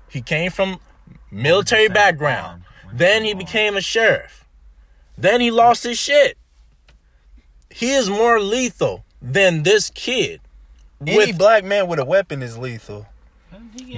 he 0.09 0.21
came 0.21 0.51
from 0.51 0.79
military 1.31 1.87
background. 1.87 2.63
Then 2.93 3.23
he 3.23 3.33
became 3.33 3.77
a 3.77 3.81
sheriff. 3.81 4.45
Then 5.17 5.39
he 5.41 5.49
lost 5.49 5.83
his 5.85 5.97
shit. 5.97 6.37
He 7.73 7.91
is 7.93 8.09
more 8.09 8.39
lethal 8.39 9.03
than 9.21 9.63
this 9.63 9.89
kid. 9.89 10.41
Any 11.05 11.17
With 11.17 11.37
black 11.37 11.63
man 11.63 11.87
with 11.87 11.99
a 11.99 12.05
weapon 12.05 12.43
is 12.43 12.57
lethal. 12.57 13.07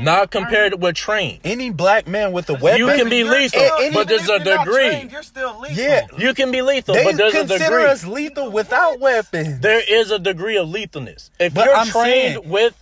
not 0.02 0.32
compared 0.32 0.82
with 0.82 0.96
trained. 0.96 1.40
Any 1.44 1.70
black 1.70 2.08
man 2.08 2.32
with 2.32 2.50
a 2.50 2.54
weapon, 2.54 2.80
You 2.80 2.88
can 2.88 3.10
be 3.10 3.18
You're 3.20 3.32
lethal, 3.32 3.60
still- 3.60 3.78
any- 3.82 3.94
but 3.94 4.08
there's 4.08 4.30
a 4.30 4.40
you're 4.44 4.58
degree. 4.58 4.88
trained, 4.90 5.12
You're 5.12 5.24
still 5.24 5.60
lethal. 5.60 5.78
Yeah. 5.84 6.02
You 6.18 6.34
can 6.34 6.52
be 6.52 6.62
lethal, 6.62 6.94
They 6.96 7.04
but 7.04 7.18
there's 7.18 7.34
a 7.34 7.42
degree. 7.44 7.58
consider 7.58 7.80
us 7.88 8.06
lethal 8.06 8.50
without 8.52 9.00
weapons. 9.00 9.60
there 9.62 9.82
is 9.88 10.12
a 10.12 10.20
degree 10.20 10.58
of 10.58 10.68
lethalness. 10.70 11.30
If 11.40 11.54
But 11.54 11.66
you're 11.66 11.76
I'm 11.76 11.88
trained 11.88 12.36
saying- 12.36 12.50
with, 12.50 12.82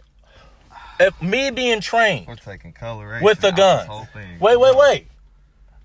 if 0.99 1.19
me 1.21 1.49
being 1.51 1.81
trained 1.81 2.27
We're 2.27 2.35
taking 2.35 2.73
coloration 2.73 3.23
with 3.25 3.43
a 3.43 3.51
gun, 3.51 3.79
this 3.79 3.87
whole 3.87 4.07
thing. 4.13 4.37
wait, 4.39 4.59
wait, 4.59 4.75
wait. 4.75 5.07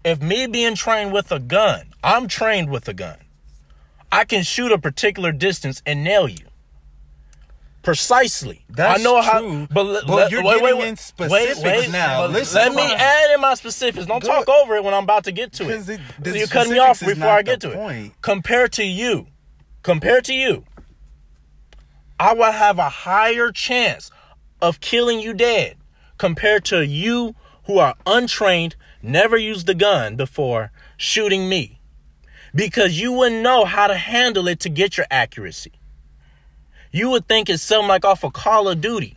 If 0.05 0.21
me 0.23 0.47
being 0.47 0.75
trained 0.77 1.13
with 1.13 1.33
a 1.33 1.39
gun, 1.41 1.93
I'm 2.05 2.29
trained 2.29 2.69
with 2.71 2.87
a 2.89 2.95
gun. 2.95 3.17
I 4.17 4.25
can 4.25 4.43
shoot 4.45 4.73
a 4.73 4.79
particular 4.79 5.31
distance 5.33 5.83
and 5.85 6.03
nail 6.03 6.27
you. 6.29 6.47
Precisely. 7.83 8.65
That's 8.69 8.99
I 8.99 9.03
know 9.05 9.21
how, 9.23 9.41
true, 9.41 9.69
but, 9.71 10.07
but 10.07 10.31
you're 10.33 10.43
wait, 10.43 10.61
wait, 10.61 10.71
getting 10.71 10.79
wait. 10.79 10.89
in 10.89 10.97
specifics 10.97 11.93
now. 11.93 12.23
but 12.23 12.33
Listen 12.33 12.57
let 12.63 12.71
me 12.73 12.77
my- 12.89 12.95
add 12.99 13.35
in 13.35 13.41
my 13.41 13.55
specifics. 13.55 14.07
Don't 14.07 14.23
Go- 14.23 14.29
talk 14.29 14.49
over 14.49 14.75
it 14.75 14.83
when 14.83 14.93
I'm 14.95 15.05
about 15.05 15.25
to 15.25 15.33
get 15.33 15.53
to 15.55 15.71
it. 15.71 15.89
it- 15.89 16.01
the 16.19 16.37
You're 16.39 16.49
cutting 16.49 16.73
me 16.73 16.79
off 16.79 16.99
before 16.99 17.29
I 17.29 17.43
get 17.43 17.61
to 17.61 17.71
it. 17.73 17.75
point. 17.77 18.15
Compared 18.23 18.73
to 18.73 18.85
you, 18.85 19.29
compared 19.83 20.25
to 20.25 20.35
you, 20.35 20.65
I 22.19 22.33
will 22.33 22.51
have 22.53 22.79
a 22.79 22.89
higher 22.89 23.53
chance 23.53 24.11
of 24.61 24.81
killing 24.81 25.21
you 25.21 25.33
dead 25.35 25.77
compared 26.19 26.65
to 26.65 26.85
you 26.85 27.37
who 27.67 27.79
are 27.79 27.95
untrained, 28.07 28.75
never 29.03 29.37
used 29.37 29.67
the 29.67 29.75
gun 29.75 30.17
before, 30.17 30.73
shooting 30.97 31.49
me. 31.49 31.76
Because 32.57 32.99
you 33.01 33.13
wouldn't 33.13 33.43
know 33.43 33.65
how 33.65 33.87
to 33.87 33.95
handle 33.95 34.49
it 34.49 34.61
to 34.61 34.69
get 34.69 34.97
your 34.97 35.07
accuracy. 35.11 35.73
You 36.91 37.11
would 37.11 37.29
think 37.29 37.49
it's 37.49 37.63
something 37.63 37.89
like 37.89 38.05
off 38.05 38.25
of 38.25 38.33
Call 38.33 38.69
of 38.69 38.81
Duty. 38.81 39.17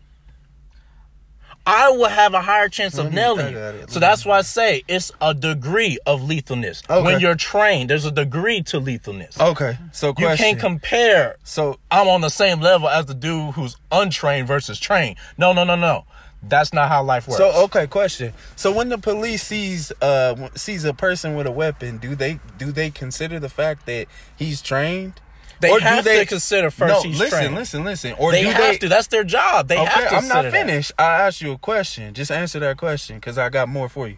I 1.65 1.91
will 1.91 2.09
have 2.09 2.33
a 2.33 2.41
higher 2.41 2.67
chance 2.67 2.97
of 2.97 3.13
nailing 3.13 3.53
you. 3.53 3.85
So 3.89 3.99
that's 3.99 4.25
why 4.25 4.39
I 4.39 4.41
say 4.41 4.83
it's 4.87 5.11
a 5.21 5.35
degree 5.35 5.99
of 6.05 6.21
lethalness. 6.21 6.89
Okay. 6.89 7.03
When 7.03 7.19
you're 7.19 7.35
trained, 7.35 7.91
there's 7.91 8.05
a 8.05 8.11
degree 8.11 8.63
to 8.63 8.79
lethalness. 8.81 9.39
Okay, 9.39 9.77
so 9.91 10.13
you 10.17 10.27
can't 10.35 10.59
compare 10.59 11.37
so 11.43 11.79
I'm 11.91 12.07
on 12.07 12.21
the 12.21 12.29
same 12.29 12.59
level 12.59 12.89
as 12.89 13.05
the 13.05 13.13
dude 13.13 13.53
who's 13.53 13.77
untrained 13.91 14.47
versus 14.47 14.79
trained. 14.79 15.17
No, 15.37 15.53
no, 15.53 15.63
no, 15.63 15.75
no. 15.75 16.05
That's 16.41 16.73
not 16.73 16.87
how 16.89 17.03
life 17.03 17.27
works. 17.27 17.37
So 17.37 17.63
okay, 17.65 17.85
question. 17.87 18.33
So 18.55 18.71
when 18.71 18.89
the 18.89 18.97
police 18.97 19.43
sees 19.43 19.91
uh 20.01 20.49
sees 20.55 20.85
a 20.85 20.93
person 20.93 21.35
with 21.35 21.47
a 21.47 21.51
weapon, 21.51 21.97
do 21.97 22.15
they 22.15 22.39
do 22.57 22.71
they 22.71 22.89
consider 22.89 23.39
the 23.39 23.49
fact 23.49 23.85
that 23.87 24.07
he's 24.35 24.61
trained? 24.61 25.19
They 25.61 25.69
Or 25.71 25.79
do 25.79 26.01
they, 26.01 26.19
to 26.19 26.25
consider 26.25 26.71
first 26.71 26.93
No, 26.93 27.01
he's 27.01 27.19
listen, 27.19 27.37
trained. 27.39 27.55
listen, 27.55 27.83
listen. 27.83 28.13
Or 28.17 28.31
they 28.31 28.43
do 28.43 28.47
have 28.49 28.57
they? 28.57 28.77
to. 28.77 28.87
That's 28.89 29.07
their 29.07 29.25
job. 29.25 29.67
They 29.67 29.75
okay, 29.77 29.85
have 29.85 30.09
to. 30.09 30.15
I'm 30.15 30.27
not 30.29 30.43
consider 30.43 30.51
that. 30.51 30.67
finished. 30.67 30.91
I 30.97 31.03
asked 31.03 31.41
you 31.41 31.51
a 31.51 31.57
question. 31.57 32.13
Just 32.13 32.31
answer 32.31 32.59
that 32.59 32.77
question 32.77 33.17
because 33.17 33.37
I 33.37 33.49
got 33.49 33.67
more 33.67 33.89
for 33.89 34.07
you. 34.07 34.17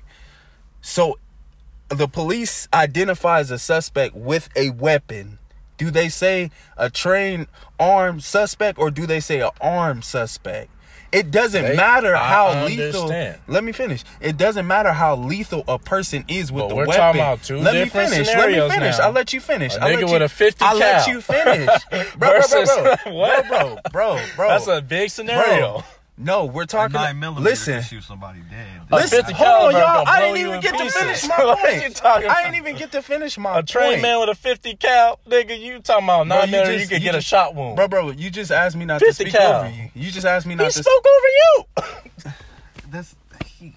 So, 0.81 1.18
the 1.89 2.07
police 2.07 2.68
identifies 2.73 3.49
a 3.52 3.57
suspect 3.60 4.15
with 4.15 4.49
a 4.56 4.69
weapon. 4.69 5.39
Do 5.77 5.89
they 5.89 6.10
say 6.10 6.52
a 6.77 6.89
trained 6.91 7.48
armed 7.80 8.23
suspect 8.23 8.77
or 8.77 8.91
do 8.91 9.07
they 9.07 9.19
say 9.19 9.41
an 9.41 9.49
armed 9.60 10.03
suspect? 10.06 10.69
It 11.11 11.29
doesn't 11.29 11.61
They- 11.63 11.75
matter 11.75 12.15
I 12.15 12.23
how 12.29 12.65
lethal. 12.65 13.01
understand. 13.03 13.38
Let 13.47 13.63
me 13.65 13.71
finish. 13.73 14.03
It 14.21 14.38
doesn't 14.38 14.65
matter 14.65 14.93
how 14.93 15.15
lethal 15.15 15.63
a 15.67 15.77
person 15.77 16.23
is 16.29 16.51
with 16.51 16.63
But 16.63 16.69
the 16.69 16.75
we're 16.75 16.85
weapon. 16.85 17.01
talking 17.01 17.21
about 17.21 17.43
two 17.43 17.57
let 17.59 17.73
me 17.73 17.85
finish. 17.89 18.27
scenarios 18.29 18.69
let 18.69 18.79
me 18.79 18.83
finish. 18.85 18.97
now. 18.97 19.05
I'll 19.05 19.11
let 19.11 19.33
you 19.33 19.41
finish. 19.41 19.75
A 19.75 19.81
I'll 19.83 19.89
nigga 19.89 20.03
let 20.03 20.13
with 20.13 20.21
a 20.21 20.29
50 20.29 20.63
I'll 20.65 20.77
let 20.77 21.07
you 21.07 21.19
finish, 21.21 21.69
bro, 21.89 21.99
bro, 21.99 22.07
bro, 22.17 22.31
versus- 22.39 22.69
bro, 22.73 22.95
what? 23.13 23.47
bro, 23.49 23.59
bro, 23.67 23.77
bro, 23.91 24.19
bro. 24.38 24.47
That's 24.49 24.67
a 24.67 24.81
big 24.81 25.09
scenario. 25.09 25.83
No, 26.17 26.45
we're 26.45 26.63
A 26.63 26.67
talking. 26.67 26.93
nine 26.93 27.19
millimeter 27.19 27.49
Listen, 27.49 27.73
can 27.75 27.83
shoot 27.83 28.03
somebody 28.03 28.41
dead. 28.41 28.81
A 28.91 28.95
listen. 28.95 29.23
Hold 29.33 29.73
on, 29.73 29.79
y'all. 29.79 30.03
I 30.07 30.19
didn't 30.19 30.38
even 30.38 30.53
in 30.55 30.61
get 30.61 30.77
to 30.77 30.89
finish 30.91 31.23
my 31.27 31.35
What 31.38 31.63
you 31.63 31.81
point. 31.81 31.95
talking 31.95 32.27
I 32.29 32.43
didn't 32.43 32.57
even 32.57 32.75
get 32.75 32.91
to 32.91 33.01
finish 33.01 33.38
my 33.38 33.59
A 33.59 33.63
trained 33.63 33.91
point. 33.93 34.01
man 34.03 34.19
with 34.19 34.29
a 34.29 34.35
50 34.35 34.75
cal, 34.75 35.19
nigga, 35.27 35.59
you 35.59 35.79
talking 35.79 36.03
about 36.05 36.27
Bro, 36.27 36.38
nine 36.38 36.45
you 36.47 36.51
millimeter, 36.51 36.81
you 36.83 36.88
could 36.88 36.97
you 37.01 37.05
get 37.05 37.15
a 37.15 37.21
shot 37.21 37.55
wound. 37.55 37.75
Bro, 37.75 37.88
bro, 37.88 38.11
you 38.11 38.29
just 38.29 38.51
asked 38.51 38.75
me 38.75 38.85
not 38.85 38.99
to 38.99 39.13
speak 39.13 39.33
cal. 39.33 39.61
over 39.63 39.71
you. 39.71 39.89
You 39.95 40.11
just 40.11 40.27
asked 40.27 40.45
me 40.45 40.55
not 40.55 40.65
he 40.65 40.71
to. 40.71 40.83
spoke 40.83 41.05
over 41.07 41.27
you. 41.27 42.33
That's 42.91 43.15
he, 43.45 43.73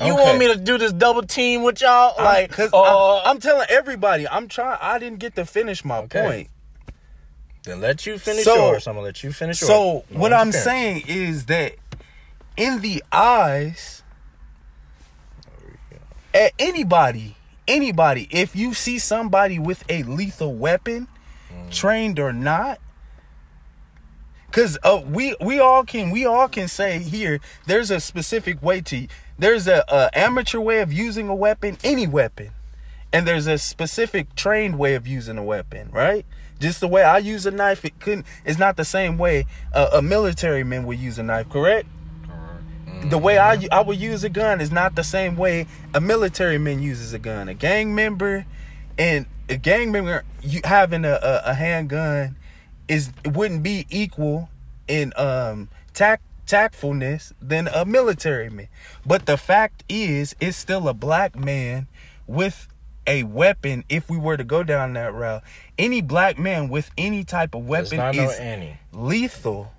You 0.00 0.12
Okay. 0.14 0.24
want 0.24 0.38
me 0.38 0.46
to 0.52 0.56
do 0.56 0.78
this 0.78 0.92
double 0.92 1.22
team 1.22 1.62
with 1.64 1.80
y'all? 1.80 2.14
Like, 2.22 2.50
because 2.50 2.72
uh, 2.72 3.22
I'm 3.24 3.40
telling 3.40 3.66
everybody, 3.68 4.28
I'm 4.28 4.46
trying. 4.48 4.78
I 4.80 4.98
didn't 4.98 5.18
get 5.18 5.34
to 5.36 5.44
finish 5.44 5.84
my 5.84 5.98
Okay. 5.98 6.22
point. 6.22 6.50
Then 7.68 7.80
let 7.80 8.06
you 8.06 8.18
finish 8.18 8.44
So- 8.44 8.54
yours. 8.56 8.86
I'm 8.86 8.94
gonna 8.94 9.04
let 9.06 9.22
you 9.22 9.32
finish 9.32 9.60
yours. 9.60 9.68
So 9.70 10.04
No 10.10 10.18
what 10.20 10.32
I'm 10.32 10.52
saying 10.52 11.04
is 11.06 11.46
that 11.46 11.74
in 12.56 12.80
the 12.80 13.02
eyes 13.12 14.02
at 16.34 16.52
anybody, 16.58 17.36
anybody, 17.66 18.28
if 18.30 18.54
you 18.54 18.74
see 18.74 18.98
somebody 18.98 19.58
with 19.58 19.84
a 19.88 20.02
lethal 20.04 20.54
weapon, 20.54 21.08
Mm. 21.52 21.70
trained 21.72 22.18
or 22.18 22.32
not, 22.32 22.78
because 24.50 24.76
uh, 24.82 25.00
we 25.06 25.34
we 25.40 25.58
all 25.58 25.84
can 25.84 26.10
we 26.10 26.26
all 26.26 26.48
can 26.48 26.68
say 26.68 26.98
here 26.98 27.40
there's 27.66 27.90
a 27.90 28.00
specific 28.00 28.62
way 28.62 28.80
to 28.82 29.06
there's 29.38 29.66
a, 29.66 29.84
a 29.88 30.10
amateur 30.18 30.58
way 30.60 30.80
of 30.80 30.92
using 30.92 31.28
a 31.28 31.34
weapon, 31.34 31.78
any 31.84 32.06
weapon, 32.06 32.50
and 33.12 33.26
there's 33.26 33.46
a 33.46 33.56
specific 33.56 34.34
trained 34.34 34.78
way 34.78 34.94
of 34.94 35.06
using 35.06 35.38
a 35.38 35.42
weapon, 35.42 35.88
right? 35.90 36.26
Just 36.58 36.80
the 36.80 36.88
way 36.88 37.02
I 37.02 37.18
use 37.18 37.46
a 37.46 37.50
knife, 37.50 37.84
it 37.84 38.00
couldn't. 38.00 38.26
It's 38.44 38.58
not 38.58 38.76
the 38.76 38.84
same 38.84 39.18
way 39.18 39.46
a, 39.72 39.84
a 39.94 40.02
military 40.02 40.64
man 40.64 40.84
would 40.86 40.98
use 40.98 41.18
a 41.18 41.22
knife, 41.22 41.48
correct? 41.48 41.88
The 43.10 43.18
way 43.18 43.38
I 43.38 43.66
I 43.70 43.80
would 43.80 43.98
use 43.98 44.24
a 44.24 44.28
gun 44.28 44.60
is 44.60 44.72
not 44.72 44.96
the 44.96 45.04
same 45.04 45.36
way 45.36 45.66
a 45.94 46.00
military 46.00 46.58
man 46.58 46.82
uses 46.82 47.12
a 47.12 47.18
gun. 47.18 47.48
A 47.48 47.54
gang 47.54 47.94
member 47.94 48.44
and 48.98 49.26
a 49.48 49.56
gang 49.56 49.92
member 49.92 50.24
you 50.42 50.60
having 50.64 51.04
a, 51.04 51.12
a, 51.12 51.42
a 51.50 51.54
handgun 51.54 52.36
is 52.88 53.12
it 53.22 53.34
wouldn't 53.34 53.62
be 53.62 53.86
equal 53.88 54.50
in 54.88 55.12
um 55.16 55.68
tact 55.94 56.22
tactfulness 56.48 57.32
than 57.40 57.68
a 57.68 57.84
military 57.84 58.50
man. 58.50 58.68
But 59.06 59.26
the 59.26 59.36
fact 59.36 59.84
is, 59.88 60.34
it's 60.40 60.56
still 60.56 60.88
a 60.88 60.94
black 60.94 61.36
man 61.36 61.86
with 62.26 62.66
a 63.08 63.22
weapon. 63.24 63.84
If 63.88 64.08
we 64.10 64.18
were 64.18 64.36
to 64.36 64.44
go 64.44 64.62
down 64.62 64.92
that 64.94 65.12
route, 65.14 65.42
any 65.78 66.00
black 66.00 66.38
man 66.38 66.68
with 66.68 66.90
any 66.96 67.24
type 67.24 67.54
of 67.54 67.66
weapon 67.66 68.00
is 68.14 68.38
Annie. 68.38 68.78
lethal. 68.92 69.72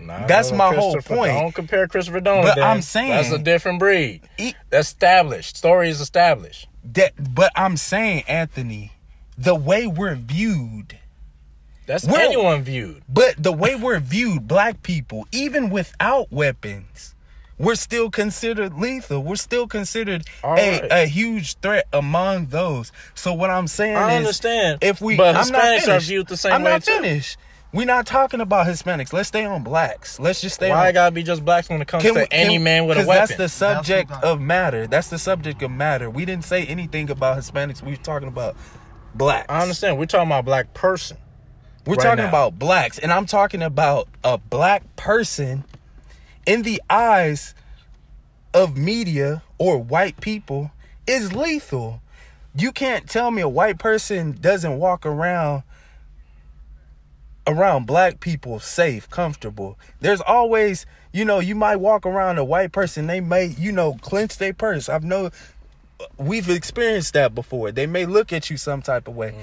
Not 0.00 0.28
That's 0.28 0.52
my 0.52 0.72
whole 0.74 0.94
point. 1.00 1.32
Don't 1.32 1.54
compare 1.54 1.88
Christopher 1.88 2.20
Dorner. 2.20 2.42
But 2.44 2.54
then. 2.54 2.64
I'm 2.64 2.82
saying- 2.82 3.10
that's 3.10 3.32
a 3.32 3.38
different 3.38 3.80
breed. 3.80 4.20
E- 4.38 4.54
Established. 4.72 5.56
Story 5.56 5.88
is 5.90 6.00
established. 6.00 6.68
That, 6.84 7.12
but 7.34 7.50
I'm 7.56 7.76
saying, 7.76 8.22
Anthony, 8.28 8.92
the 9.36 9.54
way 9.56 9.86
we're 9.86 10.14
viewed, 10.14 10.98
That's 11.86 12.04
We're- 12.04 12.26
anyone 12.26 12.62
viewed. 12.62 13.02
but 13.08 13.42
the 13.42 13.50
way 13.52 13.74
we're 13.74 13.98
viewed, 13.98 14.46
black 14.46 14.82
people, 14.82 15.26
even 15.32 15.70
without 15.70 16.30
weapons, 16.30 17.14
we're 17.58 17.74
still 17.74 18.10
considered 18.10 18.74
lethal. 18.74 19.22
We're 19.22 19.36
still 19.36 19.66
considered 19.66 20.24
a, 20.44 20.48
right. 20.48 20.86
a 20.90 21.06
huge 21.06 21.56
threat 21.58 21.86
among 21.92 22.46
those. 22.46 22.92
So 23.14 23.34
what 23.34 23.50
I'm 23.50 23.66
saying 23.66 23.96
I 23.96 24.12
is, 24.14 24.18
understand. 24.18 24.78
if 24.82 25.00
we, 25.00 25.16
but 25.16 25.36
I'm 25.36 25.48
not 25.50 25.62
Hispanics 25.62 25.96
are 25.96 26.00
viewed 26.00 26.28
the 26.28 26.36
same 26.36 26.52
I'm 26.52 26.62
way 26.62 26.70
not 26.72 26.82
too. 26.84 26.92
finished. 26.92 27.38
We're 27.70 27.84
not 27.84 28.06
talking 28.06 28.40
about 28.40 28.66
Hispanics. 28.66 29.12
Let's 29.12 29.28
stay 29.28 29.44
on 29.44 29.62
blacks. 29.62 30.18
Let's 30.18 30.40
just 30.40 30.54
stay 30.54 30.70
Why 30.70 30.84
on. 30.84 30.86
it 30.88 30.92
gotta 30.94 31.14
be 31.14 31.22
just 31.22 31.44
blacks 31.44 31.68
when 31.68 31.82
it 31.82 31.86
comes 31.88 32.02
Can 32.02 32.14
to 32.14 32.20
we- 32.20 32.26
any 32.30 32.54
can- 32.54 32.62
man 32.62 32.86
with 32.86 32.96
a 32.96 33.06
weapon? 33.06 33.26
That's 33.28 33.36
the 33.36 33.48
subject 33.50 34.08
That's 34.08 34.24
of 34.24 34.40
matter. 34.40 34.86
That's 34.86 35.08
the 35.08 35.18
subject 35.18 35.60
of 35.62 35.70
matter. 35.70 36.08
We 36.08 36.24
didn't 36.24 36.44
say 36.46 36.64
anything 36.64 37.10
about 37.10 37.36
Hispanics. 37.36 37.82
We 37.82 37.90
were 37.90 37.96
talking 37.98 38.28
about 38.28 38.56
blacks. 39.14 39.46
I 39.50 39.60
understand. 39.60 39.98
We're 39.98 40.06
talking 40.06 40.28
about 40.28 40.46
black 40.46 40.72
person. 40.72 41.18
We're 41.84 41.96
right 41.96 42.02
talking 42.04 42.22
now. 42.24 42.28
about 42.28 42.58
blacks, 42.58 42.98
and 42.98 43.12
I'm 43.12 43.26
talking 43.26 43.62
about 43.62 44.08
a 44.24 44.38
black 44.38 44.96
person 44.96 45.64
in 46.48 46.62
the 46.62 46.80
eyes 46.88 47.54
of 48.54 48.74
media 48.74 49.42
or 49.58 49.76
white 49.76 50.18
people 50.18 50.70
is 51.06 51.34
lethal. 51.34 52.00
You 52.56 52.72
can't 52.72 53.06
tell 53.06 53.30
me 53.30 53.42
a 53.42 53.48
white 53.48 53.78
person 53.78 54.32
doesn't 54.32 54.78
walk 54.78 55.04
around 55.04 55.62
around 57.46 57.86
black 57.86 58.20
people 58.20 58.60
safe, 58.60 59.10
comfortable. 59.10 59.78
There's 60.00 60.22
always, 60.22 60.86
you 61.12 61.26
know, 61.26 61.38
you 61.38 61.54
might 61.54 61.76
walk 61.76 62.06
around 62.06 62.38
a 62.38 62.44
white 62.44 62.72
person, 62.72 63.06
they 63.06 63.20
may, 63.20 63.46
you 63.46 63.70
know, 63.70 63.98
clench 64.00 64.38
their 64.38 64.54
purse. 64.54 64.88
I've 64.88 65.04
know 65.04 65.30
we've 66.16 66.48
experienced 66.48 67.12
that 67.14 67.34
before. 67.34 67.72
They 67.72 67.86
may 67.86 68.06
look 68.06 68.32
at 68.32 68.50
you 68.50 68.56
some 68.56 68.82
type 68.82 69.08
of 69.08 69.16
way. 69.16 69.34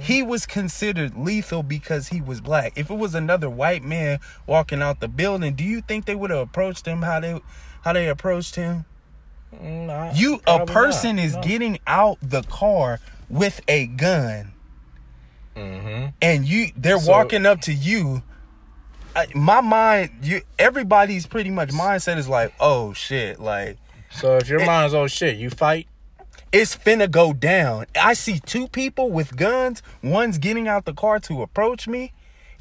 He 0.00 0.22
was 0.22 0.46
considered 0.46 1.16
lethal 1.16 1.62
because 1.62 2.08
he 2.08 2.20
was 2.20 2.40
black. 2.40 2.72
If 2.76 2.90
it 2.90 2.94
was 2.96 3.14
another 3.14 3.48
white 3.50 3.82
man 3.82 4.20
walking 4.46 4.82
out 4.82 5.00
the 5.00 5.08
building, 5.08 5.54
do 5.54 5.64
you 5.64 5.80
think 5.80 6.04
they 6.04 6.14
would 6.14 6.30
have 6.30 6.40
approached 6.40 6.86
him 6.86 7.02
how 7.02 7.20
they 7.20 7.40
how 7.82 7.92
they 7.92 8.08
approached 8.08 8.54
him? 8.56 8.84
Mm, 9.54 10.16
You 10.16 10.40
a 10.46 10.66
person 10.66 11.16
not. 11.16 11.24
is 11.24 11.34
No. 11.34 11.42
getting 11.42 11.78
out 11.86 12.18
the 12.22 12.42
car 12.42 12.98
with 13.28 13.60
a 13.68 13.86
gun 13.86 14.52
Mhm. 15.56 16.12
and 16.20 16.44
you 16.46 16.72
they're 16.76 16.98
So- 16.98 17.10
walking 17.10 17.46
up 17.46 17.60
to 17.62 17.72
you 17.72 18.22
I, 19.14 19.26
my 19.34 19.60
mind 19.60 20.10
you 20.22 20.42
everybody's 20.58 21.26
pretty 21.26 21.50
much 21.50 21.68
mindset 21.70 22.18
is 22.18 22.28
like 22.28 22.52
oh 22.58 22.92
shit 22.94 23.38
like 23.38 23.78
So 24.10 24.36
if 24.38 24.48
your 24.48 24.64
mind's 24.66 24.92
oh 24.94 25.06
shit, 25.06 25.36
you 25.36 25.50
fight. 25.50 25.86
It's 26.54 26.76
finna 26.76 27.10
go 27.10 27.32
down 27.32 27.86
i 28.00 28.14
see 28.14 28.38
two 28.38 28.68
people 28.68 29.10
with 29.10 29.36
guns 29.36 29.82
one's 30.02 30.38
getting 30.38 30.66
out 30.68 30.84
the 30.84 30.94
car 30.94 31.18
to 31.20 31.42
approach 31.42 31.86
me 31.88 32.12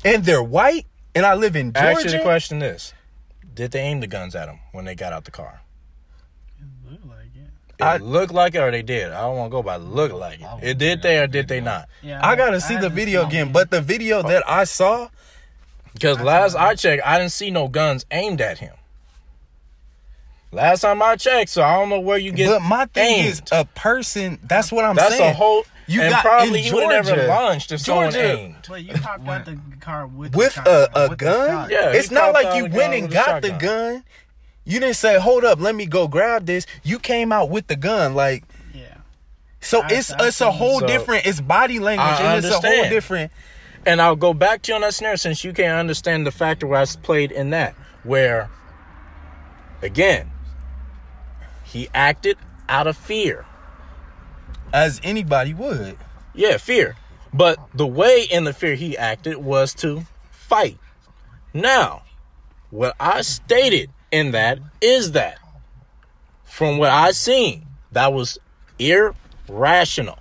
and 0.03 0.25
they're 0.25 0.43
white 0.43 0.85
and 1.15 1.25
i 1.25 1.33
live 1.33 1.55
in 1.55 1.71
Georgia. 1.71 1.87
Actually, 1.89 2.17
the 2.17 2.23
question 2.23 2.61
is, 2.61 2.93
did 3.53 3.71
they 3.71 3.79
aim 3.81 3.99
the 3.99 4.07
guns 4.07 4.35
at 4.35 4.49
him 4.49 4.59
when 4.71 4.83
they 4.85 4.95
got 4.95 5.13
out 5.13 5.25
the 5.25 5.31
car? 5.31 5.61
It 6.59 6.91
Look 6.91 6.99
like 7.05 7.27
it. 7.35 7.49
It 7.79 7.83
I- 7.83 7.97
looked 7.97 8.33
like 8.33 8.55
it 8.55 8.59
or 8.59 8.71
they 8.71 8.81
did. 8.81 9.11
I 9.11 9.21
don't 9.21 9.37
want 9.37 9.51
to 9.51 9.55
go 9.57 9.61
by 9.63 9.75
look 9.75 10.11
like 10.11 10.41
it. 10.41 10.47
It 10.61 10.77
did 10.79 11.01
they 11.03 11.19
or 11.19 11.27
did 11.27 11.47
they 11.47 11.61
not? 11.61 11.87
Yeah, 12.01 12.19
i 12.25 12.35
gotta 12.35 12.59
see 12.59 12.77
the 12.77 12.89
video 12.89 13.21
seen 13.21 13.29
again 13.29 13.47
it. 13.49 13.53
but 13.53 13.69
the 13.71 13.81
video 13.81 14.23
that 14.23 14.43
i 14.49 14.63
saw 14.63 15.09
Because 15.93 16.19
last 16.19 16.55
I 16.55 16.73
checked, 16.75 17.03
I 17.05 17.19
didn't 17.19 17.31
see 17.31 17.51
no 17.51 17.67
guns 17.67 18.05
aimed 18.09 18.41
at 18.41 18.57
him. 18.57 18.73
Last 20.53 20.81
time 20.81 21.01
I 21.01 21.15
checked, 21.15 21.49
so 21.49 21.63
I 21.63 21.75
don't 21.75 21.89
know 21.89 21.99
where 21.99 22.17
you 22.17 22.31
get. 22.31 22.47
but 22.49 22.61
my 22.61 22.85
thing 22.85 23.17
aimed. 23.19 23.27
is 23.27 23.41
a 23.51 23.65
person 23.65 24.37
that's 24.43 24.71
what 24.71 24.85
i'm 24.85 24.95
That's 24.95 25.17
saying 25.17 25.31
a 25.31 25.33
whole. 25.33 25.65
You 25.87 26.01
and 26.01 26.11
got- 26.11 26.23
probably 26.23 26.59
in 26.59 26.65
he 26.65 26.71
would 26.71 26.83
have 26.83 27.05
never 27.05 27.15
Georgia- 27.17 27.27
launched 27.27 27.71
if 27.71 27.81
someone 27.81 28.11
Georgia- 28.11 28.37
aimed. 28.37 28.67
Wait, 28.69 28.85
you 28.85 28.93
popped 28.93 29.27
out 29.27 29.45
the 29.45 29.57
car 29.81 30.07
with 30.07 30.35
with 30.35 30.55
the 30.55 30.89
a, 30.97 31.05
a 31.05 31.09
with 31.09 31.17
gun 31.19 31.49
shot. 31.49 31.69
Yeah, 31.71 31.91
it's 31.91 32.11
not 32.11 32.33
like 32.33 32.55
you 32.55 32.65
went 32.67 32.93
and 32.93 33.11
got 33.11 33.41
the 33.41 33.51
gun 33.51 34.03
you 34.65 34.79
didn't 34.79 34.95
say 34.95 35.19
hold 35.19 35.43
up 35.43 35.59
let 35.59 35.75
me 35.75 35.85
go 35.85 36.07
grab 36.07 36.45
this 36.45 36.65
you 36.83 36.99
came 36.99 37.31
out 37.33 37.49
with 37.49 37.67
the 37.67 37.75
gun 37.75 38.13
like 38.15 38.43
Yeah. 38.73 38.83
so 39.59 39.81
I- 39.81 39.87
it's 39.91 40.11
I 40.13 40.27
it's 40.27 40.39
a 40.39 40.51
whole 40.51 40.79
So- 40.79 40.87
different 40.87 41.25
it's 41.25 41.41
body 41.41 41.79
language 41.79 42.07
I 42.07 42.35
and 42.35 42.45
it's 42.45 42.47
a 42.47 42.59
whole 42.59 42.65
understand. 42.65 42.89
different 42.91 43.31
And 43.85 44.01
I'll 44.01 44.15
go 44.15 44.33
back 44.33 44.61
to 44.61 44.71
you 44.71 44.75
on 44.75 44.81
that 44.81 44.93
scenario 44.93 45.17
since 45.17 45.43
you 45.43 45.51
can't 45.51 45.77
understand 45.77 46.25
the 46.25 46.31
factor 46.31 46.65
where 46.65 46.79
I 46.79 46.85
played 47.01 47.33
in 47.33 47.49
that. 47.49 47.75
Where, 48.03 48.49
again, 49.81 50.31
he 51.73 51.89
acted 51.93 52.37
out 52.69 52.87
of 52.87 52.95
fear. 52.95 53.45
as 54.71 54.99
anybody 55.03 55.53
would 55.53 55.97
Yeah, 56.33 56.57
fear. 56.57 56.95
But 57.33 57.59
the 57.75 57.85
way 57.87 58.23
in 58.23 58.43
the 58.43 58.53
fear 58.53 58.75
he 58.75 58.97
acted 58.97 59.37
was 59.37 59.73
to 59.75 60.05
fight. 60.31 60.77
Now, 61.53 62.03
what 62.71 62.95
I 62.99 63.21
stated 63.21 63.89
in 64.11 64.31
that 64.31 64.59
is 64.81 65.11
that 65.13 65.37
from 66.45 66.77
what 66.77 66.89
I 66.91 67.11
seen, 67.11 67.65
that 67.91 68.13
was 68.13 68.37
irrational. 68.79 70.19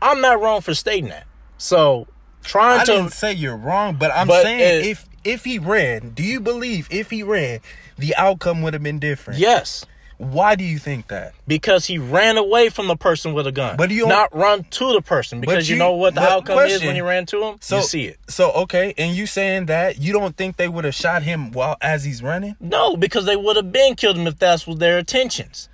I'm 0.00 0.20
not 0.20 0.40
wrong 0.40 0.60
for 0.60 0.74
stating 0.74 1.08
that. 1.10 1.26
So 1.58 2.06
trying 2.42 2.80
i 2.80 2.84
to 2.84 2.92
didn't 2.92 3.12
say 3.12 3.32
you're 3.32 3.56
wrong 3.56 3.96
but 3.98 4.12
i'm 4.14 4.28
But 4.28 4.42
saying 4.42 4.60
it- 4.60 4.86
if 4.86 5.06
if 5.24 5.42
he 5.44 5.58
ran 5.58 6.10
do 6.10 6.22
you 6.22 6.38
believe 6.38 6.86
if 6.92 7.10
he 7.10 7.24
ran 7.24 7.58
the 7.98 8.14
outcome 8.14 8.62
would 8.62 8.72
have 8.72 8.84
been 8.84 9.00
different 9.00 9.40
yes, 9.40 9.84
why 10.18 10.54
do 10.54 10.64
you 10.64 10.78
think 10.78 11.08
that 11.08 11.34
because 11.46 11.84
he 11.86 11.98
ran 11.98 12.38
away 12.38 12.70
from 12.70 12.86
the 12.86 12.96
person 12.96 13.34
with 13.34 13.46
a 13.46 13.52
gun. 13.52 13.76
But 13.76 13.90
you 13.90 14.08
don't- 14.08 14.32
run 14.32 14.64
to 14.64 14.92
the 14.94 15.02
person 15.02 15.40
because 15.40 15.68
you, 15.68 15.74
you- 15.74 15.78
know 15.78 15.92
what 15.92 16.14
the 16.14 16.22
outcome 16.22 16.58
is 16.60 16.82
when 16.82 16.96
you 16.96 17.04
ran 17.04 17.26
to 17.26 17.42
him. 17.44 17.56
so 17.60 17.76
you 17.78 17.82
see 17.82 18.04
it. 18.06 18.18
so 18.28 18.50
okay 18.52 18.94
and 18.96 19.14
you 19.14 19.26
saying 19.26 19.66
that 19.66 19.98
you 19.98 20.12
don't 20.14 20.34
think 20.36 20.56
they 20.56 20.68
would 20.68 20.84
have 20.86 20.94
shot 20.94 21.22
him 21.22 21.52
while 21.52 21.76
as 21.82 22.04
he's 22.04 22.22
running 22.22 22.56
No, 22.60 22.96
because 22.96 23.26
they 23.26 23.36
would 23.36 23.56
have 23.56 23.70
been 23.72 23.94
killed 23.94 24.16
him 24.16 24.26
if 24.26 24.38
that 24.38 24.66
was 24.66 24.78
their 24.78 24.98
intentions. 24.98 25.68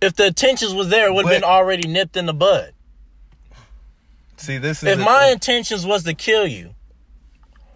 If 0.00 0.14
the 0.14 0.26
intentions 0.26 0.72
was 0.72 0.88
there, 0.88 1.08
it 1.08 1.12
would 1.12 1.26
have 1.26 1.34
been 1.34 1.44
already 1.44 1.88
nipped 1.88 2.16
in 2.16 2.26
the 2.26 2.32
bud. 2.32 2.72
see 4.36 4.58
this 4.58 4.82
is 4.82 4.90
If 4.90 4.98
my 4.98 5.24
thing. 5.24 5.32
intentions 5.32 5.84
was 5.84 6.04
to 6.04 6.14
kill 6.14 6.46
you, 6.46 6.74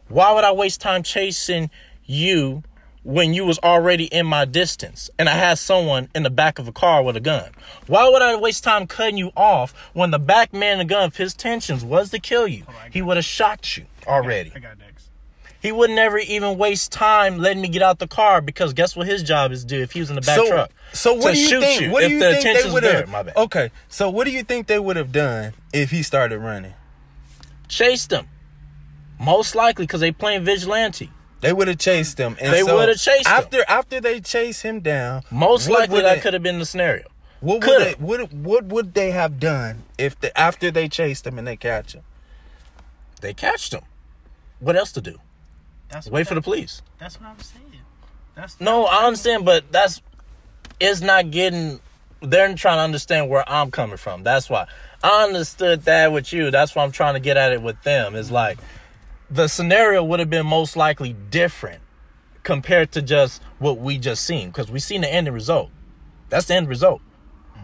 Why 0.09 0.33
would 0.33 0.45
I 0.45 0.53
waste 0.53 0.81
time 0.81 1.03
chasing 1.03 1.71
you 2.05 2.63
when 3.05 3.35
you 3.35 3.45
was 3.45 3.59
already 3.61 4.05
in 4.07 4.27
my 4.27 4.45
distance 4.47 5.11
and 5.19 5.29
I 5.29 5.33
had 5.35 5.59
someone 5.59 6.09
in 6.15 6.23
the 6.23 6.31
back 6.31 6.59
of 6.59 6.67
a 6.67 6.73
car 6.73 7.03
with 7.03 7.17
a 7.17 7.21
gun? 7.21 7.51
Why 7.87 8.09
would 8.09 8.23
I 8.23 8.35
waste 8.37 8.65
time 8.65 8.87
cutting 8.87 9.19
you 9.19 9.31
off 9.37 9.73
when 9.93 10.11
the 10.11 10.19
back 10.19 10.53
man 10.53 10.79
the 10.79 10.85
gun, 10.85 11.09
if 11.09 11.17
his 11.17 11.33
intentions 11.35 11.85
was 11.85 12.11
to 12.11 12.19
kill 12.19 12.49
you, 12.49 12.65
he 12.91 13.03
would 13.03 13.17
have 13.17 13.25
shot 13.25 13.77
you 13.77 13.85
already. 14.07 14.51
I 14.55 14.59
got 14.59 14.79
next. 14.79 15.11
He 15.61 15.73
would 15.73 15.91
never 15.91 16.19
even 16.19 16.59
waste 16.59 16.93
time 16.93 17.39
letting 17.39 17.63
me 17.63 17.69
get 17.69 17.81
out 17.83 17.99
the 17.99 18.07
car 18.07 18.43
because 18.43 18.75
guess 18.75 18.95
what 18.95 19.07
his 19.07 19.23
job 19.23 19.51
is 19.51 19.61
to 19.63 19.67
do 19.67 19.81
if 19.81 19.93
he 19.93 20.01
was 20.01 20.11
in 20.11 20.17
the 20.17 20.21
back 20.23 20.37
so, 20.37 20.47
truck? 20.49 20.71
So 20.93 21.15
what 21.15 21.29
To 21.29 21.33
do 21.35 21.41
you 21.41 21.49
shoot 21.49 21.61
think? 21.61 21.81
you 21.83 21.91
what 21.91 22.03
do 22.03 22.11
you 22.11 22.19
the 22.21 22.35
think 22.35 22.63
they 22.63 22.71
would 22.71 22.83
there. 22.85 22.97
have? 23.01 23.09
My 23.09 23.23
bad. 23.23 23.37
Okay, 23.37 23.71
so 23.89 24.11
what 24.11 24.25
do 24.25 24.31
you 24.31 24.43
think 24.43 24.67
they 24.67 24.79
would 24.79 24.97
have 24.97 25.11
done 25.11 25.55
if 25.73 25.91
he 25.91 26.03
started 26.03 26.39
running? 26.39 26.75
Chased 27.69 28.13
him. 28.13 28.29
Most 29.19 29.55
likely 29.55 29.87
because 29.87 30.01
they 30.01 30.13
playing 30.13 30.45
vigilante. 30.45 31.11
They 31.45 31.53
would 31.53 31.69
have 31.69 31.79
chased 31.79 32.19
him. 32.19 32.37
And 32.41 32.53
They 32.53 32.63
so 32.63 32.75
would've 32.75 32.99
chased 32.99 33.29
him. 33.29 33.35
after 33.35 33.65
after 33.69 34.01
they 34.01 34.21
chase 34.21 34.63
him 34.63 34.81
down. 34.81 35.23
Most 35.31 35.69
likely 35.69 36.01
that 36.01 36.23
could 36.23 36.33
have 36.33 36.43
been 36.43 36.59
the 36.59 36.65
scenario. 36.65 37.05
What 37.41 37.57
would 37.57 37.63
coulda. 37.63 37.85
they, 37.85 37.93
what 37.93 38.33
what 38.33 38.65
would 38.65 38.95
they 38.95 39.11
have 39.11 39.39
done 39.39 39.83
if 39.99 40.19
the, 40.19 40.37
after 40.39 40.71
they 40.71 40.89
chased 40.89 41.27
him 41.27 41.39
and 41.39 41.47
they 41.47 41.57
catch 41.57 41.93
him? 41.93 42.03
They 43.21 43.35
catched 43.35 43.75
him. 43.75 43.83
What 44.61 44.77
else 44.77 44.93
to 44.93 45.03
do? 45.03 45.19
That's 45.91 46.07
Wait 46.07 46.21
what 46.21 46.29
for 46.29 46.35
the 46.35 46.41
police. 46.43 46.81
That's 46.99 47.21
what 47.21 47.29
I'm 47.29 47.39
saying. 47.41 47.65
That's 48.35 48.61
No, 48.61 48.87
I 48.87 49.05
understand, 49.05 49.45
but 49.45 49.71
that's 49.71 50.01
it's 50.81 51.01
not 51.01 51.31
getting. 51.31 51.81
They're 52.21 52.55
trying 52.55 52.79
to 52.79 52.83
understand 52.83 53.29
where 53.29 53.45
I'm 53.49 53.71
coming 53.71 53.99
from. 53.99 54.23
That's 54.23 54.49
why 54.49 54.67
I 55.03 55.25
understood 55.25 55.83
that 55.83 56.11
with 56.11 56.33
you. 56.33 56.51
That's 56.51 56.75
why 56.75 56.83
I'm 56.85 56.91
trying 56.93 57.15
to 57.15 57.21
get 57.21 57.37
at 57.37 57.53
it 57.53 57.61
with 57.61 57.83
them. 57.83 58.15
Is 58.15 58.31
like 58.31 58.59
the 59.31 59.49
scenario 59.49 60.03
would 60.05 60.21
have 60.21 60.31
been 60.31 60.47
most 60.47 60.77
likely 60.77 61.15
different 61.31 61.81
compared 62.43 62.93
to 62.93 63.03
just 63.03 63.43
what 63.59 63.79
we 63.79 63.99
just 63.99 64.25
seen 64.25 64.49
because 64.49 64.71
we 64.71 64.79
seen 64.79 65.01
the 65.01 65.13
ending 65.13 65.33
result. 65.35 65.71
That's 66.29 66.47
the 66.47 66.55
end 66.55 66.69
result. 66.69 67.01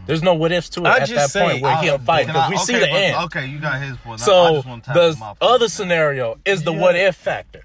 There's 0.06 0.22
no 0.22 0.34
what 0.34 0.50
ifs 0.50 0.70
to 0.70 0.80
it 0.80 0.86
I 0.86 0.98
at 0.98 1.08
that 1.10 1.32
point 1.32 1.62
where 1.62 1.76
I- 1.76 1.82
he'll 1.82 1.98
fight 1.98 2.26
because 2.26 2.50
we 2.50 2.56
see 2.56 2.72
the 2.74 2.80
but- 2.80 2.90
end. 2.90 3.16
Okay, 3.26 3.46
you 3.46 3.58
got 3.58 3.80
his 3.80 3.96
point. 3.98 4.20
I 4.22 4.24
So 4.24 4.54
just 4.56 4.66
want 4.66 4.84
to 4.84 4.92
the 4.92 5.34
other 5.40 5.68
scenario 5.68 6.38
is 6.44 6.62
the 6.62 6.72
Yeah. 6.72 6.80
what 6.80 6.96
if 6.96 7.14
factor. 7.16 7.64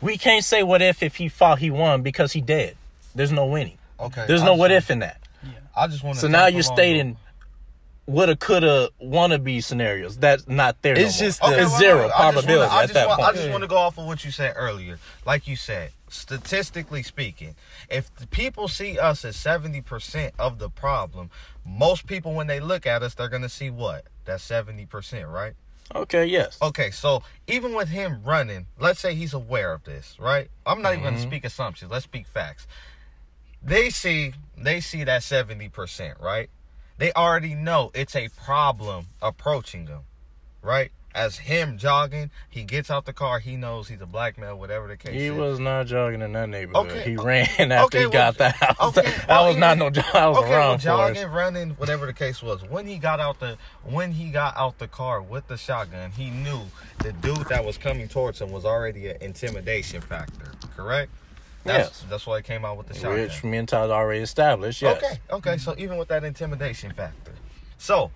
We 0.00 0.16
can't 0.16 0.44
say 0.44 0.62
what 0.62 0.82
if 0.82 1.02
if 1.02 1.16
he 1.16 1.28
fought 1.28 1.58
he 1.58 1.70
won 1.70 2.02
because 2.02 2.32
he 2.32 2.40
dead. 2.40 2.76
There's 3.14 3.30
no 3.32 3.46
winning. 3.46 3.78
Okay, 4.00 4.24
There's 4.26 4.42
I 4.42 4.46
no 4.46 4.54
what 4.54 4.72
if 4.72 4.90
in 4.90 5.00
that. 5.00 5.18
Yeah. 5.42 5.50
I 5.76 5.86
just 5.86 6.02
want 6.02 6.16
to. 6.16 6.20
So 6.22 6.28
now 6.28 6.46
you're 6.46 6.62
stating 6.62 7.16
woulda, 8.06 8.36
coulda, 8.36 8.90
wanna 8.98 9.38
be 9.38 9.60
scenarios. 9.60 10.16
That's 10.18 10.46
not 10.48 10.80
there. 10.82 10.92
It's 10.98 11.18
no 11.20 11.24
more. 11.24 11.28
just 11.28 11.40
the- 11.40 11.62
it's 11.62 11.72
wait, 11.72 11.78
zero 11.78 11.96
wait, 11.96 12.04
wait. 12.04 12.04
I 12.04 12.08
just 12.10 12.32
probability 12.34 12.58
wanna- 12.68 12.74
at 12.74 12.82
just 12.82 12.94
that 12.94 13.08
want- 13.08 13.20
I 13.22 13.32
just 13.32 13.50
want 13.50 13.62
to 13.62 13.68
go 13.68 13.76
off 13.78 13.98
of 13.98 14.04
what 14.06 14.24
you 14.24 14.30
said 14.30 14.52
earlier. 14.56 14.98
Like 15.24 15.46
you 15.48 15.56
said, 15.56 15.92
statistically 16.08 17.02
speaking, 17.02 17.56
if 17.88 18.14
the 18.16 18.26
people 18.26 18.68
see 18.68 18.98
us 18.98 19.24
as 19.24 19.36
70% 19.36 20.34
of 20.38 20.58
the 20.58 20.70
problem, 20.70 21.30
most 21.64 22.06
people, 22.06 22.34
when 22.34 22.46
they 22.46 22.60
look 22.60 22.86
at 22.86 23.02
us, 23.02 23.14
they're 23.14 23.28
going 23.28 23.42
to 23.42 23.48
see 23.48 23.70
what? 23.70 24.04
That's 24.24 24.44
70%, 24.44 25.26
right? 25.28 25.54
Okay, 25.94 26.24
yes. 26.24 26.56
Okay, 26.62 26.90
so 26.90 27.22
even 27.46 27.74
with 27.74 27.88
him 27.88 28.22
running, 28.24 28.66
let's 28.78 29.00
say 29.00 29.14
he's 29.14 29.34
aware 29.34 29.72
of 29.72 29.84
this, 29.84 30.16
right? 30.18 30.50
I'm 30.64 30.80
not 30.82 30.92
even 30.92 31.02
going 31.02 31.14
to 31.14 31.20
Mm-hmm. 31.20 31.28
speak 31.30 31.44
assumptions. 31.44 31.90
Let's 31.90 32.04
speak 32.04 32.26
facts. 32.26 32.66
They 33.62 33.90
see 33.90 34.34
they 34.56 34.80
see 34.80 35.04
that 35.04 35.22
70%, 35.22 36.20
right? 36.20 36.48
They 36.98 37.12
already 37.12 37.54
know 37.54 37.90
it's 37.94 38.14
a 38.14 38.28
problem 38.28 39.06
approaching 39.20 39.86
them, 39.86 40.02
right? 40.62 40.90
As 41.14 41.38
him 41.38 41.78
jogging, 41.78 42.32
he 42.50 42.64
gets 42.64 42.90
out 42.90 43.04
the 43.04 43.12
car, 43.12 43.38
he 43.38 43.56
knows 43.56 43.86
he's 43.86 44.00
a 44.00 44.06
black 44.06 44.36
male, 44.36 44.58
whatever 44.58 44.88
the 44.88 44.96
case 44.96 45.12
He 45.12 45.26
is. 45.26 45.32
was 45.32 45.60
not 45.60 45.86
jogging 45.86 46.22
in 46.22 46.32
that 46.32 46.48
neighborhood. 46.48 46.90
Okay, 46.90 47.10
He 47.10 47.16
ran 47.16 47.46
after 47.70 47.84
okay, 47.84 47.98
he 48.00 48.04
well, 48.06 48.12
got 48.12 48.38
that 48.38 48.56
house. 48.56 48.80
okay, 48.98 49.02
that 49.10 49.28
well, 49.28 49.46
was 49.46 49.56
not 49.56 49.78
no 49.78 49.90
job. 49.90 50.04
That 50.12 50.26
was 50.26 50.38
okay, 50.38 50.50
well, 50.50 50.76
jogging, 50.76 51.28
running, 51.28 51.70
whatever 51.70 52.06
the 52.06 52.12
case 52.12 52.42
was. 52.42 52.64
When 52.68 52.84
he 52.88 52.98
got 52.98 53.20
out 53.20 53.38
the 53.38 53.58
when 53.84 54.10
he 54.10 54.30
got 54.30 54.56
out 54.56 54.78
the 54.80 54.88
car 54.88 55.22
with 55.22 55.46
the 55.46 55.56
shotgun, 55.56 56.10
he 56.10 56.30
knew 56.30 56.62
the 56.98 57.12
dude 57.12 57.46
that 57.48 57.64
was 57.64 57.78
coming 57.78 58.08
towards 58.08 58.40
him 58.40 58.50
was 58.50 58.64
already 58.64 59.06
an 59.06 59.18
intimidation 59.20 60.00
factor. 60.00 60.50
Correct? 60.76 61.12
That's, 61.64 61.88
Yes. 62.00 62.04
That's 62.10 62.26
why 62.26 62.38
he 62.38 62.42
came 62.42 62.64
out 62.64 62.76
with 62.76 62.88
the 62.88 62.94
shotgun. 62.94 63.14
Which 63.20 63.42
mental 63.42 63.90
already 63.90 64.20
established, 64.20 64.82
yes. 64.82 65.02
Okay, 65.02 65.18
okay. 65.30 65.56
So 65.56 65.74
even 65.78 65.96
with 65.96 66.08
that 66.08 66.22
intimidation 66.24 66.92
factor, 66.92 67.32
so 67.78 68.10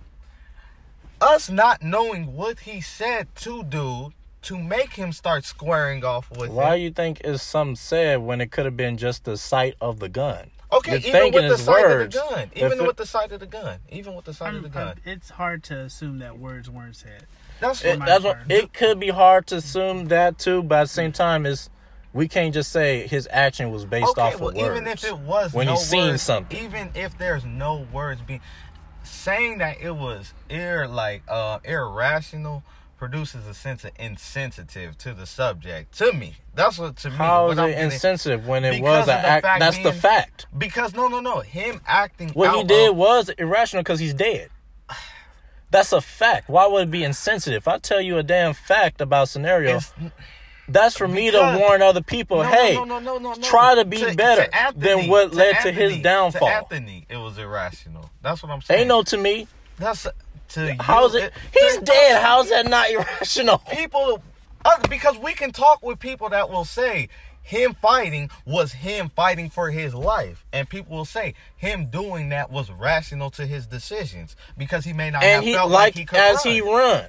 us 1.21 1.49
not 1.49 1.81
knowing 1.83 2.35
what 2.35 2.59
he 2.61 2.79
said 2.81 3.27
to 3.37 3.63
dude 3.63 4.13
to 4.43 4.57
make 4.57 4.93
him 4.93 5.11
start 5.11 5.43
squaring 5.45 6.05
off 6.05 6.29
with 6.37 6.49
Why 6.51 6.75
him. 6.75 6.83
you 6.83 6.91
think 6.91 7.21
is 7.25 7.41
some 7.41 7.75
said 7.75 8.19
when 8.21 8.39
it 8.39 8.51
could 8.51 8.65
have 8.65 8.77
been 8.77 8.97
just 8.97 9.25
the 9.25 9.35
sight 9.35 9.75
of 9.81 9.99
the 9.99 10.07
gun? 10.09 10.51
Okay, 10.71 10.99
You're 10.99 11.23
even 11.25 11.33
with 11.33 11.49
the 11.49 11.57
sight 11.57 11.81
words. 11.83 12.15
of 12.15 12.29
the 12.29 12.35
gun, 12.35 12.51
If 12.53 12.63
even 12.63 12.79
it- 12.79 12.87
with 12.87 12.97
the 12.97 13.05
sight 13.05 13.31
of 13.31 13.39
the 13.39 13.47
gun, 13.47 13.79
even 13.89 14.15
with 14.15 14.25
the 14.25 14.33
sight 14.33 14.53
of 14.53 14.61
the 14.63 14.69
gun. 14.69 14.87
I'm- 14.89 15.01
it's 15.03 15.31
hard 15.31 15.63
to 15.63 15.79
assume 15.79 16.19
that 16.19 16.37
words 16.37 16.69
weren't 16.69 16.95
said. 16.95 17.25
That's 17.59 17.83
It, 17.83 17.89
what 17.89 17.99
my 17.99 18.05
that's 18.05 18.23
what, 18.23 18.37
it 18.47 18.71
could 18.73 18.99
be 18.99 19.09
hard 19.09 19.47
to 19.47 19.55
assume 19.57 20.05
that 20.09 20.37
too, 20.37 20.61
but 20.63 20.75
at 20.75 20.83
the 20.83 20.87
same 20.89 21.11
time, 21.11 21.45
is 21.47 21.69
we 22.13 22.27
can't 22.27 22.53
just 22.53 22.71
say 22.71 23.07
his 23.07 23.27
action 23.31 23.71
was 23.71 23.85
based 23.85 24.09
okay, 24.11 24.21
off 24.21 24.39
well, 24.39 24.49
of 24.49 24.55
words. 24.55 24.79
even 24.79 24.87
if 24.87 25.03
it 25.03 25.17
was 25.17 25.53
when 25.53 25.67
no 25.67 25.73
he's 25.73 25.87
seen 25.87 26.09
words, 26.09 26.21
something. 26.21 26.65
even 26.65 26.89
if 26.95 27.17
there's 27.17 27.45
no 27.45 27.85
words 27.93 28.21
being 28.21 28.41
saying 29.03 29.59
that 29.59 29.79
it 29.81 29.91
was 29.91 30.33
ir 30.49 30.87
like 30.87 31.23
uh 31.27 31.59
irrational 31.63 32.63
produces 32.99 33.47
a 33.47 33.53
sense 33.53 33.85
of 33.85 33.91
insensitive 33.97 34.97
to 34.97 35.13
the 35.13 35.25
subject. 35.25 35.97
To 35.97 36.11
me, 36.11 36.35
that's 36.53 36.77
what 36.77 36.97
to 36.97 37.09
me. 37.09 37.15
How 37.15 37.49
is 37.49 37.57
it 37.57 37.77
insensitive 37.79 38.45
when 38.45 38.65
it 38.65 38.81
was 38.81 39.07
an 39.07 39.15
act? 39.15 39.43
That's 39.59 39.81
the 39.81 39.93
fact. 39.93 40.47
Because 40.55 40.93
no, 40.93 41.07
no, 41.07 41.21
no, 41.21 41.39
him 41.39 41.79
acting. 41.87 42.29
What 42.29 42.55
he 42.55 42.63
did 42.65 42.91
of- 42.91 42.97
was 42.97 43.29
irrational 43.29 43.83
because 43.83 43.99
he's 43.99 44.13
dead. 44.13 44.49
That's 45.71 45.93
a 45.93 46.01
fact. 46.01 46.49
Why 46.49 46.65
would 46.67 46.83
it 46.83 46.91
be 46.91 47.03
insensitive? 47.03 47.57
If 47.57 47.67
I 47.67 47.77
tell 47.77 48.01
you 48.01 48.17
a 48.17 48.23
damn 48.23 48.53
fact 48.53 49.01
about 49.01 49.29
scenario, 49.29 49.79
that's 50.71 50.97
for 50.97 51.07
me 51.07 51.31
to 51.31 51.57
warn 51.59 51.81
other 51.81 52.01
people. 52.01 52.37
no, 52.37 52.43
hey, 52.49 52.73
no, 52.75 52.83
no, 52.85 52.99
no, 52.99 53.17
no, 53.17 53.33
no. 53.33 53.41
try 53.41 53.75
to 53.75 53.85
be 53.85 54.13
better 54.15 54.47
than 54.75 55.07
what 55.07 55.33
led 55.33 55.59
to 55.61 55.71
his 55.71 55.97
downfall. 56.01 56.47
To 56.47 56.53
Anthony, 56.55 57.05
it 57.09 57.17
was 57.17 57.37
irrational. 57.37 58.09
That's 58.21 58.41
what 58.43 58.51
I'm 58.51 58.61
saying. 58.61 58.81
ain't 58.81 58.87
no 58.89 59.03
to 59.03 59.17
me. 59.17 59.47
That's 59.77 60.07
to 60.49 60.75
How's 60.79 61.13
you, 61.13 61.21
it? 61.21 61.33
He's 61.53 61.77
to- 61.77 61.85
dead. 61.85 62.21
How's 62.21 62.49
that 62.49 62.67
not 62.67 62.89
irrational? 62.91 63.59
people 63.59 64.21
uh, 64.65 64.77
because 64.89 65.17
we 65.17 65.33
can 65.33 65.51
talk 65.51 65.83
with 65.83 65.99
people 65.99 66.29
that 66.29 66.49
will 66.49 66.65
say 66.65 67.09
him 67.41 67.75
fighting 67.81 68.29
was 68.45 68.73
him 68.73 69.09
fighting 69.15 69.49
for 69.49 69.71
his 69.71 69.95
life 69.95 70.45
and 70.53 70.67
people 70.69 70.97
will 70.97 71.05
say 71.05 71.33
him 71.55 71.85
doing 71.87 72.29
that 72.29 72.51
was 72.51 72.69
rational 72.71 73.31
to 73.31 73.45
his 73.47 73.65
decisions 73.65 74.35
because 74.57 74.85
he 74.85 74.93
may 74.93 75.09
not 75.09 75.23
And 75.23 75.35
have 75.35 75.43
he 75.43 75.53
felt 75.53 75.71
like, 75.71 75.95
like, 75.95 75.97
he 75.97 76.05
could 76.05 76.19
as 76.19 76.45
run. 76.45 76.53
he 76.53 76.61
run, 76.61 77.05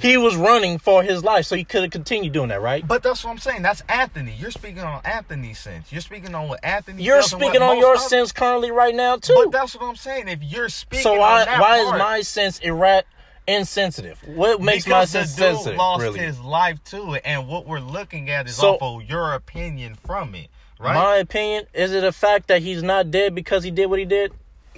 he 0.00 0.16
was 0.16 0.36
running 0.36 0.78
for 0.78 1.02
his 1.02 1.24
life, 1.24 1.46
so 1.46 1.56
he 1.56 1.64
could 1.64 1.82
have 1.82 1.90
continued 1.90 2.32
doing 2.32 2.48
that, 2.50 2.60
right? 2.60 2.86
but 2.86 3.02
that's 3.02 3.24
what 3.24 3.30
I'm 3.30 3.38
saying. 3.38 3.62
That's 3.62 3.82
Anthony. 3.88 4.34
You're 4.38 4.50
speaking 4.50 4.80
on 4.82 5.00
Anthony's 5.04 5.58
sense. 5.58 5.90
You're 5.90 6.00
speaking 6.02 6.34
on 6.34 6.48
what 6.48 6.60
Anthony. 6.64 7.02
You're 7.02 7.22
speaking 7.22 7.62
on 7.62 7.78
your 7.78 7.96
sense 7.96 8.30
currently 8.32 8.70
right 8.70 8.94
now 8.94 9.16
too. 9.16 9.34
But 9.34 9.52
that's 9.52 9.74
what 9.74 9.84
I'm 9.84 9.96
saying. 9.96 10.28
If 10.28 10.42
you're 10.42 10.68
speaking, 10.68 11.02
So 11.04 11.14
why 11.18 11.44
why 11.58 11.78
is 11.78 11.90
my 11.92 12.20
sense 12.20 12.60
irra- 12.60 13.02
insensitive? 13.46 14.20
What 14.26 14.60
makes 14.60 14.86
my 14.86 15.04
sense 15.06 15.34
the 15.34 15.42
dude 15.42 15.54
sensitive? 15.56 15.78
lost 15.78 16.02
Really, 16.02 16.20
his 16.20 16.38
life 16.40 16.82
to 16.84 17.14
it, 17.14 17.22
and 17.24 17.48
what 17.48 17.66
we're 17.66 17.80
looking 17.80 18.30
at 18.30 18.46
is 18.46 18.56
So- 18.56 18.74
off 18.76 18.82
of 19.02 19.08
your 19.08 19.32
opinion 19.32 19.96
from 20.06 20.34
it, 20.34 20.48
right? 20.78 20.94
my 20.94 21.16
opinion 21.16 21.66
is 21.72 21.92
it 21.92 22.04
a 22.04 22.12
fact 22.12 22.48
that 22.48 22.62
he's 22.62 22.82
not 22.82 23.10
dead 23.10 23.34
because 23.34 23.64
he 23.64 23.70
did 23.70 23.86
what 23.86 23.98
he 23.98 24.04
did? 24.04 24.32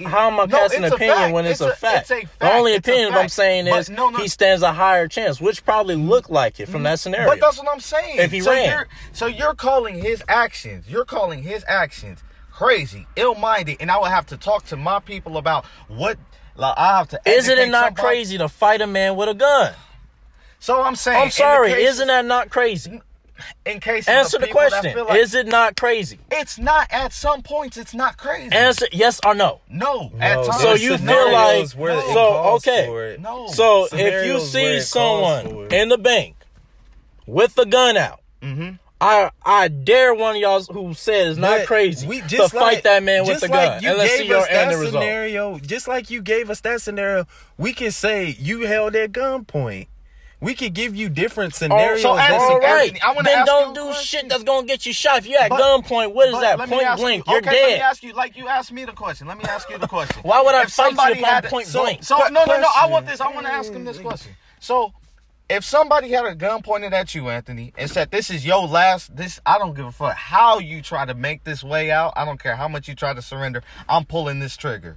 How 0.07 0.29
am 0.31 0.41
I 0.41 0.45
No, 0.47 0.59
casting 0.59 0.85
it's 0.85 0.93
a 0.93 0.97
opinion 0.97 1.17
fact. 1.17 1.35
when 1.35 1.47
it's, 1.47 1.61
It's 1.61 1.69
a, 1.69 1.73
a- 1.73 1.77
fact? 1.77 2.11
it's 2.11 2.25
a 2.25 2.29
The 2.39 2.53
only 2.53 2.73
It's 2.73 2.87
opinion 2.89 3.15
I'm 3.15 3.29
saying 3.29 3.67
is 3.67 3.91
no, 3.91 4.11
no. 4.11 4.19
he 4.19 4.29
stands 4.29 4.63
a 4.63 4.73
higher 4.73 5.09
chance, 5.09 5.41
which 5.41 5.65
probably 5.65 5.97
looked 5.97 6.31
like 6.31 6.61
it 6.61 6.67
from 6.67 6.77
mm-hmm. 6.77 6.85
that 6.85 7.01
scenario. 7.01 7.29
But 7.29 7.41
that's 7.41 7.59
what 7.59 7.69
I'm 7.71 7.81
saying. 7.81 8.19
If 8.19 8.31
he 8.31 8.41
so 8.41 8.53
ran. 8.53 8.71
You're, 8.71 8.89
so 9.13 9.27
you're 9.27 9.55
calling 9.55 9.97
his 9.97 10.23
actions, 10.29 10.89
you're 10.89 11.05
calling 11.05 11.43
his 11.43 11.65
actions 11.69 12.23
crazy, 12.53 13.07
ill-minded, 13.17 13.79
and 13.81 13.91
I 13.91 13.99
would 13.99 14.11
have 14.11 14.27
to 14.27 14.37
talk 14.37 14.67
to 14.67 14.77
my 14.77 15.01
people 15.01 15.37
about 15.37 15.65
what. 15.89 16.19
Like, 16.57 16.77
I 16.77 16.99
have 16.99 17.09
to. 17.09 17.21
Isn't 17.25 17.59
it 17.59 17.71
not 17.71 17.97
somebody. 17.97 18.07
crazy 18.07 18.39
to 18.39 18.49
fight 18.49 18.81
a 18.83 18.87
man 18.87 19.17
with 19.17 19.29
a 19.29 19.35
gun? 19.35 19.73
So 20.59 20.83
I'm 20.83 20.95
saying. 20.95 21.23
I'm 21.23 21.31
sorry, 21.31 21.73
isn't 21.73 22.07
that 22.09 22.25
not 22.27 22.51
crazy? 22.51 23.01
In 23.65 23.81
case 23.81 24.09
Answer 24.09 24.37
of 24.37 24.41
the 24.43 24.47
people 24.49 24.61
question. 24.61 25.05
like- 25.07 25.19
Is 25.19 25.35
it 25.35 25.47
not 25.47 25.77
crazy? 25.77 26.19
It's 26.31 26.59
not. 26.59 26.87
At 26.91 27.13
some 27.13 27.43
points, 27.43 27.77
it's 27.77 27.95
not 27.95 28.17
crazy. 28.17 28.53
Answer 28.53 28.87
yes 28.93 29.21
or 29.25 29.35
no. 29.35 29.61
No. 29.69 30.11
At 30.21 30.37
No, 30.37 30.47
times, 30.47 30.63
So 30.63 30.75
you 30.75 30.99
feel 30.99 31.33
like- 31.33 31.71
where 31.73 31.95
No. 31.95 32.13
so, 32.13 32.35
okay. 32.57 32.87
for 32.87 33.07
it. 33.07 33.21
No. 33.21 33.47
So 33.49 33.89
if 33.93 34.27
you 34.27 34.41
see 34.41 34.81
someone 34.81 35.69
in 35.73 35.89
the 35.89 35.99
bank 35.99 36.37
with 37.27 37.57
a 37.59 37.67
gun 37.67 37.97
out, 37.97 38.21
Mhm. 38.43 38.79
I 39.03 39.31
I 39.45 39.69
dare 39.69 40.13
one 40.13 40.37
of 40.37 40.43
y'all 40.43 40.63
who 40.65 40.93
said 40.93 41.29
it's 41.29 41.39
not 41.39 41.61
But 41.61 41.67
crazy 41.67 42.07
we- 42.07 42.21
to 42.21 42.27
just 42.29 42.53
fight 42.53 42.83
that 42.83 43.03
man 43.03 43.23
with 43.23 43.31
just 43.41 43.41
the 43.43 43.49
like 43.49 43.71
gun. 43.71 43.83
You 43.83 43.89
and 43.91 43.99
let's 43.99 44.11
gave 44.11 44.21
see 44.21 44.27
your 44.27 44.39
us 44.41 44.47
that 44.49 44.69
end 44.69 44.81
result. 44.81 45.03
scenario. 45.03 45.59
Just 45.59 45.89
like 45.89 46.11
you 46.11 46.21
gave 46.21 46.51
us 46.51 46.61
that 46.61 46.83
scenario, 46.83 47.27
we 47.57 47.73
can 47.73 47.93
say 47.93 48.37
you 48.39 48.67
held 48.67 48.95
at 48.97 49.13
gunpoint. 49.13 49.87
We 50.41 50.55
could 50.55 50.73
give 50.73 50.97
you 50.97 51.11
different 51.11 51.53
Oh, 51.55 51.57
scenarios. 51.59 52.03
so 52.03 52.17
that's- 52.17 52.41
All 52.41 52.59
right. 52.61 52.99
I 53.05 53.13
wanna 53.13 53.29
then 53.29 53.39
ask 53.41 53.47
don't 53.47 53.69
you 53.69 53.75
do 53.75 53.85
question. 53.89 54.21
shit 54.21 54.29
that's 54.31 54.43
gonna 54.43 54.67
get 54.67 54.87
you 54.87 54.93
shot. 54.95 55.19
If 55.19 55.27
you're 55.27 55.41
at 55.41 55.51
But- 55.51 55.61
gunpoint, 55.61 56.15
what 56.15 56.29
is 56.29 56.33
But 56.35 56.41
that? 56.41 56.59
Point 56.59 56.71
blank. 56.97 57.27
You, 57.27 57.33
You're 57.33 57.39
okay, 57.43 57.51
let 57.51 57.67
me 57.67 57.73
dead. 57.75 57.81
ask 57.83 58.03
you, 58.03 58.13
like 58.15 58.37
you 58.37 58.49
asked 58.49 58.73
me 58.73 58.85
the 58.87 58.93
question. 58.93 59.27
Let 59.27 59.37
me 59.37 59.45
ask 59.45 59.69
you 59.69 59.77
the 59.77 59.87
question. 59.89 60.17
Why 60.23 60.41
would 60.41 60.55
I 60.55 60.63
If 60.63 60.71
fight 60.73 60.85
you 60.85 60.97
somebody 60.97 61.19
if 61.19 61.25
I'm 61.27 61.31
had- 61.31 61.45
point 61.45 61.67
so, 61.67 61.83
blank? 61.83 62.05
So 62.05 62.17
no, 62.31 62.45
no, 62.45 62.59
no. 62.61 62.69
I 62.75 62.87
want 62.87 63.07
this. 63.07 63.21
I 63.21 63.29
want 63.29 63.47
to 63.47 63.53
ask 63.53 63.71
him 63.71 63.85
this 63.85 63.99
question. 63.99 64.35
So, 64.61 64.93
if 65.51 65.65
somebody 65.65 66.11
had 66.11 66.25
a 66.25 66.35
gun 66.35 66.63
pointed 66.63 66.95
at 66.95 67.15
you, 67.15 67.29
Anthony, 67.29 67.73
and 67.77 67.91
said, 67.91 68.11
"This 68.11 68.31
is 68.31 68.47
your 68.47 68.67
last," 68.67 69.15
this 69.15 69.41
I 69.45 69.59
don't 69.59 69.75
give 69.75 69.85
a 69.85 69.93
fuck 69.93 70.15
how 70.17 70.59
you 70.59 70.81
try 70.81 71.05
to 71.05 71.13
make 71.15 71.45
this 71.45 71.63
way 71.63 71.91
out. 71.91 72.13
I 72.17 72.25
don't 72.25 72.41
care 72.43 72.57
how 72.57 72.69
much 72.69 72.89
you 72.89 72.95
try 72.95 73.13
to 73.13 73.21
surrender. 73.21 73.63
I'm 73.89 74.05
pulling 74.07 74.39
this 74.39 74.57
trigger 74.57 74.97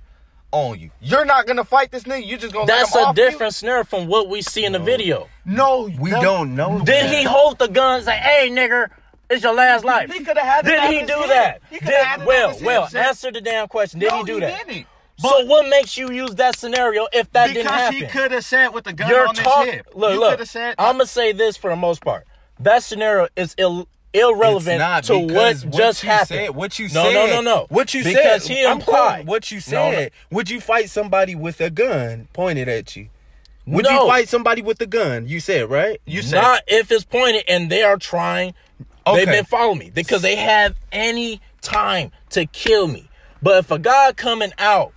on 0.54 0.80
you. 0.80 0.92
You're 1.02 1.26
not 1.26 1.46
gonna 1.48 1.66
fight 1.66 1.92
this 1.92 2.04
nigga. 2.04 2.26
You 2.26 2.38
just 2.38 2.54
gonna 2.54 2.66
let 2.66 2.78
That's 2.80 2.96
him 2.96 3.02
a 3.02 3.06
off 3.08 3.18
you? 3.18 3.24
different 3.30 3.54
scenario 3.56 3.84
from 3.84 4.08
what 4.08 4.30
we 4.30 4.42
see 4.42 4.64
in 4.64 4.72
the 4.72 4.80
video. 4.80 5.28
No, 5.44 5.90
we 6.00 6.12
no. 6.12 6.22
don't 6.22 6.56
know. 6.56 6.80
Did 6.80 6.88
that. 7.06 7.14
he 7.14 7.24
hold 7.24 7.58
the 7.60 7.68
gun 7.68 7.96
and 7.98 8.06
say, 8.06 8.16
"Hey, 8.16 8.50
nigga, 8.50 8.88
it's 9.30 9.44
your 9.44 9.54
last 9.54 9.84
life"? 9.84 10.12
He 10.14 10.20
could 10.24 10.38
have 10.38 10.46
had. 10.48 10.66
Did 10.66 10.80
at 10.80 10.90
he 10.92 11.00
do 11.04 11.18
hip. 11.18 11.28
that? 11.28 11.62
He 11.70 11.80
coulda 11.80 11.92
Did- 11.92 12.06
had 12.06 12.22
it 12.22 12.28
well, 12.28 12.58
well, 12.62 12.88
son. 12.88 13.02
answer 13.04 13.32
the 13.32 13.42
damn 13.42 13.68
question. 13.68 14.00
Did 14.00 14.12
No, 14.12 14.18
he 14.20 14.24
do 14.24 14.40
that? 14.40 14.68
didn't. 14.68 14.88
So 15.20 15.46
what 15.46 15.70
makes 15.70 15.96
you 15.98 16.12
use 16.12 16.36
that 16.36 16.58
scenario 16.58 17.08
if 17.14 17.32
that 17.34 17.48
didn't 17.54 17.68
happen? 17.68 18.00
because 18.00 18.12
he 18.14 18.20
could 18.20 18.32
have 18.32 18.44
said 18.46 18.70
with 18.70 18.84
the 18.84 18.94
gun 18.94 19.10
You're 19.10 19.28
on 19.28 19.36
his 19.36 19.46
hip. 19.74 19.88
Look, 19.94 20.14
you 20.14 20.20
look. 20.20 20.32
could 20.32 20.40
have 20.40 20.50
said. 20.50 20.76
I'm 20.80 20.94
gonna 20.96 21.06
say 21.08 21.32
this 21.34 21.56
for 21.58 21.70
the 21.70 21.76
most 21.76 22.04
part. 22.04 22.26
That 22.60 22.84
scenario 22.84 23.28
is 23.36 23.54
Ill- 23.58 23.82
It's 23.82 23.90
irrelevant 24.14 25.06
to 25.06 25.18
what 25.18 25.28
because 25.28 25.64
just 25.64 26.04
you 26.04 26.10
happened. 26.10 26.28
Said, 26.28 26.50
what 26.52 26.80
you 26.80 26.86
no, 26.90 27.04
said. 27.04 27.14
no, 27.14 27.26
no, 27.26 27.36
no. 27.36 27.42
no. 27.42 27.66
What 27.70 27.94
you 27.94 28.04
because 28.04 28.44
said. 28.46 28.56
he 28.56 28.66
I'm 28.66 28.78
implied 28.78 29.26
what 29.28 29.52
you 29.52 29.58
No, 29.72 29.90
no. 29.92 29.96
said. 29.98 30.12
Would 30.32 30.50
you 30.50 30.62
fight 30.62 30.90
somebody 30.90 31.36
with 31.36 31.60
a 31.62 31.70
gun 31.70 32.28
pointed 32.34 32.70
at 32.70 32.96
you? 32.96 33.10
Would 33.66 33.86
No. 33.86 34.04
you 34.04 34.08
fight 34.10 34.28
somebody 34.30 34.62
with 34.62 34.80
a 34.82 34.86
gun? 34.86 35.28
You 35.28 35.40
said 35.40 35.70
right. 35.70 36.00
You 36.06 36.22
said 36.22 36.42
Not 36.42 36.62
if 36.68 36.92
it's 36.92 37.06
pointed 37.06 37.46
and 37.48 37.70
they 37.70 37.82
are 37.84 37.98
trying. 37.98 38.54
Okay. 39.08 39.18
They've 39.26 39.34
been 39.34 39.46
following 39.46 39.80
me 39.80 39.92
because 39.94 40.22
they 40.22 40.36
have 40.36 40.76
any 40.92 41.42
time 41.62 42.12
to 42.32 42.46
kill 42.46 42.88
me. 42.88 43.10
But 43.42 43.58
if 43.58 43.72
a 43.72 43.80
guy 43.80 44.12
coming 44.14 44.52
out 44.58 44.94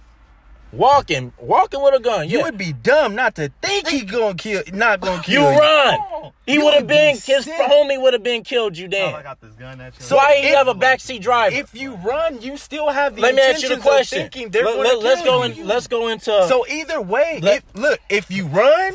walking, 0.76 1.32
walking 1.38 1.82
with 1.82 1.94
a 1.94 2.00
gun, 2.00 2.28
You 2.28 2.42
would 2.42 2.56
be 2.58 2.72
dumb 2.72 3.14
not 3.14 3.34
to 3.36 3.50
think 3.62 3.88
he 3.88 4.02
gonna 4.02 4.34
kill, 4.34 4.62
not 4.72 5.00
gonna 5.00 5.22
kill 5.22 5.42
you. 5.42 5.48
you. 5.50 5.58
run. 5.60 5.98
He 6.46 6.58
would 6.58 6.74
have 6.74 6.82
would 6.82 6.88
be 6.88 6.94
been 6.94 7.14
his 7.16 7.44
sick. 7.44 7.54
homie 7.60 8.00
would 8.00 8.12
have 8.12 8.22
been 8.22 8.42
killed. 8.44 8.76
You 8.76 8.86
Oh, 8.86 8.90
then. 8.90 9.14
I 9.14 9.22
got 9.22 9.40
this 9.40 9.52
gun 9.54 9.80
at 9.80 9.94
you. 9.98 10.02
So 10.04 10.16
Why 10.16 10.36
he 10.36 10.48
have 10.48 10.68
a 10.68 10.74
backseat 10.74 11.20
driver? 11.20 11.54
If 11.56 11.74
you 11.74 11.94
run, 11.96 12.40
you 12.40 12.56
still 12.56 12.88
have 12.90 13.16
the 13.16 13.22
Let 13.22 13.34
me 13.34 13.42
ask 13.42 13.62
you 13.62 13.68
the 13.68 13.74
intentions 13.74 13.78
of 13.78 13.82
question. 13.82 14.18
thinking 14.22 14.50
they're 14.50 14.64
Let, 14.64 14.76
gonna 14.76 15.08
us 15.08 15.22
kill 15.22 15.24
go 15.40 15.44
you. 15.44 15.62
in. 15.62 15.66
Let's 15.68 15.86
go 15.88 16.08
into. 16.08 16.46
So 16.48 16.66
either 16.68 17.00
way, 17.00 17.40
Let- 17.42 17.56
if, 17.58 17.64
look, 17.74 17.98
if 18.08 18.30
you 18.30 18.46
run, 18.46 18.94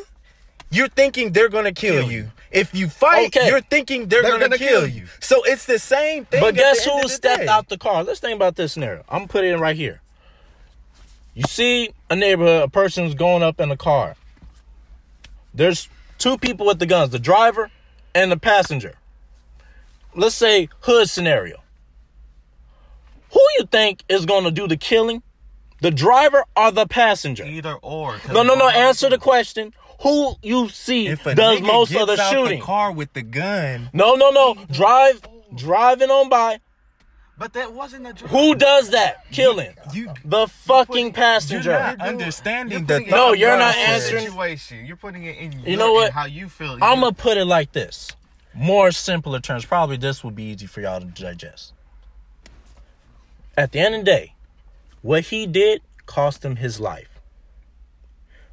you're 0.69 0.87
thinking 0.87 1.33
they're 1.33 1.49
gonna 1.49 1.73
kill, 1.73 2.01
Kill 2.03 2.11
you. 2.11 2.17
you. 2.19 2.31
If 2.51 2.73
you 2.75 2.89
fight, 2.89 3.27
Okay. 3.35 3.47
you're 3.47 3.61
thinking 3.61 4.07
they're, 4.07 4.21
They're 4.21 4.31
gonna, 4.31 4.43
gonna 4.49 4.57
kill, 4.57 4.81
kill 4.81 4.87
you. 4.87 5.01
you. 5.03 5.07
So 5.21 5.41
it's 5.43 5.65
the 5.65 5.79
same 5.79 6.25
thing. 6.25 6.41
But 6.41 6.55
guess 6.55 6.83
who 6.85 7.07
stepped 7.07 7.41
day. 7.43 7.47
out 7.47 7.69
the 7.69 7.77
car? 7.77 8.03
Let's 8.03 8.19
think 8.19 8.35
about 8.35 8.55
this 8.57 8.73
scenario. 8.73 9.03
I'm 9.09 9.19
gonna 9.19 9.27
put 9.29 9.43
it 9.45 9.53
in 9.53 9.59
right 9.61 9.75
here. 9.75 10.00
You 11.33 11.43
see 11.43 11.91
a 12.09 12.15
neighborhood, 12.15 12.63
a 12.63 12.67
person's 12.67 13.13
going 13.13 13.43
up 13.43 13.59
in 13.59 13.71
a 13.71 13.77
car. 13.77 14.15
There's 15.53 15.87
two 16.17 16.37
people 16.37 16.65
with 16.65 16.79
the 16.79 16.85
guns, 16.85 17.11
the 17.11 17.19
driver 17.19 17.69
and 18.13 18.31
the 18.31 18.37
passenger. 18.37 18.95
Let's 20.13 20.35
say 20.35 20.69
hood 20.81 21.09
scenario. 21.09 21.61
Who 23.31 23.39
you 23.57 23.65
think 23.65 24.03
is 24.09 24.25
gonna 24.25 24.51
do 24.51 24.67
the 24.67 24.75
killing? 24.75 25.23
The 25.79 25.91
driver 25.91 26.43
or 26.55 26.71
the 26.71 26.85
passenger? 26.85 27.43
either 27.43 27.73
or. 27.75 28.17
No, 28.31 28.43
no, 28.43 28.55
no. 28.55 28.67
Answer 28.69 29.09
the 29.09 29.17
question. 29.17 29.73
Who 30.01 30.35
you 30.41 30.69
see 30.69 31.15
does 31.15 31.61
most 31.61 31.95
of 31.95 32.07
the 32.07 32.17
shooting? 32.29 32.59
the 32.59 32.65
car 32.65 32.91
with 32.91 33.13
the 33.13 33.21
gun, 33.21 33.89
No, 33.93 34.15
no, 34.15 34.31
no. 34.31 34.57
Drive, 34.71 35.21
driving 35.55 36.09
on 36.09 36.27
by. 36.27 36.59
But 37.41 37.53
that 37.53 37.73
wasn't 37.73 38.05
a. 38.05 38.13
drive. 38.13 38.30
Who 38.30 38.53
does 38.53 38.91
that? 38.91 39.26
Killing. 39.31 39.73
you 39.91 40.13
The 40.23 40.45
fucking 40.45 41.05
you're 41.05 41.11
passenger. 41.11 41.72
not 41.72 41.99
understanding 41.99 42.72
You're 42.77 42.88
the 42.88 42.93
putting 42.93 43.07
it 43.07 43.09
No, 43.09 43.34
you're 43.34 43.49
your 43.49 43.57
not 43.57 43.73
situation. 43.73 44.27
answering- 44.27 44.85
You're 44.85 44.95
putting 44.95 45.23
it 45.23 45.38
in. 45.39 45.59
You 45.65 45.76
know 45.76 45.91
what? 45.91 46.11
How 46.11 46.26
you 46.26 46.47
feel? 46.49 46.73
I'm 46.73 46.99
gonna 46.99 47.13
put 47.13 47.38
it 47.38 47.45
like 47.45 47.72
this. 47.72 48.11
More 48.53 48.91
simpler 48.91 49.39
terms. 49.39 49.65
Probably 49.65 49.97
this 49.97 50.23
would 50.23 50.35
be 50.35 50.43
easy 50.43 50.68
for 50.68 50.81
y'all 50.81 50.99
to 50.99 51.07
digest. 51.07 51.73
At 53.57 53.72
the 53.72 53.80
end 53.80 53.95
of 53.95 54.01
the 54.01 54.05
day, 54.05 54.35
what 55.01 55.23
he 55.23 55.47
did 55.47 55.81
cost 56.05 56.45
him 56.45 56.57
his 56.57 56.80
life. 56.80 57.09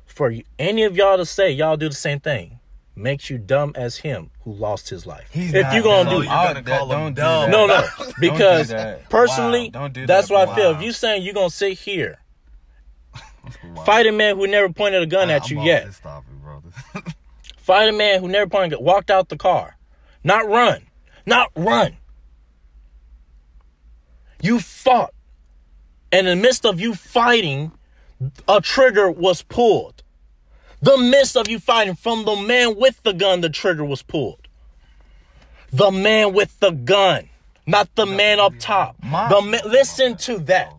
For 0.07 0.33
any 0.59 0.85
of 0.85 0.97
y'all 0.97 1.19
to 1.19 1.27
say 1.27 1.51
y'all 1.51 1.77
do 1.77 1.91
the 1.91 1.95
same 1.95 2.21
thing 2.21 2.58
makes 2.99 3.31
you 3.31 3.39
dumb 3.39 3.73
as 3.75 3.97
him 3.99 4.31
who 4.43 4.53
lost 4.53 4.89
his 4.89 5.07
life. 5.07 5.29
He's 5.31 5.55
if 5.55 5.63
not 5.65 5.75
you 5.75 5.83
gonna 5.83 6.11
dumb. 6.11 6.21
do 6.21 6.27
you're 6.27 6.35
gonna 6.35 6.63
that- 6.63 6.79
call 6.79 6.93
him 6.93 6.99
don't 6.99 7.15
do 7.15 7.21
dumb. 7.23 7.51
that. 7.51 7.51
no, 7.51 7.67
no, 7.67 7.81
Don't 7.99 8.07
do 8.09 8.15
because 8.21 8.69
that. 8.69 9.09
personally, 9.09 9.65
Wow, 9.73 9.81
don't 9.81 9.93
do 9.95 10.07
that's 10.07 10.29
that. 10.29 10.35
what 10.35 10.49
I 10.49 10.55
feel. 10.55 10.71
If 10.73 10.77
Wow. 10.79 10.83
you 10.83 10.93
saying 10.93 11.23
you're 11.23 11.35
gonna 11.35 11.51
sit 11.51 11.79
here, 11.79 12.19
fight 13.87 14.07
a 14.07 14.13
man 14.13 14.37
who 14.37 14.47
never 14.47 14.69
pointed 14.73 15.03
a 15.03 15.07
gun 15.07 15.31
at 15.31 15.51
I'm 15.51 15.57
you 15.59 15.63
yet, 15.65 15.87
This 15.87 16.01
topic, 16.01 16.31
brother. 16.43 16.69
Fight 17.57 17.89
a 17.89 17.93
man 17.93 18.21
who 18.21 18.29
never 18.29 18.49
pointed, 18.49 18.79
walked 18.81 19.11
out 19.11 19.29
the 19.29 19.37
car. 19.37 19.77
Not 20.25 20.47
run. 20.49 20.87
Not 21.27 21.51
run. 21.55 21.97
You 24.43 24.61
fought. 24.61 25.13
And 26.11 26.27
in 26.27 26.39
the 26.39 26.43
midst 26.43 26.65
of 26.65 26.81
you 26.81 26.95
fighting, 26.95 27.73
a 28.49 28.61
trigger 28.61 29.11
was 29.11 29.43
pulled. 29.43 30.03
The 30.81 30.97
midst 30.97 31.37
of 31.37 31.49
you 31.49 31.59
fighting 31.59 31.95
from 31.95 32.25
the 32.25 32.37
man 32.37 32.77
with 32.79 33.03
the 33.03 33.13
gun, 33.13 33.41
the 33.41 33.49
trigger 33.51 33.85
was 33.85 34.03
pulled. 34.03 34.47
The 35.73 35.91
man 35.91 36.33
with 36.33 36.59
the 36.61 36.71
gun, 36.71 37.29
not 37.67 37.95
the 37.95 38.07
man 38.07 38.41
up 38.41 38.55
top. 38.59 38.97
The 39.03 39.43
man, 39.43 39.61
listen 39.67 40.17
to 40.19 40.39
that. 40.41 40.73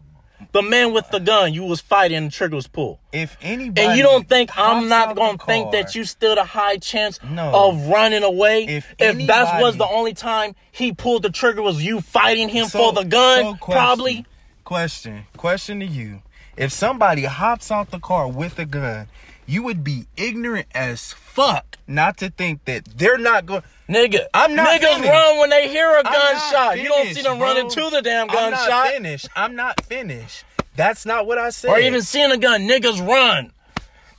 The 0.51 0.63
man 0.63 0.93
with 0.93 1.07
the 1.11 1.19
gun, 1.19 1.53
you 1.53 1.63
was 1.65 1.79
fighting, 1.79 2.25
the 2.25 2.31
trigger 2.31 2.55
was 2.55 2.65
pulled. 2.65 2.97
if 3.11 3.37
anybody 3.41 3.85
And 3.85 3.97
you 3.97 4.01
don't 4.03 4.27
think 4.27 4.49
I'm 4.57 4.87
not 4.89 5.15
gonna 5.15 5.37
think 5.37 5.73
that 5.73 5.93
you 5.93 6.05
stood 6.05 6.39
a 6.39 6.43
high 6.43 6.77
chance 6.77 7.19
No. 7.23 7.51
of 7.53 7.87
running 7.87 8.23
away? 8.23 8.63
If 8.65 8.95
If, 8.97 9.27
that 9.27 9.61
was 9.61 9.77
the 9.77 9.87
only 9.87 10.13
time 10.15 10.55
he 10.71 10.91
pulled 10.91 11.21
the 11.23 11.29
trigger 11.29 11.61
was 11.61 11.83
you 11.83 12.01
fighting 12.01 12.49
him 12.49 12.65
So- 12.67 12.79
for 12.79 12.93
the 12.93 13.03
gun, 13.07 13.39
so 13.43 13.53
question, 13.57 13.73
probably. 13.73 14.25
Question. 14.63 15.25
Question 15.37 15.79
to 15.81 15.85
you. 15.85 16.21
If 16.57 16.71
somebody 16.71 17.25
hops 17.25 17.69
out 17.69 17.91
the 17.91 17.99
car 17.99 18.27
with 18.27 18.57
a 18.57 18.65
gun, 18.65 19.07
you 19.49 19.63
would 19.63 19.83
be 19.83 20.05
ignorant 20.15 20.67
as 20.75 21.11
fuck 21.11 21.77
not 21.87 22.17
to 22.17 22.29
think 22.29 22.65
that 22.65 22.85
they're 22.85 23.17
not 23.17 23.47
going. 23.47 23.63
Nigga, 23.89 24.25
I'm 24.31 24.53
not 24.55 24.79
niggas 24.79 24.93
finished. 24.93 25.09
run 25.11 25.39
when 25.39 25.49
they 25.49 25.67
hear 25.67 25.89
a 25.97 26.03
gunshot. 26.03 26.77
You 26.79 26.87
don't 26.89 27.07
see 27.07 27.23
them 27.23 27.39
running 27.39 27.67
to 27.67 27.89
the 27.89 28.01
damn 28.03 28.27
gunshot. 28.27 28.61
I'm 28.61 28.69
not 28.69 28.87
finished. 28.89 29.29
I'm 29.35 29.55
not 29.55 29.85
finished. 29.85 30.43
That's 30.75 31.03
not 31.03 31.25
what 31.25 31.39
I 31.39 31.49
said. 31.49 31.71
or 31.71 31.79
even 31.79 32.03
seeing 32.03 32.29
a 32.31 32.37
gun. 32.37 32.67
Niggas 32.67 33.05
run. 33.05 33.51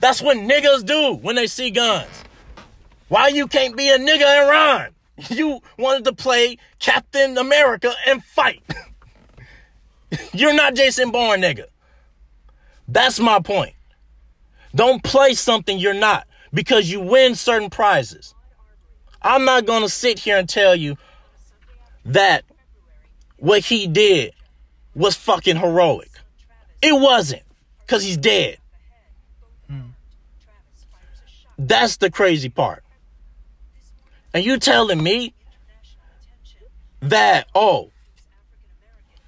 That's 0.01 0.21
what 0.21 0.37
niggas 0.37 0.85
do 0.85 1.15
when 1.23 1.37
they 1.37 1.47
see 1.47 1.71
guns. 1.71 2.09
Why 3.07 3.29
you 3.29 3.47
can't 3.47 3.77
be 3.77 3.89
a 3.89 3.99
nigga 3.99 4.25
and 4.25 4.51
run? 4.51 4.91
You 5.29 5.61
wanted 5.79 6.07
to 6.07 6.15
play 6.15 6.57
Captain 6.79 7.37
America 7.37 7.93
and 8.07 8.25
fight. 8.25 8.63
You're 10.33 10.55
not 10.55 10.75
Jason 10.75 11.11
Bourne, 11.11 11.43
nigga. 11.43 11.67
That's 12.89 13.21
my 13.21 13.39
point. 13.39 13.75
Don't 14.75 15.03
play 15.03 15.35
something 15.35 15.79
you're 15.79 15.95
not 15.95 16.27
because 16.53 16.91
you 16.91 17.01
win 17.01 17.35
certain 17.35 17.71
prizes. 17.71 18.35
I'm 19.23 19.45
not 19.45 19.67
going 19.67 19.83
to 19.83 19.89
sit 19.89 20.19
here 20.19 20.39
and 20.39 20.49
tell 20.49 20.75
you 20.75 20.97
that 22.05 22.45
what 23.39 23.65
he 23.65 23.87
did 23.87 24.33
was 24.95 25.17
fucking 25.17 25.57
heroic. 25.57 26.11
It 26.83 26.99
wasn't 26.99 27.43
because 27.81 28.03
he's 28.03 28.17
dead. 28.17 28.59
That's 31.59 31.99
the 31.99 32.11
crazy 32.11 32.49
part. 32.49 32.83
And 34.33 34.45
you 34.45 34.59
telling 34.59 35.03
me 35.03 35.35
that, 37.01 37.49
oh, 37.55 37.91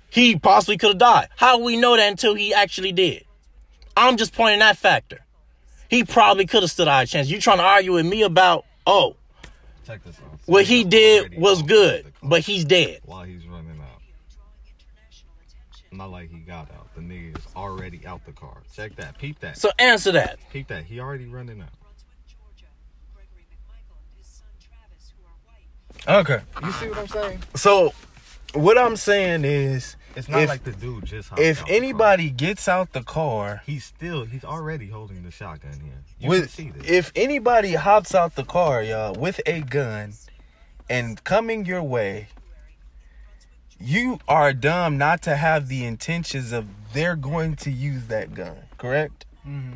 he 0.09 0.39
possibly 0.39 0.78
could 0.78 0.90
have 0.90 0.98
died. 0.98 1.28
How 1.36 1.59
we 1.59 1.77
know 1.77 1.97
that 1.97 2.09
until 2.09 2.35
he 2.35 2.55
actually 2.55 2.93
did? 2.93 3.24
I'm 3.97 4.16
just 4.16 4.32
pointing 4.32 4.60
that 4.60 4.78
factor. 4.78 5.21
He 5.93 6.05
probably 6.05 6.47
could 6.47 6.62
have 6.62 6.70
stood 6.70 6.89
a 6.89 7.05
chance. 7.05 7.28
You 7.28 7.39
trying 7.39 7.59
to 7.59 7.64
argue 7.64 7.93
with 7.93 8.06
me 8.06 8.23
about, 8.23 8.64
oh, 8.86 9.14
Check 9.86 10.02
this 10.02 10.16
out. 10.20 10.39
what 10.47 10.64
he 10.64 10.85
did 10.85 11.36
was 11.36 11.60
good, 11.60 12.10
but 12.23 12.40
he's 12.40 12.64
dead. 12.64 13.01
while 13.05 13.24
he's 13.24 13.47
running 13.47 13.78
out. 13.78 14.01
Not 15.93 16.10
like 16.10 16.31
he 16.31 16.39
got 16.39 16.70
out. 16.70 16.94
The 16.94 17.02
nigga 17.02 17.36
is 17.36 17.44
already 17.55 18.01
out 18.06 18.24
the 18.24 18.32
car. 18.32 18.62
Check 18.74 18.97
that. 18.97 19.19
Peep 19.19 19.39
that. 19.40 19.59
So 19.59 19.70
answer 19.78 20.12
that. 20.12 20.39
Peep 20.51 20.69
that. 20.69 20.85
He 20.85 20.98
already 20.98 21.27
running 21.27 21.60
out. 21.60 21.69
Okay. 26.09 26.40
You 26.64 26.73
see 26.73 26.89
what 26.89 26.98
I'm 27.01 27.09
saying? 27.09 27.43
So, 27.55 27.93
what 28.55 28.78
I'm 28.78 28.97
saying 28.97 29.44
is, 29.44 29.97
It's 30.14 30.28
not 30.28 30.43
If- 30.43 30.48
like 30.48 30.64
the 30.64 30.72
dude 30.72 31.05
just. 31.06 31.30
if 31.39 31.60
out 31.62 31.66
the 31.66 31.72
car. 31.72 31.76
anybody 31.76 32.30
gets 32.30 32.68
out 32.68 32.93
the 32.93 33.02
car 33.02 33.62
he's 33.66 33.84
still 33.84 34.24
he's 34.24 34.44
already 34.44 34.89
holding 34.89 35.22
the 35.22 35.30
shotgun 35.30 35.80
here. 35.80 36.02
You 36.18 36.28
with 36.28 36.40
can 36.43 36.48
see 36.48 36.70
this. 36.70 36.90
if 36.90 37.12
anybody 37.16 37.74
hops 37.74 38.14
out 38.14 38.34
the 38.34 38.44
car, 38.44 38.82
y'all, 38.82 39.14
with 39.14 39.40
a 39.47 39.60
gun 39.62 40.12
and 40.90 41.22
coming 41.24 41.64
your 41.64 41.82
way, 41.82 42.28
you 43.80 44.18
are 44.28 44.52
dumb 44.52 44.98
not 44.98 45.22
to 45.22 45.36
have 45.36 45.68
the 45.68 45.84
intentions 45.84 46.52
of 46.52 46.66
they're 46.93 47.16
going 47.16 47.56
to 47.56 47.70
use 47.70 48.06
that 48.09 48.34
gun. 48.34 48.56
Correct? 48.78 49.24
hmm 49.43 49.72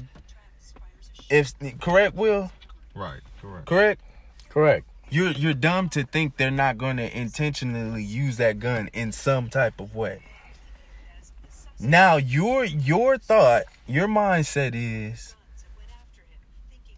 If 1.31 1.55
correct, 1.81 2.15
Will 2.15 2.51
right, 2.95 3.21
correct. 3.41 3.67
correct. 3.67 4.01
Correct. 4.49 4.87
You're 5.17 5.31
you're 5.31 5.55
dumb 5.55 5.89
to 5.91 6.05
think 6.05 6.37
they're 6.37 6.51
not 6.51 6.77
going 6.77 6.99
to 6.99 7.19
intentionally 7.19 8.05
use 8.05 8.37
that 8.37 8.59
gun 8.59 8.91
in 8.93 9.13
some 9.13 9.49
type 9.49 9.81
of 9.81 9.95
way. 9.95 10.23
Now 11.81 12.17
your 12.17 12.67
your 12.67 13.17
thought, 13.17 13.63
your 13.87 14.09
mindset 14.09 14.73
is 14.75 15.35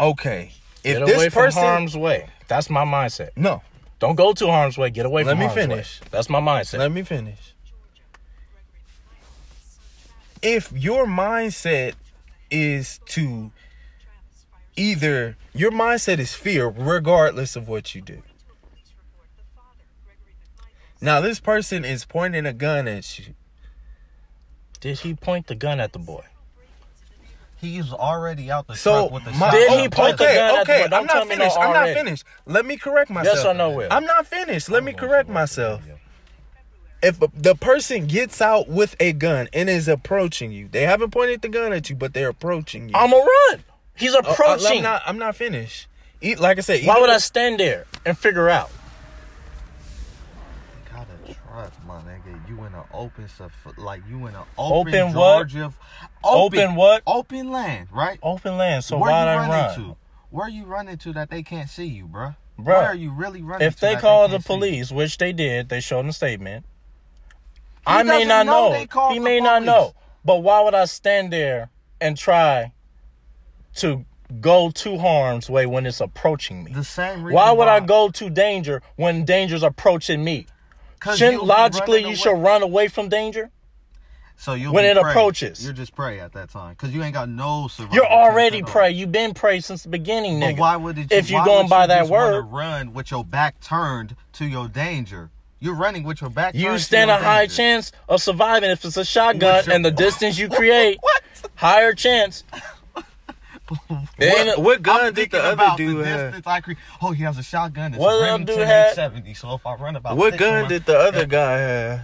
okay. 0.01 0.51
If 0.83 0.99
Get 0.99 1.07
this 1.07 1.17
away 1.17 1.31
person 1.31 1.61
from 1.61 1.63
harm's 1.63 1.97
way. 1.97 2.27
That's 2.49 2.69
my 2.69 2.85
mindset. 2.85 3.31
no, 3.37 3.63
Don't 4.01 4.17
go 4.17 4.33
to 4.33 4.49
harm's 4.49 4.77
way. 4.77 4.91
Get 4.91 5.07
away 5.07 5.23
Let 5.23 5.35
from 5.35 5.39
me 5.39 5.45
harm's 5.45 5.61
finish. 5.61 6.01
way. 6.01 6.09
That's 6.11 6.29
my 6.29 6.41
mindset. 6.41 6.81
let 6.81 6.91
me 6.91 7.05
finish. 7.05 7.55
If 10.43 10.73
your 10.73 11.07
mindset 11.07 11.95
is 12.51 12.99
to 13.11 13.53
either 14.79 15.37
your 15.53 15.71
mindset 15.71 16.19
is 16.19 16.33
fear 16.35 16.69
regardless 16.69 17.57
of 17.57 17.69
what 17.69 17.95
you 17.95 18.01
do. 18.01 18.23
Now 21.01 21.21
this 21.21 21.41
person 21.41 21.85
is 21.85 22.05
pointing 22.05 22.47
a 22.47 22.53
gun 22.53 22.89
at 22.89 23.19
you. 23.19 23.35
Did 24.81 25.01
he 25.01 25.15
point 25.15 25.49
the 25.49 25.55
gun 25.55 25.81
at 25.81 25.93
the 25.93 25.99
boy? 25.99 26.25
He's 27.61 27.93
already 27.93 28.51
out 28.53 28.69
the 28.69 28.77
So 28.77 29.09
truck 29.09 29.13
with 29.13 29.25
the 29.25 29.33
my, 29.33 29.51
Did 29.51 29.67
shotgun. 29.67 29.83
he 29.83 29.89
point 29.89 30.19
the 30.19 30.25
okay, 30.25 30.35
gun 30.37 30.45
at 30.45 30.67
the 30.67 30.73
okay, 30.73 30.83
boy? 30.85 30.89
Don't 30.91 31.01
I'm 31.01 31.09
tell 31.09 31.17
not 31.19 31.29
me 31.29 31.35
no 31.35 31.39
finished. 31.41 31.59
I'm 31.59 31.73
not 31.73 31.89
finished. 31.89 32.25
Let 32.47 32.67
me 32.67 32.77
correct 32.77 33.11
myself. 33.11 33.37
Yes 33.37 33.45
or 33.47 33.55
no, 33.55 33.71
Will? 33.71 33.89
I'm 33.91 34.05
not 34.05 34.27
finished. 34.27 34.69
Let 34.71 34.85
me 34.85 34.93
oh, 34.95 34.97
correct 34.99 35.29
myself. 35.29 35.83
If 37.03 37.19
the 37.35 37.55
person 37.57 38.07
gets 38.07 38.41
out 38.41 38.69
with 38.69 38.97
a 39.01 39.13
gun 39.13 39.49
and 39.53 39.69
is 39.69 39.89
approaching 39.89 40.53
you, 40.53 40.69
they 40.69 40.83
haven't 40.83 41.11
pointed 41.11 41.43
the 41.43 41.49
gun 41.49 41.73
at 41.73 41.91
you, 41.91 41.97
but 41.97 42.13
they're 42.13 42.29
approaching 42.29 42.89
you. 42.89 42.95
I'm 42.97 43.13
a 43.13 43.17
run. 43.17 43.65
He's 43.99 44.15
Uh, 44.15 44.19
uh, 44.23 44.27
approaching. 44.31 44.79
I'm 44.79 44.83
not. 44.83 45.03
I'm 45.07 45.19
not 45.19 45.37
finished. 45.37 45.89
E- 46.23 46.37
Like 46.37 46.59
I 46.59 46.61
said, 46.63 46.85
Why 46.87 47.01
would 47.01 47.11
I 47.11 47.19
stand 47.19 47.61
there 47.61 47.87
and 48.07 48.17
figure 48.19 48.49
out? 48.49 48.71
Gotta 50.91 51.19
trust, 51.43 51.75
my 51.87 52.01
nigga. 52.03 52.49
You 52.49 52.65
in 52.65 52.75
an 52.75 52.85
open 52.93 53.29
like 53.77 54.03
you 54.09 54.27
in 54.27 54.35
an 54.35 54.45
open, 54.59 54.75
Open 54.75 55.15
what? 55.15 55.37
Georgia, 55.37 55.75
Open 56.25 56.75
what? 56.75 57.03
Open 57.07 57.51
land, 57.51 57.89
right? 57.93 58.19
Open 58.23 58.57
land. 58.57 58.85
So 58.85 58.99
Where 58.99 59.11
why'd 59.11 59.29
you 59.29 59.29
I 59.29 59.37
running 59.37 59.51
run? 59.51 59.75
to? 59.75 59.97
Where 60.31 60.47
are 60.47 60.51
you 60.51 60.65
running 60.65 60.99
to 60.99 61.13
that 61.15 61.31
they 61.31 61.43
can't 61.43 61.69
see 61.71 61.87
you, 61.87 62.07
bruh? 62.09 62.37
Bruh, 62.59 62.65
Where 62.65 62.87
are 62.87 62.95
you 62.95 63.11
really 63.13 63.43
running? 63.43 63.69
If 63.69 63.77
to 63.77 63.81
they 63.83 63.91
that 63.91 64.01
call 64.03 64.29
the 64.29 64.33
can't 64.33 64.43
see 64.43 64.55
you? 64.55 64.59
police, 64.59 64.93
which 64.93 65.19
they 65.19 65.33
did, 65.33 65.69
they 65.69 65.81
showed 65.81 66.01
in 66.01 66.07
the 66.09 66.13
statement. 66.13 66.67
I 67.87 68.03
may 68.03 68.25
doesn't 68.25 68.45
know 68.45 68.45
know. 68.45 68.71
they 68.71 68.87
called 68.87 69.15
He 69.15 69.19
the 69.19 69.25
may 69.25 69.41
not 69.41 69.63
know. 69.63 69.95
But 70.25 70.37
why 70.43 70.63
would 70.63 70.75
I 70.75 70.87
stand 70.87 71.33
there 71.33 71.71
and 72.01 72.17
try 72.17 72.73
to 73.77 74.05
go 74.41 74.71
to 74.71 74.99
harm's 74.99 75.49
way 75.49 75.67
when 75.67 75.87
it's 75.87 76.01
approaching 76.01 76.65
me? 76.65 76.73
the 76.73 76.85
same 76.85 77.23
reason. 77.23 77.35
Why 77.35 77.53
would 77.53 77.69
I 77.69 77.81
go 77.81 78.11
to 78.11 78.31
danger 78.31 78.83
when 78.97 79.25
danger's 79.25 79.63
approaching 79.63 80.23
me? 80.25 80.47
Shouldn't 81.15 81.45
logically 81.45 82.05
you 82.07 82.17
should 82.17 82.37
run 82.37 82.63
away 82.63 82.89
from 82.89 83.09
danger? 83.09 83.51
So 84.41 84.55
you 84.55 84.71
when 84.71 84.85
it 84.85 84.97
approaches. 84.97 85.65
you're 85.65 85.73
just 85.73 85.97
prey 85.97 86.21
at 86.21 86.33
that 86.35 86.49
time 86.51 86.71
because 86.75 86.95
you 86.95 87.03
ain't 87.03 87.15
got 87.15 87.29
no 87.29 87.67
survival. 87.69 87.97
You're 87.97 88.07
already 88.07 88.63
prey. 88.63 88.93
You've 88.93 89.11
been 89.11 89.35
prey 89.35 89.59
since 89.59 89.83
the 89.83 89.89
beginning, 89.89 90.39
But 90.39 90.55
nigga. 90.55 90.59
why 90.59 90.77
would 90.77 90.97
it? 90.97 91.11
if 91.11 91.29
you're 91.29 91.45
going 91.45 91.65
would 91.65 91.71
by 91.71 91.83
you 91.83 91.89
that 91.89 92.09
word, 92.09 92.43
run 92.45 92.93
with 92.93 93.11
your 93.11 93.25
back 93.25 93.61
turned 93.61 94.15
to 94.35 94.45
your 94.47 94.69
danger. 94.69 95.31
You're 95.59 95.75
running 95.75 96.05
with 96.05 96.21
your 96.21 96.31
back. 96.31 96.55
you 96.55 96.79
stand 96.79 97.11
a 97.11 97.15
your 97.15 97.23
high 97.25 97.47
chance 97.49 97.91
of 98.09 98.23
surviving 98.23 98.71
if 98.71 98.85
it's 98.85 98.97
a 98.97 99.05
shotgun 99.05 99.65
your- 99.65 99.75
and 99.75 99.85
the 99.85 99.91
distance 100.07 100.39
you 100.39 100.49
create. 100.49 100.99
Higher 101.57 101.93
chance. 101.93 102.45
It 103.71 104.25
ain't 104.25 104.49
a- 104.49 104.51
what, 104.53 104.59
uh, 104.59 104.63
what 104.63 104.83
gun 104.83 105.01
I'm 105.07 105.13
did 105.15 105.31
the 105.31 105.39
other 105.43 105.53
about 105.53 105.77
dude 105.77 105.99
the 105.99 106.07
have? 106.07 106.21
distance 106.33 106.47
I 106.47 106.61
cre- 106.61 106.73
Oh, 107.03 107.11
he 107.13 107.23
has 107.25 107.39
a 107.39 107.43
shotgun. 107.43 107.95
It's 107.95 108.01
What 108.01 108.09
a 108.09 108.13
the 108.13 108.17
other 108.17 108.25
Remington 108.33 108.57
dude 108.59 108.67
had? 108.67 108.87
870. 108.93 109.35
So 109.35 109.55
if 109.55 109.67
I 109.67 109.75
run 109.75 109.97
about 109.97 110.17
What 110.17 110.37
gun 110.39 110.55
around- 110.55 110.69
did 110.69 110.87
the 110.87 110.99
other 110.99 111.27
guy 111.39 111.59
have? 111.59 112.01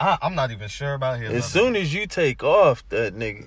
I, 0.00 0.18
I'm 0.22 0.34
not 0.36 0.50
even 0.52 0.68
sure 0.68 0.94
about 0.94 1.18
his. 1.18 1.30
As 1.30 1.34
other 1.36 1.42
soon 1.42 1.72
gun. 1.72 1.82
as 1.82 1.92
you 1.94 2.06
take 2.06 2.42
off, 2.44 2.88
that 2.90 3.16
nigga. 3.18 3.46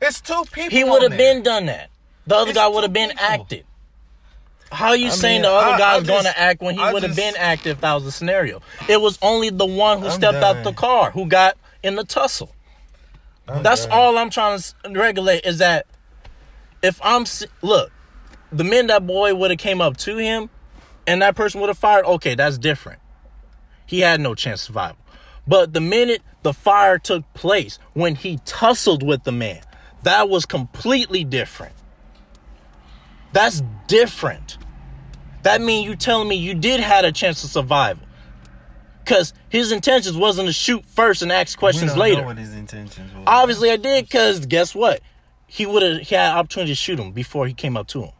it's 0.00 0.20
two 0.20 0.42
people. 0.50 0.76
He 0.76 0.82
would 0.84 1.02
have 1.02 1.16
been 1.16 1.42
done 1.42 1.66
that. 1.66 1.90
The 2.26 2.34
other 2.36 2.50
It's 2.50 2.58
guy 2.58 2.66
would 2.68 2.82
have 2.82 2.92
been 2.92 3.10
people. 3.10 3.24
acted. 3.24 3.64
How 4.72 4.88
are 4.88 4.96
you 4.96 5.08
I 5.08 5.10
saying 5.10 5.42
mean, 5.42 5.50
the 5.50 5.56
other 5.56 5.74
I- 5.74 5.78
guy's 5.78 6.02
going 6.06 6.24
to 6.24 6.36
act 6.38 6.62
when 6.62 6.76
he 6.76 6.92
would 6.92 7.02
have 7.04 7.14
been 7.14 7.34
active 7.36 7.72
if 7.76 7.80
that 7.82 7.92
was 7.94 8.04
the 8.04 8.12
scenario? 8.12 8.62
It 8.88 9.00
was 9.00 9.18
only 9.22 9.50
the 9.50 9.66
one 9.66 10.00
who 10.00 10.06
I'm 10.06 10.12
stepped 10.12 10.38
out 10.38 10.64
the 10.64 10.72
car 10.72 11.10
who 11.10 11.26
got 11.26 11.56
in 11.82 11.94
the 11.94 12.04
tussle. 12.04 12.52
I'm 13.48 13.62
That's 13.62 13.82
done. 13.86 13.92
all 13.98 14.18
I'm 14.18 14.30
trying 14.30 14.58
to 14.60 14.74
regulate 14.92 15.44
is 15.44 15.58
that 15.58 15.86
if 16.82 17.00
I'm 17.02 17.24
look, 17.62 17.92
the 18.50 18.64
minute 18.64 18.88
that 18.88 19.06
boy 19.06 19.34
would 19.34 19.50
have 19.50 19.58
came 19.58 19.80
up 19.80 19.96
to 19.98 20.16
him 20.16 20.50
and 21.06 21.22
that 21.22 21.36
person 21.36 21.60
would 21.60 21.68
have 21.68 21.78
fired, 21.78 22.04
okay, 22.04 22.34
that's 22.34 22.58
different. 22.58 23.00
He 23.86 24.00
had 24.00 24.20
no 24.20 24.34
chance 24.34 24.62
of 24.62 24.66
survival. 24.66 24.96
But 25.46 25.72
the 25.72 25.80
minute 25.80 26.22
the 26.42 26.52
fire 26.52 26.98
took 26.98 27.24
place, 27.34 27.78
when 27.94 28.14
he 28.14 28.38
tussled 28.44 29.02
with 29.02 29.24
the 29.24 29.32
man, 29.32 29.60
that 30.02 30.28
was 30.28 30.46
completely 30.46 31.24
different. 31.24 31.74
That's 33.32 33.62
different. 33.86 34.58
That 35.42 35.60
means 35.60 35.86
you 35.86 35.96
telling 35.96 36.28
me 36.28 36.36
you 36.36 36.54
did 36.54 36.80
had 36.80 37.04
a 37.04 37.12
chance 37.12 37.42
of 37.44 37.50
survival. 37.50 38.06
Cause 39.04 39.34
his 39.48 39.72
intentions 39.72 40.16
wasn't 40.16 40.46
to 40.46 40.52
shoot 40.52 40.84
first 40.84 41.22
and 41.22 41.32
ask 41.32 41.58
questions 41.58 41.96
later. 41.96 42.20
Know 42.20 42.28
what 42.28 42.38
his 42.38 42.54
intentions 42.54 43.12
were. 43.12 43.22
Obviously, 43.26 43.70
I 43.70 43.76
did 43.76 44.04
because 44.04 44.46
guess 44.46 44.76
what? 44.76 45.00
He 45.52 45.66
would 45.66 45.82
have 45.82 46.00
he 46.00 46.14
had 46.14 46.34
opportunity 46.34 46.72
to 46.72 46.74
shoot 46.74 46.98
him 46.98 47.12
before 47.12 47.46
he 47.46 47.52
came 47.52 47.76
up 47.76 47.86
to 47.88 48.04
him. 48.04 48.12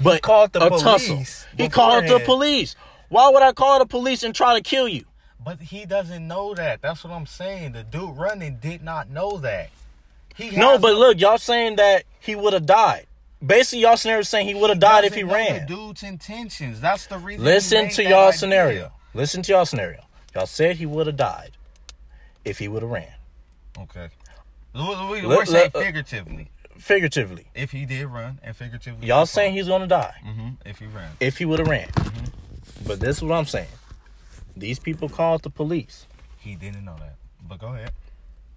But 0.00 0.20
called 0.20 0.52
the 0.52 0.66
a 0.66 0.68
police 0.68 0.82
tussle. 0.82 1.24
He 1.56 1.68
called 1.68 2.08
the 2.08 2.18
police. 2.24 2.74
Why 3.08 3.28
would 3.28 3.40
I 3.40 3.52
call 3.52 3.78
the 3.78 3.86
police 3.86 4.24
and 4.24 4.34
try 4.34 4.56
to 4.56 4.60
kill 4.60 4.88
you? 4.88 5.04
But 5.38 5.60
he 5.60 5.84
doesn't 5.84 6.26
know 6.26 6.52
that. 6.54 6.82
That's 6.82 7.04
what 7.04 7.12
I'm 7.12 7.26
saying. 7.26 7.70
The 7.74 7.84
dude 7.84 8.16
running 8.16 8.56
did 8.56 8.82
not 8.82 9.08
know 9.08 9.38
that. 9.38 9.70
He 10.34 10.50
No, 10.50 10.76
but 10.76 10.96
look, 10.96 11.20
y'all 11.20 11.38
saying 11.38 11.76
that 11.76 12.02
he 12.18 12.34
would 12.34 12.52
have 12.52 12.66
died. 12.66 13.06
Basically, 13.44 13.82
y'all 13.82 13.96
scenario 13.96 14.22
saying 14.22 14.48
he 14.48 14.54
would 14.54 14.70
have 14.70 14.80
died 14.80 15.04
if 15.04 15.14
he 15.14 15.22
ran. 15.22 15.60
The 15.60 15.66
dude's 15.76 16.02
intentions. 16.02 16.80
That's 16.80 17.06
the 17.06 17.18
reason. 17.18 17.44
Listen 17.44 17.90
to 17.90 18.02
y'all 18.02 18.28
idea. 18.28 18.38
scenario. 18.38 18.92
Listen 19.12 19.40
to 19.42 19.52
y'all 19.52 19.66
scenario. 19.66 20.00
Y'all 20.34 20.46
said 20.46 20.74
he 20.74 20.86
would 20.86 21.06
have 21.06 21.16
died 21.16 21.52
if 22.44 22.58
he 22.58 22.66
would 22.66 22.82
have 22.82 22.90
ran. 22.90 23.12
Okay. 23.78 24.08
We, 24.74 24.80
we, 24.80 24.86
Let- 25.22 25.28
we're 25.38 25.44
saying 25.46 25.70
let- 25.74 25.76
uh, 25.76 25.80
figuratively. 25.84 26.50
Figuratively. 26.78 27.46
If 27.54 27.70
he 27.70 27.86
did 27.86 28.06
run, 28.06 28.40
and 28.42 28.54
figuratively. 28.56 29.06
Y'all 29.06 29.26
saying 29.26 29.54
he's 29.54 29.68
gonna 29.68 29.86
die 29.86 30.14
hmm 30.22 30.48
If 30.66 30.80
he 30.80 30.86
ran. 30.86 31.12
if 31.20 31.38
he 31.38 31.44
would 31.44 31.60
have 31.60 31.68
ran. 31.68 31.88
But 32.86 33.00
this 33.00 33.18
is 33.18 33.22
what 33.22 33.36
I'm 33.36 33.46
saying. 33.46 33.68
These 34.56 34.78
people 34.80 35.08
called 35.08 35.42
the 35.42 35.50
police. 35.50 36.06
He 36.38 36.56
didn't 36.56 36.84
know 36.84 36.96
that. 36.98 37.14
But 37.48 37.58
go 37.60 37.68
ahead. 37.68 37.92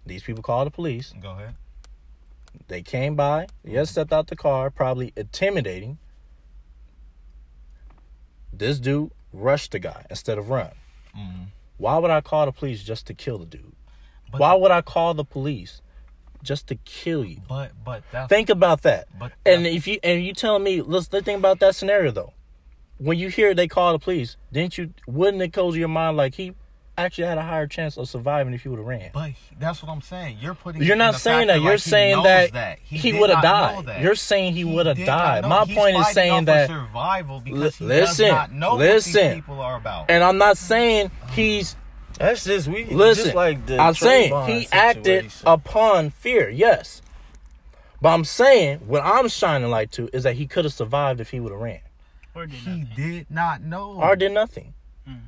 These 0.06 0.24
people 0.24 0.42
called 0.44 0.68
the 0.68 0.72
police. 0.72 1.14
Go 1.22 1.32
ahead. 1.32 1.56
They 2.68 2.82
came 2.82 3.16
by. 3.16 3.48
Yes, 3.64 3.92
stepped 3.92 4.12
out 4.12 4.28
the 4.28 4.36
car, 4.36 4.70
probably 4.72 5.14
intimidating. 5.16 6.00
This 8.52 8.80
dude 8.80 9.12
rushed 9.32 9.72
the 9.72 9.80
guy 9.80 10.06
instead 10.10 10.38
of 10.38 10.50
run. 10.50 10.72
hmm 11.14 11.44
Why 11.78 11.98
would 12.00 12.12
I 12.12 12.22
call 12.22 12.48
the 12.48 12.52
police 12.52 12.84
just 12.84 13.06
to 13.08 13.14
kill 13.14 13.38
the 13.38 13.46
dude? 13.46 13.74
But, 14.32 14.42
Why 14.42 14.56
would 14.56 14.72
I 14.72 14.82
call 14.82 15.14
the 15.14 15.24
police 15.24 15.82
just 16.44 16.68
to 16.68 16.76
kill 16.76 17.26
you? 17.26 17.42
But 17.48 17.72
but 17.84 18.04
Think 18.30 18.50
about 18.50 18.84
that. 18.84 19.08
but 19.18 19.34
And 19.46 19.66
if 19.66 19.88
you 19.88 20.00
and 20.04 20.24
you 20.24 20.34
telling 20.34 20.64
me, 20.64 20.82
let's 20.82 21.12
let's 21.12 21.26
think 21.26 21.40
about 21.40 21.60
that 21.60 21.76
scenario 21.76 22.12
though. 22.12 22.34
When 23.00 23.20
you 23.20 23.30
hear 23.30 23.54
they 23.54 23.68
call 23.68 23.94
the 23.94 24.00
police, 24.00 24.38
didn't 24.52 24.78
you? 24.78 24.94
Wouldn't 25.06 25.42
it 25.42 25.52
go 25.52 25.72
to 25.72 25.78
your 25.78 25.88
mind 25.88 26.18
like 26.18 26.34
he 26.34 26.56
actually 26.98 27.28
had 27.28 27.38
a 27.38 27.44
higher 27.44 27.68
chance 27.68 27.96
of 27.96 28.10
surviving 28.10 28.54
if 28.54 28.64
he 28.64 28.70
would 28.70 28.80
have 28.80 28.88
ran? 28.88 29.12
But 29.14 29.34
that's 29.60 29.84
what 29.84 29.92
I'm 29.92 30.02
saying. 30.02 30.38
You're 30.42 30.56
putting. 30.56 30.82
You're 30.82 30.96
not 30.96 31.16
saying 31.16 31.48
that. 31.48 31.62
You're 31.62 31.74
like 31.74 31.80
saying 31.80 32.24
that, 32.24 32.80
he, 32.84 33.14
would 33.14 33.30
have 33.30 33.44
died. 33.44 34.02
You're 34.02 34.16
saying 34.16 34.54
he, 34.54 34.64
would 34.64 34.88
have 34.88 34.98
died. 34.98 35.46
My 35.46 35.66
He's 35.66 35.78
point 35.78 35.98
is 35.98 36.08
saying 36.10 36.46
that, 36.46 36.70
survival 36.70 37.40
because 37.40 37.78
he 37.78 37.86
listen, 37.86 38.28
does 38.28 38.32
not 38.32 38.52
know 38.52 38.76
listen. 38.76 39.36
people 39.36 39.62
are 39.62 39.78
about. 39.78 40.10
and 40.10 40.24
I'm 40.24 40.40
not 40.40 40.58
saying 40.58 41.08
uh-huh. 41.08 41.34
he's 41.34 41.76
That's 42.18 42.44
just 42.44 42.68
we. 42.68 42.86
Listen, 42.86 43.24
just 43.26 43.36
like 43.36 43.66
the 43.66 43.78
I'm 43.80 43.94
saying 43.94 44.32
Trayvon 44.32 44.48
he 44.48 44.68
acted 44.72 45.32
upon 45.46 46.10
fear, 46.10 46.50
yes. 46.50 47.02
But 48.02 48.10
I'm 48.10 48.24
saying 48.26 48.80
what 48.88 49.02
I'm 49.04 49.28
shining 49.28 49.70
light 49.70 49.92
to 49.94 50.10
is 50.14 50.24
that 50.24 50.36
he 50.36 50.46
could 50.48 50.66
have 50.66 50.74
survived 50.74 51.20
if 51.20 51.30
he 51.32 51.40
would 51.40 51.52
have 51.52 51.62
ran 51.62 51.80
Or 52.36 52.46
did 52.46 52.56
he 52.56 52.70
nothing. 52.70 52.90
did 52.96 53.32
not 53.32 53.62
know. 53.62 53.94
or 53.94 54.16
did 54.16 54.32
nothing. 54.34 54.74
Mm. 55.10 55.20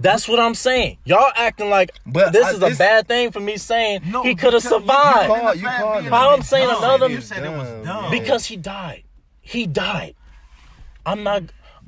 That's 0.00 0.26
what 0.28 0.40
I'm 0.40 0.54
saying. 0.54 0.96
Y'all 1.04 1.30
acting 1.36 1.68
like 1.70 1.90
But 2.06 2.32
this 2.32 2.46
I- 2.46 2.50
is 2.52 2.62
a 2.62 2.78
bad 2.78 3.08
thing 3.08 3.30
for 3.30 3.40
me 3.40 3.56
saying 3.58 4.02
No, 4.06 4.22
he 4.22 4.34
could 4.34 4.54
have 4.54 4.62
survived 4.62 5.28
you 5.28 5.34
call- 5.36 5.54
you 5.54 5.62
fact 5.62 5.82
called 5.82 5.98
being. 6.00 6.10
How 6.12 6.30
I'm 6.34 6.42
saying 6.42 6.68
No, 6.68 6.78
another- 6.78 7.08
You 7.10 7.20
said 7.20 7.44
it 7.44 7.50
was 7.50 7.68
Dumb. 7.68 7.84
dumb. 7.84 8.10
because 8.10 8.46
he 8.46 8.56
died. 8.56 9.02
He 9.40 9.66
died. 9.66 10.14
I'm 11.04 11.22
not. 11.22 11.42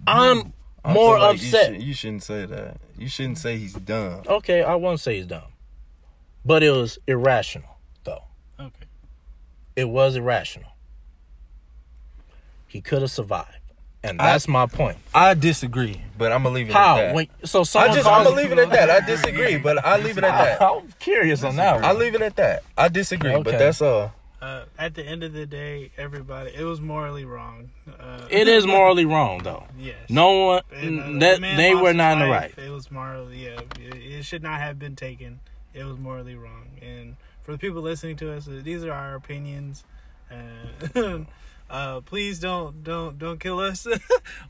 I'm 0.06 0.52
I 0.84 0.92
more 0.94 1.16
feel 1.16 1.22
like 1.26 1.34
upset. 1.36 1.68
You, 1.72 1.78
should, 1.78 1.86
you 1.88 1.94
shouldn't 1.94 2.22
say 2.24 2.44
that. 2.46 2.76
You 3.00 3.08
shouldn't 3.08 3.38
say 3.38 3.56
he's 3.56 3.72
dumb. 3.72 4.24
Okay, 4.26 4.62
I 4.62 4.74
won't 4.74 5.00
say 5.00 5.16
he's 5.16 5.24
dumb, 5.26 5.52
but 6.44 6.62
it 6.62 6.70
was 6.70 6.98
irrational, 7.06 7.78
though. 8.04 8.24
Okay. 8.60 8.84
It 9.74 9.88
was 9.88 10.16
irrational. 10.16 10.68
He 12.68 12.82
could 12.82 13.00
have 13.00 13.10
survived, 13.10 13.56
and 14.02 14.20
I- 14.20 14.32
that's 14.32 14.46
my 14.46 14.66
point. 14.66 14.98
I 15.14 15.32
disagree, 15.32 16.02
but 16.18 16.30
I'm 16.30 16.42
gonna 16.42 16.54
leave 16.54 16.68
it 16.68 16.74
How? 16.74 16.98
at 16.98 17.00
that. 17.06 17.14
Wait, 17.14 17.30
so 17.42 17.60
I 17.60 17.88
just 17.88 18.06
I'm 18.06 18.22
gonna 18.24 18.36
leave 18.36 18.52
it 18.52 18.58
at 18.58 18.68
that. 18.70 18.90
I 18.90 19.00
disagree, 19.00 19.56
but 19.56 19.82
I 19.82 19.96
leave 19.96 20.18
it 20.18 20.24
at 20.24 20.58
that. 20.58 20.62
I'm 20.70 20.92
curious 20.98 21.42
on 21.42 21.56
that. 21.56 21.82
I 21.82 21.92
leave 21.92 22.14
it 22.14 22.20
at 22.20 22.36
that. 22.36 22.64
I 22.76 22.88
disagree, 22.88 23.32
but 23.42 23.58
that's 23.58 23.80
all. 23.80 24.12
Uh, 24.40 24.64
at 24.78 24.94
the 24.94 25.02
end 25.04 25.22
of 25.22 25.34
the 25.34 25.44
day, 25.44 25.90
everybody, 25.98 26.50
it 26.54 26.64
was 26.64 26.80
morally 26.80 27.26
wrong. 27.26 27.70
Uh, 27.98 28.26
It 28.30 28.48
is 28.48 28.66
morally 28.66 29.04
wrong, 29.04 29.42
though. 29.42 29.64
Yes. 29.78 29.96
No 30.08 30.46
one 30.46 30.62
And, 30.72 31.00
uh, 31.00 31.18
that 31.20 31.40
man 31.42 31.58
they 31.58 31.74
were 31.74 31.92
not 31.92 32.14
in 32.14 32.18
the 32.20 32.26
right. 32.26 32.54
It 32.56 32.70
was 32.70 32.90
morally, 32.90 33.44
yeah. 33.44 33.60
It, 33.78 33.96
it 33.96 34.24
should 34.24 34.42
not 34.42 34.58
have 34.60 34.78
been 34.78 34.96
taken. 34.96 35.40
It 35.74 35.84
was 35.84 35.98
morally 35.98 36.36
wrong. 36.36 36.68
And 36.80 37.16
for 37.42 37.52
the 37.52 37.58
people 37.58 37.82
listening 37.82 38.16
to 38.16 38.32
us, 38.32 38.48
uh, 38.48 38.60
these 38.64 38.82
are 38.82 38.92
our 38.92 39.14
opinions. 39.14 39.84
Uh, 40.30 41.18
uh, 41.70 42.00
please 42.00 42.38
don't 42.38 42.82
don't 42.82 43.18
don't 43.18 43.38
kill 43.38 43.60
us. 43.60 43.86
uh, 43.86 43.96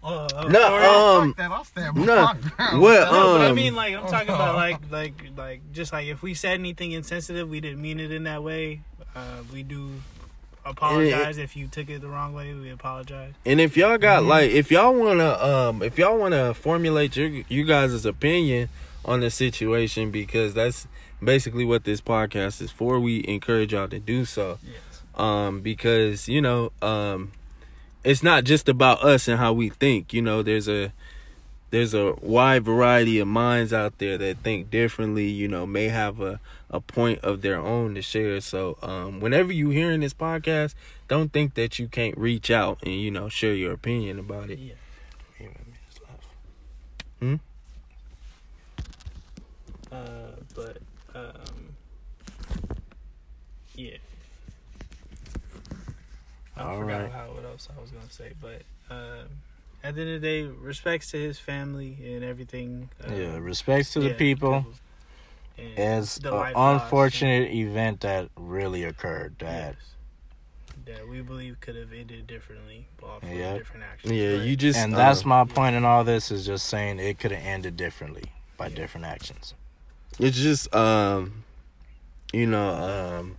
uh, 0.04 0.48
No, 0.48 0.74
or- 0.74 1.22
um, 1.22 1.34
I'll 1.36 1.64
stand 1.64 1.96
my 1.96 2.04
no. 2.04 2.14
ground. 2.14 2.44
What, 2.80 3.10
no, 3.10 3.38
but 3.38 3.40
I 3.40 3.46
um, 3.48 3.56
mean, 3.56 3.74
like, 3.74 3.94
I'm 3.94 4.06
talking 4.06 4.28
about, 4.28 4.54
like, 4.64 4.78
like, 4.90 5.14
like, 5.36 5.72
just 5.72 5.92
like 5.92 6.06
if 6.06 6.22
we 6.22 6.34
said 6.34 6.52
anything 6.60 6.92
insensitive, 6.92 7.48
we 7.48 7.60
didn't 7.60 7.82
mean 7.82 7.98
it 7.98 8.12
in 8.12 8.22
that 8.24 8.44
way. 8.44 8.82
Uh, 9.14 9.42
we 9.52 9.62
do 9.62 9.90
apologize 10.64 11.38
if 11.38 11.56
you 11.56 11.66
took 11.66 11.88
it 11.88 12.00
the 12.00 12.08
wrong 12.08 12.32
way. 12.34 12.52
We 12.54 12.70
apologize. 12.70 13.32
And 13.44 13.60
if 13.60 13.76
y'all 13.76 13.98
got 13.98 14.24
like, 14.24 14.50
if 14.50 14.70
y'all 14.70 14.94
wanna, 14.94 15.30
um, 15.38 15.82
if 15.82 15.98
y'all 15.98 16.18
wanna 16.18 16.54
formulate 16.54 17.16
your 17.16 17.28
you 17.48 17.64
guys' 17.64 18.04
opinion 18.04 18.68
on 19.04 19.20
the 19.20 19.30
situation, 19.30 20.10
because 20.10 20.54
that's 20.54 20.86
basically 21.22 21.64
what 21.64 21.84
this 21.84 22.00
podcast 22.00 22.60
is 22.62 22.70
for. 22.70 23.00
We 23.00 23.24
encourage 23.26 23.72
y'all 23.72 23.88
to 23.88 23.98
do 23.98 24.24
so. 24.24 24.58
Yes. 24.62 25.02
um 25.14 25.60
because 25.60 26.28
you 26.28 26.40
know 26.40 26.70
um 26.82 27.32
it's 28.04 28.22
not 28.22 28.44
just 28.44 28.68
about 28.68 29.02
us 29.02 29.28
and 29.28 29.38
how 29.38 29.52
we 29.52 29.68
think 29.68 30.12
you 30.14 30.22
know 30.22 30.42
there's 30.42 30.68
a 30.68 30.92
there's 31.70 31.92
a 31.94 32.12
wide 32.22 32.64
variety 32.64 33.18
of 33.18 33.26
minds 33.28 33.72
out 33.72 33.98
there 33.98 34.16
that 34.16 34.38
think 34.38 34.70
differently 34.70 35.26
you 35.28 35.48
know 35.48 35.66
may 35.66 35.88
have 35.88 36.20
a 36.20 36.40
a 36.70 36.80
point 36.80 37.18
of 37.20 37.42
their 37.42 37.58
own 37.58 37.94
to 37.94 38.02
share 38.02 38.40
so 38.40 38.76
um 38.82 39.18
whenever 39.20 39.52
you 39.52 39.70
hearing 39.70 40.00
this 40.00 40.14
podcast 40.14 40.74
don't 41.08 41.32
think 41.32 41.54
that 41.54 41.78
you 41.78 41.88
can't 41.88 42.16
reach 42.16 42.50
out 42.50 42.78
and 42.82 42.94
you 42.94 43.10
know 43.10 43.28
share 43.28 43.54
your 43.54 43.72
opinion 43.72 44.18
about 44.18 44.50
it 44.50 44.58
Yeah. 44.58 44.74
Hmm? 47.20 47.34
Uh, 49.92 49.96
but 50.54 50.78
um, 51.14 51.74
yeah. 53.74 53.96
I 56.56 56.62
All 56.62 56.78
forgot 56.78 57.02
right. 57.02 57.10
how 57.12 57.26
what 57.32 57.44
else 57.44 57.68
I 57.76 57.80
was 57.80 57.90
gonna 57.90 58.08
say, 58.10 58.32
but 58.40 58.62
um, 58.88 59.26
at 59.82 59.94
the 59.94 60.02
end 60.02 60.10
of 60.10 60.20
the 60.20 60.26
day, 60.26 60.42
respects 60.44 61.10
to 61.10 61.18
his 61.18 61.38
family 61.38 61.98
and 62.04 62.22
everything. 62.22 62.90
Uh, 63.02 63.12
Yeah, 63.12 63.36
respects 63.38 63.92
to 63.94 64.00
the 64.00 64.10
yeah, 64.10 64.14
people. 64.16 64.54
and 64.54 64.64
It's 65.76 66.18
an 66.18 66.30
life 66.30 66.56
lost 66.56 66.82
unfortunate 66.82 67.52
event 67.52 68.00
that 68.00 68.28
really 68.36 68.84
occurred. 68.84 69.36
That 69.38 69.76
yes, 69.78 70.96
that 70.98 71.08
we 71.08 71.20
believe 71.20 71.60
could 71.60 71.76
have 71.76 71.92
ended 71.92 72.26
differently 72.26 72.86
off 73.02 73.22
of 73.22 73.30
Yep. 73.30 73.58
different 73.58 73.84
actions. 73.84 74.12
yeah 74.12 74.36
but- 74.36 74.46
you 74.46 74.56
just 74.56 74.78
and 74.78 74.92
that's 74.92 75.22
um, 75.22 75.28
my 75.28 75.44
point 75.44 75.76
in 75.76 75.84
all 75.84 76.04
this 76.04 76.30
is 76.30 76.46
just 76.46 76.66
saying 76.66 76.98
it 76.98 77.18
could 77.18 77.32
have 77.32 77.44
ended 77.44 77.76
differently 77.76 78.24
by 78.56 78.68
different 78.68 79.06
actions. 79.06 79.54
it's 80.18 80.36
just 80.38 80.72
um 80.74 81.44
you 82.32 82.46
know 82.46 82.70
um 82.70 83.36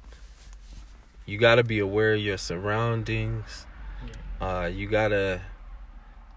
you 1.26 1.38
got 1.38 1.56
to 1.56 1.64
be 1.64 1.80
aware 1.80 2.14
of 2.14 2.19
your 2.22 2.38
surroundings 2.38 3.65
uh 4.41 4.69
you 4.72 4.88
got 4.88 5.10
to 5.10 5.41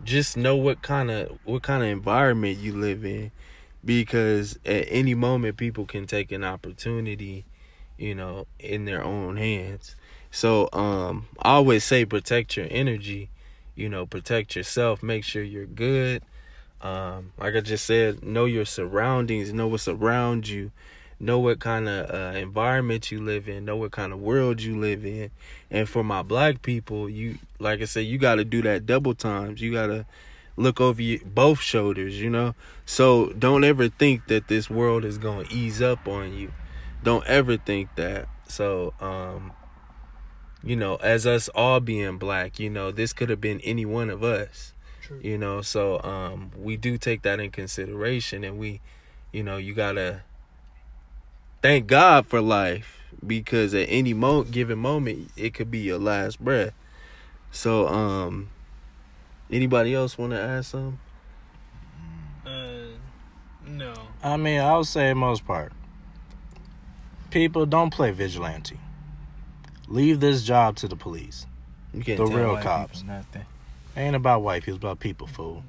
just 0.02 0.36
know 0.36 0.56
what 0.56 0.82
kind 0.82 1.10
of 1.10 1.38
what 1.44 1.62
kind 1.62 1.82
of 1.82 1.88
environment 1.88 2.58
you 2.58 2.72
live 2.74 3.04
in 3.04 3.30
because 3.84 4.58
at 4.64 4.86
any 4.88 5.14
moment 5.14 5.56
people 5.56 5.84
can 5.84 6.06
take 6.06 6.32
an 6.32 6.44
opportunity 6.44 7.44
you 7.98 8.14
know 8.14 8.46
in 8.58 8.84
their 8.84 9.02
own 9.02 9.36
hands. 9.36 9.96
So 10.30 10.68
um 10.72 11.26
i 11.40 11.52
always 11.52 11.84
say 11.84 12.04
protect 12.04 12.56
your 12.56 12.66
energy 12.70 13.30
you 13.74 13.88
know 13.88 14.06
protect 14.06 14.56
yourself 14.56 15.02
make 15.02 15.24
sure 15.24 15.42
you're 15.42 15.66
good. 15.66 16.22
Um 16.80 17.32
like 17.38 17.54
i 17.54 17.60
just 17.60 17.84
said 17.86 18.22
know 18.22 18.44
your 18.44 18.64
surroundings 18.64 19.52
know 19.52 19.68
what's 19.68 19.88
around 19.88 20.48
you 20.48 20.70
know 21.20 21.38
what 21.38 21.60
kind 21.60 21.88
of 21.88 22.10
uh, 22.10 22.36
environment 22.36 23.10
you 23.10 23.22
live 23.22 23.48
in 23.48 23.64
know 23.64 23.76
what 23.76 23.92
kind 23.92 24.12
of 24.12 24.18
world 24.20 24.60
you 24.60 24.78
live 24.78 25.04
in. 25.04 25.30
And 25.70 25.88
for 25.88 26.02
my 26.02 26.22
black 26.22 26.62
people 26.62 27.08
you 27.08 27.38
like 27.58 27.80
i 27.80 27.84
said 27.84 28.00
you 28.06 28.18
got 28.18 28.36
to 28.36 28.44
do 28.44 28.62
that 28.62 28.86
double 28.86 29.14
times. 29.14 29.60
You 29.60 29.72
got 29.72 29.86
to 29.86 30.06
look 30.56 30.80
over 30.80 31.02
your, 31.02 31.20
both 31.24 31.60
shoulders 31.60 32.20
you 32.20 32.30
know? 32.30 32.54
So 32.86 33.32
don't 33.32 33.64
ever 33.64 33.88
think 33.88 34.26
that 34.28 34.48
this 34.48 34.70
world 34.70 35.04
is 35.04 35.18
going 35.18 35.46
to 35.46 35.54
ease 35.54 35.82
up 35.82 36.06
on 36.06 36.32
you. 36.32 36.52
Don't 37.02 37.26
ever 37.26 37.56
think 37.56 37.94
that. 37.96 38.28
So 38.48 38.94
um 39.00 39.52
you 40.62 40.76
know 40.76 40.96
as 40.96 41.26
us 41.26 41.48
all 41.48 41.78
being 41.80 42.16
black 42.16 42.58
you 42.58 42.70
know 42.70 42.90
this 42.90 43.12
could 43.12 43.28
have 43.28 43.40
been 43.40 43.60
any 43.60 43.84
one 43.84 44.08
of 44.08 44.22
us 44.22 44.72
True. 45.02 45.20
you 45.22 45.38
know? 45.38 45.60
So 45.60 46.00
um 46.02 46.50
we 46.56 46.76
do 46.76 46.96
take 46.98 47.22
that 47.22 47.40
in 47.40 47.50
consideration 47.50 48.44
and 48.44 48.58
we 48.58 48.80
you 49.32 49.42
know 49.42 49.56
you 49.56 49.74
gotta 49.74 50.22
thank 51.62 51.86
god 51.86 52.26
for 52.26 52.40
life 52.40 53.00
because 53.26 53.74
at 53.74 53.86
any 53.88 54.12
mo 54.14 54.42
given 54.42 54.78
moment 54.78 55.30
it 55.36 55.54
could 55.54 55.70
be 55.70 55.78
your 55.78 55.98
last 55.98 56.38
breath. 56.40 56.74
So 57.50 57.86
um 57.88 58.50
anybody 59.50 59.94
else 59.94 60.16
want 60.18 60.32
to 60.32 60.40
add 60.40 60.64
something 60.64 60.98
Uh, 62.46 62.50
no. 63.66 63.94
I 64.22 64.36
mean, 64.36 64.60
I 64.60 64.76
would 64.76 64.86
say 64.86 65.14
most 65.14 65.46
part. 65.46 65.72
People 67.30 67.66
don't 67.66 67.90
play 67.92 68.10
vigilante. 68.10 68.78
Leave 69.88 70.20
this 70.20 70.42
job 70.42 70.76
to 70.76 70.88
the 70.88 70.96
police. 70.96 71.46
you 71.92 72.02
can't 72.02 72.18
The 72.18 72.26
tell 72.26 72.36
real 72.36 72.56
cops. 72.58 73.00
people 73.02 73.14
nothing. 73.14 73.46
ain't 73.96 74.16
about 74.16 74.42
white 74.42 74.62
people, 74.62 74.76
it's 74.76 74.82
about 74.84 75.00
people, 75.00 75.26
fool. 75.26 75.64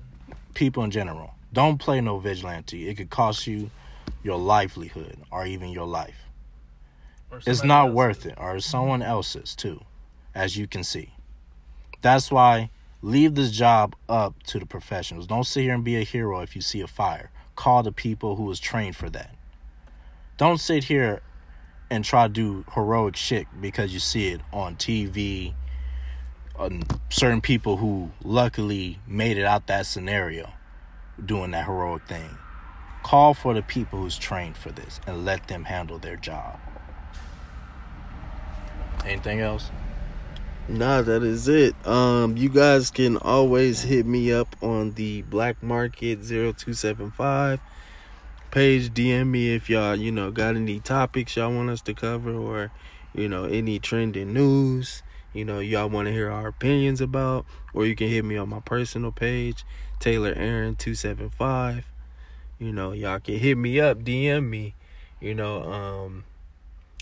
People 0.54 0.84
in 0.84 0.92
general. 0.92 1.34
Don't 1.54 1.78
play 1.80 2.02
no 2.02 2.20
vigilante. 2.20 2.88
It 2.90 2.96
could 2.96 3.10
cost 3.10 3.48
you 3.48 3.70
your 4.24 4.38
livelihood 4.38 5.18
or 5.32 5.46
even 5.46 5.70
your 5.70 5.88
life. 5.88 6.18
Or 7.32 7.40
It's 7.46 7.64
not 7.64 7.88
else. 7.88 7.96
worth 7.96 8.26
it, 8.26 8.36
or 8.38 8.60
someone 8.60 9.02
else's 9.02 9.56
too, 9.56 9.82
as 10.34 10.58
you 10.58 10.68
can 10.68 10.84
see. 10.84 11.14
That's 12.02 12.32
why 12.32 12.70
leave 13.02 13.36
this 13.36 13.52
job 13.52 13.96
up 14.10 14.42
to 14.44 14.60
the 14.60 14.66
professionals. 14.66 15.28
Don't 15.28 15.44
sit 15.44 15.64
here 15.64 15.74
and 15.74 15.84
be 15.84 15.96
a 15.96 16.04
hero 16.04 16.40
if 16.42 16.56
you 16.56 16.62
see 16.62 16.82
a 16.82 16.88
fire. 16.88 17.32
Call 17.56 17.84
the 17.84 17.92
people 17.92 18.36
who 18.36 18.50
is 18.52 18.60
trained 18.60 18.96
for 18.96 19.10
that. 19.10 19.36
Don't 20.38 20.60
sit 20.60 20.86
here 20.86 21.22
and 21.90 22.04
try 22.04 22.28
to 22.28 22.34
do 22.34 22.66
heroic 22.74 23.16
shit 23.16 23.48
because 23.62 23.94
you 23.94 24.00
see 24.00 24.30
it 24.30 24.42
on 24.52 24.76
TV. 24.76 25.54
On 26.58 26.84
certain 27.10 27.42
people 27.42 27.78
who 27.78 28.12
luckily 28.24 29.00
made 29.08 29.38
it 29.38 29.46
out 29.46 29.68
that 29.68 29.86
scenario 29.86 30.52
doing 31.24 31.52
that 31.52 31.66
heroic 31.66 32.08
thing. 32.08 32.38
Call 33.04 33.34
for 33.34 33.54
the 33.54 33.62
people 33.62 34.00
who's 34.00 34.18
trained 34.18 34.58
for 34.58 34.72
this 34.72 35.00
and 35.06 35.26
let 35.26 35.48
them 35.48 35.66
handle 35.66 36.00
their 36.00 36.16
job. 36.16 36.60
Anything 39.06 39.42
else? 39.42 39.70
Nah, 40.68 41.04
that 41.04 41.22
is 41.22 41.48
it. 41.48 41.76
Um, 41.86 42.38
you 42.38 42.50
guys 42.50 42.90
can 42.90 43.18
always 43.18 43.84
hit 43.84 44.08
me 44.08 44.34
up 44.34 44.56
on 44.64 44.94
the 44.94 45.22
Black 45.22 45.62
Market 45.62 46.24
0275 46.24 47.60
page. 48.50 48.90
DM 48.90 49.28
me 49.28 49.54
if 49.54 49.70
y'all, 49.70 49.96
you 49.96 50.12
know, 50.12 50.32
got 50.32 50.56
any 50.56 50.80
topics 50.80 51.36
y'all 51.36 51.54
want 51.54 51.70
us 51.70 51.82
to 51.82 51.94
cover 51.94 52.34
or, 52.34 52.72
you 53.14 53.30
know, 53.30 53.44
any 53.44 53.78
trending 53.78 54.34
news, 54.34 55.04
you 55.34 55.46
know, 55.46 55.60
y'all 55.60 55.88
want 55.88 56.08
to 56.08 56.12
hear 56.12 56.32
our 56.32 56.48
opinions 56.48 57.00
about, 57.00 57.46
or 57.76 57.86
you 57.86 57.96
can 57.96 58.08
hit 58.08 58.26
me 58.26 58.36
on 58.36 58.50
my 58.50 58.60
personal 58.60 59.12
page, 59.12 59.64
Taylor 60.00 60.34
Aaron 60.36 60.76
275. 60.76 61.86
You 62.58 62.72
know, 62.72 62.92
y'all 62.92 63.20
can 63.20 63.38
hit 63.38 63.56
me 63.56 63.80
up, 63.80 64.00
DM 64.00 64.50
me, 64.50 64.74
you 65.22 65.36
know, 65.36 65.62
um, 65.62 66.24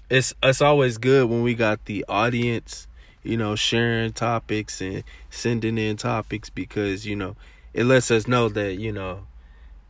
it's 0.10 0.34
it's 0.44 0.62
always 0.62 0.98
good 0.98 1.30
when 1.30 1.44
we 1.44 1.56
got 1.56 1.86
the 1.86 2.04
audience 2.10 2.88
you 3.24 3.38
know, 3.38 3.56
sharing 3.56 4.14
topics 4.14 4.82
and 4.82 5.04
sending 5.30 5.78
in 5.78 5.98
topics 5.98 6.50
because, 6.50 7.06
you 7.06 7.16
know, 7.16 7.36
it 7.74 7.86
lets 7.86 8.12
us 8.12 8.28
know 8.28 8.50
that, 8.50 8.76
you 8.76 8.92
know, 8.92 9.26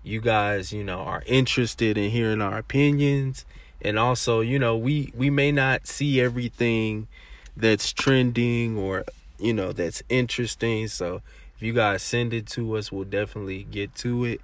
you 0.04 0.22
guys, 0.22 0.74
you 0.74 0.84
know, 0.84 1.00
are 1.00 1.24
interested 1.26 1.98
in 1.98 2.12
hearing 2.12 2.42
our 2.42 2.58
opinions. 2.58 3.46
And 3.82 4.00
also, 4.00 4.42
you 4.42 4.60
know, 4.60 4.78
we 4.78 5.12
we 5.16 5.30
may 5.30 5.52
not 5.52 5.88
see 5.88 6.22
everything 6.22 7.08
that's 7.56 7.94
trending 7.94 8.78
or 8.78 9.06
you 9.40 9.54
know 9.54 9.72
that's 9.72 10.04
interesting. 10.10 10.88
So 10.88 11.22
if 11.56 11.62
you 11.62 11.74
guys 11.74 12.02
send 12.02 12.34
it 12.34 12.48
to 12.48 12.78
us, 12.78 12.92
we'll 12.92 13.04
definitely 13.04 13.64
get 13.64 13.94
to 13.96 14.26
it, 14.26 14.42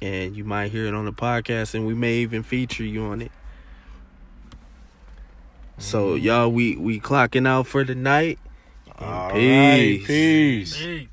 and 0.00 0.36
you 0.36 0.44
might 0.44 0.70
hear 0.70 0.86
it 0.86 0.94
on 0.94 1.04
the 1.04 1.12
podcast, 1.12 1.74
and 1.74 1.86
we 1.86 1.94
may 1.94 2.18
even 2.18 2.42
feature 2.42 2.84
you 2.84 3.04
on 3.04 3.22
it. 3.22 3.32
So 5.78 6.14
y'all, 6.14 6.50
we 6.50 6.76
we 6.76 7.00
clocking 7.00 7.46
out 7.46 7.66
for 7.66 7.84
the 7.84 7.94
night. 7.94 8.38
All 8.98 9.28
right, 9.30 9.34
Peace. 9.34 10.06
peace. 10.06 10.76
Hey. 10.76 11.08